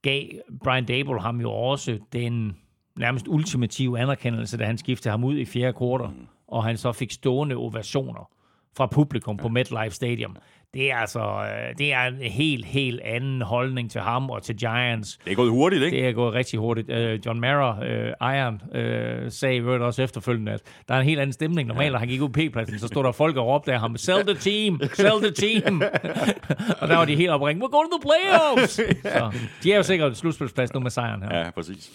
gav 0.02 0.22
Brian 0.64 0.84
Dable 0.84 1.20
ham 1.20 1.40
jo 1.40 1.52
også 1.52 1.98
den 2.12 2.56
nærmest 2.96 3.28
ultimative 3.28 3.98
anerkendelse, 4.00 4.58
da 4.58 4.64
han 4.64 4.78
skiftede 4.78 5.10
ham 5.10 5.24
ud 5.24 5.36
i 5.36 5.44
fjerde 5.44 5.72
kvartal, 5.72 6.08
mm. 6.08 6.26
og 6.48 6.64
han 6.64 6.76
så 6.76 6.92
fik 6.92 7.10
stående 7.10 7.56
ovationer 7.56 8.30
fra 8.76 8.86
publikum 8.86 9.36
ja. 9.36 9.42
på 9.42 9.48
MetLife 9.48 9.90
Stadium. 9.90 10.36
Det 10.74 10.90
er 10.90 10.96
altså 10.96 11.20
øh, 11.20 11.78
det 11.78 11.92
er 11.92 12.02
en 12.02 12.16
helt, 12.16 12.64
helt 12.64 13.00
anden 13.00 13.42
holdning 13.42 13.90
til 13.90 14.00
ham 14.00 14.30
og 14.30 14.42
til 14.42 14.56
Giants. 14.56 15.18
Det 15.24 15.30
er 15.30 15.36
gået 15.36 15.50
hurtigt, 15.50 15.82
ikke? 15.82 15.96
Det 15.96 16.06
er 16.06 16.12
gået 16.12 16.34
rigtig 16.34 16.58
hurtigt. 16.58 16.90
Uh, 16.90 17.26
John 17.26 17.40
Mara, 17.40 17.78
uh, 17.78 18.34
Iron, 18.36 18.54
uh, 18.54 19.32
sagde 19.32 19.56
i 19.56 19.62
også 19.62 20.02
efterfølgende, 20.02 20.52
at 20.52 20.60
der 20.88 20.94
er 20.94 20.98
en 20.98 21.04
helt 21.04 21.20
anden 21.20 21.32
stemning. 21.32 21.68
Normalt, 21.68 21.92
når 21.92 21.98
han 21.98 22.08
gik 22.08 22.20
ud 22.20 22.28
på 22.28 22.32
P-pladsen, 22.32 22.78
så 22.78 22.86
stod 22.86 23.04
der 23.04 23.12
folk 23.12 23.36
og 23.36 23.46
råbte 23.46 23.72
af 23.72 23.80
ham, 23.80 23.96
sell 23.96 24.26
the 24.26 24.34
team, 24.34 24.80
sell 24.94 25.20
the 25.22 25.30
team. 25.30 25.82
og 26.80 26.88
der 26.88 26.96
var 26.96 27.04
de 27.04 27.16
helt 27.16 27.30
opringet, 27.30 27.64
we're 27.64 27.70
going 27.70 27.90
to 27.90 27.98
the 27.98 28.08
playoffs! 28.08 28.72
så 29.16 29.32
de 29.62 29.72
er 29.72 29.76
jo 29.76 29.82
sikkert 29.82 30.16
slutspilsplads 30.16 30.74
nu 30.74 30.80
med 30.80 30.90
sejren 30.90 31.22
her. 31.22 31.38
Ja, 31.38 31.50
præcis. 31.50 31.90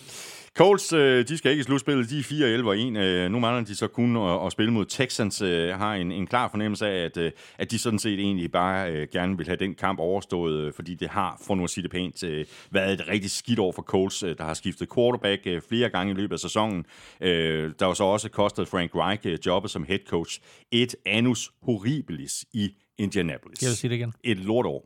Colts, 0.58 0.94
øh, 0.94 1.28
de 1.28 1.38
skal 1.38 1.52
ikke 1.52 1.62
i 1.62 1.64
slutspillet. 1.64 2.10
De 2.10 2.20
er 2.20 2.60
4-11 2.64 2.68
og 2.68 2.80
1. 2.80 2.98
Øh, 2.98 3.32
nu 3.32 3.40
mangler 3.40 3.66
de 3.66 3.76
så 3.76 3.88
kun 3.88 4.18
at, 4.18 4.46
at 4.46 4.52
spille 4.52 4.74
mod 4.74 4.86
Texans. 4.86 5.42
Øh, 5.42 5.70
har 5.70 5.94
en, 5.94 6.12
en 6.12 6.28
klar 6.28 6.48
fornemmelse 6.48 6.88
af, 6.88 7.06
at, 7.06 7.34
at 7.58 7.72
de 7.72 7.80
sådan 7.80 8.00
set 8.00 8.20
egentlig 8.20 8.52
bare 8.52 9.08
gerne 9.08 9.38
vil 9.38 9.48
have 9.48 9.58
den 9.58 9.76
kamp 9.76 10.00
overstået, 10.00 10.76
fordi 10.76 10.96
det 10.96 11.10
har, 11.10 11.42
for 11.48 11.56
nu 11.56 11.64
at 11.64 11.70
sige 11.70 11.84
det 11.84 11.92
pænt, 11.92 12.24
været 12.72 12.94
et 12.94 13.08
rigtig 13.08 13.32
skidt 13.32 13.60
år 13.60 13.72
for 13.72 13.82
Colts, 13.82 14.20
der 14.20 14.44
har 14.44 14.54
skiftet 14.54 14.94
quarterback 14.96 15.48
flere 15.70 15.90
gange 15.90 16.12
i 16.14 16.16
løbet 16.16 16.34
af 16.34 16.40
sæsonen. 16.40 16.86
Der 17.20 17.86
var 17.86 17.94
så 17.94 18.04
også 18.04 18.30
kostet 18.30 18.68
Frank 18.68 18.92
Reich 18.96 19.48
jobbet 19.48 19.72
som 19.72 19.84
head 19.84 20.00
coach. 20.08 20.40
Et 20.72 20.96
anus 21.06 21.52
horribilis 21.62 22.46
i 22.54 22.70
Indianapolis. 22.98 23.62
Jeg 23.62 23.68
vil 23.70 23.78
sige 23.78 23.90
det 23.90 23.96
igen. 23.96 24.14
Et 24.24 24.38
lortår. 24.38 24.84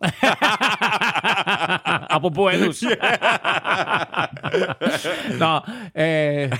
Apropos 2.15 2.53
anus. 2.53 2.83
Nå, 5.43 5.55
øh, 6.03 6.51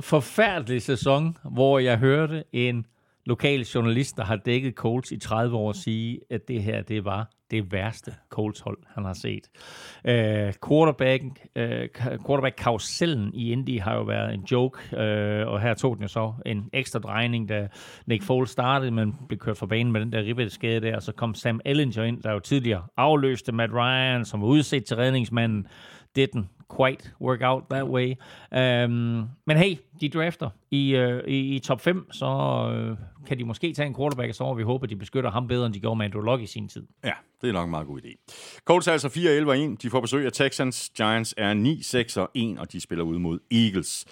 forfærdelig 0.00 0.82
sæson, 0.82 1.36
hvor 1.44 1.78
jeg 1.78 1.98
hørte 1.98 2.44
en 2.52 2.86
lokal 3.28 3.60
journalist, 3.60 4.16
der 4.16 4.24
har 4.24 4.36
dækket 4.36 4.74
Colts 4.74 5.12
i 5.12 5.18
30 5.18 5.56
år, 5.56 5.72
sige, 5.72 6.20
at 6.30 6.48
det 6.48 6.62
her, 6.62 6.82
det 6.82 7.04
var 7.04 7.30
det 7.50 7.72
værste 7.72 8.14
Colts-hold, 8.28 8.78
han 8.94 9.04
har 9.04 9.12
set. 9.12 9.50
Øh, 10.04 10.46
uh, 10.46 10.68
quarterback, 10.68 11.22
uh, 11.56 11.62
øh, 11.62 11.88
quarterback-karusellen 12.26 13.34
i 13.34 13.52
Indy 13.52 13.80
har 13.80 13.94
jo 13.94 14.02
været 14.02 14.34
en 14.34 14.44
joke, 14.50 14.78
uh, 14.92 15.52
og 15.52 15.60
her 15.60 15.74
tog 15.74 15.96
den 15.96 16.02
jo 16.02 16.08
så 16.08 16.32
en 16.46 16.70
ekstra 16.72 16.98
drejning, 16.98 17.48
da 17.48 17.68
Nick 18.06 18.22
Foles 18.22 18.50
startede, 18.50 18.90
men 18.90 19.14
blev 19.28 19.38
kørt 19.38 19.56
fra 19.56 19.66
banen 19.66 19.92
med 19.92 20.00
den 20.00 20.12
der 20.12 20.22
ribbeskade 20.22 20.80
der, 20.80 20.96
og 20.96 21.02
så 21.02 21.12
kom 21.12 21.34
Sam 21.34 21.60
Ellinger 21.64 22.02
ind, 22.02 22.22
der 22.22 22.32
jo 22.32 22.40
tidligere 22.40 22.82
afløste 22.96 23.52
Matt 23.52 23.72
Ryan, 23.72 24.24
som 24.24 24.40
var 24.40 24.46
udset 24.46 24.84
til 24.84 24.96
redningsmanden, 24.96 25.66
den 26.16 26.48
quite 26.68 27.10
work 27.20 27.40
out 27.42 27.64
that 27.70 27.88
way. 27.88 28.14
Um, 28.52 29.28
men 29.46 29.56
hey, 29.56 29.76
de 30.00 30.08
drafter 30.08 30.50
i, 30.70 30.96
uh, 30.96 31.28
i, 31.28 31.56
i 31.56 31.58
top 31.58 31.80
5, 31.80 32.12
så 32.12 32.26
uh, 32.26 33.26
kan 33.26 33.38
de 33.38 33.44
måske 33.44 33.72
tage 33.72 33.86
en 33.86 33.94
quarterback, 33.94 34.28
og 34.28 34.34
så 34.34 34.44
må 34.44 34.54
vi 34.54 34.62
håbe, 34.62 34.84
at 34.84 34.90
de 34.90 34.96
beskytter 34.96 35.30
ham 35.30 35.48
bedre, 35.48 35.66
end 35.66 35.74
de 35.74 35.80
gjorde 35.80 35.96
med 35.96 36.04
Andrew 36.04 36.22
Luck 36.22 36.42
i 36.42 36.46
sin 36.46 36.68
tid. 36.68 36.86
Ja, 37.04 37.12
det 37.40 37.48
er 37.48 37.52
nok 37.52 37.64
en 37.64 37.70
meget 37.70 37.86
god 37.86 38.00
idé. 38.00 38.32
Colts 38.64 38.88
er 38.88 38.92
altså 38.92 39.08
4-11-1. 39.08 39.76
De 39.82 39.90
får 39.90 40.00
besøg 40.00 40.26
af 40.26 40.32
Texans. 40.32 40.90
Giants 40.96 41.34
er 41.36 41.54
9-6-1, 42.56 42.60
og 42.60 42.72
de 42.72 42.80
spiller 42.80 43.04
ud 43.04 43.18
mod 43.18 43.38
Eagles. 43.50 44.04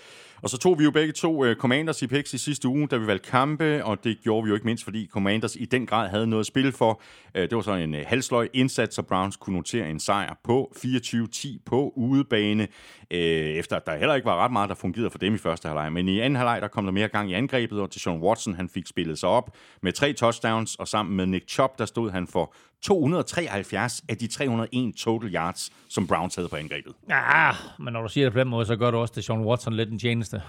Og 0.43 0.51
så 0.51 0.59
tog 0.59 0.78
vi 0.78 0.84
jo 0.84 0.91
begge 0.91 1.12
to 1.12 1.45
uh, 1.45 1.55
Commanders 1.55 2.03
i 2.03 2.07
picks 2.07 2.34
i 2.34 2.39
sidste 2.39 2.68
uge, 2.68 2.89
da 2.89 2.97
vi 2.97 3.07
valgte 3.07 3.30
kampe, 3.30 3.84
og 3.84 4.05
det 4.05 4.18
gjorde 4.22 4.45
vi 4.45 4.49
jo 4.49 4.55
ikke 4.55 4.66
mindst, 4.66 4.84
fordi 4.84 5.09
Commanders 5.12 5.57
i 5.57 5.64
den 5.64 5.87
grad 5.87 6.09
havde 6.09 6.26
noget 6.26 6.41
at 6.41 6.47
spille 6.47 6.72
for. 6.72 7.03
Uh, 7.34 7.41
det 7.43 7.57
var 7.57 7.61
så 7.61 7.72
en 7.72 7.95
øh, 7.95 8.01
uh, 8.01 8.07
halsløj 8.07 8.49
indsats, 8.53 8.95
så 8.95 9.03
Browns 9.03 9.37
kunne 9.37 9.57
notere 9.57 9.91
en 9.91 10.01
sejr 10.01 10.34
på 10.45 10.72
24-10 10.76 11.49
på 11.66 11.93
udebane, 11.97 12.62
uh, 13.11 13.16
efter 13.16 13.76
at 13.76 13.87
der 13.87 13.97
heller 13.97 14.14
ikke 14.14 14.26
var 14.26 14.45
ret 14.45 14.53
meget, 14.53 14.68
der 14.68 14.74
fungerede 14.74 15.11
for 15.11 15.18
dem 15.18 15.34
i 15.34 15.39
første 15.39 15.68
halvleg. 15.68 15.93
Men 15.93 16.09
i 16.09 16.20
anden 16.20 16.37
halvleg, 16.37 16.62
der 16.62 16.68
kom 16.68 16.84
der 16.84 16.93
mere 16.93 17.09
gang 17.09 17.30
i 17.30 17.34
angrebet, 17.34 17.80
og 17.80 17.91
til 17.91 18.01
Sean 18.01 18.20
Watson, 18.20 18.55
han 18.55 18.68
fik 18.68 18.87
spillet 18.87 19.18
sig 19.18 19.28
op 19.28 19.57
med 19.82 19.93
tre 19.93 20.12
touchdowns, 20.12 20.74
og 20.74 20.89
sammen 20.89 21.16
med 21.16 21.26
Nick 21.26 21.49
Chubb, 21.49 21.78
der 21.78 21.87
stod 21.87 22.11
han 22.11 22.26
for 22.26 22.55
273 22.83 24.03
af 24.09 24.16
de 24.16 24.27
301 24.27 24.95
total 24.97 25.35
yards, 25.35 25.70
som 25.89 26.07
Browns 26.07 26.35
havde 26.35 26.49
på 26.49 26.57
angrebet. 26.57 26.93
Ja, 27.09 27.51
men 27.79 27.93
når 27.93 28.03
du 28.03 28.09
siger 28.09 28.24
det 28.27 28.33
på 28.33 28.39
den 28.39 28.49
måde, 28.49 28.66
så 28.66 28.77
gør 28.77 28.91
du 28.91 28.99
også 28.99 29.12
det 29.16 29.24
Sean 29.24 29.41
Watson 29.41 29.72
lidt 29.72 29.91
en 29.91 29.99
tjeneste. 29.99 30.43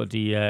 Fordi 0.00 0.34
øh, 0.34 0.40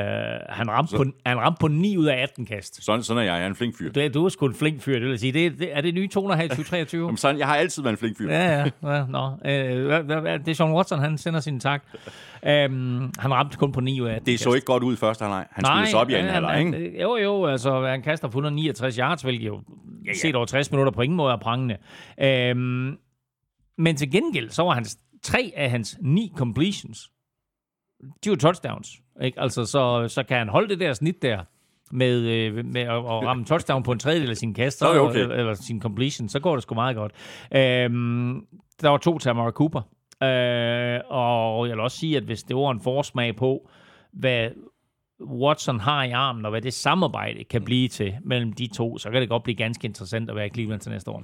han, 0.48 0.70
ramte 0.70 0.96
på, 0.96 1.04
han 1.26 1.38
ramte 1.38 1.60
på 1.60 1.68
9 1.68 1.96
ud 1.96 2.06
af 2.06 2.22
18 2.22 2.46
kast. 2.46 2.84
Sådan, 2.84 3.02
sådan 3.02 3.18
er 3.22 3.24
jeg. 3.24 3.32
Jeg 3.32 3.42
er 3.42 3.46
en 3.46 3.54
flink 3.54 3.78
fyr. 3.78 3.92
Du, 3.92 4.08
du 4.08 4.24
er 4.24 4.28
sgu 4.28 4.46
en 4.46 4.54
flink 4.54 4.82
fyr, 4.82 4.98
det 4.98 5.08
vil 5.08 5.18
sige. 5.18 5.32
Det, 5.32 5.58
det, 5.58 5.76
er 5.76 5.80
det 5.80 5.94
nye 5.94 6.08
223? 6.08 7.00
Jamen, 7.06 7.16
sådan, 7.16 7.38
jeg 7.38 7.46
har 7.46 7.56
altid 7.56 7.82
været 7.82 7.92
en 7.92 7.98
flink 7.98 8.18
fyr. 8.18 8.30
Ja, 8.32 8.58
ja. 8.82 8.94
ja 8.94 9.04
nå. 9.06 9.30
Øh, 9.44 10.08
det 10.44 10.48
er 10.48 10.54
Sean 10.54 10.72
Watson, 10.72 10.98
han 10.98 11.18
sender 11.18 11.40
sin 11.40 11.60
tak. 11.60 11.82
Um, 12.42 13.12
han 13.18 13.34
ramte 13.34 13.56
kun 13.56 13.72
på 13.72 13.80
9 13.80 14.00
ud 14.00 14.06
af 14.06 14.14
18 14.14 14.26
Det 14.26 14.40
så 14.40 14.44
kast. 14.44 14.56
ikke 14.56 14.66
godt 14.66 14.82
ud 14.82 14.92
i 14.92 14.96
første 14.96 15.22
halvleg. 15.22 15.46
Han 15.50 15.62
Nej, 15.64 15.72
spillede 15.72 15.90
sig 15.90 16.00
op 16.00 16.10
i 16.10 16.14
anden 16.14 16.32
halvleg, 16.32 16.60
ikke? 16.60 17.00
Jo, 17.02 17.16
jo. 17.16 17.46
Altså, 17.46 17.86
han 17.86 18.02
kaster 18.02 18.28
på 18.28 18.30
169 18.30 18.96
yards, 18.96 19.22
hvilket 19.22 19.46
jo 19.46 19.54
ja, 19.54 20.10
ja. 20.10 20.14
set 20.14 20.34
over 20.34 20.46
60 20.46 20.70
minutter 20.70 20.92
på 20.92 21.02
ingen 21.02 21.16
måde 21.16 21.32
er 21.32 21.36
prangende. 21.36 21.76
Um, 22.54 22.98
men 23.78 23.96
til 23.96 24.10
gengæld, 24.10 24.50
så 24.50 24.62
var 24.62 24.74
hans 24.74 24.98
tre 25.22 25.52
af 25.56 25.70
hans 25.70 25.98
ni 26.00 26.32
completions, 26.36 27.10
de 28.24 28.30
var 28.30 28.36
touchdowns. 28.36 28.88
Ikke? 29.20 29.40
Altså, 29.40 29.64
så, 29.64 30.08
så 30.08 30.22
kan 30.22 30.38
han 30.38 30.48
holde 30.48 30.68
det 30.68 30.80
der 30.80 30.92
snit 30.92 31.22
der 31.22 31.44
med, 31.90 32.20
øh, 32.20 32.64
med 32.64 32.80
at, 32.80 32.88
at 32.88 33.04
ramme 33.04 33.44
touchdown 33.44 33.82
på 33.82 33.92
en 33.92 33.98
tredjedel 33.98 34.30
af 34.30 34.36
sin 34.36 34.54
kast, 34.54 34.78
så, 34.78 35.00
okay. 35.00 35.20
eller, 35.20 35.34
eller 35.34 35.54
sin 35.54 35.80
completion, 35.80 36.28
så 36.28 36.40
går 36.40 36.54
det 36.54 36.62
sgu 36.62 36.74
meget 36.74 36.96
godt. 36.96 37.12
Øhm, 37.54 38.46
der 38.82 38.88
var 38.88 38.96
to 38.96 39.18
til 39.18 39.28
Amara 39.28 39.50
Cooper. 39.50 39.80
Øh, 40.22 41.00
og 41.08 41.68
jeg 41.68 41.76
vil 41.76 41.80
også 41.80 41.98
sige, 41.98 42.16
at 42.16 42.22
hvis 42.22 42.42
det 42.42 42.56
var 42.56 42.70
en 42.70 42.80
forsmag 42.80 43.36
på, 43.36 43.70
hvad 44.12 44.50
Watson 45.24 45.80
har 45.80 46.04
i 46.04 46.10
armen, 46.10 46.44
og 46.44 46.50
hvad 46.50 46.62
det 46.62 46.74
samarbejde 46.74 47.44
kan 47.44 47.64
blive 47.64 47.88
til 47.88 48.14
mellem 48.24 48.52
de 48.52 48.66
to, 48.76 48.98
så 48.98 49.10
kan 49.10 49.20
det 49.20 49.28
godt 49.28 49.42
blive 49.42 49.56
ganske 49.56 49.86
interessant 49.86 50.30
at 50.30 50.36
være 50.36 50.46
i 50.46 50.50
Cleveland 50.50 50.80
til 50.80 50.92
næste 50.92 51.10
år. 51.10 51.22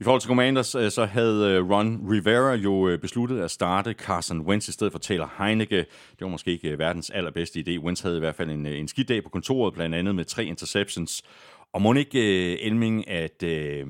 I 0.00 0.04
forhold 0.04 0.20
til 0.20 0.28
Commanders, 0.28 0.74
øh, 0.74 0.90
så 0.90 1.04
havde 1.04 1.50
øh, 1.50 1.70
Ron 1.70 2.10
Rivera 2.10 2.54
jo 2.54 2.88
øh, 2.88 2.98
besluttet 2.98 3.40
at 3.40 3.50
starte 3.50 3.92
Carson 3.92 4.40
Wentz 4.40 4.68
i 4.68 4.72
stedet 4.72 4.92
for 4.92 4.98
Taylor 4.98 5.32
Heineke. 5.38 5.76
Det 5.76 6.20
var 6.20 6.28
måske 6.28 6.50
ikke 6.50 6.78
verdens 6.78 7.10
allerbedste 7.10 7.60
idé. 7.60 7.78
Wentz 7.78 8.00
havde 8.00 8.16
i 8.16 8.20
hvert 8.20 8.34
fald 8.34 8.50
en, 8.50 8.66
en 8.66 8.88
skidt 8.88 9.08
dag 9.08 9.22
på 9.24 9.28
kontoret, 9.28 9.74
blandt 9.74 9.94
andet 9.94 10.14
med 10.14 10.24
tre 10.24 10.44
interceptions. 10.44 11.22
Og 11.72 11.82
må 11.82 11.94
ikke, 11.94 12.60
Elming, 12.60 13.08
at 13.08 13.42
Øh, 13.42 13.86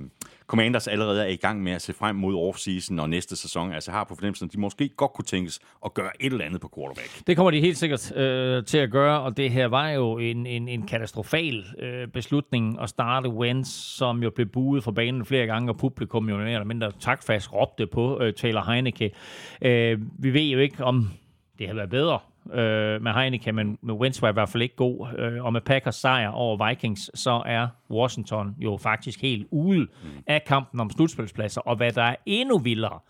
Commanders 0.48 0.88
allerede 0.88 1.22
er 1.22 1.26
i 1.26 1.36
gang 1.36 1.62
med 1.62 1.72
at 1.72 1.82
se 1.82 1.92
frem 1.92 2.16
mod 2.16 2.34
offseason 2.48 2.98
og 2.98 3.10
næste 3.10 3.36
sæson, 3.36 3.72
altså 3.72 3.90
har 3.90 4.04
på 4.04 4.14
fornemmelsen, 4.14 4.46
at 4.46 4.52
de 4.52 4.60
måske 4.60 4.88
godt 4.88 5.12
kunne 5.12 5.24
tænkes 5.24 5.60
at 5.84 5.94
gøre 5.94 6.10
et 6.20 6.32
eller 6.32 6.44
andet 6.44 6.60
på 6.60 6.70
quarterback. 6.76 7.26
Det 7.26 7.36
kommer 7.36 7.50
de 7.50 7.60
helt 7.60 7.78
sikkert 7.78 8.16
øh, 8.16 8.64
til 8.64 8.78
at 8.78 8.90
gøre, 8.90 9.20
og 9.20 9.36
det 9.36 9.50
her 9.50 9.66
var 9.66 9.88
jo 9.88 10.18
en, 10.18 10.46
en, 10.46 10.68
en 10.68 10.86
katastrofal 10.86 11.64
øh, 11.78 12.08
beslutning 12.08 12.80
at 12.80 12.88
starte 12.88 13.28
Wentz, 13.28 13.68
som 13.70 14.22
jo 14.22 14.30
blev 14.30 14.46
buet 14.46 14.84
fra 14.84 14.90
banen 14.90 15.24
flere 15.24 15.46
gange, 15.46 15.72
og 15.72 15.78
publikum 15.78 16.28
jo 16.28 16.36
mere 16.36 16.50
eller 16.50 16.64
mindre 16.64 16.92
takfast 17.00 17.52
råbte 17.52 17.86
på 17.86 18.20
øh, 18.22 18.34
Taylor 18.34 18.72
Heineke. 18.72 19.10
Øh, 19.62 19.98
vi 20.18 20.34
ved 20.34 20.46
jo 20.46 20.58
ikke, 20.58 20.84
om 20.84 21.10
det 21.58 21.66
havde 21.66 21.76
været 21.76 21.90
bedre 21.90 22.18
øh, 22.52 23.02
med 23.02 23.12
Heineken, 23.12 23.54
men 23.54 23.78
med 23.82 23.94
Wentz 23.94 24.22
var 24.22 24.28
i 24.28 24.32
hvert 24.32 24.48
fald 24.48 24.62
ikke 24.62 24.76
god. 24.76 25.18
Øh, 25.18 25.44
og 25.44 25.52
med 25.52 25.60
Packers 25.60 25.96
sejr 25.96 26.28
over 26.28 26.68
Vikings, 26.68 27.10
så 27.14 27.42
er 27.46 27.68
Washington 27.90 28.54
jo 28.58 28.76
faktisk 28.76 29.22
helt 29.22 29.46
ude 29.50 29.80
mm. 29.80 30.08
af 30.26 30.44
kampen 30.44 30.80
om 30.80 30.90
slutspilspladser. 30.90 31.60
Og 31.60 31.76
hvad 31.76 31.92
der 31.92 32.02
er 32.02 32.16
endnu 32.26 32.58
vildere, 32.58 33.00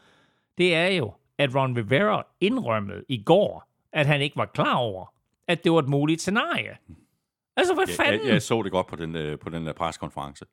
det 0.58 0.74
er 0.74 0.86
jo, 0.86 1.12
at 1.38 1.54
Ron 1.54 1.76
Rivera 1.76 2.26
indrømmede 2.40 3.04
i 3.08 3.22
går, 3.22 3.68
at 3.92 4.06
han 4.06 4.20
ikke 4.20 4.36
var 4.36 4.46
klar 4.46 4.74
over, 4.74 5.12
at 5.48 5.64
det 5.64 5.72
var 5.72 5.78
et 5.78 5.88
muligt 5.88 6.20
scenarie. 6.20 6.76
Altså, 7.56 7.74
hvad 7.74 7.86
fanden? 7.96 8.14
Jeg, 8.14 8.24
jeg, 8.24 8.32
jeg 8.32 8.42
så 8.42 8.62
det 8.62 8.72
godt 8.72 8.86
på 8.86 8.96
den, 8.96 9.16
øh, 9.16 9.38
på 9.38 9.50
den 9.50 9.66
der 9.66 9.72
preskonference. 9.72 10.44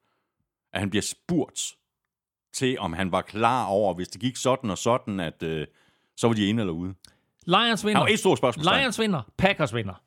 at 0.73 0.79
han 0.79 0.89
bliver 0.89 1.03
spurgt 1.03 1.61
til, 2.53 2.79
om 2.79 2.93
han 2.93 3.11
var 3.11 3.21
klar 3.21 3.65
over, 3.65 3.93
hvis 3.93 4.07
det 4.07 4.21
gik 4.21 4.35
sådan 4.35 4.69
og 4.69 4.77
sådan, 4.77 5.19
at 5.19 5.43
øh, 5.43 5.67
så 6.17 6.27
var 6.27 6.33
de 6.33 6.47
inde 6.47 6.61
eller 6.61 6.73
ude. 6.73 6.93
Lions 7.45 7.81
Der 7.81 7.87
vinder. 7.87 7.99
var 8.01 8.07
et 8.07 8.19
stort 8.19 8.37
spørgsmål. 8.37 8.65
Lions 8.77 8.99
vinder. 8.99 9.21
Packers 9.37 9.75
vinder. 9.75 10.01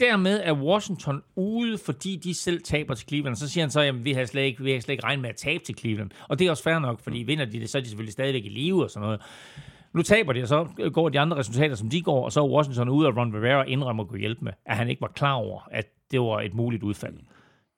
Dermed 0.00 0.40
er 0.44 0.52
Washington 0.52 1.22
ude, 1.36 1.78
fordi 1.78 2.16
de 2.16 2.34
selv 2.34 2.62
taber 2.62 2.94
til 2.94 3.08
Cleveland. 3.08 3.36
Så 3.36 3.48
siger 3.48 3.64
han 3.64 3.70
så, 3.70 3.80
at 3.80 4.04
vi 4.04 4.12
har 4.12 4.24
slet 4.24 4.42
ikke, 4.42 4.62
vi 4.62 4.72
har 4.72 4.80
slet 4.80 4.92
ikke 4.92 5.04
regnet 5.04 5.22
med 5.22 5.30
at 5.30 5.36
tabe 5.36 5.64
til 5.64 5.78
Cleveland. 5.78 6.10
Og 6.28 6.38
det 6.38 6.46
er 6.46 6.50
også 6.50 6.62
fair 6.62 6.78
nok, 6.78 7.00
fordi 7.00 7.18
vinder 7.18 7.44
de 7.44 7.60
det, 7.60 7.70
så 7.70 7.78
er 7.78 7.82
de 7.82 7.88
selvfølgelig 7.88 8.12
stadigvæk 8.12 8.44
i 8.44 8.48
live 8.48 8.84
og 8.84 8.90
sådan 8.90 9.04
noget. 9.04 9.20
Nu 9.92 10.02
taber 10.02 10.32
de, 10.32 10.42
og 10.42 10.48
så 10.48 10.90
går 10.92 11.08
de 11.08 11.20
andre 11.20 11.36
resultater, 11.36 11.74
som 11.74 11.90
de 11.90 12.02
går, 12.02 12.24
og 12.24 12.32
så 12.32 12.40
er 12.44 12.48
Washington 12.48 12.88
ude, 12.88 13.06
og 13.08 13.16
Ron 13.16 13.34
Rivera 13.34 13.62
indrømmer 13.64 14.02
at 14.02 14.08
kunne 14.08 14.20
hjælpe 14.20 14.44
med, 14.44 14.52
at 14.66 14.76
han 14.76 14.88
ikke 14.90 15.00
var 15.00 15.08
klar 15.08 15.32
over, 15.32 15.68
at 15.70 15.86
det 16.10 16.20
var 16.20 16.40
et 16.40 16.54
muligt 16.54 16.82
udfald. 16.82 17.14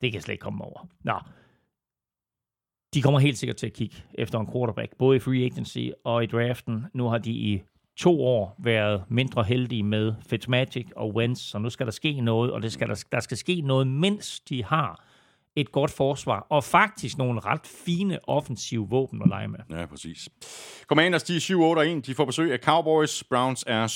Det 0.01 0.13
kan 0.13 0.15
jeg 0.15 0.23
slet 0.23 0.33
ikke 0.33 0.43
komme 0.43 0.65
over. 0.65 0.89
Nå. 1.05 1.15
De 2.95 3.03
kommer 3.03 3.21
helt 3.21 3.39
sikkert 3.39 3.57
til 3.57 3.67
at 3.67 3.73
kigge 3.73 3.97
efter 4.15 4.39
en 4.41 4.49
quarterback, 4.53 4.97
både 4.99 5.17
i 5.17 5.21
free 5.21 5.45
agency 5.45 5.79
og 6.05 6.23
i 6.25 6.27
draften. 6.27 6.85
Nu 6.95 7.09
har 7.09 7.19
de 7.19 7.31
i 7.33 7.63
to 7.97 8.25
år 8.25 8.57
været 8.59 9.03
mindre 9.09 9.45
heldige 9.45 9.83
med 9.83 10.15
Fitzmagic 10.29 10.87
og 10.97 11.15
Wentz, 11.15 11.41
så 11.41 11.59
nu 11.59 11.71
skal 11.71 11.87
der 11.87 11.93
ske 11.93 12.21
noget, 12.21 12.53
og 12.53 12.63
det 12.63 12.73
skal 12.73 12.89
der, 12.89 13.05
der 13.13 13.21
skal 13.21 13.37
ske 13.37 13.61
noget, 13.61 13.87
mens 13.87 14.41
de 14.41 14.65
har 14.65 15.07
et 15.57 15.73
godt 15.73 15.91
forsvar, 15.91 16.47
og 16.51 16.65
faktisk 16.65 17.19
nogle 17.19 17.41
ret 17.41 17.67
fine 17.87 18.19
offensive 18.29 18.89
våben 18.89 19.23
at 19.23 19.29
lege 19.29 19.49
med. 19.49 19.59
Ja, 19.71 19.87
præcis. 19.87 20.29
Commanders, 20.87 21.23
de 21.23 21.37
er 21.37 21.99
7-8-1. 21.99 22.01
De 22.01 22.15
får 22.15 22.25
besøg 22.25 22.53
af 22.53 22.59
Cowboys. 22.59 23.25
Browns 23.25 23.65
er 23.67 23.87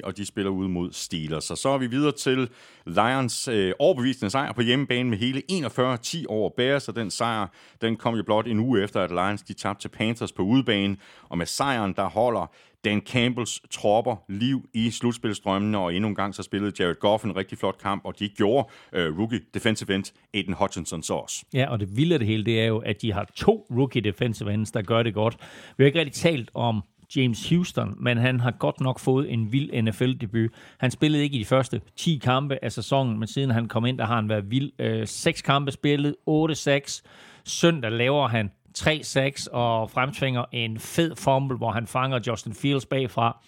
7-9, 0.00 0.06
og 0.06 0.16
de 0.16 0.26
spiller 0.26 0.50
ud 0.50 0.68
mod 0.68 0.92
Steelers. 0.92 1.50
Og 1.50 1.58
så 1.58 1.68
er 1.68 1.78
vi 1.78 1.86
videre 1.86 2.12
til 2.12 2.48
Lions 2.86 3.48
øh, 3.48 3.72
overbevisende 3.78 4.30
sejr 4.30 4.52
på 4.52 4.62
hjemmebane 4.62 5.10
med 5.10 5.18
hele 5.18 5.42
41-10 5.50 6.24
over 6.28 6.50
Bears, 6.56 6.88
og 6.88 6.96
den 6.96 7.10
sejr, 7.10 7.46
den 7.80 7.96
kom 7.96 8.14
jo 8.14 8.22
blot 8.22 8.46
en 8.46 8.58
uge 8.58 8.82
efter, 8.82 9.00
at 9.00 9.10
Lions 9.10 9.42
de 9.42 9.52
tabte 9.52 9.82
til 9.82 9.88
Panthers 9.88 10.32
på 10.32 10.42
udebane. 10.42 10.96
Og 11.28 11.38
med 11.38 11.46
sejren, 11.46 11.92
der 11.92 12.08
holder 12.08 12.52
Dan 12.84 13.00
Campbells 13.00 13.60
tropper 13.70 14.16
liv 14.28 14.68
i 14.74 14.90
slutspilstrømmene, 14.90 15.78
og 15.78 15.94
endnu 15.94 16.08
en 16.08 16.14
gang 16.14 16.34
så 16.34 16.42
spillede 16.42 16.72
Jared 16.80 16.94
Goff 16.94 17.24
en 17.24 17.36
rigtig 17.36 17.58
flot 17.58 17.78
kamp, 17.78 18.04
og 18.04 18.18
de 18.18 18.28
gjorde 18.28 18.68
øh, 18.92 19.18
rookie 19.18 19.40
defensive 19.54 19.94
end 19.94 20.12
Aiden 20.34 20.54
Hutchinson 20.54 21.02
så 21.02 21.14
også. 21.14 21.44
Ja, 21.54 21.70
og 21.70 21.80
det 21.80 21.96
vilde 21.96 22.14
af 22.14 22.18
det 22.18 22.28
hele, 22.28 22.44
det 22.44 22.60
er 22.60 22.66
jo, 22.66 22.78
at 22.78 23.02
de 23.02 23.12
har 23.12 23.30
to 23.34 23.66
rookie 23.70 24.02
defensive 24.02 24.54
ends, 24.54 24.70
der 24.70 24.82
gør 24.82 25.02
det 25.02 25.14
godt. 25.14 25.36
Vi 25.76 25.84
har 25.84 25.86
ikke 25.86 25.98
rigtig 25.98 26.14
talt 26.14 26.50
om 26.54 26.82
James 27.16 27.48
Houston, 27.48 27.94
men 28.00 28.18
han 28.18 28.40
har 28.40 28.50
godt 28.50 28.80
nok 28.80 28.98
fået 28.98 29.32
en 29.32 29.52
vild 29.52 29.82
NFL-debut. 29.82 30.50
Han 30.78 30.90
spillede 30.90 31.22
ikke 31.22 31.36
i 31.36 31.38
de 31.38 31.44
første 31.44 31.80
10 31.96 32.20
kampe 32.24 32.58
af 32.62 32.72
sæsonen, 32.72 33.18
men 33.18 33.28
siden 33.28 33.50
han 33.50 33.68
kom 33.68 33.86
ind, 33.86 33.98
der 33.98 34.06
har 34.06 34.14
han 34.14 34.28
været 34.28 34.50
vild. 34.50 34.72
Øh, 34.78 35.06
6 35.06 35.42
kampe 35.42 35.70
spillet, 35.70 36.14
8-6. 36.30 37.02
Søndag 37.44 37.92
laver 37.92 38.28
han 38.28 38.50
3-6 38.78 39.46
og 39.52 39.90
fremtvinger 39.90 40.44
en 40.52 40.78
fed 40.78 41.16
fumble, 41.16 41.56
hvor 41.56 41.70
han 41.70 41.86
fanger 41.86 42.20
Justin 42.26 42.54
Fields 42.54 42.86
bagfra. 42.86 43.44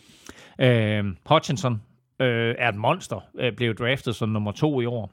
Øh, 0.59 1.05
Hutchinson 1.27 1.83
øh, 2.21 2.55
er 2.59 2.69
et 2.69 2.77
monster, 2.77 3.21
øh, 3.39 3.53
blev 3.53 3.75
draftet 3.75 4.17
som 4.17 4.29
nummer 4.29 4.53
to 4.53 4.81
i 4.81 4.87
år. 4.87 5.13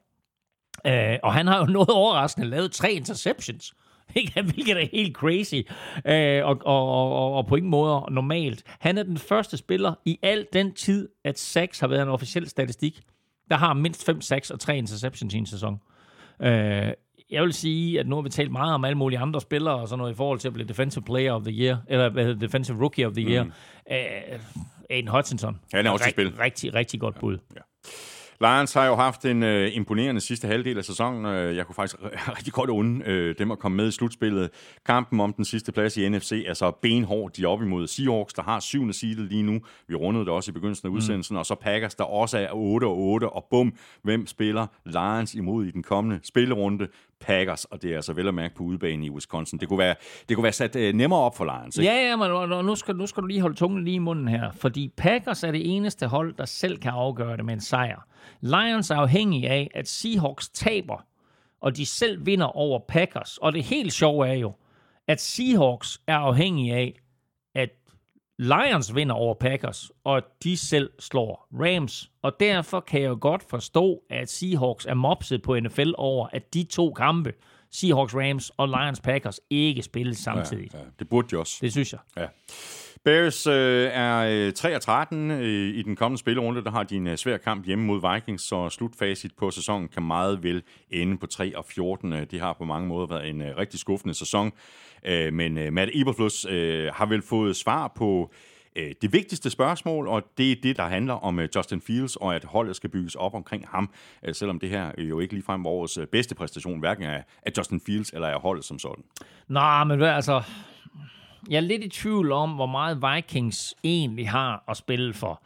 Øh, 0.88 1.20
og 1.24 1.34
han 1.34 1.48
har 1.48 1.60
jo 1.60 1.66
noget 1.78 1.90
overraskende 1.90 2.48
lavet 2.48 2.72
tre 2.72 2.92
interceptions. 2.92 3.74
Ikke? 4.16 4.42
Hvilket 4.42 4.82
er 4.82 4.88
helt 4.92 5.16
crazy. 5.16 5.62
Øh, 6.06 6.46
og, 6.46 6.58
og, 6.66 7.12
og, 7.14 7.34
og 7.34 7.48
på 7.48 7.56
ingen 7.56 7.70
måde 7.70 8.04
normalt. 8.12 8.64
Han 8.80 8.98
er 8.98 9.04
den 9.04 9.18
første 9.18 9.58
spiller 9.58 9.94
i 10.06 10.20
al 10.22 10.48
den 10.54 10.74
tid, 10.74 11.10
at 11.24 11.40
sacks 11.40 11.80
har 11.80 11.88
været 11.88 12.02
en 12.02 12.10
officiel 12.10 12.50
statistik, 12.50 13.02
der 13.50 13.58
har 13.58 13.74
mindst 13.74 14.06
5 14.06 14.22
sacks 14.22 14.52
og 14.52 14.60
3 14.60 14.78
interceptions 14.78 15.34
i 15.34 15.38
en 15.38 15.46
sæson. 15.46 15.80
Øh, 16.42 16.92
jeg 17.32 17.44
vil 17.44 17.54
sige, 17.54 18.00
at 18.00 18.08
nu 18.08 18.16
har 18.16 18.22
vi 18.22 18.30
talt 18.30 18.52
meget 18.52 18.74
om 18.74 18.86
alle 18.86 18.98
mulige 18.98 19.20
andre 19.20 19.42
spillere 19.42 19.76
og 19.76 19.88
sådan 19.88 19.98
noget 19.98 20.14
i 20.14 20.16
forhold 20.16 20.40
til 20.40 20.48
at 20.48 20.54
blive 20.54 20.68
Defensive 20.68 21.04
Player 21.04 21.34
of 21.34 21.42
the 21.42 21.52
Year, 21.52 21.78
eller 21.88 22.10
hvad 22.10 22.24
hedder 22.24 22.40
Defensive 22.40 22.82
Rookie 22.82 23.08
of 23.08 23.14
the 23.14 23.24
Year. 23.24 23.44
Mm. 23.44 23.52
Øh, 23.92 24.40
Aiden 24.90 25.08
Hutchinson. 25.08 25.60
Han 25.74 25.86
er 25.86 25.90
også 25.90 26.08
i 26.08 26.12
spil. 26.12 26.34
Rigtig, 26.40 26.74
rigtig 26.74 27.00
godt 27.00 27.20
bud. 27.20 27.38
Lions 28.42 28.74
har 28.74 28.86
jo 28.86 28.96
haft 28.96 29.26
en 29.26 29.44
øh, 29.44 29.76
imponerende 29.76 30.22
sidste 30.22 30.48
halvdel 30.48 30.78
af 30.78 30.86
sæsonen. 30.86 31.26
Jeg 31.56 31.66
kunne 31.66 31.76
faktisk 31.76 31.96
rigtig 32.38 32.54
godt 32.54 32.70
unde 32.70 33.06
øh, 33.06 33.36
dem 33.38 33.52
at 33.52 33.60
komme 33.60 33.76
med 33.76 33.88
i 33.88 33.92
slutspillet. 33.92 34.50
Kampen 34.86 35.20
om 35.20 35.34
den 35.34 35.46
sidste 35.46 35.72
plads 35.72 35.98
i 35.98 36.10
NFC 36.10 36.44
er 36.48 36.54
så 36.54 36.72
benhård. 36.72 37.32
De 37.32 37.44
er 37.44 37.48
op 37.48 37.62
imod 37.62 37.88
Seahawks, 37.88 38.34
der 38.34 38.42
har 38.42 38.60
syvende 38.60 38.94
seedet 38.94 39.30
lige 39.30 39.44
nu. 39.44 39.62
Vi 39.88 39.96
rundede 39.96 40.26
det 40.26 40.34
også 40.34 40.52
i 40.52 40.54
begyndelsen 40.54 40.88
af 40.88 40.92
udsendelsen. 40.92 41.34
Mm. 41.34 41.40
Og 41.40 41.46
så 41.46 41.56
Packers, 41.56 41.96
der 41.96 42.04
også 42.04 42.38
er 42.38 42.48
8 42.52 42.86
og 42.86 42.98
8. 42.98 43.30
Og 43.30 43.48
bum, 43.50 43.74
hvem 44.04 44.28
spiller 44.28 44.68
Lions 44.86 45.34
imod 45.34 45.66
i 45.66 45.72
den 45.72 45.84
kommende 45.84 46.20
spillerunde? 46.24 46.88
Packers, 47.22 47.66
og 47.66 47.82
det 47.82 47.92
er 47.92 47.96
altså 47.96 48.14
vel 48.14 48.28
at 48.28 48.34
mærke 48.34 48.56
på 48.56 48.64
udebane 48.64 49.06
i 49.06 49.10
Wisconsin. 49.10 49.60
Det 49.60 49.68
kunne 49.68 49.80
være, 49.80 49.96
det 50.30 50.38
kunne 50.38 50.44
være 50.44 50.52
sat 50.52 50.76
øh, 50.76 50.94
nemmere 50.94 51.20
op 51.20 51.38
for 51.38 51.46
Lions. 51.46 51.78
Ikke? 51.78 51.92
Ja, 51.92 52.10
ja, 52.10 52.16
men 52.16 52.66
nu 52.66 52.76
skal, 52.76 52.96
nu 52.96 53.08
skal 53.08 53.22
du 53.24 53.28
lige 53.28 53.42
holde 53.42 53.56
tungen 53.56 53.84
lige 53.84 53.96
i 53.96 54.00
munden 54.00 54.28
her, 54.28 54.52
fordi 54.52 54.94
Packers 54.98 55.44
er 55.44 55.52
det 55.52 55.76
eneste 55.76 56.08
hold, 56.08 56.34
der 56.34 56.46
selv 56.46 56.78
kan 56.78 56.92
afgøre 56.92 57.38
det 57.38 57.46
med 57.46 57.54
en 57.54 57.62
sejr. 57.62 58.06
Lions 58.42 58.92
er 58.92 58.96
afhængige 58.96 59.50
af, 59.50 59.72
at 59.74 59.88
Seahawks 59.88 60.50
taber, 60.50 61.06
og 61.62 61.78
de 61.78 61.86
selv 61.86 62.26
vinder 62.26 62.46
over 62.46 62.80
Packers. 62.88 63.38
Og 63.38 63.54
det 63.54 63.64
helt 63.64 63.94
sjove 63.94 64.28
er 64.28 64.34
jo, 64.34 64.54
at 65.08 65.22
Seahawks 65.22 66.02
er 66.08 66.18
afhængige 66.18 66.76
af, 66.76 67.01
Lions 68.42 68.96
vinder 68.96 69.16
over 69.16 69.34
Packers, 69.34 69.92
og 70.04 70.22
de 70.44 70.58
selv 70.58 70.90
slår 71.00 71.48
Rams. 71.54 72.12
Og 72.22 72.40
derfor 72.40 72.80
kan 72.80 73.02
jeg 73.02 73.16
godt 73.22 73.44
forstå, 73.50 74.04
at 74.10 74.30
Seahawks 74.30 74.86
er 74.86 74.94
mopset 74.94 75.42
på 75.42 75.60
NFL 75.60 75.92
over, 75.98 76.28
at 76.34 76.54
de 76.54 76.64
to 76.64 76.94
kampe, 76.94 77.34
Seahawks 77.72 78.16
Rams 78.16 78.50
og 78.58 78.68
Lions 78.68 79.00
Packers, 79.00 79.40
ikke 79.50 79.82
spilles 79.82 80.18
samtidig. 80.18 80.70
Ja, 80.74 80.80
ja, 80.80 80.86
det 81.00 81.10
burde 81.10 81.28
de 81.28 81.40
også. 81.40 81.58
Det 81.62 81.72
synes 81.72 81.94
jeg. 81.94 82.00
Ja. 82.18 82.28
Bears 83.04 83.48
øh, 83.48 83.90
er 83.94 84.46
øh, 84.48 84.54
3 84.54 84.76
og 84.76 84.82
13 84.82 85.32
øh, 85.32 85.76
i 85.76 85.82
den 85.82 85.96
kommende 85.96 86.20
spillerunde. 86.20 86.64
Der 86.64 86.72
har 86.72 86.84
de 86.84 86.96
en 86.96 87.08
øh, 87.08 87.18
svær 87.18 87.38
kamp 87.38 87.66
hjemme 87.66 87.86
mod 87.86 88.14
Vikings, 88.14 88.44
så 88.44 88.70
slutfacit 88.70 89.32
på 89.38 89.52
sæsonen 89.52 89.88
kan 89.88 90.04
meget 90.04 90.44
vel 90.44 90.64
ende 90.90 91.18
på 91.18 91.28
3 91.28 91.58
og 91.58 91.66
14. 91.66 92.14
Øh, 92.14 92.26
det 92.32 92.40
har 92.40 92.54
på 92.54 92.66
mange 92.66 92.88
måder 92.88 93.08
været 93.08 93.30
en 93.30 93.42
øh, 93.42 93.58
rigtig 93.58 93.80
skuffende 93.80 94.14
sæson. 94.14 94.52
Øh, 95.06 95.34
men 95.34 95.58
øh, 95.58 95.74
Matt 95.74 95.92
Eberflus 95.94 96.46
øh, 96.46 96.92
har 96.94 97.06
vel 97.06 97.22
fået 97.22 97.56
svar 97.56 97.88
på 97.96 98.32
øh, 98.76 98.92
det 99.02 99.14
vigtigste 99.14 99.50
spørgsmål, 99.50 100.08
og 100.08 100.24
det 100.38 100.52
er 100.52 100.56
det, 100.64 100.78
der 100.78 100.84
handler 100.84 101.14
om 101.14 101.40
øh, 101.40 101.50
Justin 101.56 101.82
Fields, 101.82 102.16
og 102.16 102.36
at 102.36 102.44
holdet 102.44 102.76
skal 102.76 102.90
bygges 102.90 103.16
op 103.16 103.34
omkring 103.34 103.68
ham, 103.68 103.90
øh, 104.24 104.36
selvom 104.36 104.60
det 104.60 104.70
her 104.70 104.92
øh, 104.98 105.10
jo 105.10 105.20
ikke 105.20 105.34
ligefrem 105.34 105.64
var 105.64 105.70
årets 105.70 105.98
øh, 105.98 106.08
bedste 106.08 106.36
præstation, 106.36 106.80
hverken 106.80 107.04
af, 107.04 107.24
af 107.46 107.52
Justin 107.58 107.82
Fields 107.86 108.10
eller 108.10 108.28
af 108.28 108.42
holdet 108.42 108.66
som 108.66 108.80
sådan. 108.80 109.04
Nej, 109.48 109.84
men 109.84 109.98
hvad, 109.98 110.10
altså... 110.10 110.44
Jeg 111.50 111.58
er 111.58 111.62
lidt 111.62 111.84
i 111.84 111.90
tvivl 111.90 112.32
om, 112.32 112.52
hvor 112.52 112.66
meget 112.66 112.98
Vikings 113.02 113.76
egentlig 113.84 114.30
har 114.30 114.64
at 114.68 114.78
spille 114.78 115.14
for. 115.14 115.42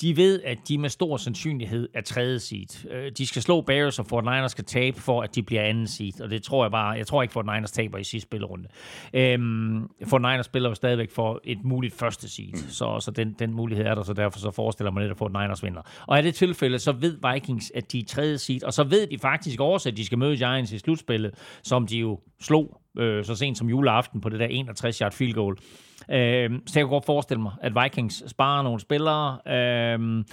De 0.00 0.16
ved, 0.16 0.42
at 0.42 0.58
de 0.68 0.78
med 0.78 0.88
stor 0.90 1.16
sandsynlighed 1.16 1.88
er 1.94 2.00
tredje 2.00 2.38
seed. 2.38 2.90
Øh, 2.90 3.12
De 3.18 3.26
skal 3.26 3.42
slå 3.42 3.60
Bears, 3.60 3.98
og 3.98 4.06
Fort 4.06 4.24
Niners 4.24 4.50
skal 4.50 4.64
tabe, 4.64 5.00
for 5.00 5.22
at 5.22 5.34
de 5.34 5.42
bliver 5.42 5.62
anden 5.62 5.86
seed. 5.86 6.20
Og 6.20 6.30
det 6.30 6.42
tror 6.42 6.64
jeg 6.64 6.70
bare... 6.70 6.90
Jeg 6.90 7.06
tror 7.06 7.22
ikke, 7.22 7.32
Fort 7.32 7.46
Niners 7.46 7.70
taber 7.72 7.98
i 7.98 8.04
sidste 8.04 8.26
spillerunde. 8.28 8.68
Øhm, 9.14 9.88
Fort 10.06 10.20
Niners 10.20 10.46
spiller 10.46 10.68
jo 10.68 10.74
stadigvæk 10.74 11.10
for 11.10 11.40
et 11.44 11.64
muligt 11.64 11.94
første 11.94 12.28
seed. 12.28 12.54
Så, 12.54 13.00
så 13.00 13.10
den, 13.10 13.36
den 13.38 13.52
mulighed 13.54 13.86
er 13.86 13.94
der, 13.94 14.02
så 14.02 14.12
derfor 14.12 14.38
så 14.38 14.50
forestiller 14.50 14.90
man 14.90 15.02
lidt, 15.02 15.10
at 15.10 15.18
Fort 15.18 15.32
Niners 15.32 15.62
vinder. 15.62 15.82
Og 16.06 16.18
i 16.18 16.22
det 16.22 16.34
tilfælde, 16.34 16.78
så 16.78 16.92
ved 16.92 17.32
Vikings, 17.32 17.72
at 17.74 17.92
de 17.92 17.98
er 17.98 18.04
tredje 18.04 18.38
seed. 18.38 18.64
Og 18.64 18.72
så 18.72 18.84
ved 18.84 19.06
de 19.06 19.18
faktisk 19.18 19.60
også, 19.60 19.88
at 19.88 19.96
de 19.96 20.06
skal 20.06 20.18
møde 20.18 20.36
Giants 20.36 20.72
i 20.72 20.78
slutspillet, 20.78 21.34
som 21.62 21.86
de 21.86 21.98
jo 21.98 22.20
slog 22.40 22.80
øh, 22.98 23.24
så 23.24 23.34
sent 23.34 23.58
som 23.58 23.68
juleaften 23.68 24.20
på 24.20 24.28
det 24.28 24.40
der 24.40 24.46
61-yard 24.48 25.10
field 25.12 25.34
goal. 25.34 25.56
Øh, 26.10 26.50
så 26.66 26.78
jeg 26.78 26.84
kunne 26.84 26.94
godt 26.96 27.04
forestille 27.04 27.42
mig, 27.42 27.52
at 27.60 27.72
Vikings 27.82 28.30
sparer 28.30 28.62
nogle 28.62 28.80
spillere. 28.80 29.38
Øh, 29.46 30.24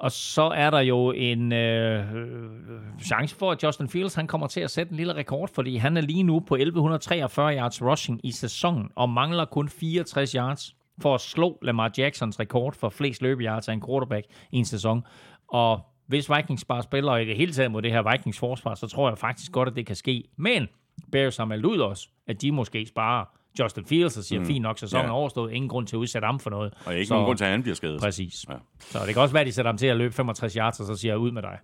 og 0.00 0.12
så 0.12 0.42
er 0.42 0.70
der 0.70 0.80
jo 0.80 1.12
en 1.16 1.52
øh, 1.52 2.14
øh, 2.14 2.80
chance 3.02 3.36
for, 3.36 3.52
at 3.52 3.62
Justin 3.62 3.88
Fields 3.88 4.14
han 4.14 4.26
kommer 4.26 4.46
til 4.46 4.60
at 4.60 4.70
sætte 4.70 4.90
en 4.90 4.96
lille 4.96 5.14
rekord, 5.14 5.48
fordi 5.54 5.76
han 5.76 5.96
er 5.96 6.00
lige 6.00 6.22
nu 6.22 6.40
på 6.40 6.54
1143 6.54 7.56
yards 7.56 7.82
rushing 7.82 8.20
i 8.24 8.32
sæsonen, 8.32 8.90
og 8.94 9.08
mangler 9.08 9.44
kun 9.44 9.68
64 9.68 10.32
yards 10.32 10.76
for 11.02 11.14
at 11.14 11.20
slå 11.20 11.58
Lamar 11.62 11.92
Jacksons 11.98 12.40
rekord 12.40 12.74
for 12.74 12.88
flest 12.88 13.22
løbeyards 13.22 13.68
af 13.68 13.72
en 13.72 13.82
quarterback 13.86 14.26
i 14.52 14.56
en 14.56 14.64
sæson. 14.64 15.02
Og 15.48 15.80
hvis 16.06 16.30
Vikings 16.36 16.64
bare 16.64 16.82
spiller 16.82 17.16
i 17.16 17.24
det 17.24 17.36
hele 17.36 17.52
taget 17.52 17.70
mod 17.70 17.82
det 17.82 17.92
her 17.92 18.12
Vikings 18.12 18.38
forsvar, 18.38 18.74
så 18.74 18.86
tror 18.86 19.08
jeg 19.08 19.18
faktisk 19.18 19.52
godt, 19.52 19.68
at 19.68 19.76
det 19.76 19.86
kan 19.86 19.96
ske. 19.96 20.24
Men 20.36 20.66
Bears 21.12 21.36
har 21.36 21.44
meldt 21.44 21.64
ud 21.66 21.78
også, 21.78 22.08
at 22.26 22.42
de 22.42 22.52
måske 22.52 22.86
sparer 22.86 23.24
Justin 23.58 23.84
Fields 23.84 24.16
og 24.16 24.24
siger, 24.24 24.40
mm. 24.40 24.46
fint 24.46 24.62
nok, 24.62 24.78
sæsonen 24.78 25.04
Ja. 25.04 25.08
er 25.08 25.12
overstået, 25.12 25.52
ingen 25.52 25.68
grund 25.68 25.86
til 25.86 25.96
at 25.96 25.98
udsætte 26.00 26.26
ham 26.26 26.40
for 26.40 26.50
noget. 26.50 26.74
Og 26.86 26.94
ikke 26.94 27.06
Så- 27.06 27.14
nogen 27.14 27.26
grund 27.26 27.38
til, 27.38 27.44
at 27.44 27.50
han 27.50 27.62
bliver 27.62 27.74
skadet. 27.74 28.00
Præcis. 28.00 28.44
Ja. 28.48 28.52
Ja. 28.54 28.58
Så 28.80 28.98
det 29.06 29.14
kan 29.14 29.22
også 29.22 29.32
være, 29.32 29.40
at 29.40 29.46
de 29.46 29.52
sætter 29.52 29.68
ham 29.72 29.78
til 29.78 29.86
at 29.86 29.96
løbe 29.96 30.14
65 30.14 30.54
yards, 30.54 30.80
og 30.80 30.86
så 30.86 30.94
siger 30.94 31.12
jeg 31.12 31.18
ud 31.18 31.30
med 31.30 31.42
dig. 31.42 31.58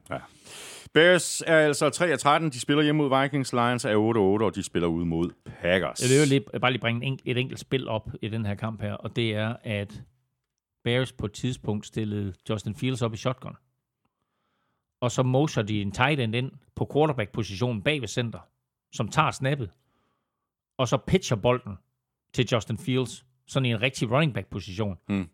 Bears 0.95 1.43
er 1.47 1.59
altså 1.59 1.91
3 1.91 2.13
og 2.13 2.19
13. 2.21 2.51
De 2.51 2.61
spiller 2.61 2.83
hjemme 2.83 3.03
mod 3.09 3.23
Vikings. 3.23 3.53
Lions 3.53 3.85
er 3.85 3.97
8 3.97 4.19
og 4.19 4.25
8, 4.25 4.45
og 4.45 4.55
de 4.55 4.63
spiller 4.63 4.89
ude 4.89 5.07
mod 5.07 5.31
Packers. 5.61 6.03
Jeg 6.03 6.09
vil 6.11 6.19
jo 6.19 6.25
lige, 6.29 6.61
bare 6.61 6.71
lige 6.73 6.81
bringe 6.81 7.19
et 7.25 7.39
enkelt 7.39 7.61
spil 7.61 7.89
op 7.89 8.11
i 8.23 8.29
den 8.29 8.47
her 8.47 8.55
kamp 8.55 8.83
her, 8.83 8.93
og 8.95 9.17
det 9.17 9.35
er, 9.35 9.57
at 9.65 10.03
Bears 10.85 11.13
på 11.13 11.27
et 11.27 11.33
tidspunkt 11.33 11.87
stillede 11.87 12.33
Justin 12.51 12.75
Fields 12.75 13.03
op 13.03 13.15
i 13.15 13.17
shotgun. 13.17 13.57
Og 15.01 15.11
så 15.11 15.23
moser 15.23 15.63
de 15.63 15.83
en 15.83 15.93
tight 15.93 16.21
end 16.21 16.35
ind 16.35 16.51
på 16.77 16.91
quarterback-positionen 16.95 17.83
bag 17.83 18.01
ved 18.01 18.09
center, 18.09 18.39
som 18.93 19.09
tager 19.09 19.31
snappet. 19.31 19.71
Og 20.83 20.89
så 20.89 20.97
pitcher 20.97 21.37
bolden 21.37 21.73
til 22.35 22.49
Justin 22.53 22.79
Fields, 22.79 23.25
sådan 23.47 23.67
i 23.67 23.71
en 23.71 23.83
rigtig 23.83 24.11
running 24.11 24.35
back 24.35 24.47
position. 24.51 24.97
Mm. 25.09 25.29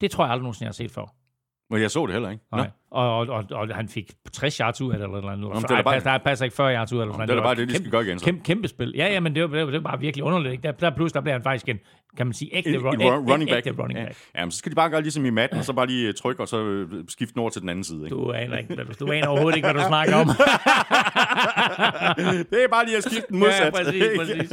Det 0.00 0.10
tror 0.10 0.24
jeg 0.24 0.32
aldrig 0.32 0.42
nogensinde, 0.42 0.64
jeg 0.64 0.68
har 0.68 0.72
set 0.72 0.90
før. 0.90 1.14
Men 1.70 1.82
jeg 1.82 1.90
så 1.90 2.06
det 2.06 2.12
heller 2.12 2.30
ikke. 2.30 2.44
Nej. 2.52 2.70
Og, 2.90 3.16
og, 3.16 3.26
og, 3.28 3.44
og, 3.50 3.68
han 3.74 3.88
fik 3.88 4.12
60 4.32 4.56
yards 4.56 4.80
ud 4.80 4.92
af 4.92 4.98
det, 4.98 5.04
eller 5.04 5.20
noget. 5.20 5.54
Jamen, 5.54 5.62
det 5.62 5.70
er 5.70 5.82
bare- 5.82 6.00
der 6.00 6.18
passer 6.18 6.44
ikke 6.44 6.56
40 6.56 6.74
yards 6.74 6.92
ud 6.92 6.98
af 6.98 7.06
det. 7.06 7.12
eller 7.12 7.12
Nå, 7.12 7.26
noget 7.26 7.28
det 7.28 7.38
er 7.38 7.42
bare 7.42 7.54
det, 7.54 7.68
de 7.68 7.74
skal 7.76 7.90
gøre 7.90 8.02
igen, 8.04 8.18
så. 8.18 8.24
Kæmpe, 8.24 8.44
kæmpe 8.44 8.68
spil. 8.68 8.92
Ja, 8.96 9.06
ja, 9.12 9.20
men 9.20 9.34
det 9.34 9.50
var, 9.50 9.56
det 9.56 9.72
var, 9.72 9.80
bare 9.80 10.00
virkelig 10.00 10.24
underligt. 10.24 10.52
ikke? 10.52 10.62
Der, 10.62 10.72
der 10.72 10.90
pludselig 10.90 11.14
der 11.14 11.20
bliver 11.20 11.34
han 11.34 11.42
faktisk 11.42 11.68
en, 11.68 11.78
kan 12.16 12.26
man 12.26 12.34
sige, 12.34 12.56
ægte, 12.56 12.78
run, 12.78 13.02
run- 13.02 13.30
running 13.30 13.50
back. 13.50 13.66
ægte 13.66 13.82
running 13.82 13.98
Ja. 14.00 14.04
back. 14.04 14.16
Jamen, 14.38 14.50
så 14.50 14.58
skal 14.58 14.70
de 14.72 14.76
bare 14.76 14.90
gøre 14.90 15.02
ligesom 15.02 15.24
i 15.24 15.30
matten, 15.30 15.58
og 15.58 15.64
så 15.64 15.72
bare 15.72 15.86
lige 15.86 16.12
trykke, 16.12 16.42
og 16.42 16.48
så 16.48 16.64
øh, 16.64 16.88
skifte 17.08 17.38
over 17.38 17.50
til 17.50 17.60
den 17.60 17.68
anden 17.68 17.84
side. 17.84 18.04
Ikke? 18.04 18.16
Du 18.16 18.32
aner, 18.32 18.58
ikke, 18.58 18.74
du, 18.74 19.06
du 19.06 19.12
aner 19.12 19.26
overhovedet 19.26 19.56
ikke, 19.56 19.68
hvad 19.70 19.82
du 19.82 19.86
snakker 19.88 20.16
om. 20.16 20.26
det 22.50 22.64
er 22.64 22.68
bare 22.70 22.84
lige 22.84 22.96
at 22.96 23.02
skifte 23.04 23.26
den 23.28 23.38
modsat. 23.38 23.64
Ja, 23.64 23.70
præcis, 23.70 24.02
præcis. 24.18 24.52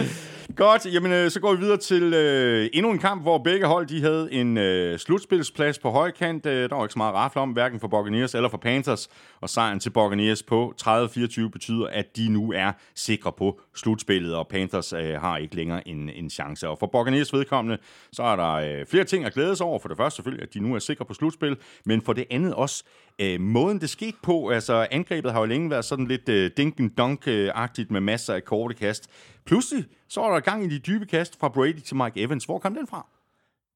Godt, 0.56 0.86
jamen 0.94 1.12
øh, 1.12 1.30
så 1.30 1.40
går 1.40 1.54
vi 1.54 1.60
videre 1.60 1.76
til 1.76 2.02
øh, 2.14 2.68
endnu 2.72 2.90
en 2.92 2.98
kamp, 2.98 3.22
hvor 3.22 3.38
begge 3.38 3.66
hold 3.66 3.86
de 3.86 4.02
havde 4.02 4.28
en 4.32 4.58
øh, 4.58 4.98
slutspilsplads 4.98 5.78
på 5.78 5.90
højkant. 5.90 6.46
Øh, 6.46 6.70
der 6.70 6.76
var 6.76 6.84
ikke 6.84 6.92
så 6.92 6.98
meget 6.98 7.14
rafle 7.14 7.40
om, 7.40 7.50
hverken 7.50 7.80
for 7.80 7.88
Buccaneers 7.88 8.34
eller 8.34 8.48
for 8.48 8.58
Panthers. 8.58 9.08
Og 9.40 9.48
sejren 9.48 9.80
til 9.80 9.90
Buccaneers 9.90 10.42
på 10.42 10.74
30-24 10.82 11.48
betyder, 11.48 11.86
at 11.92 12.16
de 12.16 12.28
nu 12.28 12.52
er 12.52 12.72
sikre 12.94 13.32
på 13.32 13.60
slutspillet, 13.74 14.34
og 14.34 14.48
Panthers 14.48 14.92
øh, 14.92 15.14
har 15.20 15.36
ikke 15.36 15.56
længere 15.56 15.88
en, 15.88 16.10
en 16.14 16.30
chance. 16.30 16.68
Og 16.68 16.78
for 16.78 16.86
Buccaneers 17.02 17.32
vedkommende, 17.32 17.78
så 18.12 18.22
er 18.22 18.36
der 18.36 18.52
øh, 18.52 18.86
flere 18.86 19.04
ting 19.04 19.24
at 19.24 19.34
glæde 19.34 19.56
sig 19.56 19.66
over. 19.66 19.78
For 19.78 19.88
det 19.88 19.96
første 19.96 20.16
selvfølgelig, 20.16 20.42
at 20.42 20.54
de 20.54 20.60
nu 20.60 20.74
er 20.74 20.78
sikre 20.78 21.04
på 21.04 21.14
slutspil, 21.14 21.56
men 21.84 22.02
for 22.02 22.12
det 22.12 22.24
andet 22.30 22.54
også 22.54 22.84
øh, 23.18 23.40
måden, 23.40 23.80
det 23.80 23.90
skete 23.90 24.16
på. 24.22 24.48
Altså 24.48 24.86
angrebet 24.90 25.32
har 25.32 25.40
jo 25.40 25.46
længe 25.46 25.70
været 25.70 25.84
sådan 25.84 26.06
lidt 26.06 26.28
øh, 26.28 26.50
dink-and-dunk-agtigt 26.56 27.90
med 27.90 28.00
masser 28.00 28.34
af 28.34 28.44
korte 28.44 28.74
kast. 28.74 29.10
Pludselig 29.46 29.84
så 30.08 30.20
er 30.22 30.32
der 30.32 30.40
gang 30.40 30.64
i 30.64 30.68
de 30.68 30.78
dybe 30.78 31.06
kast 31.06 31.40
fra 31.40 31.48
Brady 31.48 31.80
til 31.80 31.96
Mike 31.96 32.20
Evans. 32.22 32.44
Hvor 32.44 32.58
kom 32.58 32.74
den 32.74 32.86
fra? 32.86 33.06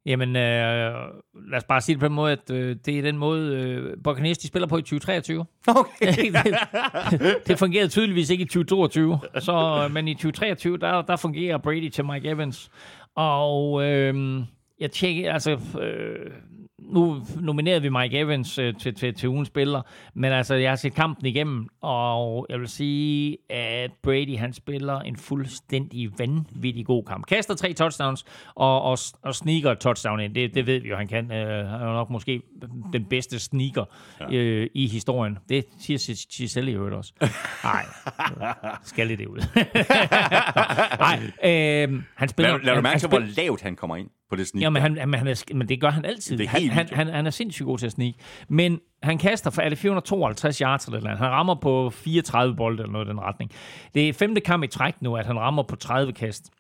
Jamen, 0.06 0.28
øh, 0.28 0.92
lad 1.50 1.56
os 1.56 1.64
bare 1.64 1.80
sige 1.80 1.94
det 1.94 2.00
på 2.00 2.06
den 2.06 2.14
måde, 2.14 2.32
at 2.32 2.50
øh, 2.50 2.76
det 2.86 2.98
er 2.98 3.02
den 3.02 3.18
måde, 3.18 3.56
øh, 3.56 3.96
Buccaneers 4.04 4.38
de 4.38 4.48
spiller 4.48 4.68
på 4.68 4.78
i 4.78 4.82
2023. 4.82 5.44
Okay. 5.68 6.32
det, 7.10 7.36
det 7.46 7.58
fungerede 7.58 7.88
tydeligvis 7.88 8.30
ikke 8.30 8.42
i 8.42 8.46
2022, 8.46 9.18
så, 9.38 9.84
øh, 9.84 9.94
men 9.94 10.08
i 10.08 10.14
2023, 10.14 10.78
der, 10.78 11.02
der 11.02 11.16
fungerer 11.16 11.58
Brady 11.58 11.88
til 11.88 12.04
Mike 12.04 12.28
Evans. 12.28 12.70
Og 13.16 13.84
øh, 13.84 14.40
jeg 14.80 14.90
tjekkede, 14.90 15.30
altså, 15.30 15.50
øh, 15.80 16.30
nu 16.78 17.22
nominerede 17.40 17.82
vi 17.82 17.88
Mike 17.88 18.18
Evans 18.18 18.58
øh, 18.58 18.74
til, 18.74 18.94
til, 18.94 19.14
til 19.14 19.28
ugens 19.28 19.48
spiller, 19.48 19.82
men 20.14 20.32
altså, 20.32 20.54
jeg 20.54 20.70
har 20.70 20.76
set 20.76 20.94
kampen 20.94 21.26
igennem, 21.26 21.68
og 21.80 22.46
jeg 22.50 22.60
vil 22.60 22.68
sige, 22.68 23.38
at 23.50 23.92
Brady, 24.02 24.38
han 24.38 24.52
spiller 24.52 25.00
en 25.00 25.16
fuldstændig 25.16 26.10
vanvittig 26.18 26.86
god 26.86 27.04
kamp. 27.04 27.26
Kaster 27.26 27.54
tre 27.54 27.72
touchdowns, 27.72 28.24
og, 28.54 28.82
og, 28.82 28.98
og 29.22 29.34
sneaker 29.34 29.72
et 29.72 29.78
touchdown 29.78 30.20
ind. 30.20 30.34
Det, 30.34 30.54
det 30.54 30.66
ved 30.66 30.80
vi 30.80 30.88
jo, 30.88 30.96
han 30.96 31.08
kan. 31.08 31.32
Øh, 31.32 31.68
han 31.68 31.80
er 31.80 31.92
nok 31.92 32.10
måske 32.10 32.42
den 32.92 33.04
bedste 33.04 33.38
sneaker 33.38 33.84
ja. 34.20 34.36
øh, 34.36 34.70
i 34.74 34.86
historien. 34.86 35.38
Det 35.48 35.64
siger 35.78 36.26
Giselle 36.32 36.70
i 36.70 36.74
øvrigt 36.74 36.94
også. 36.94 37.12
Nej, 37.64 37.86
skal 38.82 39.08
det 39.08 39.26
ud. 39.26 39.38
Nej, 40.98 41.20
øh, 41.44 42.02
han 42.14 42.28
spiller... 42.28 42.52
Lad, 42.52 42.64
lad 42.64 42.74
du 42.74 42.80
mærke 42.80 42.98
til, 42.98 43.08
hvor 43.08 43.22
lavt 43.36 43.62
han 43.62 43.76
kommer 43.76 43.96
ind 43.96 44.08
på 44.30 44.36
det 44.36 44.46
snit. 44.46 44.62
Ja, 44.62 44.70
men, 44.70 44.82
han, 44.82 44.92
men, 44.94 45.14
han 45.14 45.26
er, 45.26 45.54
men 45.54 45.68
det 45.68 45.80
gør 45.80 45.90
han 45.90 46.04
altid. 46.04 46.38
Det 46.38 46.44
er 46.44 46.48
han, 46.48 46.68
han, 46.68 46.88
han, 46.92 47.06
han 47.06 47.26
er 47.26 47.30
sindssygt 47.30 47.66
god 47.66 47.78
til 47.78 47.86
at 47.86 47.92
snige. 47.92 48.14
Men 48.48 48.80
han 49.02 49.18
kaster 49.18 49.50
for, 49.50 49.62
det 49.62 49.78
452 49.78 50.58
yards 50.58 50.86
eller 50.86 51.00
andet. 51.00 51.18
Han 51.18 51.28
rammer 51.28 51.54
på 51.54 51.90
34 51.90 52.56
bolde 52.56 52.82
eller 52.82 52.92
noget 52.92 53.06
i 53.06 53.08
den 53.08 53.20
retning. 53.20 53.50
Det 53.94 54.08
er 54.08 54.12
femte 54.12 54.40
kamp 54.40 54.64
i 54.64 54.66
træk 54.66 55.02
nu, 55.02 55.16
at 55.16 55.26
han 55.26 55.38
rammer 55.38 55.62
på 55.62 55.76
30 55.76 56.12
kast. 56.12 56.50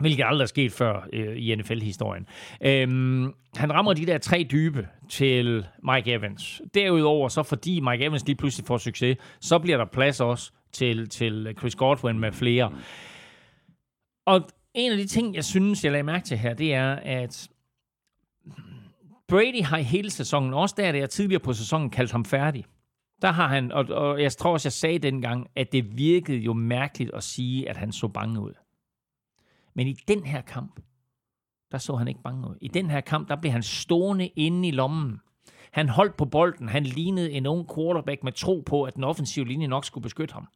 Hvilket 0.00 0.24
aldrig 0.26 0.42
er 0.44 0.48
sket 0.48 0.72
før 0.72 1.06
øh, 1.12 1.36
i 1.36 1.54
NFL-historien. 1.54 2.26
Øhm, 2.60 3.34
han 3.56 3.72
rammer 3.72 3.92
de 3.92 4.06
der 4.06 4.18
tre 4.18 4.46
dybe 4.50 4.88
til 5.08 5.66
Mike 5.92 6.12
Evans. 6.12 6.62
Derudover, 6.74 7.28
så 7.28 7.42
fordi 7.42 7.80
Mike 7.80 8.04
Evans 8.04 8.26
lige 8.26 8.36
pludselig 8.36 8.66
får 8.66 8.78
succes, 8.78 9.16
så 9.40 9.58
bliver 9.58 9.78
der 9.78 9.84
plads 9.84 10.20
også 10.20 10.52
til, 10.72 11.08
til 11.08 11.54
Chris 11.58 11.74
Godwin 11.74 12.18
med 12.18 12.32
flere. 12.32 12.72
Og 14.26 14.48
en 14.78 14.92
af 14.92 14.98
de 14.98 15.06
ting, 15.06 15.34
jeg 15.34 15.44
synes, 15.44 15.84
jeg 15.84 15.92
lagde 15.92 16.02
mærke 16.02 16.24
til 16.24 16.38
her, 16.38 16.54
det 16.54 16.74
er, 16.74 16.94
at 16.94 17.48
Brady 19.28 19.62
har 19.62 19.78
i 19.78 19.82
hele 19.82 20.10
sæsonen, 20.10 20.54
også 20.54 20.74
der, 20.78 20.92
da 20.92 20.98
jeg 20.98 21.10
tidligere 21.10 21.40
på 21.40 21.52
sæsonen 21.52 21.90
kaldte 21.90 22.12
ham 22.12 22.24
færdig, 22.24 22.64
der 23.22 23.32
har 23.32 23.48
han, 23.48 23.72
og, 23.72 23.84
og 23.84 24.22
jeg 24.22 24.32
tror 24.32 24.52
også, 24.52 24.66
jeg 24.66 24.72
sagde 24.72 24.98
dengang, 24.98 25.46
at 25.56 25.72
det 25.72 25.98
virkede 25.98 26.38
jo 26.38 26.52
mærkeligt 26.52 27.10
at 27.14 27.22
sige, 27.22 27.68
at 27.68 27.76
han 27.76 27.92
så 27.92 28.08
bange 28.08 28.40
ud. 28.40 28.52
Men 29.74 29.86
i 29.86 29.92
den 29.92 30.24
her 30.24 30.40
kamp, 30.40 30.80
der 31.72 31.78
så 31.78 31.96
han 31.96 32.08
ikke 32.08 32.22
bange 32.22 32.48
ud. 32.48 32.56
I 32.60 32.68
den 32.68 32.90
her 32.90 33.00
kamp, 33.00 33.28
der 33.28 33.36
blev 33.36 33.52
han 33.52 33.62
stående 33.62 34.26
inde 34.26 34.68
i 34.68 34.70
lommen. 34.70 35.20
Han 35.72 35.88
holdt 35.88 36.16
på 36.16 36.24
bolden. 36.24 36.68
Han 36.68 36.84
lignede 36.84 37.30
en 37.30 37.46
ung 37.46 37.74
quarterback 37.74 38.24
med 38.24 38.32
tro 38.32 38.60
på, 38.66 38.82
at 38.82 38.94
den 38.94 39.04
offensive 39.04 39.46
linje 39.46 39.66
nok 39.66 39.84
skulle 39.84 40.02
beskytte 40.02 40.34
ham. 40.34 40.48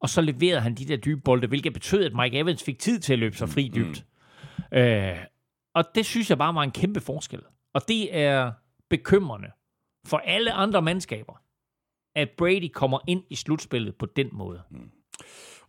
Og 0.00 0.08
så 0.08 0.20
leverede 0.20 0.60
han 0.60 0.74
de 0.74 0.84
der 0.84 0.96
dybe 0.96 1.20
bolde, 1.20 1.46
hvilket 1.46 1.72
betød, 1.72 2.04
at 2.04 2.14
Mike 2.14 2.38
Evans 2.38 2.62
fik 2.62 2.78
tid 2.78 3.00
til 3.00 3.12
at 3.12 3.18
løbe 3.18 3.36
sig 3.36 3.48
fri 3.48 3.70
dybt. 3.74 4.06
Mm. 4.72 4.78
Øh, 4.78 5.18
og 5.74 5.84
det 5.94 6.06
synes 6.06 6.30
jeg 6.30 6.38
bare 6.38 6.54
var 6.54 6.62
en 6.62 6.70
kæmpe 6.70 7.00
forskel. 7.00 7.42
Og 7.74 7.88
det 7.88 8.16
er 8.16 8.52
bekymrende 8.90 9.48
for 10.06 10.16
alle 10.16 10.52
andre 10.52 10.82
mandskaber, 10.82 11.42
at 12.16 12.30
Brady 12.38 12.70
kommer 12.72 12.98
ind 13.06 13.22
i 13.30 13.34
slutspillet 13.34 13.96
på 13.96 14.06
den 14.06 14.28
måde. 14.32 14.62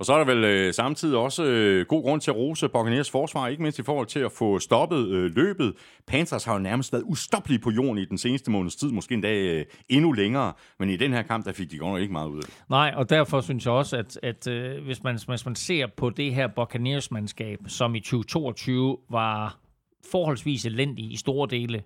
Og 0.02 0.06
så 0.06 0.14
er 0.14 0.18
der 0.18 0.26
vel 0.26 0.44
øh, 0.44 0.74
samtidig 0.74 1.18
også 1.18 1.44
øh, 1.44 1.86
god 1.86 2.04
grund 2.04 2.22
til 2.22 2.32
at 2.32 2.38
rose 2.38 2.70
Buccaneers 2.70 3.12
forsvar, 3.12 3.48
ikke 3.48 3.62
mindst 3.62 3.80
i 3.80 3.84
forhold 3.84 4.08
til 4.08 4.20
at 4.20 4.32
få 4.32 4.60
stoppet 4.60 5.08
øh, 5.08 5.36
løbet. 5.36 5.74
Panthers 6.08 6.44
har 6.44 6.54
jo 6.54 6.60
nærmest 6.60 6.94
været 6.94 7.04
ustoppelige 7.06 7.60
på 7.60 7.72
jorden 7.72 7.98
i 7.98 8.06
den 8.06 8.18
seneste 8.18 8.52
måneds 8.52 8.76
tid, 8.76 8.92
måske 8.92 9.14
endda 9.14 9.34
øh, 9.34 9.66
endnu 9.90 10.12
længere, 10.12 10.54
men 10.80 10.90
i 10.90 10.98
den 10.98 11.14
her 11.14 11.22
kamp, 11.22 11.46
der 11.46 11.52
fik 11.52 11.72
de 11.72 11.78
godt 11.78 11.92
nok 11.92 12.02
ikke 12.02 12.14
meget 12.14 12.30
ud 12.30 12.38
af 12.38 12.44
det. 12.44 12.64
Nej, 12.70 12.94
og 12.96 13.10
derfor 13.10 13.42
synes 13.42 13.66
jeg 13.66 13.74
også, 13.74 13.98
at, 13.98 14.20
at 14.24 14.48
øh, 14.48 14.84
hvis, 14.84 15.04
man, 15.04 15.20
hvis 15.28 15.46
man 15.46 15.56
ser 15.56 15.88
på 15.98 16.10
det 16.10 16.34
her 16.34 16.48
Buccaneers-mandskab, 16.48 17.60
som 17.68 17.96
i 17.96 18.00
2022 18.00 18.98
var 19.10 19.60
forholdsvis 20.12 20.66
elendig 20.66 21.12
i 21.12 21.18
store 21.18 21.48
dele 21.50 21.84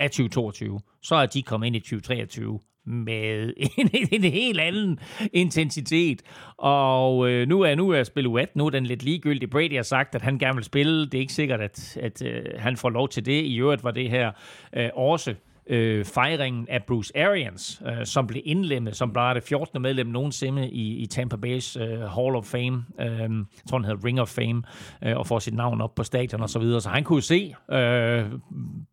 af 0.00 0.10
2022, 0.10 0.80
så 1.02 1.14
er 1.14 1.26
de 1.26 1.42
kommet 1.42 1.66
ind 1.66 1.76
i 1.76 1.80
2023 1.80 2.60
med 2.86 3.52
en, 3.78 3.90
en 4.12 4.32
helt 4.32 4.60
anden 4.60 4.98
intensitet. 5.32 6.22
Og 6.56 7.30
øh, 7.30 7.48
nu 7.48 7.60
er 7.60 7.74
nu 7.74 7.90
er 7.90 8.04
spil 8.04 8.26
U18, 8.26 8.46
nu 8.54 8.66
er 8.66 8.70
den 8.70 8.86
lidt 8.86 9.02
ligegyldig. 9.02 9.50
Brady 9.50 9.76
har 9.76 9.82
sagt, 9.82 10.14
at 10.14 10.22
han 10.22 10.38
gerne 10.38 10.54
vil 10.54 10.64
spille. 10.64 11.06
Det 11.06 11.14
er 11.14 11.20
ikke 11.20 11.32
sikkert, 11.32 11.60
at, 11.60 11.96
at 12.02 12.22
øh, 12.22 12.44
han 12.58 12.76
får 12.76 12.90
lov 12.90 13.08
til 13.08 13.26
det. 13.26 13.44
I 13.44 13.56
øvrigt 13.60 13.84
var 13.84 13.90
det 13.90 14.10
her 14.10 14.32
øh, 14.76 14.88
også 14.94 15.34
øh, 15.66 16.04
fejringen 16.04 16.68
af 16.68 16.84
Bruce 16.84 17.18
Arians, 17.18 17.82
øh, 17.86 18.06
som 18.06 18.26
blev 18.26 18.42
indlemmet, 18.44 18.96
som 18.96 19.12
bare 19.12 19.34
det 19.34 19.42
14. 19.42 19.82
medlem 19.82 20.06
nogensinde 20.06 20.70
i, 20.70 20.96
i 20.96 21.06
Tampa 21.06 21.36
Bay's 21.36 21.80
øh, 21.80 22.00
Hall 22.00 22.36
of 22.36 22.44
Fame. 22.44 22.84
Øh, 23.00 23.08
jeg 23.08 23.28
tror, 23.68 23.78
han 23.78 23.84
hedder 23.84 24.04
Ring 24.04 24.20
of 24.20 24.28
Fame, 24.28 24.62
øh, 25.04 25.16
og 25.16 25.26
får 25.26 25.38
sit 25.38 25.54
navn 25.54 25.80
op 25.80 25.94
på 25.94 26.02
stadion 26.02 26.42
og 26.42 26.50
så 26.50 26.58
videre. 26.58 26.80
Så 26.80 26.88
han 26.88 27.04
kunne 27.04 27.22
se 27.22 27.54
øh, 27.70 28.24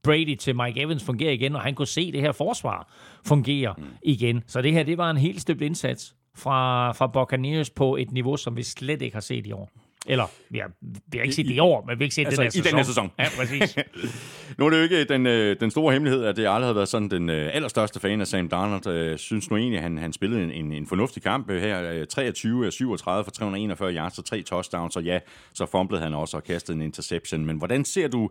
Brady 0.03 0.35
til 0.35 0.55
Mike 0.55 0.81
Evans 0.81 1.03
fungere 1.03 1.33
igen, 1.33 1.55
og 1.55 1.61
han 1.61 1.75
kunne 1.75 1.87
se 1.87 2.11
det 2.11 2.21
her 2.21 2.31
forsvar 2.31 2.93
fungere 3.25 3.73
mm. 3.77 3.83
igen. 4.03 4.43
Så 4.47 4.61
det 4.61 4.73
her, 4.73 4.83
det 4.83 4.97
var 4.97 5.09
en 5.09 5.17
helt 5.17 5.41
støbt 5.41 5.61
indsats 5.61 6.15
fra, 6.35 6.91
fra 6.91 7.07
Buccaneers 7.07 7.69
på 7.69 7.95
et 7.95 8.11
niveau, 8.11 8.37
som 8.37 8.57
vi 8.57 8.63
slet 8.63 9.01
ikke 9.01 9.15
har 9.15 9.21
set 9.21 9.47
i 9.47 9.51
år. 9.51 9.69
Eller, 10.07 10.27
vi 10.49 10.57
har, 10.57 10.71
vi 10.81 11.17
har 11.17 11.23
ikke 11.23 11.35
set 11.35 11.45
det 11.45 11.53
i 11.53 11.59
år, 11.59 11.85
men 11.85 11.99
vi 11.99 12.03
har 12.03 12.05
ikke 12.05 12.15
set 12.15 12.25
Altså, 12.25 12.43
det 12.43 12.55
i 12.55 12.61
den 12.61 12.75
her 12.75 12.83
sæson. 12.83 13.11
Ja, 13.19 13.25
præcis. 13.37 13.77
Nu 14.57 14.65
er 14.65 14.69
det 14.69 14.77
jo 14.77 14.83
ikke 14.83 15.03
den, 15.03 15.27
øh, 15.27 15.59
den 15.59 15.71
store 15.71 15.93
hemmelighed, 15.93 16.25
at 16.25 16.35
det 16.35 16.47
aldrig 16.47 16.65
har 16.65 16.73
været 16.73 16.87
sådan 16.87 17.09
den 17.09 17.29
øh, 17.29 17.55
allerstørste 17.55 17.99
fan 17.99 18.21
af 18.21 18.27
Sam 18.27 18.49
Darnold. 18.49 18.87
Øh, 18.87 19.17
synes 19.17 19.49
nu 19.49 19.57
egentlig, 19.57 19.77
at 19.77 19.83
han, 19.83 19.97
han 19.97 20.13
spillede 20.13 20.43
en, 20.43 20.51
en, 20.51 20.71
en 20.71 20.87
fornuftig 20.87 21.23
kamp 21.23 21.49
øh, 21.49 21.61
her. 21.61 21.91
Øh, 21.91 22.07
23 22.07 22.65
af 22.65 22.73
37 22.73 23.23
for 23.23 23.31
341 23.31 23.93
yards 23.93 24.17
og 24.17 24.25
tre 24.25 24.41
touchdowns, 24.41 24.95
og 24.95 25.03
ja, 25.03 25.19
så 25.53 25.65
fumblede 25.65 26.01
han 26.01 26.13
også 26.13 26.37
og 26.37 26.43
kastede 26.43 26.75
en 26.75 26.81
interception. 26.81 27.45
Men 27.45 27.57
hvordan 27.57 27.85
ser 27.85 28.07
du 28.07 28.29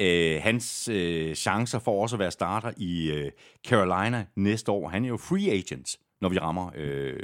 øh, 0.00 0.40
hans 0.42 0.88
øh, 0.92 1.34
chancer 1.34 1.78
for 1.78 2.02
også 2.02 2.16
at 2.16 2.20
være 2.20 2.30
starter 2.30 2.72
i 2.76 3.10
øh, 3.10 3.30
Carolina 3.66 4.24
næste 4.36 4.72
år? 4.72 4.88
Han 4.88 5.04
er 5.04 5.08
jo 5.08 5.16
free 5.16 5.50
agent, 5.50 5.96
når 6.20 6.28
vi 6.28 6.38
rammer 6.38 6.70
øh, 6.76 7.14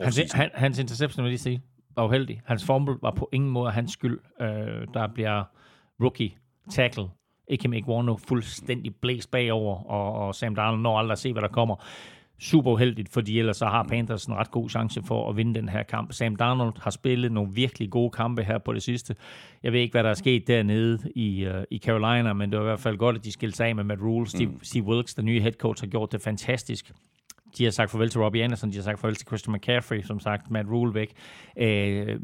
Hans, 0.00 0.20
han, 0.32 0.50
hans 0.54 0.78
interception, 0.78 1.24
vil 1.24 1.28
jeg 1.28 1.32
lige 1.32 1.42
sige, 1.42 1.62
var 1.96 2.04
uheldig. 2.04 2.40
Hans 2.44 2.64
fumble 2.64 2.96
var 3.02 3.10
på 3.10 3.28
ingen 3.32 3.50
måde 3.50 3.70
hans 3.70 3.92
skyld. 3.92 4.18
Øh, 4.40 4.86
der 4.94 5.06
bliver 5.14 5.44
rookie 6.02 6.30
tackle. 6.70 7.04
Ikke 7.48 7.76
Iguano 7.76 8.16
fuldstændig 8.16 8.94
blæst 8.94 9.30
bagover, 9.30 9.90
og, 9.90 10.12
og 10.12 10.34
Sam 10.34 10.54
Darnold 10.54 10.82
når 10.82 10.98
aldrig 10.98 11.12
at 11.12 11.18
se, 11.18 11.32
hvad 11.32 11.42
der 11.42 11.48
kommer. 11.48 11.84
Super 12.40 12.70
uheldigt, 12.70 13.08
fordi 13.08 13.38
ellers 13.38 13.56
så 13.56 13.66
har 13.66 13.82
Panthers 13.82 14.26
en 14.26 14.34
ret 14.34 14.50
god 14.50 14.68
chance 14.68 15.02
for 15.02 15.30
at 15.30 15.36
vinde 15.36 15.54
den 15.54 15.68
her 15.68 15.82
kamp. 15.82 16.12
Sam 16.12 16.36
Darnold 16.36 16.82
har 16.82 16.90
spillet 16.90 17.32
nogle 17.32 17.52
virkelig 17.52 17.90
gode 17.90 18.10
kampe 18.10 18.44
her 18.44 18.58
på 18.58 18.72
det 18.72 18.82
sidste. 18.82 19.16
Jeg 19.62 19.72
ved 19.72 19.80
ikke, 19.80 19.92
hvad 19.92 20.04
der 20.04 20.10
er 20.10 20.14
sket 20.14 20.46
dernede 20.46 20.98
i, 21.14 21.46
uh, 21.46 21.62
i 21.70 21.78
Carolina, 21.78 22.32
men 22.32 22.50
det 22.50 22.58
var 22.58 22.64
i 22.64 22.68
hvert 22.68 22.80
fald 22.80 22.96
godt, 22.96 23.16
at 23.16 23.24
de 23.24 23.32
skilte 23.32 23.56
sig 23.56 23.66
af 23.66 23.74
med 23.74 23.84
Matt 23.84 24.02
Rule. 24.02 24.26
Steve, 24.26 24.50
mm. 24.50 24.62
Steve 24.62 24.84
Wilkes, 24.84 25.14
den 25.14 25.24
nye 25.24 25.40
head 25.40 25.52
coach, 25.52 25.82
har 25.82 25.88
gjort 25.88 26.12
det 26.12 26.20
fantastisk. 26.20 26.92
De 27.58 27.64
har 27.64 27.70
sagt 27.70 27.90
farvel 27.90 28.10
til 28.10 28.20
Robbie 28.20 28.44
Anderson, 28.44 28.70
de 28.70 28.76
har 28.76 28.82
sagt 28.82 29.00
farvel 29.00 29.16
til 29.16 29.26
Christian 29.26 29.54
McCaffrey, 29.56 30.02
som 30.02 30.20
sagt, 30.20 30.50
Matt 30.50 30.68
Rule 30.68 30.94
væk. 30.94 31.12
Øh, 31.58 32.20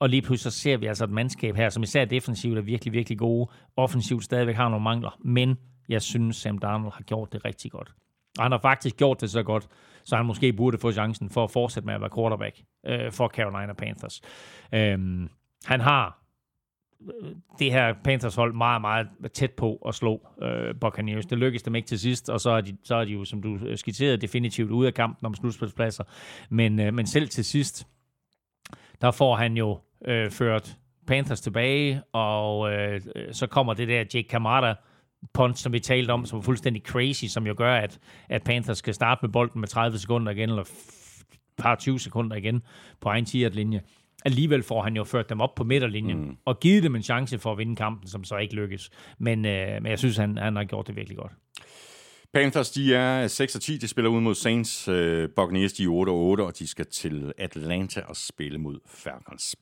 Og 0.00 0.08
lige 0.08 0.22
pludselig 0.22 0.52
så 0.52 0.58
ser 0.60 0.76
vi 0.76 0.86
altså 0.86 1.04
et 1.04 1.10
mandskab 1.10 1.56
her, 1.56 1.68
som 1.68 1.82
især 1.82 2.04
defensivt 2.04 2.58
er 2.58 2.62
virkelig, 2.62 2.92
virkelig 2.92 3.18
gode. 3.18 3.50
Offensivt 3.76 4.24
stadigvæk 4.24 4.56
har 4.56 4.68
nogle 4.68 4.84
mangler, 4.84 5.18
men 5.24 5.58
jeg 5.88 6.02
synes, 6.02 6.36
Sam 6.36 6.58
Darnold 6.58 6.92
har 6.92 7.02
gjort 7.02 7.32
det 7.32 7.44
rigtig 7.44 7.70
godt. 7.70 7.92
Og 8.38 8.44
han 8.44 8.52
har 8.52 8.58
faktisk 8.58 8.96
gjort 8.96 9.20
det 9.20 9.30
så 9.30 9.42
godt, 9.42 9.68
så 10.04 10.16
han 10.16 10.26
måske 10.26 10.52
burde 10.52 10.78
få 10.78 10.92
chancen 10.92 11.30
for 11.30 11.44
at 11.44 11.50
fortsætte 11.50 11.86
med 11.86 11.94
at 11.94 12.00
være 12.00 12.10
quarterback 12.16 12.60
øh, 12.86 13.12
for 13.12 13.28
Carolina 13.28 13.72
Panthers. 13.72 14.20
Øh, 14.74 15.28
han 15.64 15.80
har 15.80 16.19
det 17.58 17.72
her 17.72 17.94
Panthers 18.04 18.34
hold 18.34 18.54
meget, 18.54 18.80
meget 18.80 19.08
tæt 19.32 19.50
på 19.50 19.76
at 19.88 19.94
slå 19.94 20.26
øh, 20.42 20.74
Buccaneers. 20.80 21.26
Det 21.26 21.38
lykkedes 21.38 21.62
dem 21.62 21.74
ikke 21.74 21.88
til 21.88 21.98
sidst, 22.00 22.30
og 22.30 22.40
så 22.40 22.50
er 22.50 22.60
de, 22.60 22.76
så 22.82 22.94
er 22.94 23.04
de 23.04 23.12
jo, 23.12 23.24
som 23.24 23.42
du 23.42 23.58
øh, 23.66 23.78
skitserede, 23.78 24.16
definitivt 24.16 24.70
ude 24.70 24.86
af 24.86 24.94
kampen 24.94 25.26
om 25.26 25.34
slutspilspladser. 25.34 26.04
Men, 26.50 26.80
øh, 26.80 26.94
men 26.94 27.06
selv 27.06 27.28
til 27.28 27.44
sidst, 27.44 27.86
der 29.00 29.10
får 29.10 29.36
han 29.36 29.56
jo 29.56 29.78
øh, 30.04 30.30
ført 30.30 30.76
Panthers 31.06 31.40
tilbage, 31.40 32.02
og 32.12 32.72
øh, 32.72 33.00
så 33.32 33.46
kommer 33.46 33.74
det 33.74 33.88
der 33.88 33.98
Jake 33.98 34.28
Kamada 34.28 34.74
punt, 35.32 35.58
som 35.58 35.72
vi 35.72 35.80
talte 35.80 36.10
om, 36.10 36.26
som 36.26 36.38
er 36.38 36.42
fuldstændig 36.42 36.82
crazy, 36.82 37.24
som 37.24 37.46
jo 37.46 37.54
gør, 37.56 37.74
at, 37.74 37.98
at 38.28 38.42
Panthers 38.42 38.78
skal 38.78 38.94
starte 38.94 39.18
med 39.22 39.32
bolden 39.32 39.60
med 39.60 39.68
30 39.68 39.98
sekunder 39.98 40.32
igen, 40.32 40.50
eller 40.50 40.64
par 41.58 41.74
20 41.74 41.98
sekunder 41.98 42.36
igen 42.36 42.62
på 43.00 43.08
egen 43.08 43.24
10 43.24 43.36
linje 43.36 43.80
Alligevel 44.24 44.62
får 44.62 44.82
han 44.82 44.96
jo 44.96 45.04
ført 45.04 45.28
dem 45.28 45.40
op 45.40 45.54
på 45.54 45.64
midterlinjen, 45.64 46.18
mm. 46.18 46.36
og 46.44 46.60
givet 46.60 46.82
dem 46.82 46.96
en 46.96 47.02
chance 47.02 47.38
for 47.38 47.52
at 47.52 47.58
vinde 47.58 47.76
kampen, 47.76 48.08
som 48.08 48.24
så 48.24 48.36
ikke 48.36 48.54
lykkes. 48.54 48.90
Men, 49.18 49.44
øh, 49.44 49.82
men 49.82 49.86
jeg 49.86 49.98
synes, 49.98 50.16
han, 50.16 50.38
han 50.38 50.56
har 50.56 50.64
gjort 50.64 50.86
det 50.86 50.96
virkelig 50.96 51.18
godt. 51.18 51.32
Panthers, 52.32 52.70
de 52.70 52.94
er 52.94 53.28
6 53.28 53.54
og 53.54 53.60
10. 53.60 53.78
De 53.78 53.88
spiller 53.88 54.10
ud 54.10 54.20
mod 54.20 54.34
Saints. 54.34 54.88
Uh, 54.88 55.24
Buccaneers, 55.36 55.72
de 55.72 55.84
er 55.84 55.88
8 55.88 56.10
og 56.10 56.16
8, 56.16 56.42
og 56.42 56.58
de 56.58 56.66
skal 56.66 56.86
til 56.86 57.32
Atlanta 57.38 58.00
og 58.00 58.16
spille 58.16 58.58
mod 58.58 58.78
Falcons. 58.86 59.56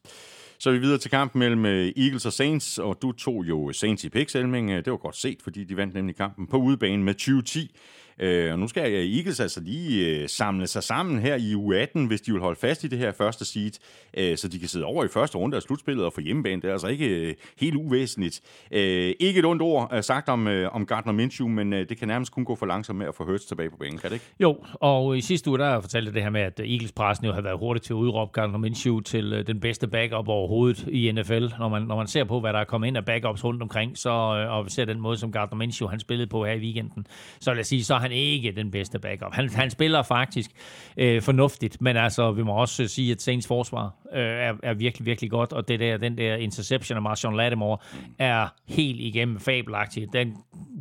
Så 0.58 0.70
er 0.70 0.74
vi 0.74 0.78
videre 0.78 0.98
til 0.98 1.10
kampen 1.10 1.38
mellem 1.38 1.66
øh, 1.66 1.92
Eagles 1.96 2.26
og 2.26 2.32
Saints, 2.32 2.78
og 2.78 2.98
du 3.02 3.12
tog 3.12 3.44
jo 3.44 3.72
Saints 3.72 4.04
i 4.04 4.08
pick, 4.08 4.34
Elming. 4.34 4.68
Det 4.68 4.90
var 4.90 4.96
godt 4.96 5.16
set, 5.16 5.42
fordi 5.42 5.64
de 5.64 5.76
vandt 5.76 5.94
nemlig 5.94 6.16
kampen 6.16 6.46
på 6.46 6.56
udebane 6.56 7.02
med 7.02 7.14
20-10. 7.22 7.76
Øh, 8.20 8.52
og 8.52 8.58
nu 8.58 8.68
skal 8.68 8.92
Eagles 8.92 9.40
altså 9.40 9.60
lige 9.60 10.06
øh, 10.06 10.28
samle 10.28 10.66
sig 10.66 10.82
sammen 10.82 11.18
her 11.18 11.36
i 11.36 11.54
U18, 11.54 12.06
hvis 12.06 12.20
de 12.20 12.32
vil 12.32 12.40
holde 12.40 12.60
fast 12.60 12.84
i 12.84 12.88
det 12.88 12.98
her 12.98 13.12
første 13.12 13.44
seed, 13.44 13.72
øh, 14.16 14.36
så 14.36 14.48
de 14.48 14.58
kan 14.58 14.68
sidde 14.68 14.84
over 14.84 15.04
i 15.04 15.08
første 15.08 15.38
runde 15.38 15.56
af 15.56 15.62
slutspillet 15.62 16.04
og 16.04 16.12
få 16.12 16.20
hjemmebane. 16.20 16.62
Det 16.62 16.68
er 16.68 16.72
altså 16.72 16.86
ikke 16.86 17.08
øh, 17.08 17.34
helt 17.60 17.76
uvæsentligt. 17.76 18.40
Øh, 18.72 19.12
ikke 19.20 19.38
et 19.38 19.44
ondt 19.44 19.62
ord 19.62 19.90
øh, 19.94 20.02
sagt 20.02 20.28
om, 20.28 20.48
øh, 20.48 20.74
om 20.74 20.86
Gardner 20.86 21.12
Minshew, 21.12 21.48
men 21.48 21.72
øh, 21.72 21.88
det 21.88 21.98
kan 21.98 22.08
nærmest 22.08 22.32
kun 22.32 22.44
gå 22.44 22.54
for 22.54 22.66
langsomt 22.66 22.98
med 22.98 23.06
at 23.06 23.14
få 23.14 23.24
Hurts 23.24 23.44
tilbage 23.44 23.70
på 23.70 23.76
banen, 23.76 23.98
kan 23.98 24.10
det 24.10 24.14
ikke? 24.14 24.26
Jo, 24.40 24.56
og 24.74 25.18
i 25.18 25.20
sidste 25.20 25.50
uge, 25.50 25.58
der 25.58 25.80
fortalte 25.80 26.12
det 26.12 26.22
her 26.22 26.30
med, 26.30 26.40
at 26.40 26.60
Eagles-pressen 26.60 27.26
jo 27.26 27.32
har 27.32 27.40
været 27.40 27.58
hurtigt 27.58 27.84
til 27.84 27.92
at 27.92 27.96
udråbe 27.96 28.32
Gardner 28.32 28.58
Minshew 28.58 29.00
til 29.00 29.32
øh, 29.32 29.46
den 29.46 29.60
bedste 29.60 29.88
backup 29.88 30.28
overhovedet 30.28 30.88
i 30.88 31.12
NFL. 31.12 31.46
Når 31.58 31.68
man, 31.68 31.82
når 31.82 31.96
man 31.96 32.06
ser 32.06 32.24
på, 32.24 32.40
hvad 32.40 32.52
der 32.52 32.58
er 32.58 32.64
kommet 32.64 32.88
ind 32.88 32.96
af 32.96 33.04
backups 33.04 33.44
rundt 33.44 33.62
omkring, 33.62 33.98
så, 33.98 34.10
øh, 34.10 34.52
og 34.52 34.64
vi 34.64 34.70
ser 34.70 34.84
den 34.84 35.00
måde, 35.00 35.16
som 35.16 35.32
Gardner 35.32 35.56
Minshew 35.56 35.88
han 35.88 36.00
spillede 36.00 36.28
på 36.28 36.44
her 36.44 36.52
i 36.52 36.58
weekenden, 36.58 37.06
så 37.40 37.50
vil 37.50 37.56
jeg 37.56 37.66
sige, 37.66 37.84
så 37.84 37.94
er 37.94 37.98
han 37.98 38.07
ikke 38.12 38.52
den 38.52 38.70
bedste 38.70 38.98
backup. 38.98 39.34
Han, 39.34 39.48
han 39.48 39.70
spiller 39.70 40.02
faktisk 40.02 40.50
øh, 40.96 41.22
fornuftigt, 41.22 41.80
men 41.80 41.96
altså, 41.96 42.32
vi 42.32 42.42
må 42.42 42.52
også 42.52 42.88
sige, 42.88 43.12
at 43.12 43.22
Saints 43.22 43.46
forsvar 43.46 43.94
øh, 44.12 44.20
er, 44.22 44.54
er 44.62 44.74
virkelig, 44.74 45.06
virkelig 45.06 45.30
godt, 45.30 45.52
og 45.52 45.68
det 45.68 45.80
der, 45.80 45.96
den 45.96 46.18
der 46.18 46.34
interception 46.34 46.96
af 46.96 47.02
Marshawn 47.02 47.36
Lattimore 47.36 47.78
er 48.18 48.48
helt 48.68 49.00
igennem 49.00 49.40
fabelagtig. 49.40 50.12
Den 50.12 50.36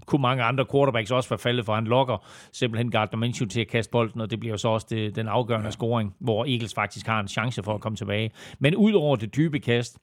kunne 0.05 0.21
mange 0.21 0.43
andre 0.43 0.65
quarterbacks 0.71 1.11
også 1.11 1.29
være 1.29 1.39
faldet 1.39 1.65
for. 1.65 1.75
Han 1.75 1.85
lokker 1.85 2.27
simpelthen 2.53 2.91
Gardner 2.91 3.19
Minshew 3.19 3.47
til 3.47 3.61
at 3.61 3.67
kaste 3.67 3.91
bolden, 3.91 4.21
og 4.21 4.31
det 4.31 4.39
bliver 4.39 4.57
så 4.57 4.67
også 4.67 4.87
det, 4.89 5.15
den 5.15 5.27
afgørende 5.27 5.67
ja. 5.67 5.71
scoring, 5.71 6.15
hvor 6.19 6.45
Eagles 6.45 6.73
faktisk 6.73 7.07
har 7.07 7.19
en 7.19 7.27
chance 7.27 7.63
for 7.63 7.73
at 7.75 7.81
komme 7.81 7.95
tilbage. 7.95 8.31
Men 8.59 8.75
ud 8.75 8.93
over 8.93 9.15
det 9.15 9.35
dybe 9.35 9.59
kast, 9.59 9.97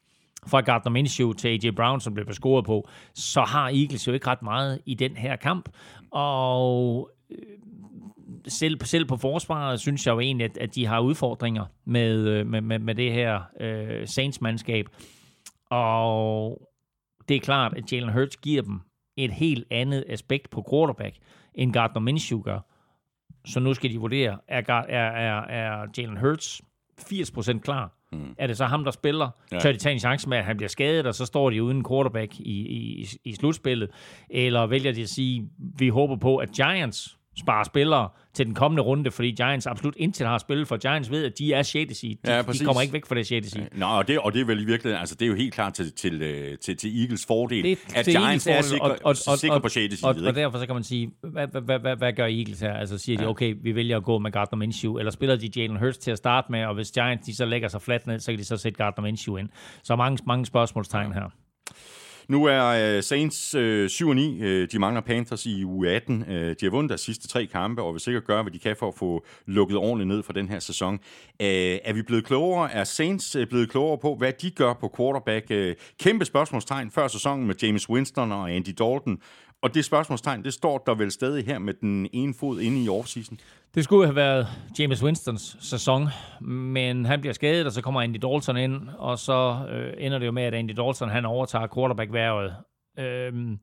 fra 0.47 0.61
Gardner 0.61 0.93
Minshew 0.93 1.33
til 1.33 1.49
A.J. 1.49 1.75
Brown, 1.77 2.01
som 2.01 2.15
blev 2.15 2.27
bescoret 2.27 2.65
på, 2.65 2.89
så 3.15 3.41
har 3.41 3.69
Eagles 3.69 4.07
jo 4.07 4.13
ikke 4.13 4.27
ret 4.27 4.43
meget 4.43 4.81
i 4.87 4.95
den 4.95 5.17
her 5.17 5.37
kamp. 5.37 5.69
Og 6.11 7.11
selv, 8.49 8.81
selv 8.85 9.05
på 9.05 9.17
forsvaret 9.17 9.81
synes 9.81 10.07
jeg 10.07 10.13
jo 10.13 10.21
egentlig, 10.21 10.45
at, 10.45 10.59
at 10.59 10.75
de 10.75 10.87
har 10.87 11.01
udfordringer 11.01 11.65
med, 11.85 12.29
øh, 12.29 12.47
med, 12.47 12.61
med, 12.61 12.79
med 12.79 12.95
det 12.95 13.13
her 13.13 13.41
øh, 13.61 14.07
Saints-mandskab. 14.07 14.87
Og 15.71 16.69
det 17.29 17.37
er 17.37 17.41
klart, 17.41 17.75
at 17.77 17.93
Jalen 17.93 18.13
Hurts 18.13 18.37
giver 18.37 18.63
dem 18.63 18.81
et 19.17 19.31
helt 19.33 19.67
andet 19.71 20.05
aspekt 20.09 20.51
på 20.51 20.65
quarterback, 20.71 21.17
end 21.55 21.73
Gardner 21.73 22.01
Minshew 22.01 22.41
gør. 22.41 22.61
Så 23.47 23.61
nu 23.61 23.75
skal 23.75 23.91
de 23.91 23.99
vurdere, 23.99 24.39
er, 24.49 24.63
er, 24.69 25.11
er, 25.11 25.41
er 25.41 25.87
Jalen 25.99 26.17
Hurts 26.17 26.63
80% 27.01 27.59
klar? 27.59 27.93
Mm. 28.13 28.35
Er 28.39 28.47
det 28.47 28.57
så 28.57 28.65
ham, 28.65 28.85
der 28.85 28.91
spiller? 28.91 29.31
Ja. 29.53 29.59
Tør 29.59 29.73
de 29.73 29.79
tage 29.79 29.93
en 29.93 29.99
chance 29.99 30.29
med, 30.29 30.39
at 30.39 30.45
han 30.45 30.57
bliver 30.57 30.69
skadet, 30.69 31.07
og 31.07 31.15
så 31.15 31.27
står 31.27 31.51
de 31.51 31.63
uden 31.63 31.85
quarterback 31.89 32.41
i, 32.41 32.69
i, 32.69 33.07
i 33.25 33.35
slutspillet? 33.35 33.91
Eller 34.31 34.67
vælger 34.67 34.93
de 34.93 35.03
at 35.03 35.09
sige, 35.09 35.49
vi 35.79 35.89
håber 35.89 36.17
på, 36.17 36.37
at 36.37 36.51
Giants 36.51 37.19
spare 37.37 37.65
spillere 37.65 38.09
til 38.35 38.47
den 38.47 38.55
kommende 38.55 38.83
runde, 38.83 39.11
fordi 39.11 39.31
Giants 39.31 39.67
absolut 39.67 39.95
indtil 39.97 40.27
har 40.27 40.39
spillet 40.39 40.69
for 40.69 40.77
Giants 40.77 41.11
ved, 41.11 41.25
at 41.25 41.39
de 41.39 41.53
er 41.53 41.63
6. 41.63 41.99
seed. 41.99 42.17
De, 42.27 42.33
ja, 42.33 42.43
de 42.43 42.65
kommer 42.65 42.83
ikke 42.83 42.93
væk 42.93 43.07
fra 43.07 43.15
det 43.15 43.27
6. 43.27 43.51
seed. 43.51 43.65
Nå, 43.73 43.87
og 43.87 44.09
det, 44.09 44.19
og 44.19 44.33
det 44.33 44.41
er 44.41 44.45
vel 44.45 44.61
i 44.61 44.65
virkeligheden, 44.65 45.01
altså 45.01 45.15
det 45.15 45.25
er 45.25 45.29
jo 45.29 45.35
helt 45.35 45.55
klart 45.55 45.75
til, 45.75 45.93
til, 45.93 46.23
øh, 46.23 46.59
til, 46.59 46.77
til 46.77 47.01
Eagles 47.01 47.27
fordel, 47.27 47.65
det, 47.65 47.79
at 47.95 48.07
Giants 48.07 48.47
er 48.47 48.63
sikre, 48.63 48.85
og, 48.85 48.99
og, 49.05 49.17
og, 49.27 49.39
sikre 49.39 49.61
på 49.61 49.69
6. 49.69 49.95
seed. 49.95 50.05
Og, 50.05 50.17
og, 50.21 50.27
og 50.27 50.35
derfor 50.35 50.59
så 50.59 50.67
kan 50.67 50.75
man 50.75 50.85
sige, 50.85 51.11
hvad, 51.21 51.47
hvad, 51.47 51.79
hvad, 51.79 51.97
hvad 51.97 52.13
gør 52.13 52.27
Eagles 52.27 52.61
her? 52.61 52.73
Altså 52.73 52.99
siger 52.99 53.19
de, 53.19 53.27
okay, 53.27 53.55
vi 53.63 53.75
vælger 53.75 53.97
at 53.97 54.05
gå 54.05 54.19
med 54.19 54.33
Gardner 54.33 54.59
Minshew, 54.59 54.97
eller 54.97 55.13
spiller 55.13 55.37
de 55.37 55.51
Jalen 55.57 55.77
Hurts 55.77 55.99
til 55.99 56.11
at 56.11 56.19
starte 56.19 56.53
med, 56.53 56.65
og 56.65 56.75
hvis 56.75 56.91
Giants 56.91 57.27
de 57.27 57.37
så 57.37 57.45
lægger 57.45 57.69
sig 57.69 57.83
fladt 57.83 58.07
ned, 58.07 58.21
så 58.21 58.33
kan 58.33 58.39
de 58.39 58.45
så 58.45 58.57
sætte 58.57 58.77
Gardner 58.77 59.03
Minshew 59.03 59.37
ind. 59.37 59.49
Så 59.83 59.97
mange, 59.97 60.19
mange 60.27 60.47
spørgsmålstegn 60.47 61.13
her. 61.13 61.31
Nu 62.29 62.45
er 62.45 62.97
uh, 62.97 63.03
Saints 63.03 63.55
uh, 63.55 63.63
øh, 63.63 63.87
7-9. 63.87 64.05
Uh, 64.05 64.41
øh, 64.41 64.69
de 64.73 64.79
mangler 64.79 65.01
Panthers 65.01 65.47
i 65.47 65.65
u 65.65 65.85
18. 65.85 66.23
Uh, 66.23 66.35
øh, 66.35 66.51
de 66.51 66.57
har 66.63 66.71
vundet 66.71 66.89
deres 66.89 67.01
sidste 67.01 67.29
tre 67.29 67.47
kampe, 67.47 67.83
og 67.83 67.93
vil 67.93 68.01
sikkert 68.01 68.25
gøre, 68.25 68.43
hvad 68.43 68.53
de 68.53 68.59
kan 68.59 68.77
for 68.77 68.89
at 68.89 68.95
få 68.95 69.25
lukket 69.47 69.77
ordentligt 69.77 70.09
ned 70.09 70.23
for 70.23 70.33
den 70.33 70.49
her 70.49 70.59
sæson. 70.59 70.95
Uh, 70.95 71.47
er 71.85 71.93
vi 71.93 72.03
blevet 72.03 72.25
klogere? 72.25 72.73
Er 72.73 72.85
Saints 72.85 73.37
uh, 73.37 73.47
blevet 73.47 73.71
klogere 73.71 73.99
på, 73.99 74.15
hvad 74.15 74.33
de 74.33 74.51
gør 74.51 74.73
på 74.73 74.95
quarterback? 74.97 75.47
Uh, 75.51 75.73
kæmpe 76.01 76.25
spørgsmålstegn 76.25 76.91
før 76.91 77.09
sæsonen 77.09 77.47
med 77.47 77.55
James 77.63 77.91
Winston 77.91 78.33
og 78.33 78.53
Andy 78.53 78.75
Dalton. 78.79 79.19
Og 79.65 79.75
det 79.75 79.85
spørgsmålstegn, 79.85 80.45
det 80.45 80.53
står 80.53 80.79
der 80.87 80.95
vel 80.95 81.11
stadig 81.11 81.47
her 81.47 81.59
med 81.59 81.75
den 81.75 82.09
ene 82.13 82.35
fod 82.41 82.61
inde 82.61 82.85
i 82.85 82.89
offseason? 82.89 83.39
Det 83.75 83.85
skulle 83.85 84.07
have 84.07 84.17
været 84.17 84.47
James 84.79 85.03
Winstons 85.03 85.57
sæson, 85.61 86.09
men 86.41 87.05
han 87.05 87.21
bliver 87.21 87.33
skadet, 87.33 87.67
og 87.67 87.73
så 87.73 87.83
kommer 87.83 88.03
Andy 88.03 88.17
Dalton 88.17 88.57
ind, 88.57 88.89
og 88.99 89.19
så 89.19 89.67
øh, 89.71 89.93
ender 89.99 90.19
det 90.19 90.27
jo 90.27 90.33
med, 90.33 90.43
at 90.43 90.55
Andy 90.55 90.71
Dalton 90.71 91.09
han 91.09 91.25
overtager 91.25 91.67
quarterback-værvet. 91.75 92.55
Øhm, 92.99 93.59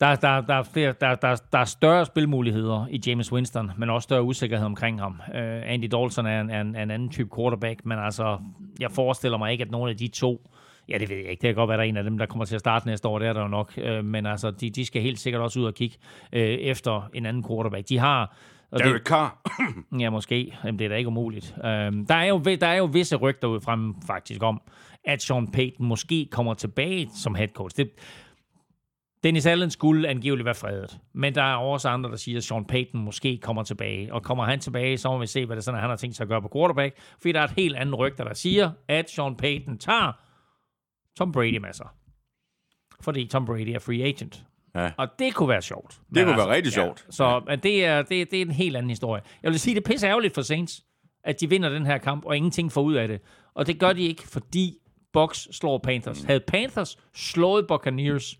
der, 0.00 0.16
der, 0.16 0.40
der, 0.40 0.54
er 0.54 0.62
flere, 0.62 0.94
der, 1.00 1.14
der, 1.14 1.36
der 1.52 1.58
er 1.58 1.64
større 1.64 2.06
spilmuligheder 2.06 2.86
i 2.90 3.00
James 3.06 3.32
Winston, 3.32 3.70
men 3.78 3.90
også 3.90 4.04
større 4.04 4.22
usikkerhed 4.22 4.66
omkring 4.66 5.00
ham. 5.00 5.20
Øh, 5.34 5.62
Andy 5.64 5.84
Dalton 5.84 6.26
er 6.26 6.40
en, 6.40 6.50
en, 6.50 6.76
en 6.76 6.90
anden 6.90 7.10
type 7.10 7.30
quarterback, 7.36 7.84
men 7.84 7.98
altså, 7.98 8.38
jeg 8.80 8.90
forestiller 8.90 9.38
mig 9.38 9.52
ikke, 9.52 9.64
at 9.64 9.70
nogen 9.70 9.90
af 9.90 9.96
de 9.96 10.08
to 10.08 10.50
Ja, 10.88 10.98
det 10.98 11.08
ved 11.08 11.16
jeg 11.16 11.30
ikke. 11.30 11.40
Det 11.40 11.48
kan 11.48 11.54
godt 11.54 11.68
være, 11.68 11.78
der 11.78 11.84
er 11.84 11.88
en 11.88 11.96
af 11.96 12.04
dem, 12.04 12.18
der 12.18 12.26
kommer 12.26 12.44
til 12.44 12.54
at 12.54 12.60
starte 12.60 12.86
næste 12.86 13.08
år. 13.08 13.18
Det 13.18 13.28
er 13.28 13.32
der 13.32 13.42
jo 13.42 13.48
nok. 13.48 13.72
Øh, 13.76 14.04
men 14.04 14.26
altså, 14.26 14.50
de, 14.50 14.70
de 14.70 14.86
skal 14.86 15.02
helt 15.02 15.18
sikkert 15.18 15.42
også 15.42 15.60
ud 15.60 15.64
og 15.64 15.74
kigge 15.74 15.96
øh, 16.32 16.42
efter 16.42 17.10
en 17.14 17.26
anden 17.26 17.44
quarterback. 17.48 17.88
De 17.88 17.98
har... 17.98 18.36
Og 18.70 18.80
Derek 18.80 18.94
det, 18.94 19.06
Carr. 19.06 19.40
ja, 20.00 20.10
måske. 20.10 20.56
Jamen, 20.64 20.78
det 20.78 20.84
er 20.84 20.88
da 20.88 20.94
ikke 20.94 21.08
umuligt. 21.08 21.54
Øhm, 21.64 22.06
der, 22.06 22.14
er 22.14 22.24
jo, 22.24 22.38
der 22.38 22.66
er 22.66 22.74
jo 22.76 22.84
visse 22.84 23.16
rygter 23.16 23.48
ud 23.48 23.60
frem 23.60 23.94
faktisk 24.06 24.42
om, 24.42 24.60
at 25.04 25.22
Sean 25.22 25.52
Payton 25.52 25.86
måske 25.86 26.28
kommer 26.30 26.54
tilbage 26.54 27.08
som 27.14 27.34
head 27.34 27.48
coach. 27.48 27.76
Det, 27.76 27.90
Dennis 29.24 29.46
Allen 29.46 29.70
skulle 29.70 30.08
angiveligt 30.08 30.44
være 30.44 30.54
fredet. 30.54 30.98
Men 31.12 31.34
der 31.34 31.42
er 31.42 31.56
også 31.56 31.88
andre, 31.88 32.10
der 32.10 32.16
siger, 32.16 32.38
at 32.38 32.44
Sean 32.44 32.64
Payton 32.64 33.04
måske 33.04 33.38
kommer 33.42 33.62
tilbage. 33.62 34.14
Og 34.14 34.22
kommer 34.22 34.44
han 34.44 34.60
tilbage, 34.60 34.98
så 34.98 35.08
må 35.08 35.18
vi 35.18 35.26
se, 35.26 35.46
hvad 35.46 35.56
det 35.56 35.60
er 35.60 35.64
sådan, 35.64 35.80
han 35.80 35.90
har 35.90 35.96
tænkt 35.96 36.16
sig 36.16 36.24
at 36.24 36.28
gøre 36.28 36.42
på 36.42 36.50
quarterback. 36.54 36.96
Fordi 37.20 37.32
der 37.32 37.40
er 37.40 37.44
et 37.44 37.54
helt 37.56 37.76
andet 37.76 37.98
rygter, 37.98 38.24
der 38.24 38.34
siger, 38.34 38.70
at 38.88 39.10
Sean 39.10 39.36
Payton 39.36 39.78
tager 39.78 40.12
Tom 41.16 41.32
Brady 41.32 41.56
med 41.56 41.72
sig. 41.72 41.86
Fordi 43.00 43.26
Tom 43.26 43.46
Brady 43.46 43.68
er 43.68 43.78
free 43.78 44.02
agent. 44.02 44.44
Ja. 44.74 44.90
Og 44.96 45.08
det 45.18 45.34
kunne 45.34 45.48
være 45.48 45.62
sjovt. 45.62 45.90
Det 45.90 46.00
Men 46.10 46.24
kunne 46.24 46.32
altså, 46.32 46.46
være 46.46 46.56
rigtig 46.56 46.70
ja, 46.70 46.74
sjovt. 46.74 47.06
Så 47.10 47.24
ja. 47.24 47.40
men 47.40 47.58
det, 47.58 47.84
er, 47.84 48.02
det, 48.02 48.30
det 48.30 48.42
er 48.42 48.44
en 48.44 48.50
helt 48.50 48.76
anden 48.76 48.90
historie. 48.90 49.22
Jeg 49.42 49.50
vil 49.50 49.60
sige, 49.60 49.74
det 49.74 49.80
er 49.86 49.92
pisse 49.92 50.06
ærgerligt 50.06 50.34
for 50.34 50.42
Saints, 50.42 50.84
at 51.24 51.40
de 51.40 51.48
vinder 51.48 51.68
den 51.68 51.86
her 51.86 51.98
kamp, 51.98 52.24
og 52.24 52.36
ingenting 52.36 52.72
får 52.72 52.82
ud 52.82 52.94
af 52.94 53.08
det. 53.08 53.20
Og 53.54 53.66
det 53.66 53.80
gør 53.80 53.92
de 53.92 54.02
ikke, 54.02 54.22
fordi 54.22 54.78
Bucks 55.12 55.56
slår 55.56 55.78
Panthers. 55.78 56.22
Mm. 56.22 56.26
Havde 56.26 56.40
Panthers 56.40 56.98
slået 57.14 57.66
Buccaneers, 57.66 58.38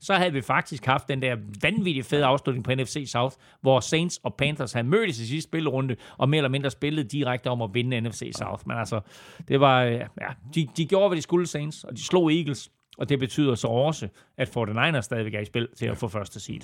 så 0.00 0.14
havde 0.14 0.32
vi 0.32 0.40
faktisk 0.40 0.84
haft 0.86 1.08
den 1.08 1.22
der 1.22 1.36
vanvittige 1.62 2.04
fede 2.04 2.24
afslutning 2.24 2.64
på 2.64 2.74
NFC 2.74 3.04
South, 3.06 3.36
hvor 3.60 3.80
Saints 3.80 4.20
og 4.22 4.34
Panthers 4.34 4.72
havde 4.72 4.86
mødtes 4.86 5.18
i 5.18 5.26
sidste 5.26 5.48
spillerunde, 5.48 5.96
og 6.18 6.28
mere 6.28 6.38
eller 6.38 6.48
mindre 6.48 6.70
spillet 6.70 7.12
direkte 7.12 7.50
om 7.50 7.62
at 7.62 7.70
vinde 7.74 8.00
NFC 8.00 8.32
South. 8.38 8.62
Men 8.66 8.76
altså, 8.76 9.00
det 9.48 9.60
var, 9.60 9.84
øh, 9.84 9.92
ja, 9.92 10.06
de, 10.54 10.68
de 10.76 10.86
gjorde, 10.86 11.08
hvad 11.08 11.16
de 11.16 11.22
skulle, 11.22 11.46
Saints, 11.46 11.84
og 11.84 11.96
de 11.96 12.04
slog 12.04 12.32
Eagles, 12.32 12.70
og 12.98 13.08
det 13.08 13.18
betyder 13.18 13.54
så 13.54 13.66
også, 13.66 14.08
at 14.36 14.48
49ers 14.56 15.00
stadigvæk 15.00 15.34
er 15.34 15.40
i 15.40 15.44
spil 15.44 15.68
til 15.76 15.86
at 15.86 15.98
få 15.98 16.08
første 16.08 16.40
seed. 16.40 16.60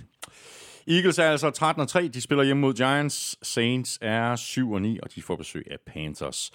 Eagles 0.89 1.19
er 1.19 1.31
altså 1.31 1.51
13 1.51 1.87
3. 1.87 2.09
De 2.09 2.21
spiller 2.21 2.45
hjemme 2.45 2.61
mod 2.61 2.75
Giants. 2.75 3.39
Saints 3.43 3.99
er 4.03 4.37
7 4.37 4.79
9, 4.79 4.99
og 5.03 5.15
de 5.15 5.23
får 5.23 5.37
besøg 5.37 5.67
af 5.71 5.77
Panthers. 5.87 6.51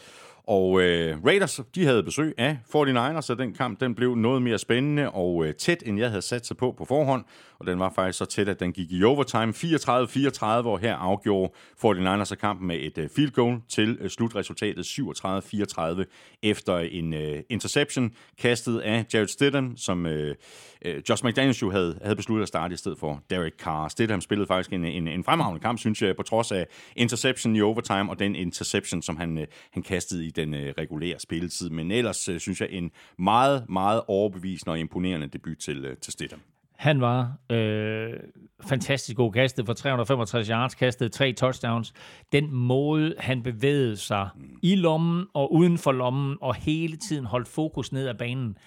Og 0.52 0.82
øh, 0.82 1.26
Raiders, 1.26 1.62
de 1.76 1.86
havde 1.86 2.04
besøg 2.04 2.34
af 2.38 2.58
49ers, 2.76 3.22
så 3.22 3.36
den 3.36 3.54
kamp 3.54 3.80
den 3.80 3.96
blev 3.96 4.16
noget 4.16 4.42
mere 4.42 4.58
spændende 4.58 5.12
og 5.12 5.46
øh, 5.46 5.54
tæt, 5.56 5.84
end 5.86 6.00
jeg 6.00 6.10
havde 6.10 6.22
sat 6.22 6.46
sig 6.46 6.58
på 6.58 6.76
på 6.78 6.86
forhånd. 6.86 7.24
Og 7.60 7.68
den 7.68 7.80
var 7.80 7.92
faktisk 7.96 8.18
så 8.18 8.26
tæt, 8.26 8.50
at 8.50 8.60
den 8.60 8.74
gik 8.74 8.92
i 8.92 9.04
overtime 9.04 9.54
34-34, 9.54 10.46
og 10.46 10.80
her 10.80 10.96
afgjorde 10.96 11.54
49ers 11.86 12.36
kampen 12.36 12.68
med 12.68 12.78
et 12.80 12.98
øh, 12.98 13.10
field 13.16 13.32
goal 13.32 13.60
til 13.70 13.98
øh, 14.02 14.10
slutresultatet 14.10 14.84
37-34 14.84 16.04
efter 16.44 16.78
en 16.78 17.14
øh, 17.14 17.40
interception 17.50 18.12
kastet 18.38 18.80
af 18.80 19.06
Jared 19.14 19.28
Stidham, 19.28 19.78
som 19.78 20.06
øh, 20.06 20.36
øh, 20.86 21.02
Josh 21.10 21.26
McDaniels 21.26 21.62
jo 21.62 21.72
havde, 21.72 22.00
havde 22.04 22.16
besluttet 22.16 22.42
at 22.42 22.48
starte 22.48 22.74
i 22.74 22.78
stedet 22.78 22.98
for 22.98 23.24
Derek 23.30 23.54
Carr. 23.60 23.88
Stidham 23.88 24.22
spillede 24.22 24.48
faktisk 24.48 24.74
en, 24.74 24.86
en, 24.86 25.08
en 25.08 25.24
fremragende 25.24 25.60
kamp, 25.60 25.80
synes 25.80 26.02
jeg, 26.02 26.16
på 26.16 26.24
trods 26.24 26.52
af 26.52 26.68
interception 26.96 27.56
i 27.56 27.62
overtime 27.62 28.10
og 28.10 28.20
den 28.20 28.36
interception, 28.36 29.02
som 29.02 29.18
han, 29.18 29.38
øh, 29.38 29.48
han 29.72 29.84
kastede 29.84 30.26
i 30.26 30.30
den 30.30 30.54
øh, 30.54 30.74
regulære 30.78 31.20
spilletid. 31.20 31.70
Men 31.70 31.92
ellers 31.92 32.30
øh, 32.30 32.40
synes 32.40 32.62
jeg 32.62 32.70
en 32.72 32.92
meget, 33.18 33.66
meget 33.70 34.02
overbevisende 34.08 34.72
og 34.72 34.80
imponerende 34.80 35.28
debut 35.28 35.58
til, 35.58 35.86
øh, 35.86 35.98
til 35.98 36.14
Stidham. 36.14 36.40
Han 36.82 37.02
var 37.02 37.38
øh, 37.52 38.14
fantastisk 38.70 39.18
god 39.18 39.32
kastet 39.32 39.66
for 39.66 39.74
365 39.74 40.48
yards, 40.48 40.76
kastet 40.76 41.12
tre 41.12 41.34
touchdowns. 41.34 41.94
Den 42.32 42.52
måde, 42.52 43.16
han 43.20 43.44
bevægede 43.44 43.98
sig 43.98 44.30
mm. 44.36 44.60
i 44.64 44.76
lommen 44.76 45.26
og 45.34 45.54
uden 45.54 45.78
for 45.78 45.92
lommen, 45.92 46.38
og 46.42 46.56
hele 46.56 46.98
tiden 46.98 47.26
holdt 47.26 47.48
fokus 47.48 47.92
ned 47.92 48.08
ad 48.08 48.16
banen, 48.16 48.58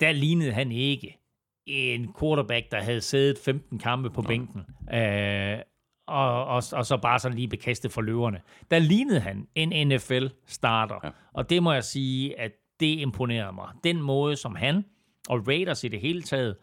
der 0.00 0.12
lignede 0.12 0.52
han 0.52 0.72
ikke 0.72 1.23
en 1.66 2.14
quarterback, 2.20 2.70
der 2.70 2.80
havde 2.80 3.00
siddet 3.00 3.38
15 3.38 3.78
kampe 3.78 4.10
på 4.10 4.22
bænken. 4.22 4.60
Øh, 4.94 5.58
og, 6.06 6.44
og, 6.44 6.62
og 6.72 6.86
så 6.86 6.98
bare 7.02 7.18
sådan 7.18 7.36
lige 7.36 7.48
bekastet 7.48 7.92
for 7.92 8.02
løverne. 8.02 8.40
Der 8.70 8.78
lignede 8.78 9.20
han 9.20 9.46
en 9.54 9.88
NFL-starter. 9.88 11.00
Ja. 11.04 11.10
Og 11.32 11.50
det 11.50 11.62
må 11.62 11.72
jeg 11.72 11.84
sige, 11.84 12.40
at 12.40 12.52
det 12.80 12.98
imponerede 12.98 13.52
mig. 13.52 13.68
Den 13.84 14.02
måde, 14.02 14.36
som 14.36 14.54
han 14.54 14.84
og 15.28 15.48
Raiders 15.48 15.84
i 15.84 15.88
det 15.88 16.00
hele 16.00 16.22
taget 16.22 16.56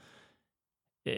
øh, 1.08 1.14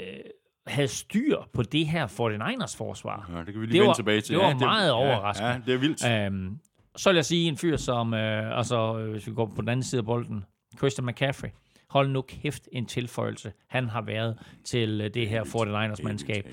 havde 0.68 0.88
styr 0.88 1.38
på 1.54 1.64
det 1.64 1.88
her 1.88 2.08
49ers 2.08 2.78
forsvar. 2.78 3.32
Ja, 3.34 3.40
det 3.40 3.54
kan 3.54 3.62
vi 3.62 3.66
lige 3.66 3.74
det 3.74 3.80
vende 3.80 3.88
var, 3.88 3.94
tilbage 3.94 4.22
til. 4.22 4.36
Det 4.36 4.44
var 4.44 4.50
ja, 4.50 4.56
meget 4.56 4.92
overraskende. 4.92 5.50
Ja, 5.50 5.56
ja, 5.56 5.62
det 5.66 5.74
er 5.74 5.78
vildt. 5.78 6.08
Øhm, 6.12 6.60
så 6.96 7.10
vil 7.10 7.16
jeg 7.16 7.26
sige 7.26 7.48
en 7.48 7.58
fyr 7.58 7.78
som, 7.78 8.14
øh, 8.14 8.58
altså 8.58 8.94
hvis 8.94 9.28
vi 9.28 9.34
går 9.34 9.46
på 9.46 9.62
den 9.62 9.70
anden 9.70 9.84
side 9.84 10.00
af 10.00 10.06
bolden, 10.06 10.46
Christian 10.78 11.06
McCaffrey. 11.06 11.50
Hold 11.94 12.10
nu 12.10 12.22
kæft 12.22 12.70
en 12.72 12.86
tilføjelse, 12.86 13.54
han 13.68 13.90
har 13.90 14.02
været 14.02 14.38
til 14.64 15.02
øh, 15.02 15.14
det 15.14 15.30
her 15.30 15.44
49ers 15.44 16.04
mandskab. 16.04 16.48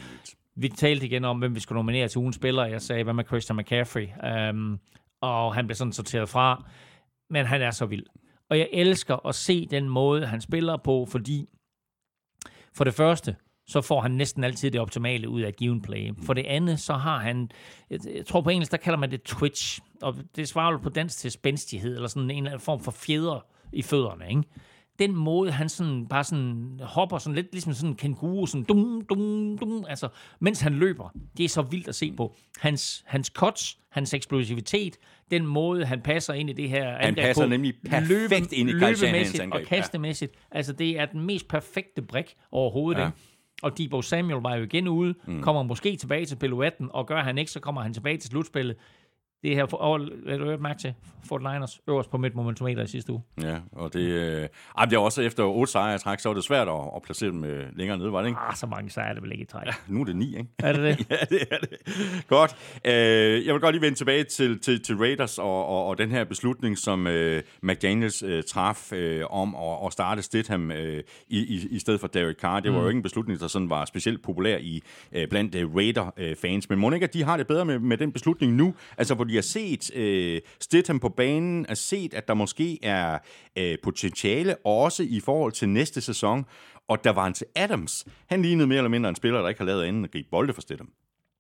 Vi 0.55 0.69
talte 0.69 1.07
igen 1.07 1.25
om, 1.25 1.39
hvem 1.39 1.55
vi 1.55 1.61
skulle 1.61 1.77
nominere 1.77 2.09
til 2.09 2.19
ugens 2.19 2.37
spiller. 2.37 2.67
Jeg 2.67 2.83
sagde, 2.83 3.05
hvad 3.05 3.15
med 3.15 3.25
Christian 3.25 3.57
McCaffrey? 3.57 4.09
Um, 4.51 4.81
og 5.21 5.55
han 5.55 5.67
blev 5.67 5.75
sådan 5.75 5.93
sorteret 5.93 6.29
fra. 6.29 6.65
Men 7.31 7.47
han 7.47 7.63
er 7.63 7.71
så 7.71 7.87
vild. 7.87 8.07
Og 8.51 8.59
jeg 8.59 8.69
elsker 8.73 9.27
at 9.27 9.35
se 9.35 9.67
den 9.67 9.89
måde, 9.89 10.27
han 10.27 10.41
spiller 10.41 10.77
på, 10.77 11.07
fordi 11.11 11.47
for 12.75 12.85
det 12.85 12.95
første, 12.95 13.37
så 13.67 13.81
får 13.81 14.01
han 14.01 14.11
næsten 14.11 14.45
altid 14.45 14.71
det 14.71 14.81
optimale 14.81 15.29
ud 15.29 15.41
af 15.41 15.55
given 15.55 15.83
play. 15.83 16.13
For 16.23 16.35
det 16.35 16.47
andet, 16.47 16.81
så 16.81 16.93
har 16.93 17.19
han, 17.19 17.51
jeg 17.91 18.27
tror 18.27 18.41
på 18.41 18.51
engelsk, 18.51 18.73
der 18.73 18.79
kalder 18.79 18.99
man 18.99 19.11
det 19.11 19.23
twitch, 19.23 19.81
og 20.03 20.17
det 20.37 20.49
svarer 20.49 20.79
på 20.79 20.89
dansk 20.89 21.19
til 21.19 21.31
spændstighed, 21.31 21.95
eller 21.95 22.09
sådan 22.09 22.31
en 22.31 22.37
eller 22.37 22.51
anden 22.51 22.65
form 22.65 22.81
for 22.81 22.91
fjeder 22.91 23.47
i 23.73 23.83
fødderne, 23.83 24.29
ikke? 24.29 24.43
Den 25.01 25.17
måde, 25.17 25.51
han 25.51 25.69
sådan 25.69 26.07
bare 26.07 26.25
sådan 26.25 26.81
hopper 26.83 27.19
sådan 27.19 27.35
lidt 27.35 27.47
ligesom 27.53 27.73
sådan 27.73 27.91
en 27.91 27.97
kenguru, 27.97 28.47
sådan 28.47 28.65
dum, 28.65 29.03
dum, 29.09 29.59
dum, 29.59 29.85
altså, 29.89 30.09
mens 30.41 30.61
han 30.61 30.75
løber. 30.75 31.15
Det 31.37 31.45
er 31.45 31.49
så 31.49 31.63
vildt 31.63 31.89
at 31.89 31.95
se 31.95 32.13
på. 32.17 32.37
Hans, 32.59 33.05
hans 33.07 33.27
cuts, 33.27 33.79
hans 33.91 34.15
eksplosivitet, 34.15 34.97
den 35.31 35.47
måde, 35.47 35.85
han 35.85 36.01
passer 36.01 36.35
ind 36.35 36.51
i 36.51 36.53
det 36.53 36.69
her 36.69 36.97
Han 37.01 37.15
passer 37.15 37.45
på, 37.45 37.49
nemlig 37.49 37.75
perfekt 37.91 38.09
løbe, 38.09 38.35
ind 38.53 38.71
i 38.71 38.73
Kyle 38.73 38.97
Shanahans 38.97 39.41
angreb. 39.41 39.63
og 39.63 39.69
kastemæssigt. 39.69 40.33
Ja. 40.53 40.57
Altså, 40.57 40.73
det 40.73 40.99
er 40.99 41.07
den 41.07 41.21
mest 41.21 41.49
perfekte 41.49 42.03
brik 42.03 42.35
overhovedet, 42.53 43.01
ja. 43.01 43.07
ikke? 43.07 43.19
Og 43.63 43.79
Debo 43.79 44.03
Samuel 44.03 44.43
var 44.43 44.55
jo 44.55 44.63
igen 44.63 44.89
ude, 44.89 45.15
mm. 45.27 45.43
kommer 45.43 45.63
måske 45.63 45.97
tilbage 45.97 46.27
til 46.27 46.37
piloetten, 46.37 46.89
og 46.93 47.07
gør 47.07 47.23
han 47.23 47.39
ikke, 47.39 47.51
så 47.51 47.61
kommer 47.61 47.81
han 47.81 47.95
tilbage 47.95 48.17
til 48.17 48.31
slutspillet 48.31 48.77
det 49.43 49.55
her, 49.55 49.67
har 50.31 50.39
du 50.39 50.45
hørt 50.45 50.61
mærke 50.61 50.81
til, 50.81 50.95
Fort 51.29 51.43
Niners 51.43 51.81
øverst 51.89 52.11
på 52.11 52.19
midt 52.19 52.35
momentometer 52.35 52.83
i 52.83 52.87
sidste 52.87 53.13
uge. 53.13 53.23
Ja, 53.43 53.59
og 53.73 53.93
det, 53.93 54.01
øh, 54.01 54.49
ej, 54.79 54.85
det 54.85 54.93
er 54.93 54.99
også 54.99 55.23
efter 55.23 55.45
otte 55.45 55.73
sejre 55.73 55.95
i 55.95 55.99
træk, 55.99 56.21
så 56.21 56.29
var 56.29 56.35
det 56.35 56.45
svært 56.45 56.69
at, 56.69 56.81
at 56.97 57.03
placere 57.03 57.31
dem 57.31 57.45
øh, 57.45 57.67
længere 57.77 57.99
nede, 57.99 58.13
var 58.13 58.21
det 58.21 58.29
ikke? 58.29 58.41
Ah, 58.41 58.57
så 58.57 58.67
mange 58.67 58.91
sejre 58.91 59.09
er 59.09 59.15
det 59.15 59.23
vel 59.23 59.33
ikke 59.33 59.43
i 59.43 59.47
træk. 59.47 59.67
Ja, 59.67 59.73
nu 59.89 60.01
er 60.01 60.05
det 60.05 60.17
ni, 60.17 60.37
ikke? 60.37 60.51
Er 60.59 60.73
det 60.73 60.83
det? 60.83 61.07
ja, 61.11 61.17
det 61.31 61.43
er 61.51 61.59
det. 61.59 61.79
Godt. 62.29 62.57
Øh, 62.85 63.47
jeg 63.47 63.55
vil 63.55 63.61
godt 63.61 63.75
lige 63.75 63.83
vende 63.83 63.99
tilbage 63.99 64.25
til, 64.25 64.61
til, 64.61 64.83
til 64.83 64.97
Raiders 64.97 65.39
og, 65.39 65.67
og, 65.67 65.87
og 65.87 65.99
den 65.99 66.11
her 66.11 66.25
beslutning, 66.25 66.79
som 66.79 67.07
øh, 67.07 67.43
McDaniels 67.63 68.23
øh, 68.23 68.43
traf 68.43 68.93
øh, 68.93 69.25
om 69.31 69.55
at, 69.55 69.87
at 69.87 69.93
starte 69.93 70.23
Stidham 70.23 70.71
øh, 70.71 71.03
i, 71.29 71.39
i, 71.39 71.69
i 71.71 71.79
stedet 71.79 72.01
for 72.01 72.07
Derek 72.07 72.37
Carr. 72.37 72.61
Det 72.61 72.73
var 72.73 72.79
mm. 72.79 72.83
jo 72.83 72.89
ikke 72.89 72.99
en 72.99 73.03
beslutning, 73.03 73.41
der 73.41 73.49
sådan 73.49 73.71
var 73.71 73.85
specielt 73.85 74.23
populær 74.23 74.57
i 74.57 74.83
øh, 75.13 75.29
blandt 75.29 75.55
øh, 75.55 75.77
Raider-fans. 75.77 76.69
Men 76.69 76.79
må 76.79 76.91
ikke, 76.91 77.05
at 77.05 77.15
de 77.15 77.25
har 77.25 77.37
det 77.37 77.47
bedre 77.47 77.65
med, 77.65 77.79
med 77.79 77.97
den 77.97 78.13
beslutning 78.13 78.53
nu? 78.53 78.75
Altså, 78.99 79.15
hvor 79.15 79.25
de 79.31 79.35
har 79.35 79.43
set 79.43 79.97
øh, 79.97 80.41
Stidham 80.61 81.01
på 81.01 81.09
banen, 81.09 81.67
har 81.69 81.75
set, 81.75 82.15
at 82.15 82.29
der 82.29 82.35
måske 82.35 82.79
er 82.83 83.19
øh, 83.59 83.77
potentiale 83.83 84.57
også 84.67 85.03
i 85.03 85.21
forhold 85.25 85.53
til 85.53 85.69
næste 85.69 86.01
sæson. 86.01 86.45
Og 86.89 87.05
der 87.05 87.11
var 87.11 87.25
han 87.25 87.33
til 87.33 87.47
Adams. 87.57 88.07
Han 88.27 88.43
lignede 88.43 88.67
mere 88.67 88.79
eller 88.79 88.89
mindre 88.89 89.09
en 89.09 89.17
spiller, 89.17 89.41
der 89.41 89.49
ikke 89.49 89.61
har 89.61 89.67
lavet 89.67 89.85
anden 89.85 90.05
at 90.05 90.11
gribe 90.11 90.29
bolde 90.31 90.53
for 90.53 90.61
Stidham. 90.61 90.89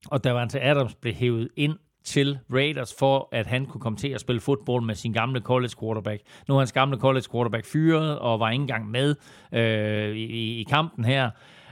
Og 0.06 0.24
der 0.24 0.32
var 0.32 0.38
han 0.38 0.48
til 0.48 0.58
Adams 0.58 0.94
blev 0.94 1.14
hævet 1.14 1.48
ind 1.56 1.74
til 2.04 2.38
Raiders 2.52 2.94
for, 2.98 3.28
at 3.32 3.46
han 3.46 3.66
kunne 3.66 3.80
komme 3.80 3.98
til 3.98 4.08
at 4.08 4.20
spille 4.20 4.40
fodbold 4.40 4.84
med 4.84 4.94
sin 4.94 5.12
gamle 5.12 5.40
college 5.40 5.72
quarterback. 5.80 6.22
Nu 6.48 6.54
er 6.54 6.58
hans 6.58 6.72
gamle 6.72 6.98
college 6.98 7.24
quarterback 7.32 7.66
fyret 7.66 8.18
og 8.18 8.40
var 8.40 8.50
ikke 8.50 8.62
engang 8.62 8.90
med 8.90 9.14
øh, 9.52 10.16
i, 10.16 10.60
i 10.60 10.62
kampen 10.62 11.04
her. 11.04 11.30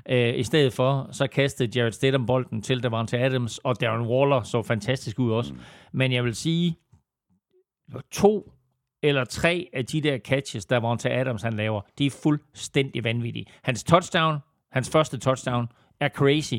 Øh, 0.08 0.38
I 0.38 0.42
stedet 0.42 0.72
for, 0.72 1.08
så 1.12 1.26
kastede 1.26 1.78
Jared 1.78 1.92
Stidham 1.92 2.26
bolden 2.26 2.62
til 2.62 2.82
Davante 2.82 3.18
Adams, 3.18 3.58
og 3.58 3.80
Darren 3.80 4.06
Waller 4.06 4.42
så 4.42 4.62
fantastisk 4.62 5.18
ud 5.18 5.32
også. 5.32 5.52
Mm. 5.52 5.60
Men 5.92 6.12
jeg 6.12 6.24
vil 6.24 6.34
sige, 6.34 6.76
to 8.10 8.52
eller 9.02 9.24
tre 9.24 9.68
af 9.72 9.86
de 9.86 10.00
der 10.00 10.18
catches, 10.18 10.66
der 10.66 10.80
Davante 10.80 11.10
Adams 11.10 11.42
han 11.42 11.52
laver, 11.52 11.80
de 11.98 12.06
er 12.06 12.10
fuldstændig 12.22 13.04
vanvittige. 13.04 13.46
Hans 13.62 13.84
touchdown, 13.84 14.38
hans 14.72 14.90
første 14.90 15.18
touchdown, 15.18 15.66
er 16.00 16.08
crazy. 16.08 16.54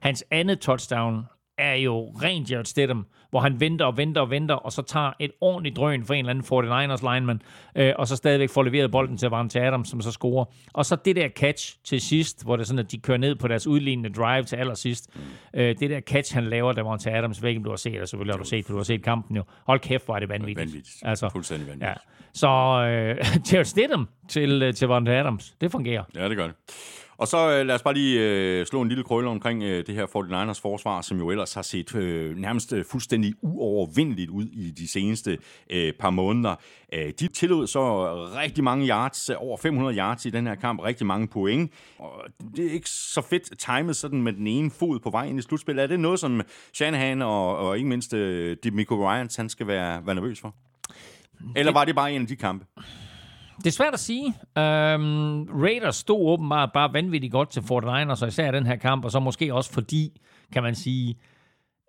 Hans 0.00 0.24
andet 0.30 0.60
touchdown 0.60 1.24
er 1.58 1.74
jo 1.74 2.08
rent 2.22 2.50
Jared 2.50 2.64
Stidham, 2.64 3.06
hvor 3.30 3.40
han 3.40 3.60
venter 3.60 3.84
og 3.84 3.96
venter 3.96 4.20
og 4.20 4.30
venter, 4.30 4.54
og 4.54 4.72
så 4.72 4.82
tager 4.82 5.12
et 5.20 5.30
ordentligt 5.40 5.76
drøn 5.76 6.04
for 6.04 6.14
en 6.14 6.28
eller 6.28 6.30
anden 6.30 6.92
49ers 6.92 7.14
lineman, 7.14 7.42
øh, 7.76 7.92
og 7.98 8.08
så 8.08 8.16
stadigvæk 8.16 8.50
får 8.50 8.62
leveret 8.62 8.90
bolden 8.90 9.16
til 9.16 9.30
Vante 9.30 9.60
Adams, 9.60 9.88
som 9.88 10.00
så 10.00 10.12
scorer. 10.12 10.44
Og 10.72 10.86
så 10.86 10.96
det 11.04 11.16
der 11.16 11.28
catch 11.28 11.76
til 11.84 12.00
sidst, 12.00 12.44
hvor 12.44 12.56
det 12.56 12.62
er 12.62 12.66
sådan, 12.66 12.78
at 12.78 12.92
de 12.92 12.98
kører 12.98 13.18
ned 13.18 13.34
på 13.34 13.48
deres 13.48 13.66
udlignende 13.66 14.10
drive 14.10 14.42
til 14.42 14.56
allersidst. 14.56 15.10
Øh, 15.54 15.78
det 15.78 15.90
der 15.90 16.00
catch, 16.00 16.34
han 16.34 16.44
laver, 16.44 16.72
der 16.72 16.82
Vante 16.82 17.10
Adams, 17.10 17.42
væk, 17.42 17.56
du 17.64 17.70
har 17.70 17.76
set, 17.76 17.92
eller 17.92 18.06
selvfølgelig 18.06 18.34
har 18.34 18.38
du 18.38 18.48
set, 18.48 18.66
for 18.66 18.72
du 18.72 18.78
har 18.78 18.84
set 18.84 19.02
kampen 19.02 19.36
jo. 19.36 19.42
Hold 19.66 19.80
kæft, 19.80 20.04
hvor 20.04 20.14
er 20.14 20.20
det 20.20 20.28
vanvittigt. 20.28 20.58
Vanvittigt. 20.58 20.96
Altså, 21.02 21.28
Fuldstændig 21.28 21.66
vanvittigt. 21.66 21.88
Ja. 21.88 21.94
Så 22.32 22.48
øh, 22.48 23.16
Jared 23.52 23.64
Stidham 23.64 24.08
til, 24.28 24.62
øh, 24.62 24.74
til 24.74 24.88
Vante 24.88 25.12
Adams, 25.12 25.54
det 25.60 25.70
fungerer. 25.72 26.04
Ja, 26.16 26.28
det 26.28 26.36
gør 26.36 26.46
det. 26.46 26.54
Og 27.18 27.28
så 27.28 27.50
øh, 27.50 27.66
lad 27.66 27.74
os 27.74 27.82
bare 27.82 27.94
lige 27.94 28.20
øh, 28.20 28.66
slå 28.66 28.82
en 28.82 28.88
lille 28.88 29.04
krølle 29.04 29.30
omkring 29.30 29.62
øh, 29.62 29.86
det 29.86 29.94
her 29.94 30.06
49ers 30.06 30.60
forsvar, 30.60 31.00
som 31.00 31.18
jo 31.18 31.30
ellers 31.30 31.54
har 31.54 31.62
set 31.62 31.94
øh, 31.94 32.36
nærmest 32.36 32.72
øh, 32.72 32.84
fuldstændig 32.84 33.34
uovervindeligt 33.42 34.30
ud 34.30 34.44
i 34.44 34.70
de 34.70 34.88
seneste 34.88 35.38
øh, 35.70 35.92
par 35.92 36.10
måneder. 36.10 36.54
Øh, 36.92 37.12
de 37.20 37.28
tillod 37.28 37.66
så 37.66 38.14
rigtig 38.36 38.64
mange 38.64 38.88
yards, 38.88 39.30
over 39.30 39.56
500 39.56 39.96
yards 39.96 40.26
i 40.26 40.30
den 40.30 40.46
her 40.46 40.54
kamp, 40.54 40.82
rigtig 40.82 41.06
mange 41.06 41.28
point. 41.28 41.72
Og 41.98 42.24
det 42.56 42.66
er 42.66 42.72
ikke 42.72 42.90
så 42.90 43.20
fedt 43.20 43.58
timet 43.58 43.96
sådan 43.96 44.22
med 44.22 44.32
den 44.32 44.46
ene 44.46 44.70
fod 44.70 45.00
på 45.00 45.10
vej 45.10 45.24
ind 45.24 45.38
i 45.38 45.42
slutspillet. 45.42 45.82
Er 45.82 45.86
det 45.86 46.00
noget, 46.00 46.20
som 46.20 46.40
Shanahan 46.72 47.22
og, 47.22 47.56
og 47.56 47.76
ikke 47.76 47.88
mindst 47.88 48.14
øh, 48.14 48.56
Demico 48.64 49.10
Ryans, 49.10 49.36
han 49.36 49.48
skal 49.48 49.66
være, 49.66 50.06
være 50.06 50.14
nervøs 50.14 50.40
for? 50.40 50.54
Eller 51.56 51.72
var 51.72 51.84
det 51.84 51.94
bare 51.94 52.12
en 52.12 52.22
af 52.22 52.28
de 52.28 52.36
kampe? 52.36 52.66
Det 53.56 53.66
er 53.66 53.70
svært 53.70 53.94
at 53.94 54.00
sige. 54.00 54.26
Øhm, 54.58 55.42
Raiders 55.62 55.96
stod 55.96 56.26
åbenbart 56.32 56.70
bare 56.72 56.92
vanvittigt 56.92 57.32
godt 57.32 57.50
til 57.50 57.60
49ers, 57.60 58.22
og 58.22 58.28
især 58.28 58.50
den 58.50 58.66
her 58.66 58.76
kamp, 58.76 59.04
og 59.04 59.10
så 59.10 59.20
måske 59.20 59.54
også 59.54 59.72
fordi, 59.72 60.20
kan 60.52 60.62
man 60.62 60.74
sige, 60.74 61.16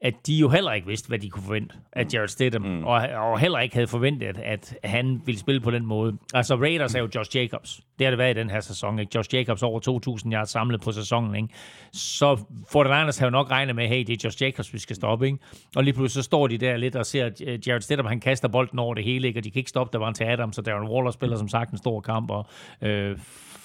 at 0.02 0.14
de 0.28 0.34
jo 0.34 0.50
heller 0.50 0.74
ikke 0.74 0.88
vidste, 0.88 1.08
hvad 1.08 1.20
de 1.20 1.30
kunne 1.30 1.44
forvente 1.44 1.76
af 1.94 2.06
Jared 2.14 2.28
Stidham, 2.28 2.62
mm. 2.62 2.84
og, 2.84 2.96
og 3.16 3.40
heller 3.40 3.60
ikke 3.60 3.76
havde 3.76 3.88
forventet, 3.88 4.38
at 4.38 4.78
han 4.84 5.22
ville 5.26 5.40
spille 5.40 5.62
på 5.62 5.72
den 5.72 5.86
måde. 5.86 6.18
Altså 6.34 6.56
Raiders 6.56 6.96
er 6.96 7.00
jo 7.00 7.10
Josh 7.16 7.38
Jacobs. 7.38 7.82
Det 8.00 8.06
har 8.06 8.12
det 8.12 8.18
været 8.18 8.38
i 8.38 8.40
den 8.40 8.50
her 8.50 8.60
sæson. 8.60 9.00
Ikke? 9.00 9.12
Josh 9.16 9.36
Jacobs 9.36 9.64
over 9.64 10.20
2.000 10.26 10.34
yards 10.34 10.50
samlet 10.50 10.82
på 10.82 10.92
sæsonen. 10.92 11.36
Ikke? 11.36 11.48
Så 11.94 12.36
49ers 12.76 13.20
har 13.20 13.26
jo 13.26 13.30
nok 13.30 13.52
regnet 13.52 13.76
med, 13.76 13.88
hey, 13.88 14.04
det 14.04 14.10
er 14.10 14.18
Josh 14.24 14.44
Jacobs, 14.44 14.74
vi 14.74 14.80
skal 14.80 14.96
stoppe. 14.96 15.26
Ikke? 15.26 15.38
Og 15.76 15.84
lige 15.84 15.94
pludselig 15.94 16.24
så 16.24 16.26
står 16.26 16.48
de 16.48 16.58
der 16.58 16.78
lidt 16.78 16.96
og 16.96 17.06
ser, 17.06 17.26
at 17.26 17.68
Jared 17.68 17.82
Stidham, 17.82 18.06
han 18.06 18.20
kaster 18.20 18.48
bolden 18.48 18.80
over 18.80 18.94
det 18.94 19.04
hele, 19.04 19.28
ikke? 19.28 19.40
og 19.40 19.44
de 19.44 19.52
kan 19.52 19.60
ikke 19.60 19.70
stoppe, 19.70 19.94
der 19.94 20.00
var 20.00 20.08
en 20.08 20.14
til 20.14 20.24
Adams, 20.24 20.56
så 20.56 20.62
Darren 20.62 20.88
Waller 20.88 21.12
spiller 21.12 21.38
som 21.38 21.48
sagt 21.48 21.72
en 21.72 21.78
stor 21.78 22.02
kamp, 22.02 22.32
og 22.32 22.48
øh, 22.82 23.18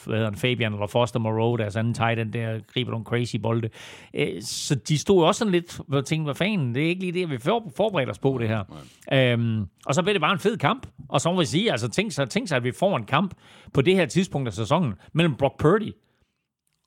hvad 0.07 0.25
han, 0.25 0.35
Fabian 0.37 0.73
eller 0.73 0.87
Foster 0.87 1.21
Moreau, 1.21 1.57
deres 1.57 1.77
anden 1.77 1.95
tight 1.95 2.21
end 2.21 2.33
der, 2.33 2.61
griber 2.73 2.91
nogle 2.91 3.05
crazy 3.05 3.37
bolde. 3.37 3.69
Øh, 4.15 4.43
så 4.43 4.75
de 4.75 4.99
stod 4.99 5.25
også 5.25 5.39
sådan 5.39 5.53
lidt, 5.53 5.81
jeg 5.93 6.05
tænkte, 6.05 6.25
hvad 6.25 6.35
fanden, 6.35 6.75
det 6.75 6.83
er 6.85 6.89
ikke 6.89 7.01
lige 7.01 7.13
det, 7.13 7.31
vi 7.31 7.39
for- 7.39 7.73
forbereder 7.77 8.11
os 8.11 8.19
på 8.19 8.39
det 8.41 8.49
her. 8.49 8.65
Øhm, 9.13 9.67
og 9.87 9.95
så 9.95 10.03
blev 10.03 10.15
det 10.15 10.21
bare 10.21 10.33
en 10.33 10.39
fed 10.39 10.57
kamp. 10.57 10.87
Og 11.09 11.21
så 11.21 11.33
må 11.33 11.39
vi 11.41 11.45
sige, 11.47 11.71
altså 11.73 11.89
tænk 11.89 12.13
sig, 12.13 12.31
tænk 12.31 12.49
sig, 12.49 12.57
at 12.57 12.65
vi 12.65 12.73
får 12.73 12.97
en 12.97 13.05
kamp 13.05 13.35
på 13.75 13.81
det 13.81 13.95
her 13.95 14.07
tidspunkt 14.07 14.49
af 14.49 14.53
sæsonen 14.55 14.95
mellem 15.13 15.35
Brock 15.35 15.59
Purdy 15.59 15.93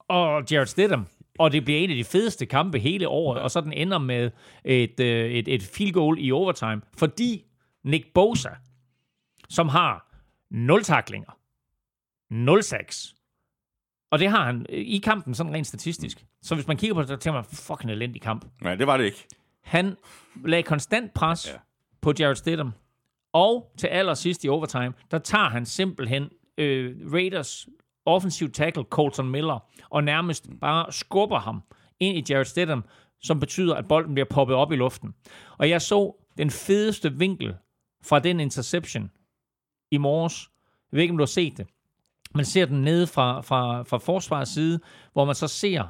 og 0.09 0.43
Jared 0.51 0.65
Stidham. 0.65 1.07
Og 1.39 1.51
det 1.51 1.65
bliver 1.65 1.79
en 1.79 1.89
af 1.89 1.95
de 1.95 2.03
fedeste 2.03 2.45
kampe 2.45 2.79
hele 2.79 3.07
året, 3.07 3.41
og 3.41 3.51
så 3.51 3.61
den 3.61 3.73
ender 3.73 3.97
med 3.97 4.31
et, 4.65 4.99
øh, 4.99 5.31
et, 5.31 5.47
et 5.47 5.63
field 5.63 5.91
goal 5.93 6.17
i 6.19 6.31
overtime, 6.31 6.81
fordi 6.97 7.43
Nick 7.83 8.05
Bosa, 8.13 8.49
som 9.49 9.69
har 9.69 10.11
0 10.51 10.83
taklinger, 10.83 11.37
0 12.30 12.64
sacks, 12.64 13.15
og 14.11 14.19
det 14.19 14.30
har 14.30 14.45
han 14.45 14.65
øh, 14.69 14.80
i 14.80 14.97
kampen 14.97 15.34
sådan 15.35 15.53
rent 15.53 15.68
statistisk. 15.68 16.26
Så 16.41 16.56
hvis 16.56 16.68
man 16.68 16.77
kigger 16.77 16.93
på 16.93 17.02
det, 17.02 17.07
så 17.10 17.15
tænker 17.15 17.34
man, 17.41 17.45
fucking 17.53 17.91
elendig 17.91 18.22
kamp. 18.22 18.45
Nej, 18.61 18.76
det 18.76 18.88
var 18.88 18.97
det 18.97 19.06
ikke. 19.06 19.27
Han 19.64 19.95
lagde 20.45 20.64
konstant 20.64 21.14
pres 21.14 21.47
Ja. 21.47 21.57
på 22.02 22.14
Jared 22.19 22.35
Stidham. 22.35 22.72
Og 23.34 23.72
til 23.77 23.88
allersidst 23.88 24.43
i 24.43 24.47
overtime, 24.49 24.93
der 25.11 25.18
tager 25.18 25.49
han 25.49 25.65
simpelthen 25.65 26.30
øh, 26.57 27.14
Raiders 27.14 27.68
offensive 28.06 28.49
tackle 28.49 28.84
Colton 28.84 29.30
Miller 29.30 29.60
og 29.89 30.03
nærmest 30.03 30.47
bare 30.61 30.91
skubber 30.91 31.39
ham 31.39 31.61
ind 31.99 32.18
i 32.18 32.34
Jared 32.34 32.45
Stidham, 32.45 32.85
som 33.22 33.39
betyder, 33.39 33.76
at 33.76 33.88
bolden 33.88 34.14
bliver 34.14 34.26
poppet 34.30 34.56
op 34.56 34.72
i 34.72 34.76
luften. 34.76 35.14
Og 35.57 35.69
jeg 35.69 35.81
så 35.81 36.26
den 36.38 36.49
fedeste 36.52 37.14
vinkel 37.14 37.56
fra 38.03 38.19
den 38.19 38.39
interception 38.39 39.11
i 39.91 39.97
morges. 39.97 40.49
Jeg 40.91 40.97
ved 40.97 41.02
ikke, 41.02 41.11
om 41.11 41.18
du 41.18 41.22
har 41.22 41.26
set 41.26 41.57
det. 41.57 41.68
Man 42.35 42.45
ser 42.45 42.65
den 42.65 42.81
nede 42.81 43.07
fra, 43.07 43.41
fra, 43.41 43.83
fra 43.83 43.97
forsvarets 43.97 44.53
side, 44.53 44.79
hvor 45.13 45.25
man 45.25 45.35
så 45.35 45.47
ser 45.47 45.83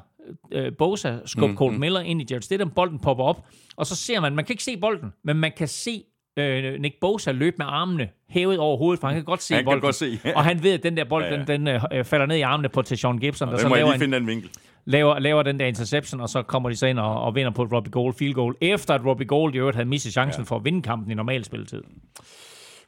øh, 0.51 0.71
Bosa 0.77 1.17
skubbe 1.25 1.51
mm, 1.51 1.57
Colt 1.57 1.79
Miller 1.79 1.99
ind 1.99 2.21
i 2.21 2.25
Jared 2.29 2.41
Stidham. 2.41 2.69
Bolden 2.69 2.99
popper 2.99 3.23
op, 3.23 3.45
og 3.75 3.85
så 3.85 3.95
ser 3.95 4.19
man, 4.19 4.35
man 4.35 4.45
kan 4.45 4.53
ikke 4.53 4.63
se 4.63 4.77
bolden, 4.77 5.13
men 5.23 5.37
man 5.37 5.51
kan 5.57 5.67
se 5.67 6.03
øh, 6.39 6.79
Nick 6.81 6.95
Bosa 7.01 7.31
løbe 7.31 7.55
med 7.57 7.65
armene 7.69 8.09
hævet 8.29 8.57
over 8.59 8.77
hovedet, 8.77 8.99
for 8.99 9.07
han 9.07 9.15
kan 9.15 9.23
godt 9.25 9.41
se 9.43 9.53
Han 9.53 9.63
kan 9.63 9.65
bolden. 9.65 9.81
godt 9.81 9.95
se, 9.95 10.19
ja. 10.25 10.35
og 10.35 10.43
han 10.43 10.63
ved, 10.63 10.73
at 10.73 10.83
den 10.83 10.97
der 10.97 11.03
bold, 11.03 11.23
Ja, 11.23 11.31
ja, 11.39 11.43
den, 11.43 11.67
den 11.67 11.81
øh, 11.93 12.03
falder 12.05 12.25
ned 12.25 12.35
i 12.35 12.41
armene 12.41 12.69
på 12.69 12.81
Tashawn 12.81 13.17
Gibson, 13.19 13.47
der 13.47 13.53
Den 13.53 13.61
så 13.61 13.67
må 13.67 13.75
laver, 13.75 13.87
lige 13.87 13.93
en, 13.95 13.99
finde 14.01 14.17
den 14.17 14.27
vinkel. 14.27 14.49
laver, 14.85 15.19
laver 15.19 15.43
den 15.43 15.59
der 15.59 15.65
interception, 15.65 16.21
og 16.21 16.29
så 16.29 16.41
kommer 16.41 16.69
de 16.69 16.75
så 16.75 16.85
ind 16.87 16.99
og, 16.99 17.21
og 17.21 17.35
vinder 17.35 17.51
på 17.51 17.63
et 17.63 17.73
Robbie 17.73 17.91
Gold 17.91 18.13
field 18.13 18.33
goal, 18.33 18.55
efter 18.61 18.93
at 18.93 19.05
Robbie 19.05 19.27
Gold 19.27 19.55
i 19.55 19.57
øvrigt 19.57 19.75
havde 19.75 19.89
mistet 19.89 20.11
chancen 20.13 20.41
ja. 20.43 20.45
for 20.45 20.55
at 20.55 20.65
vinde 20.65 20.81
kampen 20.81 21.11
i 21.11 21.13
normal 21.13 21.43
spilletid. 21.45 21.83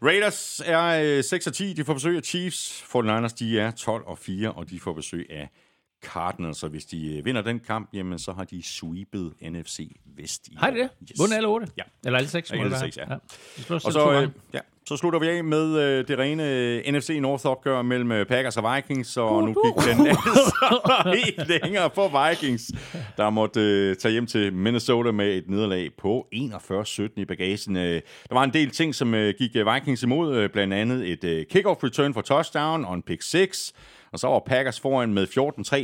Raiders 0.01 0.61
er 0.65 1.17
øh, 1.17 1.23
6 1.23 1.47
og 1.47 1.53
10. 1.53 1.73
De 1.73 1.85
får 1.85 1.93
besøg 1.93 2.17
af 2.17 2.23
Chiefs. 2.23 2.85
49ers, 2.95 3.35
de 3.39 3.59
er 3.59 3.71
12 3.71 4.03
og 4.07 4.17
4, 4.17 4.51
og 4.51 4.69
de 4.69 4.79
får 4.79 4.93
besøg 4.93 5.27
af 5.29 5.49
Cardinals. 6.05 6.57
Så 6.57 6.67
hvis 6.67 6.85
de 6.85 7.17
øh, 7.17 7.25
vinder 7.25 7.41
den 7.41 7.59
kamp, 7.59 7.89
jamen, 7.93 8.19
så 8.19 8.31
har 8.31 8.43
de 8.43 8.63
sweepet 8.63 9.33
NFC 9.41 9.97
Vest. 10.17 10.47
I 10.47 10.55
Har 10.57 10.71
de 10.71 10.77
det? 10.77 10.89
Yes. 11.01 11.19
Vundet 11.19 11.35
alle 11.35 11.47
otte? 11.47 11.67
Ja. 11.77 11.83
Eller 12.05 12.17
alle 12.17 12.29
seks? 12.29 12.51
Ja, 12.51 12.63
alle 12.63 12.79
seks, 12.79 12.97
ja. 12.97 13.03
Slår 13.57 13.75
Og 13.85 13.93
så, 13.93 14.11
øh, 14.11 14.29
ja, 14.53 14.59
så 14.87 14.97
slutter 14.97 15.19
vi 15.19 15.27
af 15.27 15.43
med 15.43 15.79
øh, 15.79 16.07
det 16.07 16.19
rene 16.19 16.49
øh, 16.49 16.93
NFC 16.93 17.17
North-opgør 17.21 17.81
mellem 17.81 18.11
øh, 18.11 18.25
Packers 18.25 18.57
og 18.57 18.75
Vikings, 18.75 19.17
og 19.17 19.43
nu 19.43 19.55
gik 19.65 19.85
den 19.85 20.07
altså 20.07 21.11
helt 21.23 21.47
længere 21.47 21.89
for 21.95 22.29
Vikings, 22.29 22.71
der 23.17 23.29
måtte 23.29 23.59
øh, 23.61 23.95
tage 23.95 24.11
hjem 24.11 24.27
til 24.27 24.53
Minnesota 24.53 25.11
med 25.11 25.37
et 25.37 25.49
nederlag 25.49 25.89
på 25.97 26.27
41-17 26.35 27.07
i 27.15 27.25
bagagen. 27.25 27.75
Øh, 27.75 28.01
der 28.29 28.35
var 28.35 28.43
en 28.43 28.53
del 28.53 28.69
ting, 28.69 28.95
som 28.95 29.13
øh, 29.13 29.33
gik 29.37 29.55
Vikings 29.73 30.03
imod, 30.03 30.35
øh, 30.35 30.49
blandt 30.49 30.73
andet 30.73 31.11
et 31.11 31.23
øh, 31.23 31.45
kickoff 31.45 31.83
return 31.83 32.13
for 32.13 32.21
touchdown 32.21 32.85
og 32.85 32.93
en 32.93 33.01
pick 33.01 33.21
6, 33.21 33.73
og 34.11 34.19
så 34.19 34.27
var 34.27 34.39
Packers 34.45 34.79
foran 34.79 35.13
med 35.13 35.27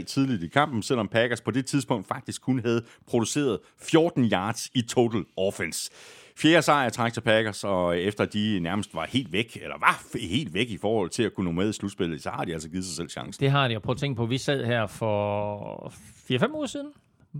14-3 0.01 0.03
tidligt 0.03 0.43
i 0.43 0.47
kampen, 0.47 0.83
selvom 0.83 1.07
Packers 1.07 1.41
på 1.41 1.51
det 1.51 1.65
tidspunkt 1.65 2.07
faktisk 2.07 2.41
kun 2.41 2.59
havde 2.59 2.83
produceret 3.07 3.59
14 3.81 4.25
yards 4.31 4.69
i 4.73 4.81
total 4.81 5.23
offense. 5.37 5.91
Fjerde 6.37 6.61
sejr 6.61 6.89
træk 6.89 7.13
til 7.13 7.21
Packers, 7.21 7.63
og 7.63 7.99
efter 7.99 8.25
de 8.25 8.59
nærmest 8.59 8.95
var 8.95 9.05
helt 9.05 9.31
væk, 9.31 9.57
eller 9.61 9.77
var 9.79 10.17
helt 10.19 10.53
væk 10.53 10.69
i 10.69 10.77
forhold 10.77 11.09
til 11.09 11.23
at 11.23 11.33
kunne 11.33 11.45
nå 11.45 11.51
med 11.51 11.69
i 11.69 11.73
slutspillet, 11.73 12.23
så 12.23 12.29
har 12.29 12.45
de 12.45 12.53
altså 12.53 12.69
givet 12.69 12.85
sig 12.85 12.95
selv 12.95 13.09
chancen. 13.09 13.41
Det 13.41 13.51
har 13.51 13.67
de, 13.67 13.75
og 13.75 13.81
prøv 13.81 13.91
at 13.91 13.97
tænke 13.97 14.17
på, 14.17 14.25
vi 14.25 14.37
sad 14.37 14.65
her 14.65 14.87
for 14.87 15.93
4-5 16.31 16.55
uger 16.55 16.65
siden, 16.65 16.87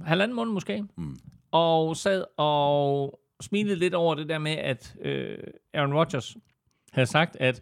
halvanden 0.06 0.36
måned 0.36 0.54
måske, 0.54 0.84
mm. 0.98 1.18
og 1.52 1.98
sad 1.98 2.24
og 2.38 3.20
smilede 3.42 3.76
lidt 3.76 3.94
over 3.94 4.16
det 4.16 4.30
der 4.30 4.38
med, 4.38 4.52
at 4.52 4.96
øh, 5.02 5.38
Aaron 5.74 5.94
Rodgers 5.94 6.36
havde 6.92 7.08
sagt, 7.08 7.38
at 7.40 7.62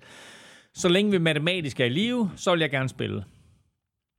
så 0.75 0.89
længe 0.89 1.11
vi 1.11 1.17
matematisk 1.17 1.79
er 1.79 1.85
i 1.85 1.89
live, 1.89 2.31
så 2.35 2.51
vil 2.51 2.59
jeg 2.59 2.69
gerne 2.69 2.89
spille. 2.89 3.23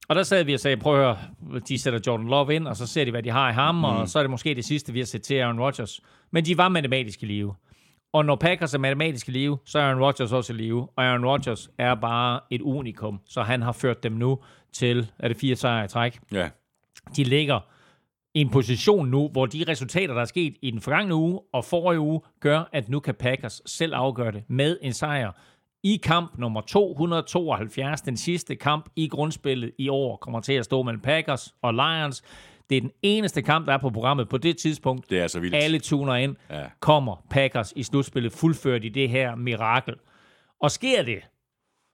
Og 0.08 0.16
der 0.16 0.22
sad 0.22 0.44
vi 0.44 0.54
og 0.54 0.60
sagde, 0.60 0.76
prøv 0.76 1.00
at 1.00 1.16
høre, 1.16 1.60
de 1.68 1.78
sætter 1.78 2.00
Jordan 2.06 2.26
Love 2.26 2.54
ind, 2.54 2.68
og 2.68 2.76
så 2.76 2.86
ser 2.86 3.04
de, 3.04 3.10
hvad 3.10 3.22
de 3.22 3.30
har 3.30 3.50
i 3.50 3.52
ham, 3.52 3.74
mm. 3.74 3.84
og 3.84 4.08
så 4.08 4.18
er 4.18 4.22
det 4.22 4.30
måske 4.30 4.54
det 4.54 4.64
sidste, 4.64 4.92
vi 4.92 4.98
har 4.98 5.06
set 5.06 5.22
til 5.22 5.34
Aaron 5.34 5.60
Rodgers. 5.60 6.00
Men 6.30 6.44
de 6.44 6.58
var 6.58 6.68
matematisk 6.68 7.22
i 7.22 7.26
live. 7.26 7.54
Og 8.12 8.24
når 8.24 8.36
Packers 8.36 8.74
er 8.74 8.78
matematisk 8.78 9.28
i 9.28 9.30
live, 9.30 9.58
så 9.64 9.78
er 9.78 9.82
Aaron 9.82 10.02
Rodgers 10.02 10.32
også 10.32 10.52
i 10.52 10.56
live. 10.56 10.88
Og 10.96 11.04
Aaron 11.04 11.24
Rodgers 11.26 11.70
er 11.78 11.94
bare 11.94 12.40
et 12.50 12.60
unikum, 12.60 13.20
så 13.26 13.42
han 13.42 13.62
har 13.62 13.72
ført 13.72 14.02
dem 14.02 14.12
nu 14.12 14.38
til, 14.72 15.10
er 15.18 15.28
det 15.28 15.36
fire 15.36 15.56
sejre 15.56 15.84
i 15.84 15.88
træk. 15.88 16.20
Ja, 16.32 16.48
De 17.16 17.24
ligger 17.24 17.60
i 18.34 18.40
en 18.40 18.50
position 18.50 19.08
nu, 19.08 19.28
hvor 19.28 19.46
de 19.46 19.64
resultater, 19.68 20.14
der 20.14 20.20
er 20.20 20.24
sket 20.24 20.54
i 20.62 20.70
den 20.70 20.80
forgangne 20.80 21.14
uge 21.14 21.40
og 21.52 21.64
forrige 21.64 22.00
uge, 22.00 22.20
gør, 22.40 22.68
at 22.72 22.88
nu 22.88 23.00
kan 23.00 23.14
Packers 23.14 23.62
selv 23.66 23.94
afgøre 23.94 24.32
det 24.32 24.42
med 24.48 24.78
en 24.82 24.92
sejr 24.92 25.32
i 25.84 25.96
kamp 26.02 26.38
nummer 26.38 26.60
272. 26.60 28.00
Den 28.00 28.16
sidste 28.16 28.56
kamp 28.56 28.88
i 28.96 29.09
grundspillet 29.09 29.70
i 29.78 29.88
år 29.88 30.16
kommer 30.16 30.40
til 30.40 30.52
at 30.52 30.64
stå 30.64 30.82
mellem 30.82 31.00
Packers 31.00 31.54
og 31.62 31.74
Lions. 31.74 32.22
Det 32.70 32.76
er 32.76 32.80
den 32.80 32.90
eneste 33.02 33.42
kamp, 33.42 33.66
der 33.66 33.72
er 33.72 33.78
på 33.78 33.90
programmet 33.90 34.28
på 34.28 34.38
det 34.38 34.56
tidspunkt. 34.59 35.10
det 35.10 35.18
er 35.20 35.26
så 35.26 35.40
vildt. 35.40 35.54
Alle 35.54 35.78
tuner 35.78 36.14
ind. 36.14 36.36
Ja. 36.50 36.62
Kommer 36.80 37.24
Packers 37.30 37.72
i 37.76 37.82
slutspillet 37.82 38.32
fuldført 38.32 38.84
i 38.84 38.88
det 38.88 39.09
her 39.09 39.34
mirakel. 39.34 39.94
Og 40.60 40.70
sker 40.70 41.02
det, 41.02 41.18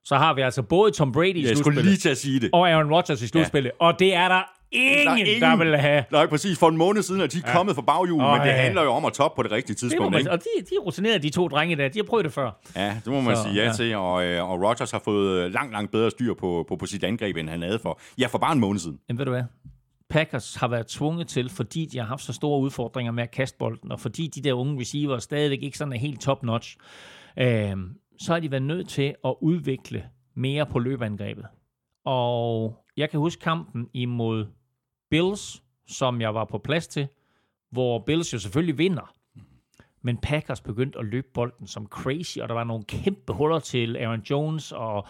så 0.03 0.15
har 0.15 0.33
vi 0.33 0.41
altså 0.41 0.63
både 0.63 0.91
Tom 0.91 1.11
Brady 1.11 1.35
i 1.35 1.41
Jeg 1.47 1.57
skulle 1.57 1.63
slutspillet 1.63 1.85
lige 1.85 1.97
til 1.97 2.09
at 2.09 2.17
sige 2.17 2.39
det. 2.39 2.49
og 2.53 2.69
Aaron 2.69 2.91
Rodgers 2.93 3.21
i 3.21 3.27
slutspillet. 3.27 3.71
Ja. 3.81 3.85
Og 3.85 3.99
det 3.99 4.15
er 4.15 4.27
der 4.27 4.41
ingen, 4.71 5.07
der, 5.07 5.15
ingen, 5.15 5.41
der 5.41 5.55
vil 5.57 5.77
have. 5.77 6.03
Nej, 6.11 6.27
præcis. 6.27 6.59
For 6.59 6.67
en 6.69 6.77
måned 6.77 7.01
siden 7.01 7.21
er 7.21 7.27
de 7.27 7.41
ja. 7.45 7.53
kommet 7.53 7.75
fra 7.75 7.81
baghjul, 7.81 8.21
men 8.21 8.41
det 8.41 8.47
ja. 8.47 8.51
handler 8.51 8.83
jo 8.83 8.91
om 8.91 9.05
at 9.05 9.13
toppe 9.13 9.35
på 9.35 9.43
det 9.43 9.51
rigtige 9.51 9.73
Det 9.73 9.79
tidspunkt. 9.79 10.11
man, 10.11 10.19
ikke? 10.19 10.31
og 10.31 10.39
de, 10.39 10.65
de 10.69 10.75
er 10.75 10.79
rutinerede, 10.79 11.19
de 11.19 11.29
to 11.29 11.47
drenge 11.47 11.75
der. 11.75 11.87
De 11.87 11.99
har 11.99 12.03
prøvet 12.03 12.25
det 12.25 12.33
før. 12.33 12.61
Ja, 12.75 12.97
det 13.05 13.13
må 13.13 13.21
man 13.21 13.35
Så, 13.35 13.43
sige 13.43 13.55
ja, 13.55 13.65
ja. 13.65 13.73
til, 13.73 13.95
og, 13.95 14.25
øh, 14.25 14.49
og 14.51 14.61
Rodgers 14.61 14.91
har 14.91 15.01
fået 15.05 15.39
øh, 15.45 15.53
langt, 15.53 15.71
langt 15.71 15.91
bedre 15.91 16.11
styr 16.11 16.33
på, 16.33 16.65
på, 16.67 16.75
på 16.75 16.85
sit 16.85 17.03
angreb, 17.03 17.37
end 17.37 17.49
han 17.49 17.61
havde 17.61 17.79
for, 17.79 17.99
ja, 18.17 18.27
for 18.27 18.37
bare 18.37 18.53
en 18.53 18.59
måned 18.59 18.79
siden. 18.79 18.99
Jamen 19.09 19.17
ved 19.19 19.25
du 19.25 19.31
hvad? 19.31 19.43
Packers 20.09 20.55
har 20.55 20.67
været 20.67 20.87
tvunget 20.87 21.27
til, 21.27 21.49
fordi 21.49 21.85
de 21.85 21.97
har 21.97 22.05
haft 22.05 22.21
så 22.23 22.33
store 22.33 22.59
udfordringer 22.61 23.11
med 23.11 23.23
at 23.23 23.31
kaste 23.31 23.57
bolden, 23.57 23.91
og 23.91 23.99
fordi 23.99 24.27
de 24.27 24.41
der 24.41 24.53
unge 24.53 24.81
receiver 24.81 25.17
stadigvæk 25.19 25.63
ikke 25.63 25.77
sådan 25.77 25.93
er 25.93 25.97
helt 25.97 26.21
top-notch, 26.21 26.77
øh, 27.39 27.71
så 28.19 28.33
har 28.33 28.39
de 28.39 28.51
været 28.51 28.63
nødt 28.63 28.89
til 28.89 29.13
at 29.25 29.33
udvikle 29.41 30.03
mere 30.35 30.65
på 30.65 30.79
løbeangrebet. 30.79 31.45
Og 32.05 32.75
jeg 32.97 33.09
kan 33.09 33.19
huske 33.19 33.41
kampen 33.41 33.87
imod 33.93 34.45
Bills, 35.09 35.63
som 35.87 36.21
jeg 36.21 36.33
var 36.33 36.45
på 36.45 36.57
plads 36.57 36.87
til, 36.87 37.07
hvor 37.71 37.99
Bills 37.99 38.33
jo 38.33 38.39
selvfølgelig 38.39 38.77
vinder. 38.77 39.13
Men 40.01 40.17
Packers 40.17 40.61
begyndte 40.61 40.99
at 40.99 41.05
løbe 41.05 41.27
bolden 41.33 41.67
som 41.67 41.87
crazy, 41.87 42.37
og 42.37 42.49
der 42.49 42.53
var 42.53 42.63
nogle 42.63 42.83
kæmpe 42.83 43.33
huller 43.33 43.59
til 43.59 43.97
Aaron 43.97 44.21
Jones, 44.29 44.71
og 44.71 45.07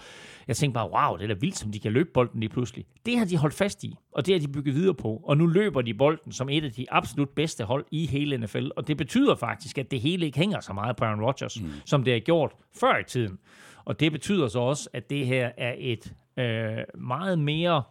jeg 0.48 0.56
tænkte 0.56 0.74
bare, 0.74 0.92
wow, 0.92 1.18
det 1.18 1.24
er 1.24 1.28
da 1.28 1.40
vildt, 1.40 1.58
som 1.58 1.72
de 1.72 1.80
kan 1.80 1.92
løbe 1.92 2.10
bolden 2.14 2.40
lige 2.40 2.50
pludselig. 2.50 2.86
Det 3.06 3.18
har 3.18 3.26
de 3.26 3.38
holdt 3.38 3.56
fast 3.56 3.84
i, 3.84 3.96
og 4.12 4.26
det 4.26 4.34
har 4.34 4.40
de 4.40 4.48
bygget 4.48 4.76
videre 4.76 4.94
på, 4.94 5.22
og 5.24 5.38
nu 5.38 5.46
løber 5.46 5.82
de 5.82 5.94
bolden 5.94 6.32
som 6.32 6.50
et 6.50 6.64
af 6.64 6.72
de 6.72 6.86
absolut 6.92 7.30
bedste 7.30 7.64
hold 7.64 7.86
i 7.92 8.06
hele 8.06 8.38
NFL, 8.38 8.68
og 8.76 8.88
det 8.88 8.98
betyder 8.98 9.36
faktisk, 9.36 9.78
at 9.78 9.92
det 9.92 10.02
hele 10.02 10.26
ikke 10.26 10.38
hænger 10.38 10.60
så 10.60 10.74
meget 10.74 10.96
på 10.96 11.06
Aaron 11.06 11.22
Rodgers, 11.22 11.62
mm. 11.62 11.70
som 11.86 12.04
det 12.04 12.14
har 12.14 12.20
gjort 12.20 12.52
før 12.80 12.98
i 12.98 13.04
tiden. 13.04 13.40
Og 13.86 14.00
det 14.00 14.12
betyder 14.12 14.48
så 14.48 14.60
også, 14.60 14.90
at 14.94 15.10
det 15.10 15.28
her 15.28 15.52
er 15.58 15.76
et 15.78 16.14
øh, 16.38 17.02
meget 17.02 17.40
mere 17.40 17.84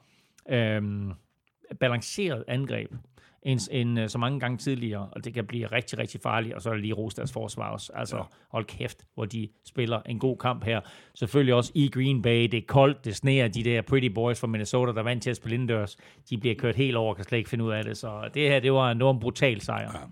øh, 0.51 0.83
balanceret 1.81 2.45
angreb, 2.49 2.91
end, 3.43 3.61
end 3.71 4.01
øh, 4.01 4.09
så 4.09 4.19
mange 4.19 4.41
gange 4.41 4.59
tidligere, 4.59 5.09
og 5.13 5.25
det 5.25 5.35
kan 5.35 5.47
blive 5.47 5.67
rigtig, 5.67 5.99
rigtig 5.99 6.21
farligt, 6.21 6.55
og 6.55 6.63
så 6.63 6.69
er 6.69 6.73
det 6.73 6.83
lige 6.83 6.95
ros 6.95 7.15
deres 7.15 7.33
forsvar 7.33 7.71
også. 7.71 7.93
Altså, 7.95 8.17
ja. 8.17 8.23
hold 8.51 8.65
kæft, 8.65 9.05
hvor 9.15 9.25
de 9.25 9.49
spiller 9.65 10.01
en 10.07 10.19
god 10.19 10.37
kamp 10.37 10.65
her. 10.65 10.81
Selvfølgelig 11.15 11.55
også 11.55 11.73
i 11.75 11.89
Green 11.89 12.23
Bay, 12.23 12.43
det 12.43 12.55
er 12.55 12.67
koldt, 12.67 13.05
det 13.05 13.17
sneer, 13.17 13.49
de 13.49 13.65
der 13.65 13.83
pretty 13.83 14.09
boys 14.09 14.41
fra 14.41 14.47
Minnesota, 14.47 14.93
der 14.93 14.99
er 14.99 15.03
vant 15.03 15.23
til 15.23 15.31
at 15.31 15.37
spille 15.37 15.55
indendørs, 15.55 15.97
de 16.31 16.39
bliver 16.39 16.55
kørt 16.55 16.77
helt 16.77 16.97
over, 16.97 17.15
kan 17.15 17.25
slet 17.25 17.39
ikke 17.39 17.51
finde 17.51 17.65
ud 17.65 17.73
af 17.73 17.85
det, 17.85 17.97
så 17.97 18.31
det 18.35 18.49
her, 18.49 18.61
det 18.61 18.73
var, 18.73 18.91
en 18.91 19.21
brutal 19.21 19.61
sejr. 19.61 19.93
Ja. 19.95 20.05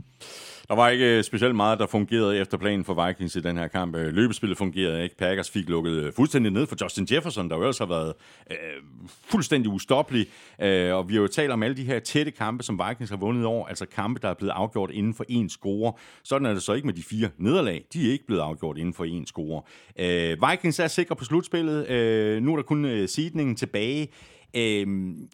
Der 0.68 0.74
var 0.74 0.88
ikke 0.88 1.18
øh, 1.18 1.24
specielt 1.24 1.56
meget, 1.56 1.78
der 1.78 1.86
fungerede 1.86 2.38
efter 2.38 2.58
planen 2.58 2.84
for 2.84 3.06
Vikings 3.06 3.36
i 3.36 3.40
den 3.40 3.56
her 3.56 3.68
kamp. 3.68 3.96
Øh, 3.96 4.14
løbespillet 4.14 4.58
fungerede 4.58 5.02
ikke. 5.02 5.16
Packers 5.16 5.50
fik 5.50 5.68
lukket 5.68 5.92
øh, 5.92 6.12
fuldstændig 6.12 6.52
ned 6.52 6.66
for 6.66 6.76
Justin 6.84 7.08
Jefferson, 7.10 7.50
der 7.50 7.56
jo 7.56 7.62
ellers 7.62 7.78
har 7.78 7.86
været 7.86 8.12
øh, 8.50 8.56
fuldstændig 9.24 9.70
ustoppelig. 9.70 10.26
Øh, 10.62 10.94
og 10.94 11.08
vi 11.08 11.14
har 11.14 11.20
jo 11.20 11.26
talt 11.26 11.52
om 11.52 11.62
alle 11.62 11.76
de 11.76 11.84
her 11.84 11.98
tætte 11.98 12.30
kampe, 12.30 12.64
som 12.64 12.80
Vikings 12.88 13.10
har 13.10 13.16
vundet 13.16 13.42
i 13.42 13.44
år. 13.44 13.66
Altså 13.66 13.86
kampe, 13.86 14.20
der 14.22 14.28
er 14.28 14.34
blevet 14.34 14.52
afgjort 14.52 14.90
inden 14.90 15.14
for 15.14 15.24
én 15.30 15.48
score. 15.48 15.92
Sådan 16.22 16.46
er 16.46 16.52
det 16.52 16.62
så 16.62 16.72
ikke 16.72 16.86
med 16.86 16.94
de 16.94 17.02
fire 17.02 17.28
nederlag. 17.38 17.84
De 17.92 18.08
er 18.08 18.12
ikke 18.12 18.26
blevet 18.26 18.42
afgjort 18.42 18.78
inden 18.78 18.94
for 18.94 19.04
én 19.04 19.26
score. 19.26 19.62
Øh, 19.98 20.50
Vikings 20.50 20.78
er 20.78 20.86
sikre 20.86 21.16
på 21.16 21.24
slutspillet. 21.24 21.88
Øh, 21.90 22.42
nu 22.42 22.52
er 22.52 22.56
der 22.56 22.62
kun 22.62 22.84
øh, 22.84 23.08
seedningen 23.08 23.56
tilbage. 23.56 24.08
Øhm, 24.54 25.28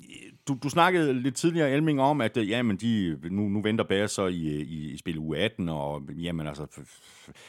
du, 0.48 0.58
du 0.62 0.68
snakkede 0.68 1.22
lidt 1.22 1.34
tidligere, 1.34 1.70
Elming, 1.70 2.00
om, 2.00 2.20
at 2.20 2.36
øh, 2.36 2.48
jamen, 2.48 2.76
de, 2.76 3.18
nu, 3.30 3.48
nu 3.48 3.62
venter 3.62 3.84
Bære 3.84 4.08
så 4.08 4.26
i, 4.26 4.62
i, 4.62 4.92
i 4.92 4.96
spil 4.96 5.18
u 5.18 5.34
18, 5.34 5.68
og 5.68 6.02
jamen, 6.16 6.46
altså, 6.46 6.66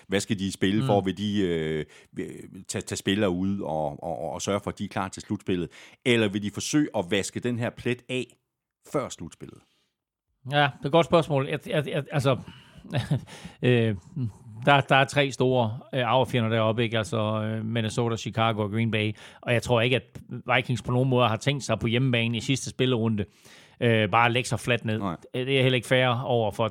hvad 0.07 0.19
skal 0.19 0.39
de 0.39 0.51
spille 0.51 0.81
mm. 0.81 0.87
for? 0.87 1.01
Vil 1.01 1.17
de 1.17 1.41
øh, 1.41 1.85
tage, 2.67 2.81
tage 2.81 2.97
spillere 2.97 3.29
ud 3.29 3.59
og, 3.59 4.03
og, 4.03 4.33
og 4.33 4.41
sørge 4.41 4.59
for, 4.63 4.71
at 4.71 4.79
de 4.79 4.83
er 4.83 4.89
klar 4.89 5.07
til 5.07 5.21
slutspillet? 5.21 5.69
Eller 6.05 6.27
vil 6.27 6.43
de 6.43 6.51
forsøge 6.51 6.89
at 6.97 7.05
vaske 7.09 7.39
den 7.39 7.59
her 7.59 7.69
plet 7.69 8.03
af 8.09 8.37
før 8.91 9.09
slutspillet? 9.09 9.59
Ja, 10.51 10.57
det 10.57 10.81
er 10.81 10.85
et 10.85 10.91
godt 10.91 11.05
spørgsmål. 11.05 11.47
Jeg, 11.47 11.59
jeg, 11.67 11.87
jeg, 11.87 12.03
altså, 12.11 12.37
øh, 13.61 13.95
der, 14.65 14.81
der 14.81 14.95
er 14.95 15.03
tre 15.05 15.31
store 15.31 15.79
øh, 15.93 16.07
arvefjender 16.07 16.49
deroppe, 16.49 16.83
ikke? 16.83 16.97
Altså 16.97 17.17
øh, 17.17 17.65
Minnesota, 17.65 18.15
Chicago 18.15 18.61
og 18.63 18.71
Green 18.71 18.91
Bay. 18.91 19.15
Og 19.41 19.53
jeg 19.53 19.61
tror 19.63 19.81
ikke, 19.81 19.95
at 19.95 20.03
Vikings 20.55 20.81
på 20.81 20.91
nogen 20.91 21.09
måde 21.09 21.27
har 21.27 21.35
tænkt 21.37 21.63
sig 21.63 21.79
på 21.79 21.87
hjemmebane 21.87 22.37
i 22.37 22.39
sidste 22.41 22.69
spillerunde. 22.69 23.25
Øh, 23.79 24.09
bare 24.09 24.31
lægge 24.31 24.49
sig 24.49 24.59
fladt 24.59 24.85
ned. 24.85 24.99
Nej. 24.99 25.15
Øh, 25.33 25.45
Det 25.47 25.57
er 25.57 25.61
heller 25.61 25.75
ikke 25.75 25.87
fair 25.87 26.23
over 26.25 26.51
for 26.51 26.69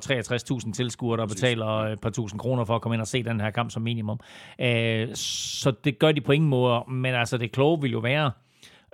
63.000 0.67 0.73
tilskuere, 0.73 1.17
der 1.17 1.25
betaler 1.25 1.67
øh, 1.67 1.91
et 1.91 2.01
par 2.01 2.09
tusind 2.09 2.39
kroner 2.39 2.65
for 2.65 2.75
at 2.75 2.81
komme 2.81 2.95
ind 2.95 3.01
og 3.01 3.07
se 3.07 3.23
den 3.23 3.41
her 3.41 3.49
kamp 3.51 3.71
som 3.71 3.81
minimum. 3.81 4.19
Øh, 4.61 5.07
så 5.15 5.71
det 5.83 5.99
gør 5.99 6.11
de 6.11 6.21
på 6.21 6.31
ingen 6.31 6.49
måde. 6.49 6.83
Men 6.87 7.15
altså, 7.15 7.37
det 7.37 7.51
kloge 7.51 7.81
vil 7.81 7.91
jo 7.91 7.99
være, 7.99 8.25
øh, 8.25 8.31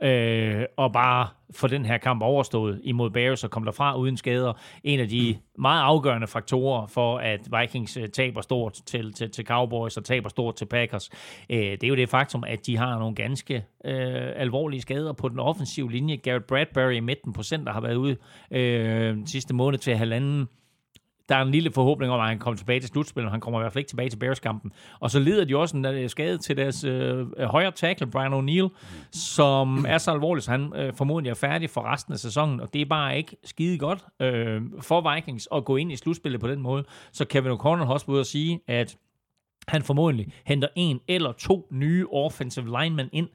Øh, 0.02 0.66
og 0.78 0.94
bare 0.94 1.28
få 1.56 1.68
den 1.68 1.86
her 1.86 1.98
kamp 1.98 2.22
overstået 2.22 2.82
imod 2.84 3.10
Bears 3.10 3.44
og 3.44 3.52
komme 3.52 3.66
derfra 3.66 3.98
uden 3.98 4.18
skader. 4.18 4.54
En 4.84 5.00
af 5.00 5.08
de 5.08 5.38
meget 5.58 5.82
afgørende 5.82 6.28
faktorer 6.28 6.88
for, 6.88 7.18
at 7.18 7.40
Vikings 7.60 7.98
øh, 7.98 8.10
taber 8.10 8.42
stort 8.42 8.74
til, 8.86 9.14
til, 9.14 9.32
til 9.32 9.46
Cowboys 9.46 9.98
og 9.98 10.06
taber 10.06 10.30
stort 10.30 10.56
til 10.56 10.66
Packers, 10.66 11.10
øh, 11.50 11.58
det 11.58 11.84
er 11.84 11.88
jo 11.88 11.96
det 11.96 12.10
faktum, 12.10 12.44
at 12.48 12.66
de 12.66 12.78
har 12.78 13.00
nogle 13.00 13.16
ganske 13.16 13.56
øh, 13.86 14.32
alvorlige 14.36 14.82
skader 14.82 15.14
på 15.14 15.30
den 15.30 15.40
offensive 15.40 15.92
linje. 15.92 16.16
Garrett 16.16 16.48
Bradbury 16.48 16.94
i 16.94 17.00
midten 17.00 17.34
på 17.34 17.44
center 17.44 17.74
har 17.74 17.82
været 17.82 17.96
ude 17.96 18.18
øh, 18.52 19.18
sidste 19.26 19.54
måned 19.54 19.80
til 19.80 19.96
halvanden 19.96 20.48
der 21.30 21.36
er 21.36 21.42
en 21.42 21.52
lille 21.52 21.72
forhåbning 21.72 22.12
om, 22.12 22.20
at 22.20 22.28
han 22.28 22.40
kommer 22.40 22.58
tilbage 22.58 22.80
til 22.80 22.90
slutspillet, 22.90 23.26
men 23.26 23.32
han 23.32 23.42
kommer 23.42 23.60
i 23.60 23.64
hvert 23.64 23.74
fald 23.74 23.80
ikke 23.80 23.90
tilbage 23.90 24.10
til 24.10 24.18
Bears-kampen. 24.18 24.72
Og 25.00 25.12
så 25.12 25.20
lider 25.20 25.46
de 25.46 25.58
også 25.58 25.78
en 25.78 25.86
øh, 25.86 26.10
skade 26.10 26.38
til 26.38 26.58
deres 26.58 26.84
øh, 26.84 27.28
øh, 27.38 27.46
højre 27.46 27.72
tackle, 27.72 28.08
Brian 28.08 28.34
O'Neill, 28.34 28.70
som 29.12 29.86
er 29.88 29.98
så 29.98 30.12
alvorlig, 30.12 30.44
så 30.44 30.52
han 30.52 30.74
øh, 30.76 30.94
formodentlig 30.94 31.30
er 31.30 31.36
færdig 31.36 31.70
for 31.70 31.82
resten 31.94 32.14
af 32.14 32.20
sæsonen, 32.20 32.60
og 32.60 32.74
det 32.74 32.82
er 32.82 32.86
bare 32.86 33.18
ikke 33.18 33.38
skide 33.44 33.78
godt 33.78 34.06
øh, 34.20 34.62
for 34.82 35.16
Vikings 35.16 35.48
at 35.56 35.66
gå 35.66 35.76
ind 35.76 35.92
i 35.92 35.96
slutspillet 35.96 36.42
på 36.42 36.48
den 36.48 36.62
måde. 36.62 36.84
Så 37.12 37.26
Kevin 37.26 37.52
O'Connell 37.52 37.86
har 37.86 37.94
også 37.94 38.06
været 38.06 38.14
ude 38.14 38.20
at 38.20 38.28
sige, 38.28 38.60
at 38.68 38.98
han 39.68 39.84
formodentlig 39.84 40.34
henter 40.46 40.68
en 40.76 41.00
eller 41.08 41.32
to 41.32 41.68
nye 41.72 42.08
offensive 42.12 42.82
linemen 42.82 43.10
ind 43.12 43.28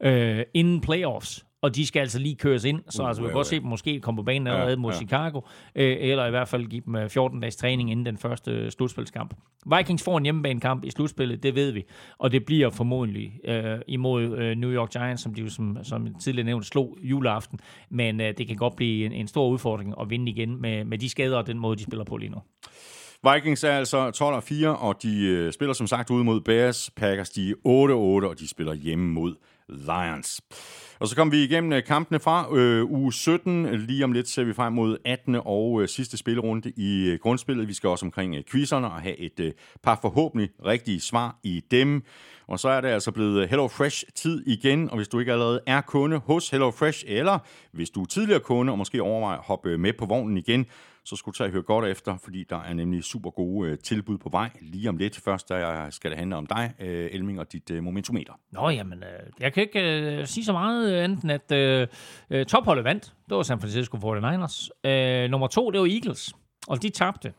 øh, 0.00 0.42
inden 0.54 0.80
playoffs. 0.80 1.46
Og 1.66 1.74
de 1.76 1.86
skal 1.86 2.00
altså 2.00 2.18
lige 2.18 2.34
køres 2.34 2.64
ind, 2.64 2.82
så 2.90 3.02
Uh, 3.02 3.08
altså, 3.08 3.22
vi 3.22 3.28
kan 3.28 3.34
godt 3.34 3.46
se 3.46 3.60
dem 3.60 3.66
måske 3.66 4.00
komme 4.00 4.16
på 4.16 4.22
banen 4.22 4.46
allerede 4.46 4.70
Ja, 4.70 4.76
mod 4.76 4.92
ja. 4.92 4.98
Chicago, 4.98 5.40
øh, 5.74 5.96
eller 6.00 6.26
i 6.26 6.30
hvert 6.30 6.48
fald 6.48 6.66
give 6.66 6.82
dem 6.86 6.94
øh, 6.94 7.08
14 7.08 7.40
dages 7.40 7.56
træning 7.56 7.90
inden 7.90 8.06
den 8.06 8.18
første 8.18 8.50
øh, 8.50 8.70
slutspilskamp. 8.70 9.34
Vikings 9.76 10.04
får 10.04 10.18
en 10.18 10.24
hjemmebanekamp 10.24 10.84
i 10.84 10.90
slutspillet, 10.90 11.42
det 11.42 11.54
ved 11.54 11.70
vi, 11.70 11.84
og 12.18 12.32
det 12.32 12.44
bliver 12.44 12.70
formodentlig 12.70 13.32
øh, 13.44 13.78
imod 13.88 14.38
øh, 14.38 14.56
New 14.56 14.70
York 14.70 14.90
Giants, 14.90 15.22
som 15.22 15.34
de 15.34 15.42
jo 15.42 15.50
som, 15.50 15.78
som 15.82 16.14
tidligere 16.20 16.46
nævnt 16.46 16.66
slog 16.66 16.98
juleaften, 17.02 17.60
men 17.90 18.20
øh, 18.20 18.34
det 18.38 18.46
kan 18.46 18.56
godt 18.56 18.76
blive 18.76 19.06
en, 19.06 19.12
en 19.12 19.28
stor 19.28 19.48
udfordring 19.48 19.94
at 20.00 20.10
vinde 20.10 20.32
igen 20.32 20.60
med, 20.60 20.84
med 20.84 20.98
de 20.98 21.08
skader 21.08 21.36
og 21.36 21.46
den 21.46 21.58
måde, 21.58 21.76
de 21.76 21.82
spiller 21.82 22.04
på 22.04 22.16
lige 22.16 22.30
nu. 22.30 22.38
Vikings 23.32 23.64
er 23.64 23.72
altså 23.72 24.10
12 24.10 24.36
og 24.36 24.42
4, 24.42 24.76
og 24.76 25.02
de 25.02 25.26
øh, 25.26 25.52
spiller 25.52 25.72
som 25.72 25.86
sagt 25.86 26.10
ude 26.10 26.24
mod 26.24 26.40
Bears. 26.40 26.90
Packers, 26.96 27.30
de 27.30 27.50
er 27.50 27.54
8 27.64 27.92
og 27.92 28.00
8, 28.00 28.26
og 28.26 28.38
de 28.38 28.48
spiller 28.48 28.74
hjemme 28.74 29.12
mod 29.12 29.34
Lions. 29.68 30.40
Og 31.00 31.08
så 31.08 31.16
kom 31.16 31.32
vi 31.32 31.44
igennem 31.44 31.72
øh, 31.72 31.84
kampene 31.84 32.20
fra 32.20 32.56
øh, 32.56 32.90
uge 32.90 33.12
17. 33.12 33.78
Lige 33.78 34.04
om 34.04 34.12
lidt 34.12 34.28
ser 34.28 34.44
vi 34.44 34.52
frem 34.52 34.72
mod 34.72 34.96
18. 35.04 35.40
og 35.44 35.82
øh, 35.82 35.88
sidste 35.88 36.16
spillerunde 36.16 36.72
i 36.76 37.10
øh, 37.10 37.18
grundspillet. 37.18 37.68
Vi 37.68 37.74
skal 37.74 37.88
også 37.88 38.06
omkring 38.06 38.34
øh, 38.34 38.42
quizzerne 38.50 38.86
og 38.86 39.00
have 39.00 39.18
et 39.18 39.40
øh, 39.40 39.52
par 39.82 39.98
forhåbentlig 40.02 40.50
rigtige 40.66 41.00
svar 41.00 41.38
i 41.42 41.64
dem. 41.70 42.02
Og 42.48 42.60
så 42.60 42.68
er 42.68 42.80
det 42.80 42.88
altså 42.88 43.12
blevet 43.12 43.42
øh, 43.42 43.48
Hello 43.48 43.68
Fresh 43.68 44.04
tid 44.14 44.46
igen, 44.46 44.90
og 44.90 44.96
hvis 44.96 45.08
du 45.08 45.18
ikke 45.18 45.32
allerede 45.32 45.60
er 45.66 45.80
kunde 45.80 46.16
hos 46.16 46.50
Hello 46.50 46.70
Fresh, 46.70 47.04
eller 47.06 47.38
hvis 47.72 47.90
du 47.90 48.02
er 48.02 48.06
tidligere 48.06 48.40
kunde 48.40 48.72
og 48.72 48.78
måske 48.78 49.02
overvejer 49.02 49.38
at 49.38 49.44
hoppe 49.44 49.70
øh, 49.70 49.80
med 49.80 49.92
på 49.92 50.06
vognen 50.06 50.36
igen, 50.36 50.66
så 51.06 51.16
skulle 51.16 51.32
du 51.32 51.36
tage 51.36 51.48
og 51.48 51.52
høre 51.52 51.62
godt 51.62 51.84
efter, 51.84 52.16
fordi 52.24 52.44
der 52.50 52.60
er 52.60 52.74
nemlig 52.74 53.04
super 53.04 53.30
gode 53.30 53.70
øh, 53.70 53.78
tilbud 53.78 54.18
på 54.18 54.28
vej 54.28 54.50
lige 54.60 54.88
om 54.88 54.96
lidt. 54.96 55.20
Først 55.24 55.48
der 55.48 55.84
øh, 55.84 55.92
skal 55.92 56.10
det 56.10 56.18
handle 56.18 56.36
om 56.36 56.46
dig, 56.46 56.74
øh, 56.80 57.08
Elming, 57.12 57.40
og 57.40 57.52
dit 57.52 57.70
øh, 57.70 57.82
momentometer. 57.82 58.32
Nå, 58.52 58.68
jamen, 58.68 59.02
øh, 59.02 59.30
jeg 59.40 59.52
kan 59.52 59.62
ikke 59.62 59.80
øh, 59.80 60.26
sige 60.26 60.44
så 60.44 60.52
meget 60.52 60.92
øh, 60.92 61.04
enten, 61.04 61.30
at 61.30 61.52
øh, 61.52 61.86
øh, 62.30 62.46
topholdet 62.46 62.84
vandt. 62.84 63.14
Det 63.28 63.36
var 63.36 63.42
San 63.42 63.60
Francisco 63.60 63.96
49ers. 63.96 64.88
Øh, 64.90 65.30
nummer 65.30 65.46
to, 65.46 65.70
det 65.70 65.80
var 65.80 65.86
Eagles, 65.86 66.34
og 66.68 66.82
de 66.82 66.90
tabte. 66.90 67.32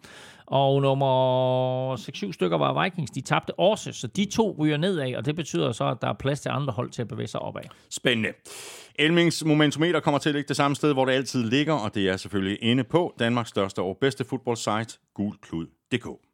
Og 0.48 0.82
nummer 0.82 1.95
6-7 1.95 2.32
stykker 2.32 2.57
var 2.57 2.84
Vikings, 2.84 3.11
de 3.11 3.22
tabte 3.22 3.60
også, 3.60 3.91
så 3.91 4.07
de 4.07 4.26
to 4.26 4.56
ryger 4.60 4.78
nedad, 4.78 5.15
og 5.15 5.26
det 5.26 5.36
betyder 5.36 5.72
så, 5.72 5.88
at 5.88 5.98
der 6.02 6.07
er 6.07 6.14
plads 6.14 6.40
til 6.40 6.49
andre 6.49 6.74
hold 6.74 6.90
til 6.90 7.02
at 7.02 7.07
bevæge 7.07 7.28
sig 7.28 7.40
opad. 7.40 7.61
Spændende. 7.90 8.30
Elmings 8.95 9.45
momentometer 9.45 9.99
kommer 9.99 10.19
til 10.19 10.30
at 10.30 10.36
ligge 10.36 10.48
det 10.48 10.56
samme 10.56 10.76
sted, 10.76 10.94
hvor 10.94 11.06
det 11.06 11.11
altid 11.11 11.44
ligger, 11.44 11.74
og 11.74 11.95
det 11.95 12.10
er 12.10 12.18
selvfølgelig 12.18 12.57
inde 12.61 12.84
på 12.84 13.15
Danmarks 13.19 13.49
største 13.49 13.82
og 13.82 13.98
bedste 14.02 14.26
fodboldsite, 14.26 14.99
gulklud.dk. 15.14 16.26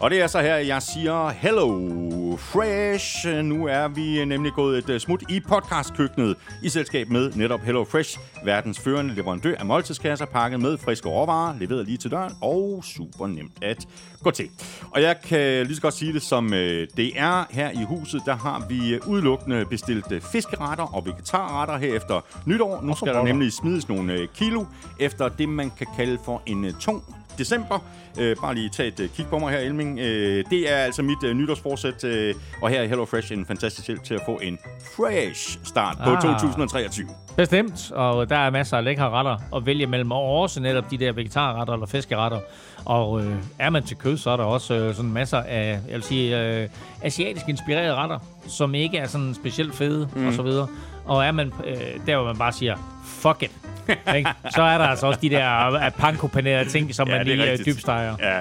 Og 0.00 0.10
det 0.10 0.22
er 0.22 0.26
så 0.26 0.40
her, 0.40 0.56
jeg 0.56 0.82
siger 0.82 1.28
hello 1.28 2.36
fresh. 2.36 3.26
Nu 3.44 3.66
er 3.66 3.88
vi 3.88 4.24
nemlig 4.24 4.52
gået 4.52 4.78
et 4.78 4.90
øh, 4.90 5.00
smut 5.00 5.22
i 5.28 5.40
podcastkøkkenet 5.40 6.36
i 6.62 6.68
selskab 6.68 7.08
med 7.08 7.32
netop 7.32 7.60
Hello 7.60 7.84
Fresh, 7.84 8.18
verdens 8.44 8.80
førende 8.80 9.14
leverandør 9.14 9.54
af 9.58 9.66
måltidskasser 9.66 10.26
pakket 10.26 10.60
med 10.60 10.78
friske 10.78 11.08
råvarer, 11.08 11.58
leveret 11.58 11.86
lige 11.86 11.98
til 11.98 12.10
døren 12.10 12.32
og 12.42 12.84
super 12.84 13.26
nemt 13.26 13.52
at 13.62 13.88
gå 14.22 14.30
til. 14.30 14.50
Og 14.90 15.02
jeg 15.02 15.20
kan 15.20 15.66
lige 15.66 15.76
så 15.76 15.82
godt 15.82 15.94
sige 15.94 16.12
det 16.12 16.22
som 16.22 16.54
øh, 16.54 16.88
det 16.96 17.12
er 17.16 17.44
her 17.50 17.70
i 17.70 17.84
huset, 17.84 18.22
der 18.26 18.36
har 18.36 18.66
vi 18.68 18.94
øh, 18.94 19.08
udelukkende 19.08 19.64
bestilt 19.64 20.24
fiskeretter 20.32 20.94
og 20.94 21.06
vegetarretter 21.06 21.76
her 21.76 21.96
efter 21.96 22.20
nytår. 22.46 22.80
Nu 22.82 22.96
skal 22.96 23.14
der 23.14 23.22
nemlig 23.22 23.52
smides 23.52 23.88
nogle 23.88 24.26
kilo 24.34 24.64
efter 25.00 25.28
det, 25.28 25.48
man 25.48 25.70
kan 25.70 25.86
kalde 25.96 26.18
for 26.24 26.42
en 26.46 26.74
tung 26.80 27.02
december. 27.38 27.78
Øh, 28.18 28.36
bare 28.42 28.54
lige 28.54 28.68
tage 28.68 28.88
et 28.88 29.00
øh, 29.00 29.08
kig 29.08 29.26
på 29.26 29.38
mig 29.38 29.52
her, 29.52 29.58
Elming. 29.58 29.98
Øh, 29.98 30.44
det 30.50 30.72
er 30.72 30.76
altså 30.76 31.02
mit 31.02 31.24
øh, 31.24 31.34
nytårsforsæt, 31.34 32.04
øh, 32.04 32.34
og 32.62 32.68
her 32.70 32.80
er 32.80 32.86
HelloFresh 32.86 33.32
en 33.32 33.46
fantastisk 33.46 33.86
hjælp 33.86 34.04
til 34.04 34.14
at 34.14 34.20
få 34.26 34.38
en 34.42 34.58
fresh 34.96 35.58
start 35.64 35.96
på 36.04 36.10
Ah. 36.10 36.22
2023. 36.22 37.06
Bestemt, 37.36 37.92
og 37.92 38.30
der 38.30 38.36
er 38.36 38.50
masser 38.50 38.76
af 38.76 38.84
lækre 38.84 39.10
retter 39.10 39.36
at 39.56 39.66
vælge 39.66 39.86
mellem, 39.86 40.12
og 40.12 40.22
også 40.40 40.60
netop 40.60 40.90
de 40.90 40.98
der 40.98 41.12
vegetarretter 41.12 41.74
eller 41.74 41.86
fiskeretter. 41.86 42.40
Og 42.84 43.24
øh, 43.24 43.36
er 43.58 43.70
man 43.70 43.82
til 43.82 43.96
kød, 43.96 44.16
så 44.16 44.30
er 44.30 44.36
der 44.36 44.44
også 44.44 44.74
øh, 44.74 44.94
sådan 44.94 45.12
masser 45.12 45.38
af, 45.38 45.80
jeg 45.88 45.94
vil 45.94 46.02
sige, 46.02 46.40
øh, 46.40 46.68
asiatisk 47.02 47.48
inspirerede 47.48 47.94
retter, 47.94 48.18
som 48.46 48.74
ikke 48.74 48.98
er 48.98 49.06
sådan 49.06 49.34
specielt 49.34 49.74
fede 49.74 50.08
mm. 50.16 50.26
og 50.26 50.32
så 50.32 50.42
videre. 50.42 50.66
Og 51.04 51.24
er 51.24 51.32
man 51.32 51.52
øh, 51.66 51.76
der, 52.06 52.16
hvor 52.16 52.24
man 52.24 52.36
bare 52.36 52.52
siger, 52.52 52.97
fuck 53.18 53.42
it, 53.42 53.50
ikke? 54.16 54.30
så 54.50 54.62
er 54.62 54.78
der 54.78 54.84
altså 54.84 55.06
også 55.06 55.20
de 55.22 55.30
der 55.30 55.72
øh, 55.72 55.90
panko-panerede 55.90 56.68
ting, 56.70 56.94
som 56.94 57.08
Ja, 57.08 57.16
man 57.16 57.26
lige 57.26 57.44
øh, 57.44 57.50
rigtigt. 57.50 57.76
dybsteger. 57.76 58.14
Ja, 58.20 58.40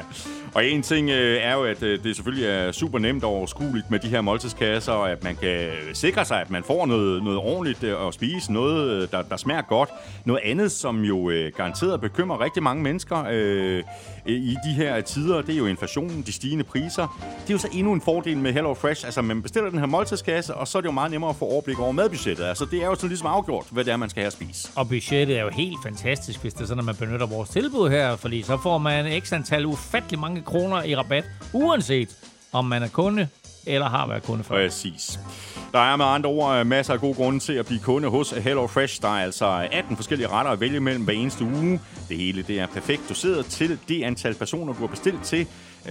og 0.53 0.65
en 0.65 0.81
ting 0.81 1.09
øh, 1.09 1.41
er 1.41 1.53
jo, 1.53 1.63
at 1.63 1.83
øh, 1.83 2.03
det 2.03 2.15
selvfølgelig 2.15 2.47
er 2.47 2.71
super 2.71 2.99
nemt 2.99 3.23
og 3.23 3.29
overskueligt 3.29 3.91
med 3.91 3.99
de 3.99 4.07
her 4.07 4.21
måltidskasser, 4.21 4.91
og 4.91 5.11
at 5.11 5.23
man 5.23 5.35
kan 5.35 5.49
øh, 5.49 5.73
sikre 5.93 6.25
sig, 6.25 6.41
at 6.41 6.49
man 6.49 6.63
får 6.63 6.85
noget, 6.85 7.23
noget 7.23 7.39
ordentligt 7.39 7.83
øh, 7.83 8.07
at 8.07 8.13
spise, 8.13 8.53
noget, 8.53 8.91
øh, 8.91 9.07
der, 9.11 9.21
der 9.21 9.37
smager 9.37 9.61
godt. 9.61 9.89
Noget 10.25 10.41
andet, 10.43 10.71
som 10.71 11.01
jo 11.03 11.29
øh, 11.29 11.51
garanteret 11.57 12.01
bekymrer 12.01 12.39
rigtig 12.39 12.63
mange 12.63 12.83
mennesker 12.83 13.25
øh, 13.31 13.83
i 14.25 14.55
de 14.65 14.73
her 14.73 15.01
tider, 15.01 15.41
det 15.41 15.53
er 15.53 15.57
jo 15.57 15.65
inflationen, 15.65 16.21
de 16.21 16.33
stigende 16.33 16.63
priser. 16.63 17.19
Det 17.41 17.49
er 17.49 17.53
jo 17.53 17.57
så 17.57 17.69
endnu 17.73 17.93
en 17.93 18.01
fordel 18.01 18.37
med 18.37 18.53
Hello 18.53 18.73
Fresh. 18.73 19.05
Altså, 19.05 19.21
man 19.21 19.41
bestiller 19.41 19.69
den 19.69 19.79
her 19.79 19.85
måltidskasse, 19.85 20.53
og 20.53 20.67
så 20.67 20.77
er 20.77 20.81
det 20.81 20.87
jo 20.87 20.91
meget 20.91 21.11
nemmere 21.11 21.29
at 21.29 21.35
få 21.35 21.45
overblik 21.45 21.79
over 21.79 21.91
madbudgettet. 21.91 22.43
Altså, 22.43 22.65
det 22.71 22.81
er 22.81 22.85
jo 22.85 22.95
sådan 22.95 23.09
ligesom 23.09 23.27
afgjort, 23.27 23.65
hvad 23.71 23.83
det 23.83 23.93
er, 23.93 23.97
man 23.97 24.09
skal 24.09 24.21
have 24.21 24.27
at 24.27 24.33
spise. 24.33 24.69
Og 24.75 24.89
budgettet 24.89 25.37
er 25.37 25.41
jo 25.41 25.49
helt 25.49 25.77
fantastisk, 25.83 26.41
hvis 26.41 26.53
det 26.53 26.61
er 26.61 26.65
sådan, 26.65 26.79
at 26.79 26.85
man 26.85 26.95
benytter 26.95 27.25
vores 27.25 27.49
tilbud 27.49 27.89
her, 27.89 28.15
fordi 28.15 28.41
så 28.41 28.57
får 28.57 28.77
man 28.77 29.21
x 29.21 29.33
antal 29.33 29.65
ufattelig 29.65 30.19
mange 30.19 30.36
kroner 30.45 30.83
i 30.83 30.95
rabat, 30.95 31.25
uanset 31.53 32.17
om 32.51 32.65
man 32.65 32.83
er 32.83 32.87
kunde 32.87 33.27
eller 33.67 33.89
har 33.89 34.07
været 34.07 34.23
kunde 34.23 34.43
før. 34.43 34.55
Præcis. 34.55 35.19
Der 35.73 35.79
er 35.79 35.95
med 35.95 36.05
andre 36.05 36.29
ord 36.29 36.59
øh, 36.59 36.67
masser 36.67 36.93
af 36.93 36.99
gode 36.99 37.13
grunde 37.13 37.39
til 37.39 37.53
at 37.53 37.65
blive 37.65 37.79
kunde 37.79 38.07
hos 38.07 38.33
øh, 38.33 38.43
Hello 38.43 38.67
Fresh. 38.67 39.01
Der 39.01 39.07
er 39.07 39.23
altså 39.23 39.45
øh, 39.45 39.67
18 39.71 39.95
forskellige 39.95 40.27
retter 40.27 40.51
at 40.51 40.59
vælge 40.59 40.79
mellem 40.79 41.03
hver 41.03 41.13
eneste 41.13 41.43
uge. 41.43 41.81
Det 42.09 42.17
hele 42.17 42.41
det 42.41 42.59
er 42.59 42.67
perfekt 42.67 43.01
doseret 43.09 43.45
til 43.45 43.79
det 43.87 44.03
antal 44.03 44.33
personer, 44.33 44.73
du 44.73 44.79
har 44.79 44.87
bestilt 44.87 45.23
til. 45.23 45.47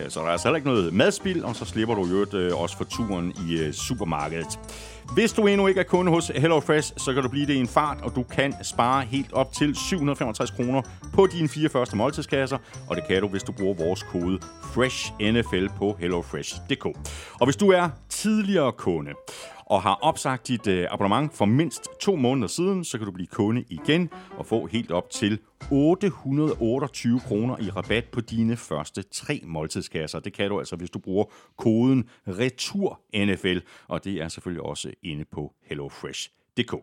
Så 0.09 0.21
der 0.21 0.27
er 0.27 0.31
altså 0.31 0.49
heller 0.49 0.57
ikke 0.57 0.69
noget 0.69 0.93
madspild, 0.93 1.43
og 1.43 1.57
så 1.57 1.65
slipper 1.65 1.95
du 1.95 2.07
jo 2.07 2.59
også 2.59 2.77
for 2.77 2.85
turen 2.85 3.35
i 3.49 3.73
supermarkedet. 3.73 4.59
Hvis 5.15 5.33
du 5.33 5.47
endnu 5.47 5.67
ikke 5.67 5.81
er 5.81 5.85
kunde 5.85 6.13
hos 6.13 6.33
HelloFresh, 6.37 6.93
så 6.97 7.15
kan 7.15 7.23
du 7.23 7.29
blive 7.29 7.47
det 7.47 7.55
i 7.55 7.61
en 7.61 7.69
fart, 7.69 7.99
og 8.03 8.17
du 8.17 8.23
kan 8.23 8.55
spare 8.65 9.05
helt 9.05 9.33
op 9.33 9.53
til 9.53 9.77
765 9.77 10.51
kroner 10.51 10.83
på 11.15 11.27
dine 11.27 11.49
fire 11.49 11.69
første 11.69 11.97
måltidskasser, 11.97 12.59
og 12.89 12.97
det 12.97 13.07
kan 13.09 13.23
du, 13.23 13.29
hvis 13.29 13.43
du 13.43 13.53
bruger 13.53 13.75
vores 13.75 14.03
kode 14.03 14.39
FRESHNFL 14.75 15.67
på 15.79 15.97
hellofresh.dk. 15.99 16.85
Og 17.41 17.47
hvis 17.47 17.57
du 17.57 17.71
er 17.71 17.89
tidligere 18.09 18.73
kunde, 18.73 19.11
og 19.67 19.83
har 19.83 19.99
opsagt 20.03 20.49
dit 20.49 20.67
øh, 20.67 20.87
abonnement 20.91 21.35
for 21.35 21.45
mindst 21.45 21.89
to 22.01 22.17
måneder 22.17 22.49
siden, 22.49 22.85
så 22.85 22.99
kan 22.99 23.07
du 23.07 23.13
blive 23.13 23.27
kunde 23.27 23.65
igen 23.71 24.11
og 24.39 24.47
få 24.47 24.67
helt 24.67 24.91
op 24.91 25.11
til 25.11 25.39
828 25.71 27.21
kroner 27.21 27.57
i 27.61 27.71
rabat 27.71 28.05
på 28.05 28.21
dine 28.21 28.57
første 28.57 29.03
tre 29.03 29.41
måltidskasser. 29.45 30.21
Det 30.21 30.33
kan 30.33 30.51
du 30.51 30.59
altså, 30.59 30.77
hvis 30.77 30.91
du 30.91 30.99
bruger 30.99 31.25
koden 31.57 32.09
RETURNFL, 32.29 33.59
og 33.89 34.05
det 34.05 34.23
er 34.23 34.29
selvfølgelig 34.29 34.63
også 34.63 34.93
inde 35.03 35.25
på 35.25 35.55
HelloFresh.dk. 35.63 36.75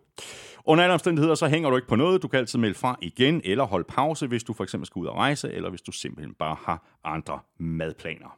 Under 0.66 0.84
alle 0.84 0.94
omstændigheder, 0.94 1.36
så 1.36 1.48
hænger 1.48 1.70
du 1.70 1.76
ikke 1.76 1.88
på 1.88 1.95
noget. 1.95 2.22
Du 2.22 2.28
kan 2.28 2.40
altid 2.40 2.60
melde 2.60 2.76
fra 2.76 2.98
igen, 3.02 3.41
eller 3.44 3.64
holde 3.64 3.86
pause, 3.90 4.28
hvis 4.28 4.44
du 4.44 4.54
for 4.54 4.64
eksempel 4.64 4.88
skal 4.88 5.00
ud 5.00 5.08
og 5.08 5.16
rejse, 5.16 5.52
eller 5.52 5.70
hvis 5.70 5.82
du 5.82 5.91
simpelthen 5.91 6.34
bare 6.40 6.58
har 6.66 7.00
andre 7.04 7.40
madplaner. 7.60 8.38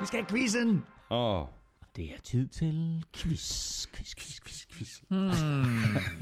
Vi 0.00 0.06
skal 0.06 0.20
have 0.20 0.26
quizzen. 0.26 0.84
Åh, 1.10 1.40
oh. 1.40 1.46
Det 1.96 2.04
er 2.04 2.20
tid 2.24 2.48
til 2.48 3.04
quiz, 3.16 3.86
quiz, 3.86 4.14
quiz, 4.14 4.40
quiz, 4.40 4.66
quiz. 4.72 5.00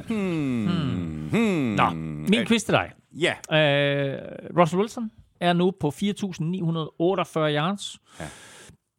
Hmm. 0.08 1.76
Nå, 1.76 1.90
min 2.30 2.46
quiz 2.46 2.62
til 2.64 2.72
dig. 2.74 2.92
Ja, 3.12 3.34
Øh, 3.52 4.18
Russell 4.58 4.80
Wilson 4.80 5.10
er 5.40 5.52
nu 5.52 5.70
på 5.80 5.88
4.948 5.88 5.94
yards. 7.38 7.98
Ja. 8.20 8.24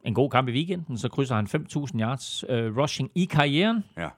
En 0.03 0.13
god 0.13 0.29
kamp 0.29 0.47
i 0.47 0.51
weekenden, 0.51 0.97
så 0.97 1.09
krydser 1.09 1.35
han 1.35 1.47
5.000 1.95 1.99
yards 2.01 2.43
øh, 2.49 2.77
rushing 2.77 3.11
i 3.15 3.25
karrieren. 3.25 3.83
ja. 3.97 4.09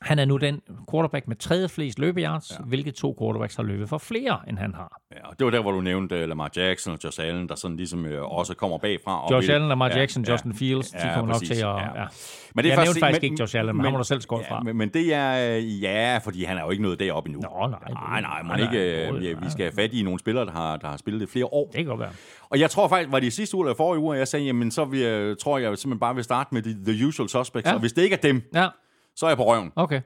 Han 0.00 0.18
er 0.18 0.24
nu 0.24 0.36
den 0.36 0.60
quarterback 0.90 1.28
med 1.28 1.36
tredje 1.36 1.68
flest 1.68 1.98
løbeyards, 1.98 2.50
ja. 2.50 2.64
hvilke 2.64 2.90
to 2.90 3.16
quarterbacks 3.20 3.56
har 3.56 3.62
løbet 3.62 3.88
for 3.88 3.98
flere, 3.98 4.38
end 4.48 4.58
han 4.58 4.74
har. 4.74 5.00
Ja, 5.12 5.26
og 5.28 5.38
det 5.38 5.44
var 5.44 5.50
der, 5.50 5.60
hvor 5.60 5.70
du 5.72 5.80
nævnte 5.80 6.22
uh, 6.22 6.28
Lamar 6.28 6.50
Jackson 6.56 6.92
og 6.92 6.98
Josh 7.04 7.20
Allen, 7.22 7.48
der 7.48 7.54
sådan 7.54 7.76
ligesom 7.76 8.04
uh, 8.04 8.38
også 8.38 8.54
kommer 8.54 8.78
bagfra. 8.78 9.24
Og 9.24 9.32
Josh 9.32 9.48
vil- 9.48 9.54
Allen, 9.54 9.68
Lamar 9.68 9.88
Ja, 9.88 9.98
Jackson, 9.98 10.24
ja, 10.24 10.32
Justin 10.32 10.54
Fields, 10.54 10.90
de 10.90 11.06
ja, 11.08 11.14
kommer 11.14 11.32
nok 11.34 11.42
til 11.42 11.54
at... 11.54 11.58
ja. 11.60 12.00
Ja. 12.00 12.06
Men 12.54 12.64
Jeg 12.66 12.74
først- 12.74 12.86
nævnte 12.86 13.00
faktisk 13.00 13.22
ikke 13.22 13.36
Josh 13.40 13.58
Allen, 13.58 13.76
men 13.76 13.84
ham 13.84 13.92
må 13.92 13.98
du 13.98 14.04
selv 14.04 14.20
skåle 14.20 14.44
fra. 14.48 14.60
Men, 14.62 14.76
men 14.76 14.88
det 14.88 15.14
er, 15.14 15.56
øh, 15.56 15.82
ja, 15.82 16.18
fordi 16.24 16.44
han 16.44 16.56
er 16.58 16.62
jo 16.64 16.70
ikke 16.70 16.82
nået 16.82 17.00
deroppe 17.00 17.30
endnu. 17.30 17.42
Nå, 17.42 17.66
nej. 17.66 17.78
Nej, 17.90 18.20
nej, 18.20 18.42
man 18.42 18.60
ikke, 18.60 18.72
nej, 18.72 19.06
øh, 19.08 19.14
nej, 19.14 19.22
ja, 19.28 19.34
vi 19.44 19.50
skal 19.50 19.64
have 19.64 19.72
fat 19.76 19.92
i 19.94 20.02
nogle 20.02 20.18
spillere, 20.18 20.44
der 20.46 20.52
har, 20.52 20.76
der 20.76 20.88
har 20.88 20.96
spillet 20.96 21.20
det 21.20 21.28
flere 21.28 21.46
år. 21.46 21.66
Det 21.66 21.74
kan 21.76 21.86
godt 21.86 22.00
være. 22.00 22.10
Og 22.50 22.60
jeg 22.60 22.70
tror 22.70 22.88
faktisk, 22.88 23.12
var 23.12 23.20
det 23.20 23.26
i 23.26 23.30
sidste 23.30 23.56
uge 23.56 23.66
eller 23.66 23.76
forrige 23.76 24.00
uge, 24.00 24.16
jeg 24.16 24.28
sagde, 24.28 24.44
jamen 24.46 24.70
så 24.70 24.88
jeg, 24.92 25.38
tror 25.38 25.58
jeg 25.58 25.78
simpelthen 25.78 26.00
bare 26.00 26.14
vil 26.14 26.24
starte 26.24 26.48
med 26.54 26.62
the, 26.62 26.92
the 26.94 27.06
usual 27.06 27.28
suspects. 27.28 27.68
Ja. 27.68 27.74
Og 27.74 27.80
hvis 27.80 27.92
det 27.92 28.02
ikke 28.02 28.16
er 28.16 28.20
dem, 28.20 28.42
Ja, 28.54 28.68
så 29.20 29.26
er 29.26 29.30
jeg 29.30 29.36
på 29.36 29.44
røven. 29.46 29.72
okay. 29.76 30.00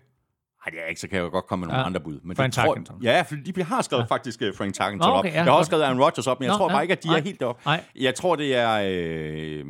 Nej, 0.67 0.71
det 0.71 0.83
er 0.85 0.87
ikke, 0.89 1.01
så 1.01 1.09
kan 1.09 1.17
jeg 1.17 1.25
jo 1.25 1.31
godt 1.31 1.47
komme 1.47 1.61
med 1.61 1.69
nogle 1.69 1.81
Ja. 1.81 1.87
andre 1.87 2.01
bud. 2.01 2.21
Men 2.23 2.37
Frank 2.37 2.53
tror, 2.53 2.63
Tarkenton. 2.65 3.03
Ja, 3.03 3.23
for 3.23 3.35
de 3.57 3.63
har 3.63 3.83
skrevet 3.83 4.03
ja. 4.03 4.15
faktisk 4.15 4.41
uh, 4.43 4.49
Frank 4.57 4.75
Tarkenton 4.75 5.09
Nå, 5.09 5.13
op. 5.15 5.19
okay, 5.19 5.31
ja, 5.31 5.35
jeg 5.35 5.45
har 5.45 5.53
også 5.53 5.69
skrevet 5.69 5.83
Aaron 5.83 6.01
Rodgers 6.03 6.27
op, 6.27 6.41
men 6.41 6.45
jeg 6.47 6.53
Nå, 6.53 6.57
tror 6.59 6.69
bare 6.69 6.77
ja. 6.77 6.83
ikke, 6.83 6.93
at 6.93 7.03
de 7.03 7.09
Nej. 7.09 7.19
er 7.19 7.23
helt 7.23 7.41
deroppe. 7.41 7.63
Nej. 7.67 7.85
Jeg 7.97 8.15
tror, 8.15 8.37
det 8.37 8.57
er, 8.57 8.81
øh, 8.85 9.65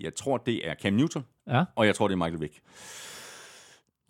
jeg 0.00 0.14
tror, 0.14 0.36
det 0.36 0.68
er 0.68 0.74
Cam 0.82 0.92
Newton, 0.92 1.24
Ja. 1.48 1.64
og 1.76 1.86
jeg 1.86 1.94
tror, 1.94 2.08
det 2.08 2.14
er 2.14 2.18
Michael 2.18 2.40
Vick. 2.40 2.54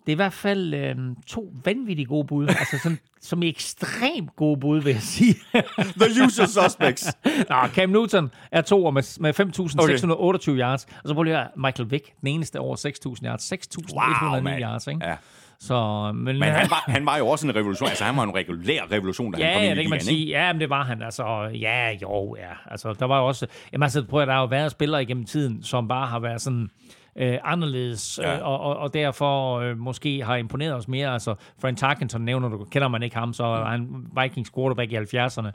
Det 0.05 0.11
er 0.11 0.11
i 0.11 0.15
hvert 0.15 0.33
fald 0.33 0.73
øh, 0.73 0.95
to 1.27 1.53
vanvittigt 1.65 2.09
gode 2.09 2.27
bud. 2.27 2.47
altså 2.47 2.79
sådan, 2.83 2.99
som 3.21 3.43
er 3.43 3.47
ekstremt 3.47 4.35
gode 4.35 4.59
bud, 4.59 4.81
vil 4.81 4.93
jeg 4.93 5.01
sige. 5.01 5.35
The 6.01 6.23
usual 6.25 6.47
suspects. 6.47 7.07
Nå, 7.49 7.55
Cam 7.67 7.89
Newton 7.89 8.31
er 8.51 8.61
to 8.61 8.91
med, 8.91 9.19
med 9.21 9.39
5.628 9.39 10.59
yards. 10.59 10.85
Og 11.03 11.07
så 11.09 11.13
prøv 11.13 11.23
lige 11.23 11.37
at 11.37 11.47
Michael 11.57 11.91
Vick, 11.91 12.05
den 12.21 12.27
eneste 12.27 12.59
over 12.59 12.75
6.000 13.19 13.25
yards. 13.25 13.51
6.109 13.53 13.95
Wow, 13.95 14.47
yards, 14.59 14.87
ikke? 14.87 15.05
Ja. 15.05 15.15
Så, 15.59 16.11
men, 16.15 16.39
Men 16.39 16.43
han 16.49 16.67
var, 16.69 16.83
han 16.87 17.05
var 17.05 17.17
jo 17.17 17.27
også 17.27 17.47
en 17.47 17.55
revolution. 17.55 17.89
Altså, 17.89 18.03
han 18.03 18.15
var 18.17 18.23
en 18.23 18.35
regulær 18.35 18.81
revolution, 18.91 19.31
da 19.31 19.37
han 19.37 19.47
Ja, 19.47 19.53
kom 19.53 19.63
ja, 19.63 19.69
ind 19.69 19.75
det 19.75 19.81
i 19.81 19.83
kan 19.83 19.89
man 19.89 19.97
ikke? 19.97 20.05
sige. 20.05 20.27
Ja, 20.27 20.53
men 20.53 20.59
det 20.61 20.69
var 20.69 20.83
han. 20.83 21.01
Altså, 21.01 21.23
ja, 21.61 21.91
jo, 22.01 22.35
ja. 22.39 22.51
Altså, 22.71 22.93
der 22.93 23.05
var 23.05 23.19
jo 23.19 23.27
også... 23.27 23.47
Jamen, 23.73 23.83
altså, 23.83 24.03
prøv 24.03 24.21
at 24.21 24.27
der 24.27 24.33
har 24.33 24.41
jo 24.41 24.47
været 24.47 24.71
spillere 24.71 25.01
igennem 25.03 25.25
tiden, 25.25 25.63
som 25.63 25.87
bare 25.87 26.07
har 26.07 26.19
været 26.19 26.41
sådan 26.41 26.69
øh, 27.15 27.37
anderledes, 27.43 28.19
Ja. 28.23 28.37
øh, 28.37 28.45
og, 28.47 28.59
og, 28.59 28.77
og 28.77 28.93
derfor 28.93 29.59
øh, 29.59 29.77
måske 29.77 30.23
har 30.23 30.35
imponeret 30.35 30.73
os 30.75 30.87
mere. 30.87 31.13
Altså, 31.13 31.35
Frank 31.61 31.77
Tarkenton 31.77 32.21
nævner 32.21 32.49
du, 32.49 32.65
kender 32.71 32.87
man 32.87 33.03
ikke 33.03 33.15
ham, 33.15 33.33
så 33.33 33.43
er 33.43 33.65
han 33.65 34.05
Vikings 34.21 34.51
quarterback 34.55 34.91
i 34.91 34.95
70'erne, 34.95 35.47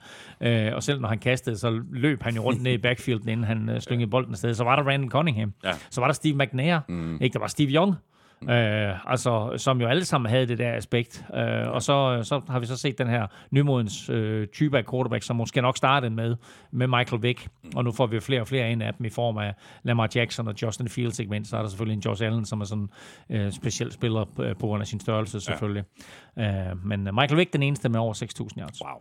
øh, 0.46 0.74
og 0.74 0.82
selv 0.82 1.00
når 1.00 1.08
han 1.08 1.18
kastede, 1.18 1.58
så 1.58 1.80
løb 1.92 2.22
han 2.22 2.34
jo 2.34 2.42
rundt 2.42 2.62
ned 2.62 2.72
i 2.72 2.78
backfielden, 2.78 3.28
inden 3.28 3.46
han 3.46 3.68
øh, 3.68 3.80
slyngede 3.80 4.10
bolden 4.10 4.32
afsted. 4.32 4.54
Så 4.54 4.64
var 4.64 4.76
der 4.76 4.82
Randall 4.82 5.10
Cunningham, 5.10 5.52
Ja. 5.64 5.72
så 5.90 6.00
var 6.00 6.08
der 6.08 6.14
Steve 6.14 6.34
McNair, 6.44 6.78
mm. 6.88 7.18
ikke? 7.20 7.32
Der 7.32 7.38
var 7.40 7.46
Steve 7.46 7.70
Young, 7.70 7.90
Mm. 7.90 7.96
Øh, 8.42 9.10
altså, 9.10 9.52
som 9.56 9.80
jo 9.80 9.86
alle 9.86 10.04
sammen 10.04 10.30
havde 10.30 10.46
det 10.46 10.58
der 10.58 10.72
aspekt. 10.72 11.24
Øh, 11.34 11.68
og 11.68 11.82
så, 11.82 12.20
så 12.22 12.40
har 12.48 12.58
vi 12.58 12.66
så 12.66 12.76
set 12.76 12.98
den 12.98 13.08
her 13.08 13.26
nymodens 13.50 14.08
øh, 14.10 14.46
type 14.46 14.78
af 14.78 14.86
quarterback, 14.90 15.22
som 15.22 15.36
måske 15.36 15.60
nok 15.60 15.76
startede 15.76 16.10
med, 16.14 16.36
med 16.72 16.86
Michael 16.86 17.22
Vick. 17.22 17.48
Og 17.76 17.84
nu 17.84 17.92
får 17.92 18.06
vi 18.06 18.20
flere 18.20 18.40
og 18.40 18.48
flere 18.48 18.72
ind 18.72 18.82
af 18.82 18.94
dem 18.94 19.06
i 19.06 19.10
form 19.10 19.38
af 19.38 19.54
Lamar 19.82 20.08
Jackson 20.14 20.48
og 20.48 20.54
Justin 20.62 20.88
Fields, 20.88 21.18
ikke 21.18 21.30
mindst. 21.30 21.50
Så 21.50 21.56
er 21.56 21.62
der 21.62 21.68
selvfølgelig 21.68 21.96
en 21.96 22.02
Josh 22.02 22.24
Allen, 22.24 22.44
som 22.44 22.60
er 22.60 22.64
sådan 22.64 22.88
øh, 23.30 23.52
speciel 23.52 23.92
spiller 23.92 24.24
på, 24.24 24.44
på 24.58 24.66
grund 24.66 24.80
af 24.80 24.86
sin 24.86 25.00
størrelse, 25.00 25.40
selvfølgelig. 25.40 25.84
Ja. 26.36 26.70
Øh, 26.70 26.86
men 26.86 27.04
Michael 27.04 27.36
Vick, 27.36 27.52
den 27.52 27.62
eneste 27.62 27.88
med 27.88 28.00
over 28.00 28.14
6.000 28.14 28.60
yards. 28.60 28.82
Wow. 28.84 29.00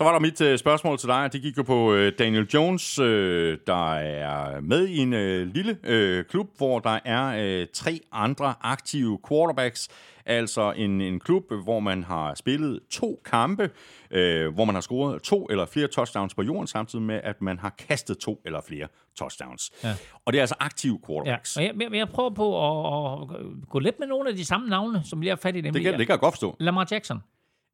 Så 0.00 0.04
var 0.04 0.12
der 0.12 0.18
mit 0.20 0.40
øh, 0.40 0.58
spørgsmål 0.58 0.98
til 0.98 1.08
dig, 1.08 1.32
det 1.32 1.42
gik 1.42 1.58
jo 1.58 1.62
på 1.62 1.92
øh, 1.94 2.12
Daniel 2.18 2.46
Jones, 2.54 2.98
øh, 2.98 3.58
der 3.66 3.94
er 3.94 4.60
med 4.60 4.88
i 4.88 4.98
en 4.98 5.12
øh, 5.12 5.46
lille 5.46 5.78
øh, 5.84 6.24
klub, 6.24 6.48
hvor 6.56 6.78
der 6.78 6.98
er 7.04 7.60
øh, 7.60 7.66
tre 7.74 8.00
andre 8.12 8.54
aktive 8.60 9.18
quarterbacks. 9.28 9.88
Altså 10.26 10.72
en, 10.76 11.00
en 11.00 11.20
klub, 11.20 11.52
hvor 11.64 11.80
man 11.80 12.04
har 12.04 12.34
spillet 12.34 12.80
to 12.90 13.20
kampe, 13.24 13.70
øh, 14.10 14.54
hvor 14.54 14.64
man 14.64 14.74
har 14.74 14.82
scoret 14.82 15.22
to 15.22 15.46
eller 15.50 15.66
flere 15.66 15.86
touchdowns 15.86 16.34
på 16.34 16.42
jorden, 16.42 16.66
samtidig 16.66 17.04
med, 17.04 17.20
at 17.24 17.42
man 17.42 17.58
har 17.58 17.74
kastet 17.88 18.18
to 18.18 18.40
eller 18.44 18.60
flere 18.60 18.86
touchdowns. 19.18 19.70
Ja. 19.84 19.94
Og 20.24 20.32
det 20.32 20.38
er 20.38 20.42
altså 20.42 20.56
aktive 20.60 20.98
Ja, 21.02 21.06
quarterbacks. 21.06 21.56
og 21.56 21.62
jeg, 21.64 21.72
jeg, 21.80 21.92
jeg 21.94 22.08
prøver 22.08 22.30
på 22.30 22.46
at, 22.66 23.22
at 23.22 23.68
gå 23.68 23.78
lidt 23.78 23.98
med 23.98 24.06
nogle 24.06 24.30
af 24.30 24.36
de 24.36 24.44
samme 24.44 24.68
navne, 24.68 25.02
som 25.04 25.20
lige 25.20 25.30
har 25.30 25.36
fat 25.36 25.56
i 25.56 25.60
dem. 25.60 25.72
Det, 25.72 25.82
kan, 25.82 25.98
det 25.98 26.06
kan 26.06 26.12
jeg 26.14 26.20
godt 26.20 26.34
forstå. 26.34 26.56
Lamar 26.60 26.86
Jackson. 26.90 27.22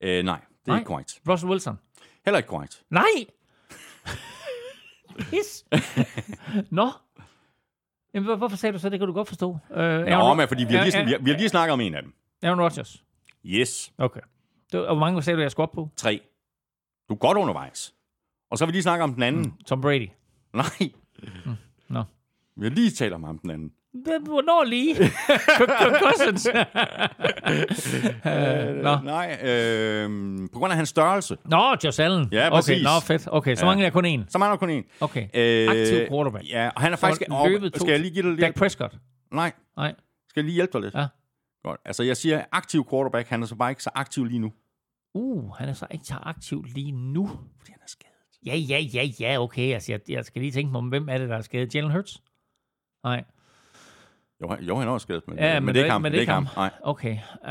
Øh, 0.03 0.25
nej, 0.25 0.41
det 0.41 0.69
er 0.69 0.71
Nej. 0.73 0.79
ikke 0.79 0.89
korrekt. 0.89 1.21
Russell 1.29 1.51
Wilson. 1.51 1.79
Heller 2.27 2.37
ikke 2.39 2.49
korrekt. 2.49 2.83
Nej! 2.91 3.27
Pis! 5.19 5.65
Nå. 6.71 6.91
Jamen, 8.15 8.25
hvor- 8.27 8.37
hvorfor 8.37 8.57
sagde 8.57 8.73
du 8.73 8.79
så? 8.79 8.89
Det 8.89 8.99
kan 8.99 9.07
du 9.07 9.13
godt 9.15 9.29
forstå. 9.29 9.51
Uh, 9.71 9.77
Nå, 9.79 10.35
men 10.35 10.49
fordi 10.49 10.65
vi 10.65 10.75
har, 10.75 10.85
lige, 10.85 11.05
vi, 11.05 11.11
har, 11.13 11.19
vi 11.19 11.31
har 11.31 11.39
lige 11.39 11.49
snakket 11.49 11.73
om 11.73 11.81
en 11.81 11.95
af 11.95 12.03
dem. 12.03 12.15
Aaron 12.43 12.61
Rodgers. 12.61 13.05
Yes, 13.45 13.93
Okay. 13.99 14.21
Det, 14.73 14.81
var- 14.81 14.87
og 14.87 14.95
hvor 14.97 15.07
mange 15.07 15.23
sagde 15.23 15.37
du, 15.37 15.43
jeg 15.43 15.51
skulle 15.51 15.63
op 15.69 15.73
på? 15.73 15.91
tre. 15.97 16.21
Du 17.09 17.15
er 17.15 17.19
godt 17.19 17.39
undervejs. 17.39 17.95
Og 18.51 18.59
så 18.59 18.65
har 18.65 18.67
vi 18.67 18.73
lige 18.73 18.83
snakket 18.83 19.05
om 19.05 19.15
den 19.15 19.23
anden. 19.23 19.43
Mm. 19.43 19.53
Tom 19.67 19.81
Brady. 19.81 20.09
Nej. 20.53 20.65
Nå. 21.89 22.03
Vi 22.57 22.67
har 22.67 22.71
lige 22.75 22.91
talt 22.91 23.13
om 23.15 23.25
ham, 23.25 23.39
den 23.39 23.51
anden. 23.51 23.73
Hvornår 24.05 24.65
lige? 24.65 24.95
Kirk 25.57 26.03
Cousins. 26.03 26.49
uh, 28.25 28.83
nå. 28.83 28.97
Nej, 29.05 29.39
øh, 29.45 30.09
på 30.53 30.59
grund 30.59 30.71
af 30.73 30.77
hans 30.77 30.89
størrelse. 30.89 31.37
Nå, 31.45 31.77
Josh 31.85 32.03
Allen. 32.05 32.29
Ja, 32.33 32.47
Okay, 32.47 32.57
præcis. 32.57 32.83
nå, 32.85 32.91
fedt. 33.03 33.29
Okay, 33.33 33.55
så 33.55 33.65
Ja. 33.65 33.67
mangler 33.71 33.85
jeg 33.85 33.93
kun 33.93 34.05
en. 34.05 34.25
Så 34.29 34.39
mangler 34.39 34.57
kun 34.57 34.71
en. 34.71 34.85
Okay. 35.01 35.23
Øh, 35.35 35.69
Aktiv 35.71 36.09
quarterback. 36.09 36.51
Ja, 36.51 36.71
og 36.77 36.81
han 36.83 36.93
er 36.93 36.97
faktisk... 36.97 37.23
har 37.31 37.49
løbet 37.49 37.73
skal 37.77 37.91
jeg 37.91 38.01
lige 38.01 38.11
give 38.15 38.23
dig 38.23 38.31
lidt? 38.31 38.41
Dak 38.41 38.55
Prescott. 38.55 38.95
Nej, 39.33 39.53
Nej. 39.77 39.95
skal 40.29 40.41
jeg 40.41 40.45
lige 40.45 40.55
hjælpe 40.55 40.73
dig 40.73 40.81
lidt? 40.81 40.95
Ja. 40.95 41.07
Godt. 41.65 41.81
Altså, 41.85 42.03
jeg 42.03 42.17
siger 42.17 42.43
aktiv 42.53 42.87
quarterback, 42.91 43.29
han 43.29 43.43
er 43.43 43.47
så 43.47 43.55
bare 43.55 43.71
ikke 43.71 43.83
så 43.83 43.91
aktiv 43.95 44.25
lige 44.25 44.39
nu. 44.39 44.53
Uh, 45.15 45.55
han 45.59 45.69
er 45.69 45.73
så 45.73 45.87
ikke 45.91 46.05
så 46.05 46.15
aktiv 46.23 46.65
lige 46.75 46.93
nu. 46.93 47.27
Fordi 47.59 47.73
han 47.73 47.81
er 47.83 47.89
skadet. 47.89 48.13
Ja, 48.47 48.57
ja, 48.57 48.79
ja, 48.95 49.09
ja, 49.21 49.43
okay. 49.43 49.75
Altså, 49.75 49.93
jeg, 49.93 50.01
jeg 50.09 50.25
skal 50.25 50.43
lige 50.43 50.53
tænke 50.53 50.73
mig 50.73 50.83
hvem 50.83 51.09
er 51.09 51.19
det, 51.19 51.29
der 51.29 51.37
er 51.37 51.41
skadet? 51.43 51.75
Jalen 51.75 51.91
Hurts? 51.93 52.23
Nej. 53.05 53.25
Jo, 54.43 54.57
jo, 54.61 54.77
han 54.79 54.89
er 54.89 54.93
også 54.93 55.05
skadet, 55.05 55.29
men, 55.29 55.39
Ja, 55.39 55.55
men, 55.61 55.65
men 55.67 55.75
det 55.75 55.81
er 55.81 55.85
ikke 55.85 55.93
ham. 55.93 56.03
men 56.03 56.13
Det 56.13 56.17
er 56.19 56.21
ikke 56.21 56.33
ham. 56.33 56.47
Nej. 56.57 56.71
Okay. 56.83 57.13
Uh, 57.43 57.49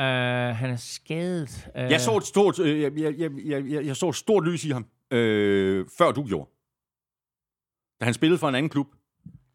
han 0.57 0.70
er 0.70 0.76
skadet. 0.76 1.68
Uh, 1.76 1.82
Jeg 1.82 2.02
så 2.02 2.18
et 2.18 2.24
stort, 2.24 2.60
øh, 2.60 2.82
jeg, 2.82 2.91
jeg, 2.98 3.14
jeg, 3.18 3.32
jeg, 3.66 3.86
jeg, 3.86 3.95
så 3.95 4.10
et 4.10 4.16
stort 4.16 4.45
lys 4.48 4.64
i 4.66 4.70
ham, 4.72 4.86
øh, 5.12 5.86
før 5.98 6.12
du 6.12 6.24
gjorde. 6.28 6.49
Da 7.99 8.06
han 8.06 8.14
spillede 8.14 8.40
for 8.40 8.49
en 8.49 8.56
anden 8.56 8.70
klub. 8.70 8.88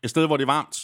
Et 0.02 0.10
sted, 0.10 0.26
hvor 0.26 0.36
det 0.36 0.44
er 0.44 0.52
varmt. 0.52 0.76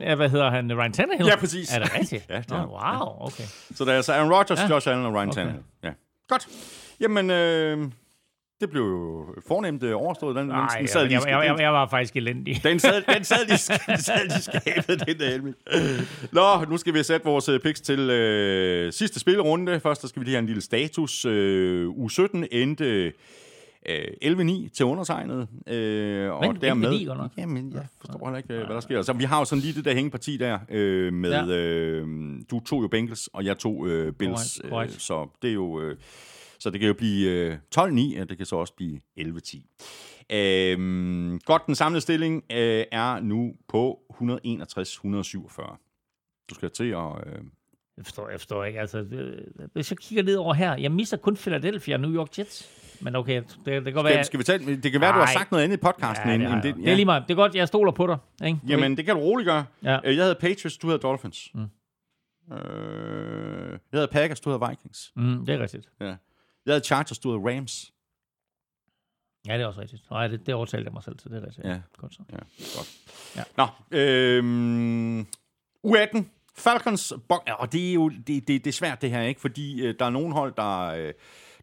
Ja, 0.00 0.14
hvad 0.14 0.28
hedder 0.30 0.50
han? 0.50 0.78
Ryan 0.78 0.92
Tannehill? 0.92 1.26
Ja, 1.28 1.36
præcis. 1.36 1.74
Er 1.74 1.78
det 1.78 1.94
rigtigt? 1.94 2.26
Ja, 2.30 2.36
det 2.38 2.50
er- 2.50 2.66
wow, 2.66 3.26
okay. 3.26 3.44
Så 3.74 3.84
der 3.84 3.92
er 3.92 3.96
altså 3.96 4.12
Aaron 4.12 4.32
Rodgers, 4.32 4.58
Ja. 4.60 4.66
Josh 4.68 4.88
Allen 4.88 5.06
og 5.06 5.14
Ryan 5.14 5.28
okay. 5.28 5.34
Tannehill. 5.34 5.64
Ja. 5.84 5.92
Godt. 6.28 6.48
Jamen, 7.00 7.30
øh, 7.30 7.90
det 8.62 8.70
blev 8.70 8.82
jo 8.82 9.26
fornemt 9.48 9.82
øh, 9.82 9.96
overstået. 9.96 10.36
Den, 10.36 10.46
Nej, 10.46 10.78
den, 10.78 10.88
sad 10.88 11.00
jeg, 11.00 11.10
lige, 11.10 11.20
jeg, 11.20 11.44
jeg, 11.44 11.46
jeg, 11.46 11.60
jeg 11.60 11.72
var 11.72 11.88
faktisk 11.88 12.16
elendig. 12.16 12.60
den 12.64 12.78
sad, 12.78 13.02
den 13.16 13.24
sad 13.24 13.46
lige, 13.46 13.80
den 13.86 13.98
sad 13.98 14.28
lige 14.28 14.42
skabet, 14.42 15.06
den 15.06 15.18
der 15.18 15.30
Helmut. 15.30 15.54
Nå, 16.32 16.64
nu 16.70 16.76
skal 16.76 16.94
vi 16.94 17.02
sætte 17.02 17.26
vores 17.26 17.48
øh, 17.48 17.60
picks 17.60 17.80
til 17.80 18.00
øh, 18.00 18.92
sidste 18.92 19.20
spillerunde. 19.20 19.80
Først 19.80 20.00
så 20.00 20.08
skal 20.08 20.20
vi 20.20 20.24
lige 20.24 20.34
have 20.34 20.40
en 20.40 20.46
lille 20.46 20.62
status. 20.62 21.24
Øh, 21.24 21.88
U17 21.88 22.46
endte 22.52 23.12
øh, 23.86 24.06
11-9 24.24 24.68
til 24.74 24.86
undertegnet. 24.86 25.48
Øh, 25.66 26.32
og 26.32 26.40
Men 26.62 26.84
11-9 26.84 27.04
godt 27.06 27.18
nok. 27.18 27.30
Jamen, 27.38 27.72
jeg 27.72 27.86
forstår 28.00 28.26
heller 28.26 28.38
ikke, 28.38 28.54
øh, 28.54 28.66
hvad 28.66 28.74
der 28.74 28.80
sker. 28.80 29.02
Så 29.02 29.12
vi 29.12 29.24
har 29.24 29.38
jo 29.38 29.44
sådan 29.44 29.62
lige 29.62 29.74
det 29.74 29.84
der 29.84 29.94
hængeparti 29.94 30.36
der 30.36 30.58
øh, 30.68 31.12
med... 31.12 31.30
Ja. 31.30 31.46
Øh, 31.46 32.06
du 32.50 32.60
tog 32.60 32.82
jo 32.82 32.88
Bengals, 32.88 33.28
og 33.32 33.44
jeg 33.44 33.58
tog 33.58 33.88
øh, 33.88 34.12
Bills. 34.12 34.60
Korrekt, 34.60 34.70
korrekt. 34.70 34.92
Øh, 34.92 34.98
så 34.98 35.28
det 35.42 35.50
er 35.50 35.54
jo... 35.54 35.80
Øh, 35.80 35.96
så 36.62 36.70
det 36.70 36.80
kan 36.80 36.86
jo 36.86 36.94
blive 36.94 37.30
øh, 37.30 37.56
12-9, 37.78 38.20
og 38.20 38.28
det 38.28 38.36
kan 38.36 38.46
så 38.46 38.56
også 38.56 38.74
blive 38.74 39.00
11-10. 39.20 40.36
Øhm, 40.36 41.40
godt, 41.44 41.66
den 41.66 41.74
samlede 41.74 42.00
stilling 42.00 42.44
øh, 42.52 42.84
er 42.92 43.20
nu 43.20 43.54
på 43.68 44.00
161-147. 44.10 45.76
Du 46.50 46.54
skal 46.54 46.70
til 46.70 46.84
at... 46.84 47.06
Øh, 47.26 47.32
Jeg 47.96 48.04
forstår, 48.04 48.28
jeg 48.28 48.40
forstår 48.40 48.64
ikke. 48.64 48.80
Altså, 48.80 48.98
det- 48.98 49.68
hvis 49.72 49.90
jeg 49.90 49.98
kigger 49.98 50.22
ned 50.24 50.36
over 50.36 50.54
her, 50.54 50.76
jeg 50.76 50.92
misser 50.92 51.16
kun 51.16 51.36
Philadelphia 51.36 51.94
og 51.94 52.00
New 52.00 52.14
York 52.14 52.38
Jets. 52.38 52.68
Men 53.00 53.16
okay, 53.16 53.42
det, 53.42 53.66
det 53.66 53.84
kan 53.84 53.92
godt 53.92 54.04
være... 54.04 54.12
skal, 54.14 54.24
skal 54.24 54.38
vi 54.38 54.44
tage, 54.64 54.76
det 54.76 54.92
kan 54.92 55.00
være, 55.00 55.10
du 55.12 55.18
har 55.18 55.24
Nej. 55.24 55.32
sagt 55.32 55.50
noget 55.50 55.64
andet 55.64 55.76
i 55.76 55.80
podcasten. 55.80 56.28
ja, 56.28 56.34
end, 56.34 56.42
det, 56.42 56.52
end 56.52 56.62
det, 56.62 56.76
det 56.76 56.88
er 56.88 56.94
lige 56.94 57.04
meget. 57.04 57.22
Det 57.28 57.30
er 57.30 57.36
godt, 57.36 57.54
jeg 57.54 57.68
stoler 57.68 57.92
på 57.92 58.06
dig. 58.06 58.18
Ikke? 58.46 58.58
Jamen, 58.68 58.96
det 58.96 59.04
kan 59.04 59.14
du 59.16 59.20
roligt 59.20 59.46
gøre. 59.46 59.64
Ja. 59.84 59.98
Øh, 60.04 60.16
Jeg 60.16 60.24
havde 60.24 60.34
Patriots, 60.40 60.78
du 60.78 60.86
havde 60.86 60.98
Dolphins. 60.98 61.50
Mm. 61.54 61.60
Øh, 62.52 63.70
jeg 63.92 63.98
havde 63.98 64.08
Packers, 64.12 64.40
du 64.40 64.50
havde 64.50 64.70
Vikings. 64.70 65.12
Mm, 65.16 65.46
det 65.46 65.54
er 65.54 65.58
rigtigt. 65.62 65.88
Ja. 66.00 66.14
Jeg 66.66 66.72
havde 66.72 66.84
Chargers, 66.84 67.18
du 67.18 67.30
havde 67.30 67.56
Rams. 67.56 67.92
Ja, 69.46 69.54
det 69.54 69.62
er 69.62 69.66
også 69.66 69.80
rigtigt. 69.80 70.10
Nej, 70.10 70.28
det, 70.28 70.46
det 70.46 70.54
overtalte 70.54 70.84
jeg 70.84 70.92
mig 70.92 71.02
selv 71.02 71.18
til. 71.18 71.30
Det 71.30 71.42
er 71.42 71.46
rigtigt. 71.46 71.66
Ja. 71.66 71.80
Godt 71.96 72.14
så. 72.14 72.22
Ja, 72.32 72.36
godt. 72.76 72.98
Ja. 73.36 73.42
Nå, 73.56 73.66
øhm, 73.98 75.20
U18. 75.86 76.24
Falcons, 76.56 77.12
og 77.58 77.72
det 77.72 77.88
er 77.88 77.92
jo 77.92 78.08
det, 78.08 78.26
det, 78.26 78.48
det 78.48 78.66
er 78.66 78.72
svært 78.72 79.02
det 79.02 79.10
her, 79.10 79.22
ikke? 79.22 79.40
Fordi 79.40 79.82
øh, 79.82 79.94
der 79.98 80.04
er 80.04 80.10
nogle 80.10 80.34
hold, 80.34 80.54
der, 80.56 80.80
øh, 80.86 81.12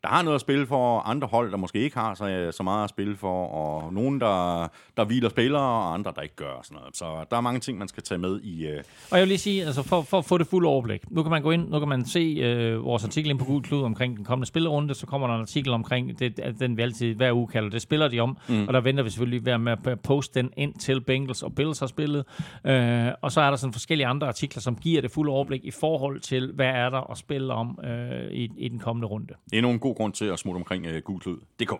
der 0.03 0.09
har 0.09 0.21
noget 0.21 0.35
at 0.35 0.41
spille 0.41 0.67
for, 0.67 0.97
og 0.97 1.09
andre 1.09 1.27
hold, 1.27 1.51
der 1.51 1.57
måske 1.57 1.79
ikke 1.79 1.97
har 1.97 2.13
så, 2.13 2.27
øh, 2.27 2.53
så 2.53 2.63
meget 2.63 2.83
at 2.83 2.89
spille 2.89 3.15
for, 3.15 3.45
og 3.47 3.93
nogen, 3.93 4.19
der, 4.21 4.67
der 4.97 5.05
hviler 5.05 5.29
spillere, 5.29 5.61
og 5.61 5.93
andre, 5.93 6.13
der 6.15 6.21
ikke 6.21 6.35
gør 6.35 6.51
og 6.51 6.65
sådan 6.65 6.77
noget. 6.77 6.97
Så 6.97 7.05
der 7.31 7.37
er 7.37 7.41
mange 7.41 7.59
ting, 7.59 7.77
man 7.77 7.87
skal 7.87 8.03
tage 8.03 8.17
med 8.17 8.41
i... 8.41 8.67
Øh, 8.67 8.83
Og 9.11 9.17
jeg 9.17 9.21
vil 9.21 9.27
lige 9.27 9.37
sige, 9.37 9.65
altså 9.65 9.83
for, 9.83 10.01
for 10.01 10.17
at 10.17 10.25
få 10.25 10.37
det 10.37 10.47
fulde 10.47 10.69
overblik. 10.69 11.11
Nu 11.11 11.23
kan 11.23 11.29
man 11.29 11.41
gå 11.41 11.51
ind, 11.51 11.69
nu 11.69 11.79
kan 11.79 11.87
man 11.87 12.05
se 12.05 12.19
øh, 12.19 12.83
vores 12.83 13.03
artikel 13.03 13.29
ind 13.29 13.39
på 13.39 13.45
Gud 13.45 13.61
Klud 13.61 13.83
omkring 13.83 14.17
den 14.17 14.25
kommende 14.25 14.47
spillerunde. 14.47 14.93
Så 14.93 15.05
kommer 15.05 15.27
der 15.27 15.35
en 15.35 15.41
artikel 15.41 15.73
omkring, 15.73 16.19
det, 16.19 16.55
den 16.59 16.77
vi 16.77 16.81
altid 16.81 17.15
hver 17.15 17.33
uge 17.33 17.47
kalder, 17.47 17.69
det 17.69 17.81
spiller 17.81 18.07
de 18.07 18.19
om. 18.19 18.37
Mm. 18.49 18.67
Og 18.67 18.73
der 18.73 18.81
venter 18.81 19.03
vi 19.03 19.09
selvfølgelig 19.09 19.45
ved 19.45 19.57
med 19.57 19.75
at 19.85 19.99
poste 19.99 20.41
den 20.41 20.49
ind 20.57 20.73
til 20.73 21.01
Bengals 21.01 21.43
og 21.43 21.55
Bills 21.55 21.79
har 21.79 21.87
spillet. 21.87 22.25
Øh, 22.65 23.07
og 23.21 23.31
så 23.31 23.41
er 23.41 23.49
der 23.49 23.57
sådan 23.57 23.73
forskellige 23.73 24.07
andre 24.07 24.27
artikler, 24.27 24.61
som 24.61 24.75
giver 24.75 25.01
det 25.01 25.11
fulde 25.11 25.31
overblik 25.31 25.65
i 25.65 25.71
forhold 25.71 26.19
til, 26.19 26.51
hvad 26.55 26.67
er 26.67 26.89
der 26.89 27.11
at 27.11 27.17
spille 27.17 27.53
om 27.53 27.79
øh, 27.83 28.31
i, 28.31 28.51
i 28.57 28.67
den 28.67 28.79
kommende 28.79 29.07
runde. 29.07 29.33
endnu 29.53 29.71
en 29.71 29.79
god 29.89 29.95
grund 29.95 30.13
til 30.13 30.25
at 30.25 30.39
smutte 30.39 30.57
omkring 30.57 30.85
øh, 30.85 31.01
gulklud.dk. 31.01 31.71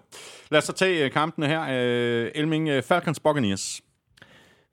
Lad 0.51 0.57
os 0.57 0.63
så 0.63 0.73
tage 0.73 1.05
øh, 1.05 1.11
kampene 1.11 1.47
her. 1.47 1.61
Øh, 1.69 2.31
Elming, 2.35 2.69
øh, 2.69 2.83
Falcons 2.83 3.19
Buccaneers. 3.19 3.81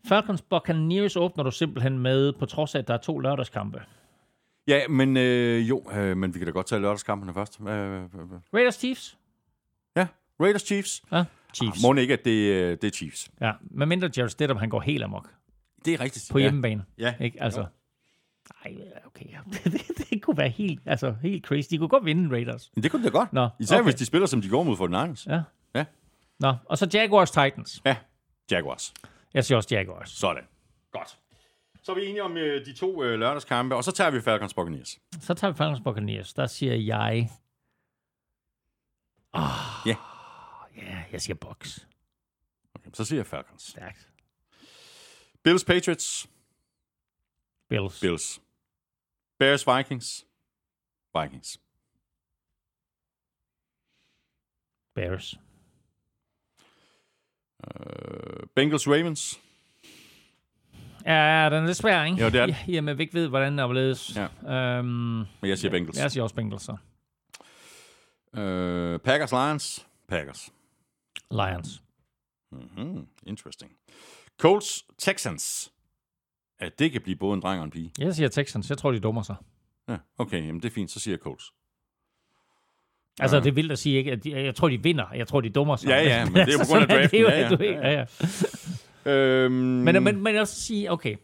Falcons 0.08 0.42
Buccaneers 0.42 1.16
åbner 1.16 1.44
du 1.44 1.50
simpelthen 1.50 1.98
med, 1.98 2.32
på 2.32 2.46
trods 2.46 2.74
af, 2.74 2.78
at 2.78 2.88
der 2.88 2.94
er 2.94 2.98
to 2.98 3.18
lørdagskampe. 3.18 3.82
Ja, 4.68 4.88
men 4.88 5.16
øh, 5.16 5.68
jo, 5.68 5.82
øh, 5.92 6.16
men 6.16 6.34
vi 6.34 6.38
kan 6.38 6.46
da 6.46 6.52
godt 6.52 6.66
tage 6.66 6.80
lørdagskampene 6.80 7.34
først. 7.34 7.60
Øh, 7.60 7.66
øh, 7.68 8.02
øh. 8.02 8.08
Raiders 8.54 8.74
Chiefs? 8.74 9.18
Ja, 9.96 10.06
Raiders 10.40 10.62
Chiefs. 10.62 11.02
Ja, 11.12 11.24
Chiefs. 11.54 11.82
Må 11.82 11.94
ikke, 11.94 12.12
at 12.12 12.24
det, 12.24 12.30
øh, 12.52 12.70
det 12.70 12.84
er 12.84 12.90
Chiefs. 12.90 13.30
Ja, 13.40 13.52
med 13.70 13.86
mindre 13.86 14.10
Jared 14.16 14.28
Stidham, 14.28 14.56
han 14.56 14.68
går 14.68 14.80
helt 14.80 15.04
amok 15.04 15.28
Det 15.84 15.94
er 15.94 16.00
rigtigt. 16.00 16.28
på 16.32 16.38
hjemmebane. 16.38 16.84
Ja. 16.98 17.14
Ikke? 17.20 17.42
Altså, 17.42 17.60
Jo. 17.60 17.66
Nej, 18.64 18.92
okay. 19.06 19.26
det, 19.64 19.72
det, 19.72 20.10
det, 20.10 20.22
kunne 20.22 20.36
være 20.36 20.48
helt, 20.48 20.82
altså, 20.86 21.14
helt 21.22 21.44
crazy. 21.46 21.68
De 21.70 21.78
kunne 21.78 21.88
godt 21.88 22.04
vinde 22.04 22.34
Raiders. 22.34 22.70
Men 22.74 22.82
det 22.82 22.90
kunne 22.90 23.04
det 23.04 23.12
da 23.12 23.18
godt. 23.18 23.32
Nå, 23.32 23.48
Især 23.58 23.76
okay. 23.76 23.84
hvis 23.84 23.94
de 23.94 24.06
spiller, 24.06 24.26
som 24.26 24.42
de 24.42 24.48
går 24.48 24.62
mod 24.62 24.76
for 24.76 24.86
Niners. 24.86 25.26
Ja. 25.26 25.42
Ja. 25.74 25.84
Nå, 26.38 26.54
og 26.64 26.78
så 26.78 26.88
Jaguars 26.94 27.30
Titans. 27.30 27.82
Ja, 27.84 27.96
Jaguars. 28.50 28.94
Jeg 29.34 29.44
siger 29.44 29.56
også 29.56 29.68
Jaguars. 29.74 30.10
Sådan. 30.10 30.44
Godt. 30.92 31.18
Så 31.82 31.92
er 31.92 31.96
vi 31.96 32.06
enige 32.06 32.22
om 32.22 32.36
øh, 32.36 32.66
de 32.66 32.72
to 32.72 33.02
øh, 33.02 33.18
lørdagskampe, 33.18 33.76
og 33.76 33.84
så 33.84 33.92
tager 33.92 34.10
vi 34.10 34.20
Falcons 34.20 34.54
Buccaneers. 34.54 34.98
Så 35.20 35.34
tager 35.34 35.52
vi 35.52 35.56
Falcons 35.56 35.80
Buccaneers. 35.80 36.34
Der 36.34 36.46
siger 36.46 36.74
jeg... 36.74 37.30
Ja. 39.86 39.96
Ja, 40.76 41.02
jeg 41.12 41.20
siger 41.20 41.34
Bucks. 41.34 41.86
Okay, 42.74 42.90
så 42.94 43.04
siger 43.04 43.18
jeg 43.18 43.26
Falcons. 43.26 43.62
Stærkt. 43.62 44.08
Bills 45.42 45.64
Patriots. 45.64 46.26
Bills. 47.68 48.00
Bills. 48.00 48.40
Bears 49.38 49.66
Vikings. 49.66 50.26
Vikings. 51.20 51.60
Bears. 54.94 55.34
Øh, 57.64 58.46
Bengals 58.54 58.88
Ravens. 58.88 59.40
Ja, 61.06 61.44
den 61.50 61.62
er 61.62 61.66
lidt 61.66 61.76
svær, 61.76 62.04
ikke? 62.04 62.22
Jo, 62.22 62.26
det 62.30 62.40
er 62.40 62.46
den. 62.46 62.54
I, 62.68 62.72
i 62.74 62.76
og 62.76 62.84
med, 62.84 62.92
at 62.92 62.98
vi 62.98 63.02
ikke 63.02 63.14
ved, 63.14 63.28
hvordan 63.28 63.52
den 63.52 63.58
er 63.58 63.64
overledes. 63.64 64.16
Ja. 64.16 64.52
Øhm, 64.78 64.86
Men 64.86 65.26
jeg 65.42 65.58
siger 65.58 65.70
Bengals. 65.70 65.98
jeg 65.98 66.10
siger 66.10 66.22
også 66.22 66.34
Bengals, 66.34 66.62
så. 66.62 66.76
Øh, 68.40 68.98
Packers 69.00 69.32
Lions. 69.32 69.86
Packers. 70.08 70.52
Lions. 71.30 71.82
Mm-hmm. 72.52 73.08
Interesting. 73.26 73.72
Colts 74.38 74.84
Texans. 74.98 75.72
At 76.58 76.78
det 76.78 76.92
kan 76.92 77.00
blive 77.02 77.16
både 77.16 77.34
en 77.34 77.40
dreng 77.42 77.58
og 77.60 77.64
en 77.64 77.70
pige. 77.70 77.92
Jeg 77.98 78.14
siger 78.14 78.28
Texans. 78.28 78.70
Jeg 78.70 78.78
tror, 78.78 78.90
de 78.92 79.00
dummer 79.00 79.22
sig. 79.22 79.36
Ja, 79.88 79.96
okay, 80.18 80.46
jamen 80.46 80.62
det 80.62 80.68
er 80.68 80.74
fint. 80.74 80.90
Så 80.90 81.00
siger 81.00 81.12
jeg 81.12 81.18
Colts. 81.18 81.44
Altså, 83.20 83.40
det 83.40 83.46
er 83.46 83.52
vildt 83.52 83.72
at 83.72 83.78
sige, 83.78 83.96
ikke? 83.98 84.12
At 84.12 84.24
de, 84.24 84.44
jeg 84.44 84.54
tror, 84.54 84.68
de 84.68 84.82
vinder. 84.82 85.04
Jeg 85.14 85.28
tror, 85.28 85.40
de 85.40 85.50
dummer 85.50 85.76
sig. 85.76 85.88
Ja, 85.88 86.02
ja, 86.02 86.24
men 86.24 86.34
det 86.34 86.54
er 86.54 86.58
på 86.58 86.64
grund 86.68 86.82
af 86.82 86.88
sådan 86.90 87.00
draften. 87.00 87.18
det 87.18 87.22
jo, 87.22 87.28
Ja, 87.28 87.90
ja. 87.90 87.90
ja, 87.90 88.06
ja. 89.04 89.12
Øhm, 89.12 89.52
Men, 89.54 90.02
men, 90.02 90.22
men 90.22 90.36
også 90.36 90.60
sige, 90.60 90.92
okay, 90.92 91.16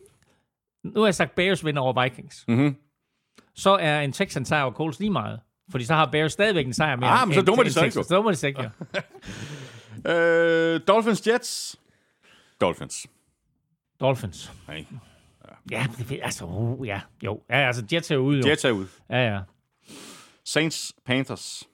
nu 0.85 1.01
har 1.01 1.07
jeg 1.07 1.15
sagt, 1.15 1.35
Bears 1.35 1.65
vinder 1.65 1.83
over 1.83 2.03
Vikings. 2.03 2.45
Mm-hmm. 2.49 2.77
Så 3.55 3.71
er 3.71 4.01
en 4.01 4.13
Texans 4.13 4.49
sejr 4.49 4.63
over 4.63 4.73
Colts 4.73 4.99
lige 5.01 5.11
meget. 5.11 5.41
Fordi 5.71 5.85
så 5.85 5.95
har 5.95 6.07
Bears 6.11 6.33
stadigvæk 6.33 6.67
en 6.67 6.73
sejr 6.73 6.97
mere. 6.97 7.11
Ah, 7.11 7.29
men 7.29 7.35
så 7.35 7.43
dummer 7.43 7.65
de 7.65 7.73
sig 7.73 7.85
ikke. 7.85 7.95
Så 7.95 8.15
dummer 8.15 8.31
de 8.31 8.37
sig 8.37 8.49
ikke, 8.49 8.63
ja. 8.63 8.69
Øh, 10.07 10.81
Dolphins 10.89 11.27
Jets. 11.27 11.77
Dolphins. 12.61 13.07
Dolphins. 14.01 14.53
Nej. 14.69 14.85
Ja, 15.71 15.87
det, 16.09 16.21
altså, 16.23 16.45
uh, 16.45 16.87
ja, 16.87 17.01
jo. 17.25 17.43
Ja, 17.51 17.67
altså, 17.67 17.85
Jets 17.93 18.11
er 18.11 18.17
ude, 18.17 18.39
jo. 18.41 18.49
Jets 18.49 18.65
er 18.65 18.71
ude. 18.71 18.89
Ja, 19.11 19.33
ja. 19.35 19.41
Saints 20.45 20.93
Panthers. 21.07 21.69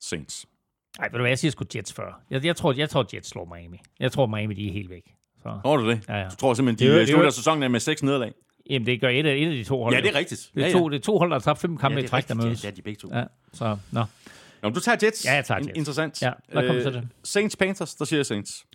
Saints. 0.00 0.46
Ej, 0.98 1.04
ved 1.06 1.12
du 1.12 1.18
hvad, 1.18 1.30
jeg 1.30 1.38
siger 1.38 1.50
sgu 1.52 1.64
Jets 1.74 1.92
før. 1.92 2.22
Jeg, 2.30 2.44
jeg, 2.44 2.56
tror, 2.56 2.72
jeg 2.72 2.90
tror, 2.90 3.06
Jets 3.14 3.28
slår 3.28 3.54
Miami. 3.54 3.78
Jeg 4.00 4.12
tror, 4.12 4.26
Miami, 4.26 4.54
de 4.54 4.68
er 4.68 4.72
helt 4.72 4.90
væk. 4.90 5.14
Så, 5.42 5.60
Tror 5.62 5.76
du 5.76 5.90
det? 5.90 6.08
Ja, 6.08 6.16
ja. 6.16 6.28
Du 6.28 6.36
tror 6.36 6.54
simpelthen, 6.54 6.78
Det 6.88 6.92
er 6.92 6.96
de 6.96 7.00
øh, 7.00 7.06
det 7.06 7.12
er 7.12 7.14
slutter 7.16 7.30
sæsonen 7.30 7.72
med 7.72 7.80
seks 7.80 8.02
nederlag? 8.02 8.32
jamen, 8.70 8.86
det 8.86 9.00
gør 9.00 9.08
et 9.08 9.26
af, 9.26 9.34
et 9.36 9.46
af 9.46 9.52
de 9.54 9.64
to 9.64 9.82
hold. 9.82 9.94
Ja, 9.94 10.00
det 10.00 10.08
er 10.10 10.14
rigtigt. 10.14 10.50
Det 10.54 10.62
er, 10.62 10.66
ja, 10.66 10.72
to, 10.72 10.88
det 10.88 10.96
er 10.96 11.00
to 11.02 11.18
hold, 11.18 11.30
der 11.30 11.34
har 11.34 11.40
tabt 11.40 11.58
fem 11.58 11.76
kampe 11.76 11.94
ja, 11.94 11.98
i 11.98 12.02
det 12.02 12.10
træk, 12.10 12.28
der 12.28 12.34
mødes. 12.34 12.64
Ja, 12.64 12.70
de 12.70 12.78
er 12.78 12.82
begge 12.82 12.98
to. 13.00 13.08
Ja, 13.14 13.24
så, 13.52 13.78
nå. 13.92 14.04
Nå, 14.62 14.70
du 14.70 14.80
tager 14.80 14.98
Jets. 15.02 15.24
Ja, 15.24 15.32
jeg 15.32 15.44
tager 15.44 15.58
In- 15.60 15.66
Jets. 15.68 15.76
Interessant. 15.78 16.22
Ja, 16.22 16.32
hvad 16.52 16.66
kommer 16.66 16.82
så 16.82 16.90
til? 16.90 17.08
Saints 17.24 17.56
Panthers, 17.56 17.94
der 17.94 18.04
siger 18.04 18.18
jeg 18.18 18.26
Saints. 18.26 18.66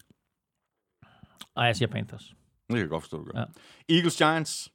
Og 1.55 1.65
jeg 1.65 1.75
siger 1.75 1.89
Panthers. 1.89 2.33
Det 2.71 2.77
kan 2.79 2.83
jeg 2.85 2.89
godt 2.89 3.03
forstå, 3.03 3.17
du 3.17 3.23
gør. 3.31 3.39
Ja. 3.39 3.45
Eagles 3.95 4.17
Giants. 4.17 4.71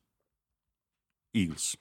Eagles. 1.34 1.76